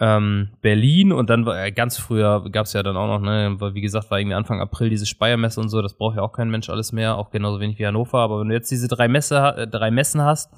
ähm, 0.00 0.50
Berlin 0.60 1.12
und 1.12 1.28
dann 1.28 1.44
war 1.44 1.60
äh, 1.60 1.72
ganz 1.72 1.98
früher 1.98 2.48
gab 2.52 2.66
es 2.66 2.72
ja 2.72 2.84
dann 2.84 2.96
auch 2.96 3.08
noch, 3.08 3.20
ne, 3.20 3.56
wie 3.74 3.80
gesagt, 3.80 4.12
war 4.12 4.20
irgendwie 4.20 4.36
Anfang 4.36 4.60
April 4.60 4.90
diese 4.90 5.06
Speiermesse 5.06 5.60
und 5.60 5.70
so, 5.70 5.82
das 5.82 5.96
braucht 5.96 6.16
ja 6.16 6.22
auch 6.22 6.32
kein 6.32 6.50
Mensch 6.50 6.70
alles 6.70 6.92
mehr, 6.92 7.16
auch 7.16 7.30
genauso 7.30 7.58
wenig 7.58 7.80
wie 7.80 7.86
Hannover, 7.86 8.20
aber 8.20 8.40
wenn 8.40 8.48
du 8.48 8.54
jetzt 8.54 8.70
diese 8.70 8.86
drei 8.86 9.08
Messe, 9.08 9.36
äh, 9.56 9.66
drei 9.66 9.90
Messen 9.90 10.22
hast, 10.22 10.52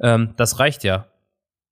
ähm, 0.00 0.34
das 0.36 0.60
reicht 0.60 0.84
ja. 0.84 1.06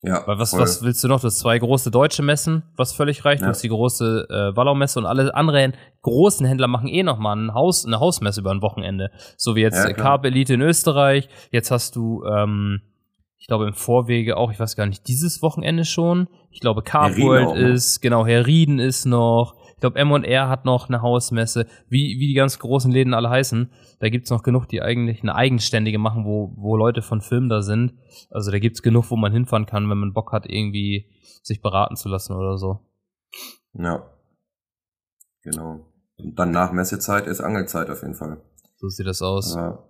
Ja. 0.04 0.26
Weil 0.26 0.38
was, 0.38 0.52
was 0.52 0.82
willst 0.82 1.02
du 1.02 1.08
noch? 1.08 1.20
Du 1.20 1.26
hast 1.26 1.38
zwei 1.38 1.58
große 1.58 1.90
deutsche 1.90 2.22
Messen, 2.22 2.62
was 2.76 2.92
völlig 2.92 3.24
reicht. 3.24 3.40
Ja. 3.40 3.46
Du 3.46 3.50
hast 3.50 3.62
die 3.62 3.68
große 3.68 4.26
äh, 4.28 4.56
Wallau-Messe 4.56 4.98
und 4.98 5.06
alle 5.06 5.34
anderen 5.34 5.72
großen 6.02 6.46
Händler 6.46 6.68
machen 6.68 6.88
eh 6.88 7.02
noch 7.02 7.18
mal 7.18 7.34
ein 7.34 7.54
Haus, 7.54 7.86
eine 7.86 8.00
Hausmesse 8.00 8.40
über 8.40 8.50
ein 8.50 8.60
Wochenende. 8.60 9.10
So 9.36 9.56
wie 9.56 9.62
jetzt 9.62 9.82
ja, 9.82 10.16
Elite 10.22 10.54
in 10.54 10.60
Österreich. 10.60 11.28
Jetzt 11.50 11.70
hast 11.70 11.96
du, 11.96 12.22
ähm, 12.24 12.82
ich 13.38 13.46
glaube 13.46 13.66
im 13.66 13.72
Vorwege 13.72 14.36
auch, 14.36 14.52
ich 14.52 14.60
weiß 14.60 14.76
gar 14.76 14.86
nicht, 14.86 15.08
dieses 15.08 15.40
Wochenende 15.42 15.84
schon. 15.84 16.28
Ich 16.50 16.60
glaube 16.60 16.82
Carp 16.82 17.16
World 17.16 17.56
ist, 17.56 18.00
genau, 18.00 18.26
Herr 18.26 18.46
Rieden 18.46 18.78
ist 18.78 19.06
noch. 19.06 19.54
Ich 19.74 19.80
glaube 19.80 19.98
M&R 19.98 20.48
hat 20.48 20.64
noch 20.64 20.88
eine 20.88 21.02
Hausmesse. 21.02 21.66
Wie, 21.88 22.18
wie 22.18 22.28
die 22.28 22.34
ganz 22.34 22.58
großen 22.58 22.90
Läden 22.90 23.14
alle 23.14 23.30
heißen 23.30 23.70
da 24.04 24.10
gibt's 24.10 24.28
noch 24.28 24.42
genug, 24.42 24.66
die 24.68 24.82
eigentlich 24.82 25.22
eine 25.22 25.34
eigenständige 25.34 25.98
machen, 25.98 26.26
wo, 26.26 26.52
wo 26.56 26.76
Leute 26.76 27.00
von 27.00 27.22
Filmen 27.22 27.48
da 27.48 27.62
sind. 27.62 27.94
Also 28.30 28.50
da 28.50 28.58
gibt's 28.58 28.82
genug, 28.82 29.10
wo 29.10 29.16
man 29.16 29.32
hinfahren 29.32 29.64
kann, 29.64 29.88
wenn 29.88 29.96
man 29.96 30.12
Bock 30.12 30.30
hat, 30.32 30.44
irgendwie 30.46 31.10
sich 31.42 31.62
beraten 31.62 31.96
zu 31.96 32.10
lassen 32.10 32.34
oder 32.34 32.58
so. 32.58 32.80
Ja. 33.72 34.10
Genau. 35.42 35.86
Und 36.18 36.38
dann 36.38 36.50
nach 36.50 36.72
Messezeit 36.72 37.26
ist 37.26 37.40
Angelzeit 37.40 37.88
auf 37.88 38.02
jeden 38.02 38.14
Fall. 38.14 38.42
So 38.76 38.88
sieht 38.88 39.06
das 39.06 39.22
aus. 39.22 39.54
Ja. 39.54 39.82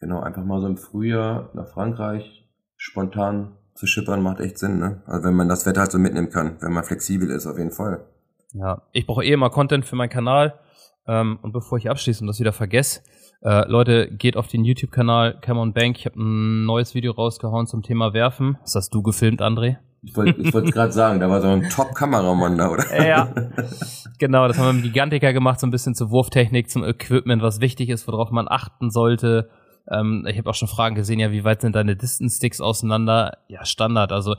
Genau, 0.00 0.20
einfach 0.20 0.44
mal 0.44 0.60
so 0.60 0.66
im 0.66 0.78
Frühjahr 0.78 1.50
nach 1.52 1.68
Frankreich 1.68 2.48
spontan 2.76 3.58
zu 3.74 3.86
schippern 3.86 4.22
macht 4.22 4.40
echt 4.40 4.58
Sinn, 4.58 4.78
ne? 4.78 5.02
Also 5.04 5.24
wenn 5.24 5.34
man 5.34 5.48
das 5.50 5.66
Wetter 5.66 5.82
halt 5.82 5.92
so 5.92 5.98
mitnehmen 5.98 6.30
kann, 6.30 6.56
wenn 6.60 6.72
man 6.72 6.84
flexibel 6.84 7.30
ist, 7.30 7.46
auf 7.46 7.58
jeden 7.58 7.72
Fall. 7.72 8.06
Ja, 8.54 8.82
ich 8.92 9.06
brauche 9.06 9.24
eh 9.24 9.32
immer 9.32 9.50
Content 9.50 9.84
für 9.84 9.96
meinen 9.96 10.10
Kanal. 10.10 10.58
Ähm, 11.06 11.38
und 11.42 11.52
bevor 11.52 11.76
ich 11.76 11.90
abschließe 11.90 12.22
und 12.22 12.28
das 12.28 12.40
wieder 12.40 12.52
vergesse, 12.52 13.02
äh, 13.42 13.68
Leute, 13.68 14.08
geht 14.10 14.36
auf 14.36 14.48
den 14.48 14.64
YouTube-Kanal 14.64 15.38
Cameron 15.40 15.74
Bank. 15.74 15.98
Ich 15.98 16.06
habe 16.06 16.18
ein 16.18 16.64
neues 16.64 16.94
Video 16.94 17.12
rausgehauen 17.12 17.66
zum 17.66 17.82
Thema 17.82 18.14
Werfen. 18.14 18.56
Das 18.62 18.74
hast 18.74 18.94
du 18.94 19.02
gefilmt, 19.02 19.42
André? 19.42 19.76
Ich 20.02 20.16
wollte 20.16 20.52
wollt 20.52 20.72
gerade 20.72 20.92
sagen, 20.92 21.20
da 21.20 21.28
war 21.28 21.40
so 21.40 21.48
ein 21.48 21.68
Top-Kameramann 21.68 22.58
da, 22.58 22.70
oder? 22.70 23.06
Ja, 23.06 23.32
genau. 24.18 24.48
Das 24.48 24.58
haben 24.58 24.66
wir 24.66 24.72
mit 24.74 24.82
Gigantica 24.84 25.32
gemacht, 25.32 25.60
so 25.60 25.66
ein 25.66 25.70
bisschen 25.70 25.94
zur 25.94 26.10
Wurftechnik, 26.10 26.70
zum 26.70 26.84
Equipment, 26.84 27.42
was 27.42 27.60
wichtig 27.60 27.88
ist, 27.88 28.06
worauf 28.06 28.30
man 28.30 28.46
achten 28.48 28.90
sollte. 28.90 29.50
Ähm, 29.90 30.26
ich 30.28 30.38
habe 30.38 30.48
auch 30.48 30.54
schon 30.54 30.68
Fragen 30.68 30.94
gesehen, 30.94 31.20
ja, 31.20 31.30
wie 31.30 31.44
weit 31.44 31.62
sind 31.62 31.74
deine 31.74 31.96
Distance-Sticks 31.96 32.60
auseinander? 32.60 33.38
Ja, 33.48 33.64
Standard. 33.64 34.12
Also, 34.12 34.36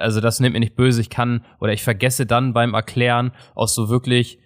also 0.00 0.20
das 0.20 0.40
nimmt 0.40 0.54
mir 0.54 0.60
nicht 0.60 0.76
böse. 0.76 1.00
Ich 1.00 1.10
kann 1.10 1.44
oder 1.60 1.72
ich 1.72 1.82
vergesse 1.82 2.26
dann 2.26 2.52
beim 2.52 2.74
Erklären 2.74 3.32
aus 3.54 3.74
so 3.74 3.88
wirklich 3.88 4.38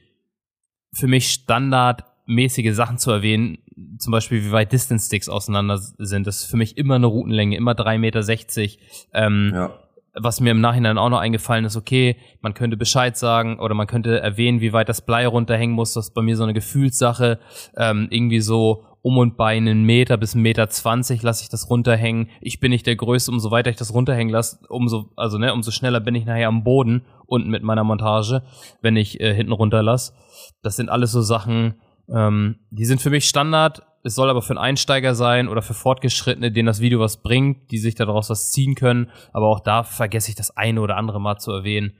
für 0.92 1.06
mich 1.06 1.28
standardmäßige 1.28 2.74
Sachen 2.74 2.98
zu 2.98 3.10
erwähnen, 3.10 3.58
zum 3.98 4.12
Beispiel 4.12 4.44
wie 4.44 4.52
weit 4.52 4.72
Distance 4.72 5.06
Sticks 5.06 5.28
auseinander 5.28 5.78
sind. 5.78 6.26
Das 6.26 6.42
ist 6.42 6.50
für 6.50 6.56
mich 6.56 6.76
immer 6.76 6.96
eine 6.96 7.06
Routenlänge, 7.06 7.56
immer 7.56 7.72
3,60 7.72 7.98
Meter. 7.98 8.82
Ähm, 9.12 9.52
ja. 9.54 9.70
Was 10.16 10.40
mir 10.40 10.52
im 10.52 10.60
Nachhinein 10.60 10.96
auch 10.96 11.08
noch 11.08 11.18
eingefallen 11.18 11.64
ist, 11.64 11.76
okay, 11.76 12.16
man 12.40 12.54
könnte 12.54 12.76
Bescheid 12.76 13.16
sagen 13.16 13.58
oder 13.58 13.74
man 13.74 13.88
könnte 13.88 14.20
erwähnen, 14.20 14.60
wie 14.60 14.72
weit 14.72 14.88
das 14.88 15.04
Blei 15.04 15.26
runterhängen 15.26 15.74
muss. 15.74 15.94
Das 15.94 16.06
ist 16.08 16.14
bei 16.14 16.22
mir 16.22 16.36
so 16.36 16.44
eine 16.44 16.54
Gefühlssache. 16.54 17.40
Ähm, 17.76 18.06
irgendwie 18.10 18.40
so 18.40 18.86
um 19.04 19.18
und 19.18 19.36
bei 19.36 19.54
einen 19.54 19.82
Meter 19.82 20.16
bis 20.16 20.32
einen 20.32 20.42
Meter 20.42 20.70
zwanzig 20.70 21.22
lasse 21.22 21.42
ich 21.42 21.50
das 21.50 21.68
runterhängen. 21.68 22.30
Ich 22.40 22.58
bin 22.58 22.70
nicht 22.70 22.86
der 22.86 22.96
Größte, 22.96 23.30
umso 23.30 23.50
weiter 23.50 23.68
ich 23.68 23.76
das 23.76 23.92
runterhängen 23.92 24.32
lasse, 24.32 24.60
umso, 24.70 25.10
also 25.14 25.36
ne, 25.36 25.52
umso 25.52 25.72
schneller 25.72 26.00
bin 26.00 26.14
ich 26.14 26.24
nachher 26.24 26.48
am 26.48 26.64
Boden 26.64 27.04
unten 27.26 27.50
mit 27.50 27.62
meiner 27.62 27.84
Montage, 27.84 28.42
wenn 28.80 28.96
ich 28.96 29.20
äh, 29.20 29.34
hinten 29.34 29.52
runterlasse. 29.52 30.14
Das 30.62 30.76
sind 30.76 30.88
alles 30.88 31.12
so 31.12 31.20
Sachen, 31.20 31.74
ähm, 32.08 32.60
die 32.70 32.86
sind 32.86 33.02
für 33.02 33.10
mich 33.10 33.28
Standard. 33.28 33.82
Es 34.04 34.14
soll 34.14 34.30
aber 34.30 34.40
für 34.40 34.54
einen 34.54 34.64
Einsteiger 34.64 35.14
sein 35.14 35.48
oder 35.48 35.60
für 35.60 35.74
Fortgeschrittene, 35.74 36.50
denen 36.50 36.66
das 36.66 36.80
Video 36.80 36.98
was 36.98 37.22
bringt, 37.22 37.70
die 37.72 37.78
sich 37.78 37.94
daraus 37.94 38.30
was 38.30 38.52
ziehen 38.52 38.74
können. 38.74 39.10
Aber 39.34 39.48
auch 39.48 39.60
da 39.60 39.82
vergesse 39.82 40.30
ich 40.30 40.34
das 40.34 40.56
eine 40.56 40.80
oder 40.80 40.96
andere 40.96 41.20
mal 41.20 41.36
zu 41.36 41.52
erwähnen. 41.52 41.92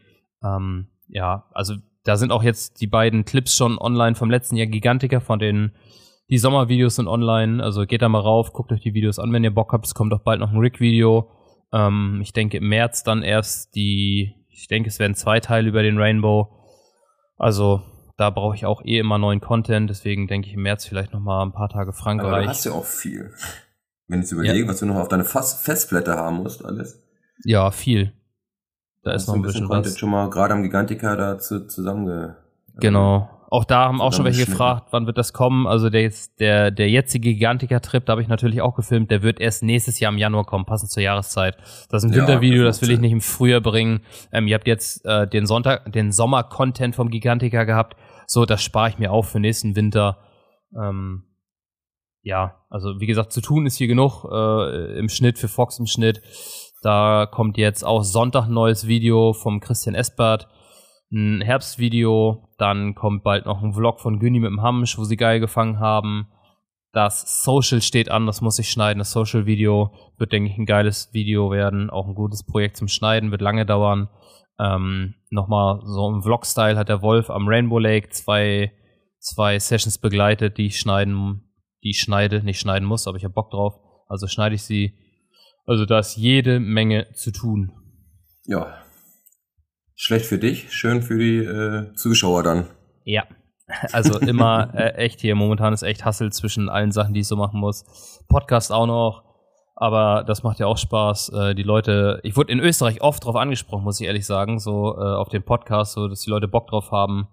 Ähm, 0.43 0.89
ja, 1.09 1.45
also 1.53 1.75
da 2.05 2.17
sind 2.17 2.33
auch 2.33 2.43
jetzt 2.43 2.81
die 2.81 2.87
beiden 2.87 3.27
Clips 3.27 3.55
schon 3.55 3.77
online 3.77 4.15
vom 4.15 4.31
letzten 4.31 4.57
Jahr 4.57 4.69
Gigantiker 4.69 5.21
von 5.21 5.39
den 5.39 5.73
die 6.31 6.39
Sommervideos 6.39 6.97
sind 6.97 7.09
online, 7.09 7.63
also 7.63 7.85
geht 7.85 8.03
da 8.03 8.09
mal 8.09 8.21
rauf, 8.21 8.53
guckt 8.53 8.73
euch 8.73 8.81
die 8.81 8.95
Videos 8.95 9.19
an, 9.19 9.33
wenn 9.33 9.45
ihr 9.45 9.55
Bock 9.55 9.73
habt. 9.73 9.87
Es 9.87 9.95
kommt 9.95 10.13
auch 10.13 10.23
bald 10.23 10.41
noch 10.41 10.51
ein 10.51 10.59
Rick-Video. 10.59 11.31
Ähm, 11.73 12.21
ich 12.23 12.33
denke 12.33 12.59
im 12.59 12.69
März 12.69 13.03
dann 13.03 13.23
erst 13.23 13.75
die, 13.75 14.35
ich 14.49 14.69
denke 14.69 14.89
es 14.89 14.99
werden 14.99 15.15
zwei 15.15 15.41
Teile 15.41 15.69
über 15.69 15.83
den 15.83 15.99
Rainbow. 15.99 16.49
Also 17.37 17.83
da 18.17 18.31
brauche 18.31 18.55
ich 18.55 18.65
auch 18.65 18.83
eh 18.85 18.99
immer 18.99 19.19
neuen 19.19 19.41
Content, 19.41 19.91
deswegen 19.91 20.27
denke 20.27 20.49
ich 20.49 20.55
im 20.55 20.63
März 20.63 20.87
vielleicht 20.87 21.13
noch 21.13 21.21
mal 21.21 21.43
ein 21.43 21.53
paar 21.53 21.69
Tage 21.69 21.93
Frankreich. 21.93 22.33
Aber 22.33 22.43
du 22.43 22.49
hast 22.49 22.65
ja 22.65 22.73
auch 22.73 22.85
viel. 22.85 23.33
Wenn 24.07 24.23
ich 24.23 24.31
überlege, 24.31 24.61
ja. 24.61 24.69
was 24.69 24.81
du 24.81 24.87
noch 24.87 24.97
auf 24.97 25.09
deine 25.09 25.25
Festplatte 25.25 26.15
haben 26.17 26.37
musst, 26.37 26.65
alles. 26.65 27.03
Ja, 27.45 27.71
viel. 27.71 28.13
Da 29.03 29.13
ist 29.13 29.27
noch 29.27 29.35
ein 29.35 29.43
bisschen, 29.43 29.63
bisschen 29.63 29.69
Content 29.69 29.95
was. 29.95 29.99
schon 29.99 30.11
mal 30.11 30.31
gerade 30.31 30.55
am 30.55 30.63
Gigantica 30.63 31.17
dazu 31.17 31.67
zusammenge. 31.67 32.37
Genau. 32.77 33.29
Auch 33.55 33.65
da 33.65 33.85
haben 33.85 34.01
auch 34.01 34.13
schon 34.13 34.25
welche 34.25 34.47
gefragt, 34.47 34.89
wann 34.91 35.07
wird 35.07 35.17
das 35.17 35.33
kommen. 35.33 35.69
Also 35.69 35.89
der, 35.89 36.11
der, 36.41 36.73
der 36.73 36.91
jetzige 36.91 37.35
Gigantica-Trip, 37.35 38.05
da 38.05 38.11
habe 38.11 38.21
ich 38.21 38.27
natürlich 38.27 38.61
auch 38.61 38.75
gefilmt, 38.75 39.13
der 39.13 39.23
wird 39.23 39.39
erst 39.39 39.63
nächstes 39.63 40.01
Jahr 40.01 40.11
im 40.11 40.19
Januar 40.19 40.45
kommen, 40.45 40.65
passend 40.65 40.91
zur 40.91 41.05
Jahreszeit. 41.05 41.57
Das 41.89 42.03
ist 42.03 42.11
ein 42.11 42.17
ja, 42.17 42.23
Wintervideo, 42.23 42.65
das, 42.65 42.81
das 42.81 42.89
will 42.89 42.93
ich 42.93 43.01
nicht 43.01 43.13
im 43.13 43.21
Frühjahr 43.21 43.61
bringen. 43.61 44.01
Ähm, 44.33 44.49
ihr 44.49 44.57
habt 44.57 44.67
jetzt 44.67 45.07
äh, 45.07 45.29
den 45.29 45.47
Sonntag, 45.47 45.93
den 45.93 46.11
Sommer-Content 46.11 46.97
vom 46.97 47.11
Gigantica 47.11 47.63
gehabt. 47.63 47.97
So, 48.27 48.45
das 48.45 48.61
spare 48.61 48.89
ich 48.89 48.99
mir 48.99 49.13
auf 49.13 49.29
für 49.29 49.39
nächsten 49.39 49.77
Winter. 49.77 50.19
Ähm, 50.77 51.23
ja, 52.23 52.57
also 52.71 52.99
wie 52.99 53.07
gesagt, 53.07 53.33
zu 53.33 53.41
tun 53.41 53.67
ist 53.67 53.77
hier 53.77 53.87
genug 53.87 54.25
äh, 54.25 54.99
im 54.99 55.09
Schnitt, 55.09 55.39
für 55.39 55.47
Fox 55.47 55.79
im 55.79 55.87
Schnitt. 55.87 56.23
Da 56.83 57.27
kommt 57.31 57.57
jetzt 57.57 57.85
auch 57.85 58.03
Sonntag 58.03 58.47
ein 58.47 58.53
neues 58.53 58.89
Video 58.89 59.33
vom 59.33 59.61
Christian 59.61 59.95
Espert 59.95 60.49
ein 61.15 61.41
Herbstvideo, 61.41 62.49
dann 62.59 62.95
kommt 62.95 63.23
bald 63.23 63.47
noch 63.47 63.63
ein 63.63 63.73
Vlog 63.73 64.01
von 64.01 64.19
Günni 64.19 64.41
mit 64.41 64.51
dem 64.51 64.63
Hamsch, 64.63 64.99
wo 64.99 65.05
sie 65.05 65.17
geil 65.17 65.41
gefangen 65.41 65.79
haben. 65.79 66.29
Das 66.93 67.43
Social 67.43 67.81
steht 67.81 68.11
an, 68.11 68.27
das 68.27 68.41
muss 68.41 68.59
ich 68.59 68.71
schneiden. 68.71 68.99
Das 68.99 69.13
Social-Video 69.13 69.93
wird, 70.19 70.33
denke 70.33 70.51
ich, 70.51 70.59
ein 70.59 70.67
geiles 70.67 71.13
Video 71.13 71.51
werden. 71.51 71.91
Auch 71.91 72.07
ein 72.07 72.15
gutes 72.15 72.45
Projekt 72.45 72.77
zum 72.77 72.89
Schneiden, 72.89 73.31
wird 73.31 73.41
lange 73.41 73.67
dauern. 73.67 74.09
Ähm, 74.59 75.15
Nochmal 75.35 75.81
so 75.85 76.09
im 76.09 76.23
Vlog-Style 76.23 76.77
hat 76.77 76.89
der 76.89 77.03
Wolf 77.03 77.29
am 77.29 77.49
Rainbow 77.49 77.81
Lake 77.81 78.11
zwei, 78.11 78.73
zwei 79.19 79.59
Sessions 79.59 79.99
begleitet, 79.99 80.59
die 80.59 80.67
ich 80.67 80.79
schneiden, 80.79 81.43
die 81.83 81.91
ich 81.91 81.99
schneide, 81.99 82.45
nicht 82.45 82.61
schneiden 82.61 82.87
muss, 82.87 83.09
aber 83.09 83.17
ich 83.17 83.25
habe 83.25 83.35
Bock 83.35 83.51
drauf. 83.51 83.75
Also 84.09 84.29
schneide 84.29 84.55
ich 84.55 84.63
sie. 84.63 84.97
Also 85.67 85.87
da 85.87 85.99
ist 85.99 86.17
jede 86.17 86.61
Menge 86.61 87.13
zu 87.15 87.33
tun. 87.33 87.73
Ja, 88.45 88.84
Schlecht 89.97 90.27
für 90.27 90.39
dich, 90.39 90.73
schön 90.73 91.03
für 91.03 91.19
die 91.19 91.39
äh, 91.39 91.95
Zuschauer 91.95 92.43
dann. 92.43 92.67
Ja. 93.05 93.25
Also 93.93 94.19
immer 94.19 94.75
äh, 94.75 94.91
echt 94.97 95.21
hier, 95.21 95.35
momentan 95.35 95.73
ist 95.73 95.83
echt 95.83 96.05
Hassel 96.05 96.31
zwischen 96.31 96.69
allen 96.69 96.93
Sachen, 96.93 97.15
die 97.15 97.21
ich 97.21 97.27
so 97.27 97.35
machen 97.35 97.61
muss. 97.61 98.23
Podcast 98.29 98.71
auch 98.71 98.87
noch, 98.87 99.25
aber 99.75 100.23
das 100.23 100.43
macht 100.43 100.59
ja 100.59 100.67
auch 100.67 100.77
Spaß. 100.77 101.31
Äh, 101.31 101.55
die 101.55 101.63
Leute, 101.63 102.21
ich 102.25 102.37
wurde 102.37 102.53
in 102.53 102.61
Österreich 102.61 103.01
oft 103.01 103.25
drauf 103.25 103.37
angesprochen, 103.37 103.85
muss 103.85 103.99
ich 103.99 104.07
ehrlich 104.07 104.27
sagen, 104.27 104.59
so 104.59 104.95
äh, 104.99 105.01
auf 105.01 105.31
dem 105.31 105.45
Podcast, 105.45 105.95
so 105.95 106.09
dass 106.09 106.21
die 106.21 106.29
Leute 106.29 106.47
Bock 106.47 106.67
drauf 106.67 106.91
haben. 106.91 107.29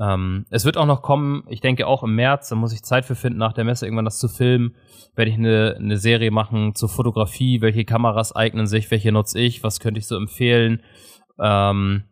Ähm, 0.00 0.46
es 0.48 0.64
wird 0.64 0.78
auch 0.78 0.86
noch 0.86 1.02
kommen, 1.02 1.44
ich 1.50 1.60
denke 1.60 1.86
auch 1.86 2.02
im 2.02 2.14
März, 2.14 2.48
da 2.48 2.54
muss 2.54 2.72
ich 2.72 2.82
Zeit 2.82 3.04
für 3.04 3.14
finden, 3.14 3.38
nach 3.38 3.52
der 3.52 3.64
Messe 3.64 3.84
irgendwann 3.84 4.06
das 4.06 4.18
zu 4.18 4.28
filmen. 4.28 4.76
Werde 5.14 5.30
ich 5.30 5.36
eine, 5.36 5.76
eine 5.78 5.98
Serie 5.98 6.30
machen 6.30 6.74
zur 6.74 6.88
Fotografie, 6.88 7.60
welche 7.60 7.84
Kameras 7.84 8.34
eignen 8.34 8.66
sich, 8.66 8.90
welche 8.90 9.12
nutze 9.12 9.40
ich, 9.40 9.62
was 9.62 9.78
könnte 9.78 10.00
ich 10.00 10.06
so 10.06 10.16
empfehlen 10.16 10.80
ähm, 11.40 12.04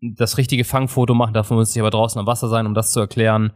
das 0.00 0.38
richtige 0.38 0.64
Fangfoto 0.64 1.14
machen, 1.14 1.34
dafür 1.34 1.56
muss 1.56 1.74
ich 1.74 1.80
aber 1.80 1.90
draußen 1.90 2.18
am 2.18 2.26
Wasser 2.26 2.48
sein, 2.48 2.66
um 2.66 2.74
das 2.74 2.92
zu 2.92 3.00
erklären, 3.00 3.52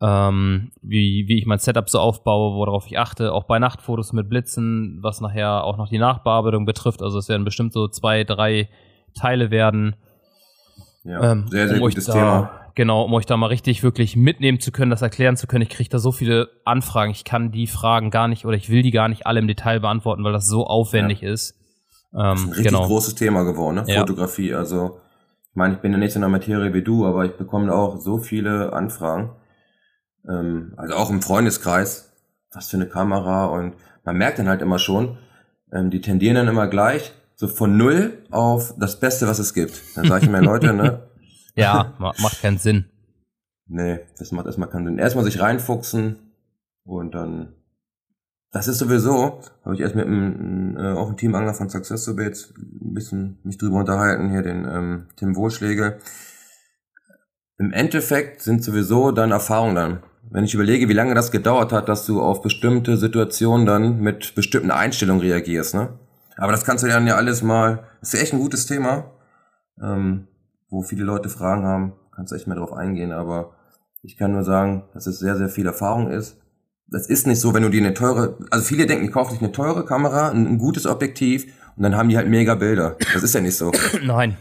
ähm, 0.00 0.72
wie, 0.82 1.24
wie 1.28 1.38
ich 1.38 1.46
mein 1.46 1.58
Setup 1.58 1.88
so 1.88 1.98
aufbaue, 1.98 2.54
worauf 2.56 2.86
ich 2.86 2.98
achte, 2.98 3.32
auch 3.32 3.44
bei 3.44 3.58
Nachtfotos 3.58 4.12
mit 4.12 4.28
Blitzen, 4.28 4.98
was 5.00 5.20
nachher 5.20 5.64
auch 5.64 5.76
noch 5.76 5.88
die 5.88 5.98
Nachbearbeitung 5.98 6.66
betrifft. 6.66 7.02
Also 7.02 7.18
es 7.18 7.28
werden 7.28 7.44
bestimmt 7.44 7.72
so 7.72 7.88
zwei, 7.88 8.24
drei 8.24 8.68
Teile 9.14 9.50
werden. 9.50 9.96
Ja, 11.04 11.32
ähm, 11.32 11.46
sehr, 11.48 11.68
sehr 11.68 11.76
um 11.76 11.82
gutes 11.82 12.06
da, 12.06 12.12
Thema. 12.12 12.50
Genau, 12.74 13.04
um 13.04 13.14
euch 13.14 13.24
da 13.24 13.38
mal 13.38 13.46
richtig 13.46 13.82
wirklich 13.82 14.16
mitnehmen 14.16 14.60
zu 14.60 14.70
können, 14.70 14.90
das 14.90 15.00
erklären 15.00 15.38
zu 15.38 15.46
können. 15.46 15.62
Ich 15.62 15.70
kriege 15.70 15.88
da 15.88 15.98
so 15.98 16.12
viele 16.12 16.50
Anfragen, 16.66 17.12
ich 17.12 17.24
kann 17.24 17.50
die 17.50 17.66
Fragen 17.66 18.10
gar 18.10 18.28
nicht 18.28 18.44
oder 18.44 18.56
ich 18.56 18.68
will 18.68 18.82
die 18.82 18.90
gar 18.90 19.08
nicht 19.08 19.26
alle 19.26 19.40
im 19.40 19.48
Detail 19.48 19.80
beantworten, 19.80 20.24
weil 20.24 20.32
das 20.32 20.46
so 20.46 20.66
aufwendig 20.66 21.22
ja. 21.22 21.30
ist. 21.30 21.54
Ähm, 22.12 22.20
das 22.20 22.40
ist 22.40 22.46
ein 22.46 22.52
richtig 22.52 22.72
genau. 22.72 22.86
großes 22.86 23.14
Thema 23.14 23.44
geworden, 23.44 23.76
ne? 23.76 23.84
Ja. 23.86 24.00
Fotografie. 24.00 24.54
Also, 24.54 25.00
ich 25.50 25.56
meine, 25.56 25.74
ich 25.74 25.80
bin 25.80 25.92
ja 25.92 25.98
nicht 25.98 26.12
so 26.12 26.18
in 26.18 26.22
der 26.22 26.30
Materie 26.30 26.72
wie 26.74 26.82
du, 26.82 27.06
aber 27.06 27.24
ich 27.24 27.36
bekomme 27.36 27.72
auch 27.74 27.98
so 27.98 28.18
viele 28.18 28.72
Anfragen. 28.72 29.30
Ähm, 30.28 30.74
also 30.76 30.94
auch 30.94 31.10
im 31.10 31.22
Freundeskreis, 31.22 32.12
was 32.52 32.68
für 32.68 32.76
eine 32.76 32.88
Kamera 32.88 33.46
und 33.46 33.74
man 34.04 34.16
merkt 34.16 34.38
dann 34.38 34.48
halt 34.48 34.62
immer 34.62 34.78
schon, 34.78 35.18
ähm, 35.72 35.90
die 35.90 36.00
tendieren 36.00 36.36
dann 36.36 36.48
immer 36.48 36.68
gleich 36.68 37.12
so 37.34 37.48
von 37.48 37.76
null 37.76 38.24
auf 38.30 38.74
das 38.78 38.98
Beste, 38.98 39.26
was 39.26 39.38
es 39.38 39.52
gibt. 39.52 39.96
Dann 39.96 40.06
sage 40.06 40.24
ich 40.24 40.30
mir, 40.30 40.40
Leute, 40.42 40.72
ne? 40.72 41.08
ja, 41.54 41.94
macht 41.98 42.40
keinen 42.40 42.58
Sinn. 42.58 42.86
Nee, 43.66 44.00
das 44.18 44.32
macht 44.32 44.46
erstmal 44.46 44.70
keinen 44.70 44.86
Sinn. 44.86 44.98
Erstmal 44.98 45.24
sich 45.24 45.40
reinfuchsen 45.40 46.32
und 46.84 47.14
dann 47.14 47.55
das 48.52 48.68
ist 48.68 48.78
sowieso, 48.78 49.40
habe 49.64 49.74
ich 49.74 49.80
erst 49.80 49.94
mit 49.94 50.06
einem, 50.06 50.76
äh, 50.76 50.92
auch 50.92 51.10
ein 51.10 51.16
Teamangler 51.16 51.54
von 51.54 51.68
Success 51.68 52.10
jetzt 52.18 52.56
ein 52.56 52.94
bisschen 52.94 53.38
mich 53.42 53.58
drüber 53.58 53.78
unterhalten, 53.78 54.30
hier 54.30 54.42
den 54.42 54.64
ähm, 54.64 55.06
Tim 55.16 55.36
Wohlschläge. 55.36 55.98
Im 57.58 57.72
Endeffekt 57.72 58.42
sind 58.42 58.62
sowieso 58.62 59.12
deine 59.12 59.34
Erfahrungen 59.34 59.74
dann. 59.74 60.02
Wenn 60.30 60.44
ich 60.44 60.54
überlege, 60.54 60.88
wie 60.88 60.94
lange 60.94 61.14
das 61.14 61.30
gedauert 61.30 61.72
hat, 61.72 61.88
dass 61.88 62.06
du 62.06 62.20
auf 62.20 62.42
bestimmte 62.42 62.96
Situationen 62.96 63.66
dann 63.66 64.00
mit 64.00 64.34
bestimmten 64.34 64.70
Einstellungen 64.70 65.22
reagierst, 65.22 65.74
ne? 65.74 65.98
Aber 66.36 66.52
das 66.52 66.64
kannst 66.64 66.84
du 66.84 66.88
dann 66.88 67.06
ja 67.06 67.16
alles 67.16 67.42
mal, 67.42 67.84
ist 68.02 68.12
ja 68.12 68.20
echt 68.20 68.34
ein 68.34 68.40
gutes 68.40 68.66
Thema, 68.66 69.12
ähm, 69.82 70.28
wo 70.68 70.82
viele 70.82 71.04
Leute 71.04 71.28
Fragen 71.28 71.64
haben, 71.64 71.94
kannst 72.14 72.32
echt 72.32 72.46
mehr 72.46 72.56
drauf 72.56 72.72
eingehen, 72.72 73.12
aber 73.12 73.54
ich 74.02 74.16
kann 74.16 74.32
nur 74.32 74.44
sagen, 74.44 74.84
dass 74.92 75.06
es 75.06 75.18
sehr, 75.18 75.36
sehr 75.36 75.48
viel 75.48 75.66
Erfahrung 75.66 76.10
ist 76.10 76.38
das 76.88 77.08
ist 77.08 77.26
nicht 77.26 77.40
so, 77.40 77.52
wenn 77.54 77.62
du 77.62 77.70
dir 77.70 77.80
eine 77.80 77.94
teure, 77.94 78.38
also 78.50 78.64
viele 78.64 78.86
denken, 78.86 79.06
die 79.06 79.10
kaufen 79.10 79.32
sich 79.32 79.42
eine 79.42 79.52
teure 79.52 79.84
Kamera, 79.84 80.30
ein, 80.30 80.46
ein, 80.46 80.58
gutes 80.58 80.86
Objektiv 80.86 81.46
und 81.76 81.82
dann 81.82 81.96
haben 81.96 82.08
die 82.08 82.16
halt 82.16 82.28
mega 82.28 82.54
Bilder. 82.54 82.96
Das 83.12 83.22
ist 83.22 83.34
ja 83.34 83.40
nicht 83.40 83.56
so. 83.56 83.72
Nein. 84.04 84.36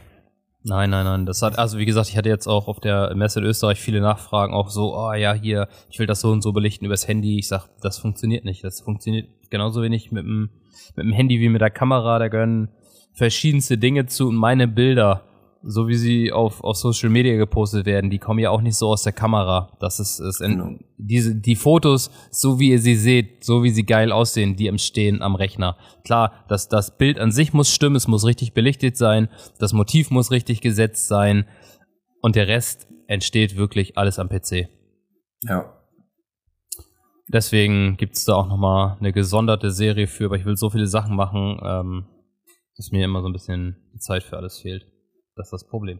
Nein, 0.68 0.90
nein, 0.90 1.06
nein. 1.06 1.26
Das 1.28 1.44
hat, 1.44 1.60
also 1.60 1.78
wie 1.78 1.86
gesagt, 1.86 2.10
ich 2.10 2.18
hatte 2.18 2.30
jetzt 2.30 2.48
auch 2.48 2.68
auf 2.68 2.80
der 2.80 3.14
Messe 3.16 3.40
in 3.40 3.46
Österreich 3.46 3.80
viele 3.80 4.02
Nachfragen, 4.02 4.56
auch 4.56 4.72
so, 4.72 4.98
oh 4.98 5.14
ja, 5.14 5.32
hier, 5.36 5.68
ich 5.92 6.00
will 6.00 6.08
das 6.08 6.22
so 6.22 6.32
und 6.32 6.42
so 6.42 6.54
belichten 6.54 6.86
übers 6.86 7.08
Handy. 7.08 7.38
Ich 7.38 7.48
sag, 7.48 7.68
das 7.82 8.00
funktioniert 8.00 8.46
nicht. 8.46 8.64
Das 8.64 8.82
funktioniert 8.82 9.30
genauso 9.52 9.84
wenig 9.84 10.12
mit 10.12 10.24
dem, 10.24 10.50
mit 10.96 11.06
dem 11.06 11.14
Handy 11.14 11.40
wie 11.40 11.50
mit 11.50 11.62
der 11.62 11.70
Kamera. 11.70 12.18
Da 12.18 12.30
gehören 12.30 12.70
verschiedenste 13.14 13.78
Dinge 13.78 14.08
zu 14.08 14.30
und 14.30 14.36
meine 14.38 14.68
Bilder 14.68 15.22
so 15.68 15.88
wie 15.88 15.96
sie 15.96 16.32
auf, 16.32 16.64
auf 16.64 16.78
Social 16.78 17.10
Media 17.10 17.36
gepostet 17.36 17.86
werden, 17.86 18.12
die 18.12 18.20
kommen 18.20 18.40
ja 18.40 18.52
auch 18.52 18.62
nicht 18.62 18.76
so 18.76 18.90
aus 18.90 19.02
der 19.02 19.14
Kamera. 19.14 19.76
Das 19.80 20.00
ist, 20.00 20.20
ist 20.20 20.40
genau. 20.40 20.78
diese, 20.98 21.36
die 21.36 21.56
Fotos, 21.56 22.12
so 22.30 22.60
wie 22.60 22.70
ihr 22.70 22.80
sie 22.80 22.96
seht, 22.96 23.44
so 23.44 23.64
wie 23.64 23.72
sie 23.72 23.86
geil 23.86 24.12
aussehen, 24.12 24.56
die 24.56 24.68
entstehen 24.68 25.24
am 25.24 25.34
Rechner. 25.34 25.76
Klar, 26.04 26.46
das, 26.48 26.70
das 26.70 26.98
Bild 26.98 27.20
an 27.20 27.32
sich 27.32 27.52
muss 27.54 27.74
stimmen, 27.74 27.96
es 27.96 28.08
muss 28.08 28.26
richtig 28.26 28.54
belichtet 28.54 28.96
sein, 28.96 29.28
das 29.58 29.74
Motiv 29.74 30.12
muss 30.12 30.30
richtig 30.30 30.62
gesetzt 30.62 31.08
sein 31.08 31.46
und 32.22 32.36
der 32.36 32.48
Rest 32.48 32.88
entsteht 33.08 33.58
wirklich 33.58 33.98
alles 33.98 34.20
am 34.20 34.30
PC. 34.30 34.70
Ja. 35.44 35.74
Deswegen 37.28 37.98
gibt's 37.98 38.24
da 38.26 38.36
auch 38.36 38.48
nochmal 38.48 38.98
eine 39.00 39.12
gesonderte 39.12 39.72
Serie 39.72 40.06
für, 40.06 40.26
aber 40.26 40.38
ich 40.38 40.46
will 40.46 40.58
so 40.58 40.70
viele 40.70 40.86
Sachen 40.86 41.16
machen, 41.16 41.60
ähm, 41.64 42.06
dass 42.78 42.92
mir 42.92 43.04
immer 43.04 43.22
so 43.22 43.30
ein 43.30 43.34
bisschen 43.34 43.78
die 43.94 44.00
Zeit 44.00 44.22
für 44.22 44.38
alles 44.38 44.60
fehlt. 44.60 44.86
Das 45.36 45.48
ist 45.48 45.52
das 45.52 45.68
Problem. 45.68 46.00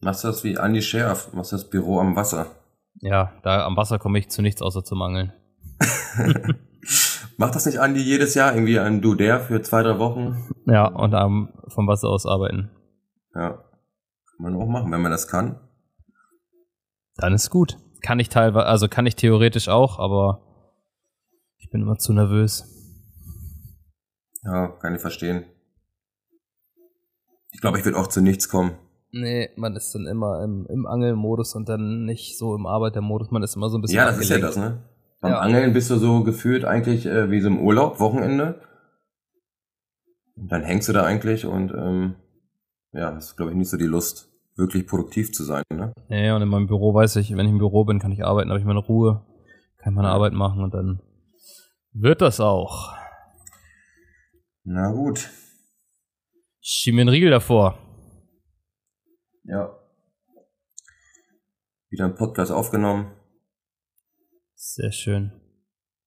Machst 0.00 0.24
du 0.24 0.28
das 0.28 0.44
wie 0.44 0.54
Andy 0.54 0.82
Sheriff? 0.82 1.32
Machst 1.32 1.52
du 1.52 1.56
das 1.56 1.68
Büro 1.68 2.00
am 2.00 2.16
Wasser? 2.16 2.46
Ja, 3.00 3.32
da 3.42 3.64
am 3.64 3.76
Wasser 3.76 3.98
komme 3.98 4.18
ich 4.18 4.30
zu 4.30 4.42
nichts 4.42 4.62
außer 4.62 4.84
zum 4.84 5.00
Angeln. 5.02 5.32
Macht 7.36 7.54
das 7.54 7.66
nicht 7.66 7.78
Andy 7.78 8.00
jedes 8.00 8.34
Jahr 8.34 8.54
irgendwie 8.54 8.78
ein 8.78 9.00
Du 9.00 9.14
der 9.14 9.40
für 9.40 9.62
zwei, 9.62 9.82
drei 9.82 9.98
Wochen? 9.98 10.50
Ja, 10.66 10.86
und 10.86 11.14
am, 11.14 11.52
vom 11.68 11.86
Wasser 11.86 12.08
aus 12.08 12.26
arbeiten. 12.26 12.70
Ja. 13.34 13.50
Kann 13.50 14.38
man 14.38 14.56
auch 14.56 14.66
machen, 14.66 14.92
wenn 14.92 15.02
man 15.02 15.12
das 15.12 15.28
kann. 15.28 15.58
Dann 17.16 17.32
ist 17.32 17.50
gut. 17.50 17.78
Kann 18.02 18.18
ich 18.18 18.28
teilweise, 18.28 18.66
also 18.66 18.88
kann 18.88 19.06
ich 19.06 19.16
theoretisch 19.16 19.68
auch, 19.68 19.98
aber 19.98 20.42
bin 21.72 21.82
immer 21.82 21.98
zu 21.98 22.12
nervös. 22.12 22.68
Ja, 24.44 24.68
kann 24.68 24.94
ich 24.94 25.00
verstehen. 25.00 25.44
Ich 27.62 27.64
glaube, 27.64 27.78
ich 27.78 27.84
würde 27.84 27.96
auch 27.96 28.08
zu 28.08 28.20
nichts 28.20 28.48
kommen. 28.48 28.72
Nee, 29.12 29.50
man 29.54 29.76
ist 29.76 29.94
dann 29.94 30.06
immer 30.08 30.42
im, 30.42 30.66
im 30.68 30.84
Angelmodus 30.84 31.54
und 31.54 31.68
dann 31.68 32.04
nicht 32.06 32.36
so 32.36 32.56
im 32.56 32.66
Arbeitermodus. 32.66 33.30
Man 33.30 33.44
ist 33.44 33.54
immer 33.54 33.70
so 33.70 33.78
ein 33.78 33.82
bisschen. 33.82 33.98
Ja, 33.98 34.06
das 34.06 34.16
abgelenkt. 34.16 34.48
ist 34.48 34.56
ja 34.56 34.62
das, 34.64 34.72
ne? 34.72 34.82
Beim 35.20 35.30
Ja. 35.30 35.38
Angeln 35.38 35.72
bist 35.72 35.88
du 35.88 35.94
so 35.96 36.24
gefühlt 36.24 36.64
eigentlich 36.64 37.06
äh, 37.06 37.30
wie 37.30 37.40
so 37.40 37.46
im 37.46 37.60
Urlaub, 37.60 38.00
Wochenende. 38.00 38.60
Und 40.34 40.50
dann 40.50 40.64
hängst 40.64 40.88
du 40.88 40.92
da 40.92 41.04
eigentlich 41.04 41.46
und 41.46 41.70
ähm, 41.72 42.16
ja, 42.90 43.14
hast, 43.14 43.36
glaube 43.36 43.52
ich, 43.52 43.56
nicht 43.56 43.70
so 43.70 43.76
die 43.76 43.86
Lust, 43.86 44.28
wirklich 44.56 44.88
produktiv 44.88 45.32
zu 45.32 45.44
sein, 45.44 45.62
ne? 45.72 45.92
Ja, 46.08 46.34
und 46.34 46.42
in 46.42 46.48
meinem 46.48 46.66
Büro 46.66 46.92
weiß 46.92 47.14
ich, 47.14 47.30
wenn 47.36 47.46
ich 47.46 47.52
im 47.52 47.58
Büro 47.58 47.84
bin, 47.84 48.00
kann 48.00 48.10
ich 48.10 48.24
arbeiten, 48.24 48.50
habe 48.50 48.58
ich 48.58 48.66
meine 48.66 48.80
Ruhe, 48.80 49.24
kann 49.78 49.94
meine 49.94 50.08
Arbeit 50.08 50.32
machen 50.32 50.64
und 50.64 50.74
dann 50.74 51.00
wird 51.92 52.22
das 52.22 52.40
auch. 52.40 52.92
Na 54.64 54.90
gut. 54.90 55.30
Schieb 56.64 56.94
mir 56.94 57.00
einen 57.00 57.08
Riegel 57.08 57.30
davor. 57.30 57.76
Ja. 59.42 59.76
Wieder 61.90 62.04
ein 62.04 62.14
Podcast 62.14 62.52
aufgenommen. 62.52 63.10
Sehr 64.54 64.92
schön. 64.92 65.32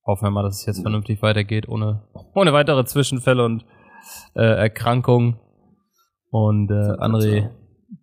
Hoffen 0.05 0.27
wir 0.27 0.31
mal, 0.31 0.43
dass 0.43 0.61
es 0.61 0.65
jetzt 0.65 0.81
vernünftig 0.81 1.21
weitergeht, 1.21 1.67
ohne, 1.67 2.07
ohne 2.33 2.53
weitere 2.53 2.85
Zwischenfälle 2.85 3.43
und 3.43 3.65
äh, 4.33 4.43
Erkrankungen. 4.43 5.41
Und 6.29 6.71
äh, 6.71 6.73
André, 6.73 7.49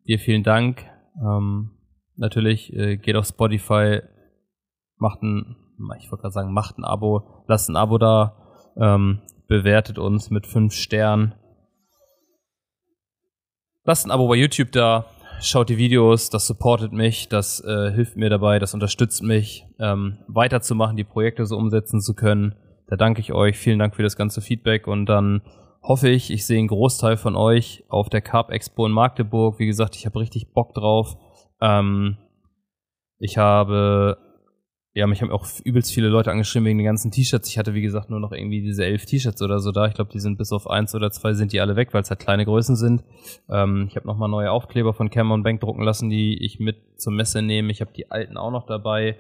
dir 0.07 0.19
vielen 0.19 0.43
Dank. 0.43 0.85
Ähm, 1.17 1.71
natürlich 2.17 2.71
äh, 2.75 2.99
geht 2.99 3.17
auf 3.17 3.25
Spotify, 3.25 4.01
macht 4.97 5.23
ein, 5.23 5.57
ich 5.99 6.11
wollte 6.11 6.21
gerade 6.21 6.33
sagen, 6.33 6.53
macht 6.53 6.77
ein 6.77 6.85
Abo, 6.85 7.45
lasst 7.49 7.71
ein 7.71 7.77
Abo 7.77 7.97
da, 7.97 8.37
ähm, 8.77 9.23
bewertet 9.49 9.99
uns 9.99 10.29
mit 10.29 10.47
fünf 10.47 10.75
Sternen. 10.75 11.35
Lasst 13.85 14.07
ein 14.07 14.13
Abo 14.13 14.29
bei 14.29 14.37
YouTube 14.37 14.71
da, 14.71 15.07
schaut 15.41 15.69
die 15.69 15.77
Videos, 15.77 16.31
das 16.31 16.47
supportet 16.47 16.93
mich, 16.93 17.29
das 17.29 17.59
äh, 17.65 17.91
hilft 17.91 18.17
mir 18.17 18.31
dabei, 18.31 18.61
das 18.61 18.75
unterstützt 18.75 19.25
mich, 19.25 19.67
ähm, 19.81 20.19
weiterzumachen, 20.29 20.97
die 20.97 21.03
Projekte 21.03 21.47
so 21.47 21.57
umsetzen 21.57 22.01
zu 22.01 22.15
können. 22.15 22.55
Da 22.87 22.95
danke 22.95 23.21
ich 23.21 23.33
euch. 23.33 23.59
Vielen 23.59 23.81
Dank 23.81 23.97
für 23.97 24.05
das 24.05 24.15
ganze 24.15 24.41
Feedback 24.41 24.87
und 24.87 25.07
dann 25.07 25.43
hoffe 25.83 26.09
ich, 26.09 26.31
ich 26.31 26.47
sehe 26.47 26.61
einen 26.61 26.69
Großteil 26.69 27.17
von 27.17 27.35
euch 27.35 27.83
auf 27.89 28.09
der 28.09 28.21
Carp 28.21 28.53
Expo 28.53 28.87
in 28.87 28.93
Magdeburg. 28.93 29.59
Wie 29.59 29.67
gesagt, 29.67 29.97
ich 29.97 30.07
habe 30.07 30.21
richtig 30.21 30.53
Bock 30.53 30.75
drauf. 30.75 31.17
Ähm, 31.61 32.19
ich 33.19 33.37
habe, 33.37 34.17
ja, 34.95 35.07
mich 35.07 35.23
haben 35.23 35.31
auch 35.31 35.47
übelst 35.65 35.91
viele 35.91 36.09
Leute 36.09 36.31
angeschrieben 36.31 36.67
wegen 36.67 36.79
den 36.79 36.85
ganzen 36.85 37.11
T-Shirts. 37.11 37.49
Ich 37.49 37.57
hatte, 37.57 37.73
wie 37.73 37.81
gesagt, 37.81 38.11
nur 38.11 38.21
noch 38.21 38.33
irgendwie 38.33 38.61
diese 38.61 38.85
elf 38.85 39.07
T-Shirts 39.07 39.41
oder 39.41 39.59
so 39.59 39.73
da. 39.73 39.87
Ich 39.87 39.95
glaube, 39.95 40.11
die 40.13 40.21
sind 40.21 40.37
bis 40.37 40.53
auf 40.53 40.69
eins 40.69 40.95
oder 40.95 41.11
zwei 41.11 41.33
sind 41.33 41.53
die 41.53 41.61
alle 41.61 41.77
weg, 41.77 41.95
weil 41.95 42.03
es 42.03 42.11
halt 42.11 42.21
kleine 42.21 42.45
Größen 42.45 42.77
sind. 42.77 43.03
Ähm, 43.49 43.87
ich 43.89 43.97
habe 43.97 44.07
nochmal 44.07 44.29
neue 44.29 44.51
Aufkleber 44.51 44.93
von 44.93 45.09
Cameron 45.09 45.45
Bank 45.45 45.61
drucken 45.61 45.83
lassen, 45.83 46.11
die 46.11 46.45
ich 46.45 46.61
mit 46.61 47.01
zur 47.01 47.15
Messe 47.15 47.41
nehme. 47.41 47.73
Ich 47.73 47.81
habe 47.81 47.93
die 47.95 48.11
alten 48.11 48.37
auch 48.37 48.51
noch 48.51 48.67
dabei. 48.67 49.17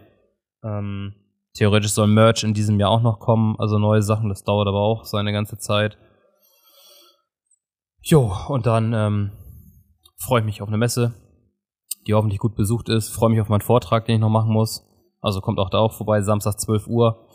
Ähm, 0.63 1.15
theoretisch 1.55 1.93
soll 1.93 2.07
Merch 2.07 2.45
in 2.45 2.53
diesem 2.53 2.79
Jahr 2.79 2.91
auch 2.91 3.03
noch 3.03 3.19
kommen, 3.19 3.57
also 3.59 3.79
neue 3.79 4.03
Sachen. 4.03 4.29
Das 4.29 4.45
dauert 4.45 4.69
aber 4.69 4.81
auch 4.81 5.05
seine 5.07 5.33
ganze 5.33 5.57
Zeit. 5.57 5.97
Jo, 8.03 8.31
und 8.49 8.67
dann 8.67 8.93
ähm, 8.93 9.33
freue 10.19 10.41
ich 10.41 10.47
mich 10.47 10.61
auf 10.61 10.69
eine 10.69 10.77
Messe, 10.77 11.15
die 12.07 12.13
hoffentlich 12.13 12.41
gut 12.41 12.57
besucht 12.57 12.91
ist. 12.91 13.09
Freue 13.09 13.31
mich 13.31 13.41
auf 13.41 13.49
meinen 13.49 13.63
Vortrag, 13.63 14.05
den 14.05 14.17
ich 14.17 14.21
noch 14.21 14.29
machen 14.29 14.53
muss. 14.53 14.87
Also 15.23 15.41
kommt 15.41 15.59
auch 15.59 15.71
da 15.71 15.79
auch 15.79 15.93
vorbei, 15.93 16.21
Samstag 16.21 16.61
12 16.61 16.89
Uhr. 16.89 17.29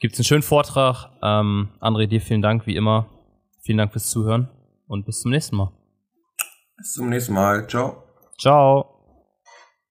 Gibt's 0.00 0.18
einen 0.18 0.24
schönen 0.24 0.42
Vortrag. 0.42 1.10
Ähm, 1.22 1.68
André, 1.80 2.06
dir 2.06 2.20
vielen 2.20 2.42
Dank, 2.42 2.66
wie 2.66 2.76
immer. 2.76 3.06
Vielen 3.62 3.78
Dank 3.78 3.92
fürs 3.92 4.10
Zuhören 4.10 4.48
und 4.88 5.06
bis 5.06 5.20
zum 5.20 5.30
nächsten 5.30 5.56
Mal. 5.56 5.70
Bis 6.76 6.92
zum 6.94 7.08
nächsten 7.08 7.34
Mal. 7.34 7.66
Ciao. 7.68 8.02
Ciao. 8.38 8.95